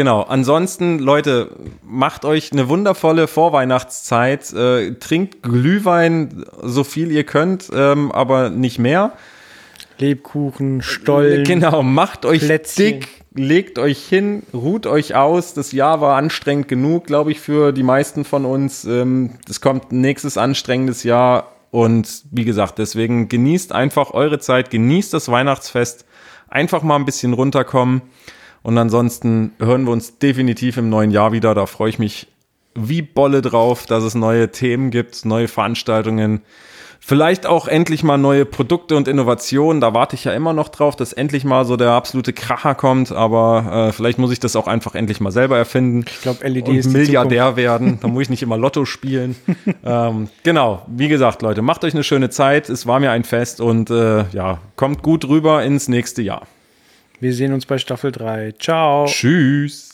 genau. 0.00 0.22
Ansonsten, 0.22 0.98
Leute, 0.98 1.50
macht 1.82 2.24
euch 2.24 2.52
eine 2.52 2.70
wundervolle 2.70 3.28
Vorweihnachtszeit. 3.28 4.50
Äh, 4.54 4.94
trinkt 4.94 5.42
Glühwein 5.42 6.46
so 6.62 6.84
viel 6.84 7.10
ihr 7.10 7.24
könnt, 7.24 7.68
ähm, 7.70 8.10
aber 8.10 8.48
nicht 8.48 8.78
mehr. 8.78 9.12
Lebkuchen, 9.98 10.80
Stollen. 10.80 11.44
Genau, 11.44 11.82
macht 11.82 12.24
euch 12.24 12.40
Plätzchen. 12.40 13.00
dick, 13.00 13.08
legt 13.34 13.78
euch 13.78 14.02
hin, 14.02 14.42
ruht 14.54 14.86
euch 14.86 15.16
aus. 15.16 15.52
Das 15.52 15.70
Jahr 15.72 16.00
war 16.00 16.16
anstrengend 16.16 16.68
genug, 16.68 17.06
glaube 17.06 17.32
ich, 17.32 17.40
für 17.40 17.72
die 17.72 17.82
meisten 17.82 18.24
von 18.24 18.46
uns. 18.46 18.86
Ähm, 18.86 19.32
Es 19.50 19.60
kommt 19.60 19.92
ein 19.92 20.00
nächstes 20.00 20.38
anstrengendes 20.38 21.02
Jahr. 21.02 21.52
Und 21.70 22.24
wie 22.30 22.46
gesagt, 22.46 22.78
deswegen 22.78 23.28
genießt 23.28 23.72
einfach 23.72 24.12
eure 24.12 24.38
Zeit, 24.38 24.70
genießt 24.70 25.12
das 25.12 25.28
Weihnachtsfest, 25.30 26.06
einfach 26.48 26.82
mal 26.82 26.96
ein 26.96 27.04
bisschen 27.04 27.34
runterkommen. 27.34 28.00
Und 28.62 28.76
ansonsten 28.78 29.52
hören 29.58 29.84
wir 29.84 29.92
uns 29.92 30.18
definitiv 30.18 30.76
im 30.76 30.88
neuen 30.88 31.10
Jahr 31.10 31.32
wieder. 31.32 31.54
Da 31.54 31.66
freue 31.66 31.90
ich 31.90 31.98
mich 31.98 32.28
wie 32.74 33.02
Bolle 33.02 33.42
drauf, 33.42 33.86
dass 33.86 34.04
es 34.04 34.14
neue 34.14 34.50
Themen 34.50 34.90
gibt, 34.90 35.24
neue 35.24 35.48
Veranstaltungen. 35.48 36.42
Vielleicht 37.02 37.46
auch 37.46 37.66
endlich 37.66 38.02
mal 38.02 38.18
neue 38.18 38.44
Produkte 38.44 38.94
und 38.94 39.08
Innovationen. 39.08 39.80
Da 39.80 39.94
warte 39.94 40.14
ich 40.14 40.24
ja 40.24 40.32
immer 40.32 40.52
noch 40.52 40.68
drauf, 40.68 40.96
dass 40.96 41.14
endlich 41.14 41.44
mal 41.44 41.64
so 41.64 41.76
der 41.76 41.92
absolute 41.92 42.34
Kracher 42.34 42.74
kommt. 42.74 43.10
Aber 43.10 43.88
äh, 43.88 43.92
vielleicht 43.92 44.18
muss 44.18 44.30
ich 44.30 44.38
das 44.38 44.54
auch 44.54 44.66
einfach 44.66 44.94
endlich 44.94 45.18
mal 45.18 45.32
selber 45.32 45.56
erfinden. 45.56 46.04
Ich 46.06 46.20
glaube, 46.20 46.46
LED 46.46 46.68
und 46.68 46.76
ist 46.76 46.92
Milliardär 46.92 47.56
werden. 47.56 47.98
Da 48.02 48.08
muss 48.08 48.24
ich 48.24 48.30
nicht 48.30 48.42
immer 48.42 48.58
Lotto 48.58 48.84
spielen. 48.84 49.34
ähm, 49.84 50.28
genau, 50.42 50.82
wie 50.88 51.08
gesagt, 51.08 51.40
Leute, 51.40 51.62
macht 51.62 51.84
euch 51.84 51.94
eine 51.94 52.04
schöne 52.04 52.28
Zeit. 52.28 52.68
Es 52.68 52.86
war 52.86 53.00
mir 53.00 53.10
ein 53.12 53.24
Fest 53.24 53.62
und 53.62 53.88
äh, 53.88 54.26
ja, 54.32 54.58
kommt 54.76 55.02
gut 55.02 55.26
rüber 55.26 55.64
ins 55.64 55.88
nächste 55.88 56.20
Jahr. 56.20 56.46
Wir 57.20 57.34
sehen 57.34 57.52
uns 57.52 57.66
bei 57.66 57.76
Staffel 57.76 58.12
3. 58.12 58.54
Ciao. 58.58 59.04
Tschüss. 59.04 59.89